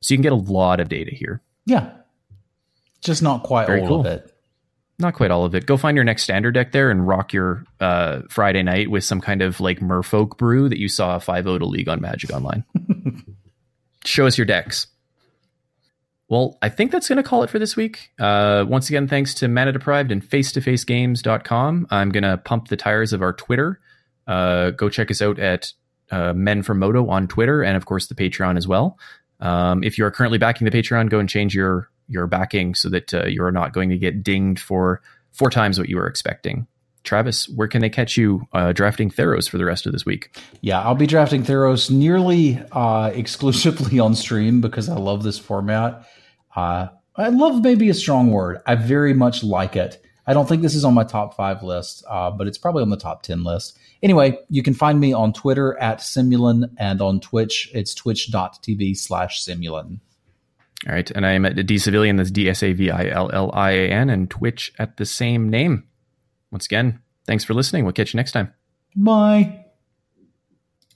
So 0.00 0.14
you 0.14 0.18
can 0.18 0.22
get 0.22 0.32
a 0.32 0.36
lot 0.36 0.80
of 0.80 0.88
data 0.88 1.14
here. 1.14 1.42
Yeah. 1.66 1.92
Just 3.02 3.22
not 3.22 3.42
quite 3.42 3.66
Very 3.66 3.82
all 3.82 3.88
cool. 3.88 4.00
of 4.00 4.06
it. 4.06 4.32
Not 4.98 5.14
quite 5.14 5.30
all 5.30 5.44
of 5.44 5.54
it. 5.54 5.66
Go 5.66 5.76
find 5.76 5.94
your 5.94 6.04
next 6.04 6.22
standard 6.22 6.52
deck 6.52 6.72
there 6.72 6.90
and 6.90 7.06
rock 7.06 7.32
your 7.32 7.64
uh, 7.80 8.22
Friday 8.30 8.62
night 8.62 8.90
with 8.90 9.04
some 9.04 9.20
kind 9.20 9.42
of 9.42 9.60
like 9.60 9.80
Merfolk 9.80 10.38
brew 10.38 10.68
that 10.70 10.78
you 10.78 10.88
saw 10.88 11.18
5 11.18 11.44
0 11.44 11.58
to 11.58 11.66
League 11.66 11.88
on 11.88 12.00
Magic 12.00 12.32
Online. 12.32 12.64
Show 14.04 14.26
us 14.26 14.38
your 14.38 14.46
decks. 14.46 14.86
Well, 16.28 16.58
I 16.60 16.70
think 16.70 16.90
that's 16.90 17.08
going 17.08 17.18
to 17.18 17.22
call 17.22 17.42
it 17.42 17.50
for 17.50 17.58
this 17.58 17.76
week. 17.76 18.10
Uh, 18.18 18.64
once 18.66 18.88
again, 18.88 19.06
thanks 19.06 19.34
to 19.34 19.48
Mana 19.48 19.72
Deprived 19.72 20.10
and 20.10 20.24
face-to-facegames.com. 20.24 21.86
I'm 21.90 22.10
going 22.10 22.24
to 22.24 22.36
pump 22.38 22.68
the 22.68 22.76
tires 22.76 23.12
of 23.12 23.22
our 23.22 23.32
Twitter. 23.32 23.78
Uh, 24.26 24.70
go 24.70 24.88
check 24.88 25.10
us 25.10 25.22
out 25.22 25.38
at 25.38 25.72
uh, 26.10 26.32
Men 26.32 26.62
for 26.62 26.74
Modo 26.74 27.08
on 27.08 27.28
Twitter 27.28 27.62
and, 27.62 27.76
of 27.76 27.86
course, 27.86 28.08
the 28.08 28.16
Patreon 28.16 28.56
as 28.56 28.66
well. 28.66 28.98
Um, 29.38 29.84
if 29.84 29.98
you 29.98 30.04
are 30.04 30.10
currently 30.10 30.38
backing 30.38 30.64
the 30.64 30.70
Patreon, 30.70 31.10
go 31.10 31.20
and 31.20 31.28
change 31.28 31.54
your 31.54 31.90
your 32.08 32.26
backing 32.26 32.74
so 32.74 32.88
that 32.90 33.12
uh, 33.14 33.26
you 33.26 33.42
are 33.42 33.52
not 33.52 33.72
going 33.72 33.88
to 33.90 33.98
get 33.98 34.22
dinged 34.22 34.60
for 34.60 35.00
four 35.32 35.50
times 35.50 35.78
what 35.78 35.88
you 35.88 35.96
were 35.96 36.06
expecting. 36.06 36.66
Travis, 37.04 37.48
where 37.48 37.68
can 37.68 37.82
they 37.82 37.88
catch 37.88 38.16
you 38.16 38.46
uh, 38.52 38.72
drafting 38.72 39.10
Theros 39.10 39.48
for 39.48 39.58
the 39.58 39.64
rest 39.64 39.86
of 39.86 39.92
this 39.92 40.04
week? 40.04 40.36
Yeah, 40.60 40.80
I'll 40.82 40.96
be 40.96 41.06
drafting 41.06 41.44
Theros 41.44 41.90
nearly 41.90 42.60
uh, 42.72 43.12
exclusively 43.14 43.98
on 43.98 44.14
stream 44.14 44.60
because 44.60 44.88
I 44.88 44.96
love 44.96 45.22
this 45.22 45.38
format. 45.38 46.06
Uh, 46.54 46.88
I 47.16 47.28
love 47.28 47.62
maybe 47.62 47.88
a 47.88 47.94
strong 47.94 48.30
word. 48.30 48.60
I 48.66 48.74
very 48.74 49.14
much 49.14 49.42
like 49.42 49.76
it. 49.76 50.02
I 50.26 50.34
don't 50.34 50.48
think 50.48 50.62
this 50.62 50.74
is 50.74 50.84
on 50.84 50.94
my 50.94 51.04
top 51.04 51.36
five 51.36 51.62
list, 51.62 52.04
uh, 52.10 52.30
but 52.32 52.48
it's 52.48 52.58
probably 52.58 52.82
on 52.82 52.90
the 52.90 52.96
top 52.96 53.22
10 53.22 53.44
list. 53.44 53.78
Anyway, 54.02 54.38
you 54.50 54.62
can 54.62 54.74
find 54.74 54.98
me 54.98 55.12
on 55.12 55.32
Twitter 55.32 55.78
at 55.78 55.98
Simulan 55.98 56.70
and 56.78 57.00
on 57.00 57.20
Twitch, 57.20 57.70
it's 57.72 57.94
twitch.tv 57.94 58.96
slash 58.96 59.44
Simulan. 59.44 60.00
All 60.86 60.94
right, 60.94 61.10
and 61.10 61.24
I 61.26 61.32
am 61.32 61.46
at 61.46 61.54
D 61.66 61.76
Savillian. 61.76 62.16
That's 62.16 62.30
D 62.30 62.48
S 62.48 62.62
A 62.62 62.72
V 62.72 62.90
I 62.90 63.08
L 63.08 63.30
L 63.32 63.50
I 63.54 63.70
A 63.72 63.88
N, 63.88 64.10
and 64.10 64.30
Twitch 64.30 64.72
at 64.78 64.96
the 64.98 65.06
same 65.06 65.48
name. 65.48 65.84
Once 66.50 66.66
again, 66.66 67.00
thanks 67.26 67.44
for 67.44 67.54
listening. 67.54 67.84
We'll 67.84 67.92
catch 67.92 68.12
you 68.12 68.18
next 68.18 68.32
time. 68.32 68.52
Bye. 68.94 69.65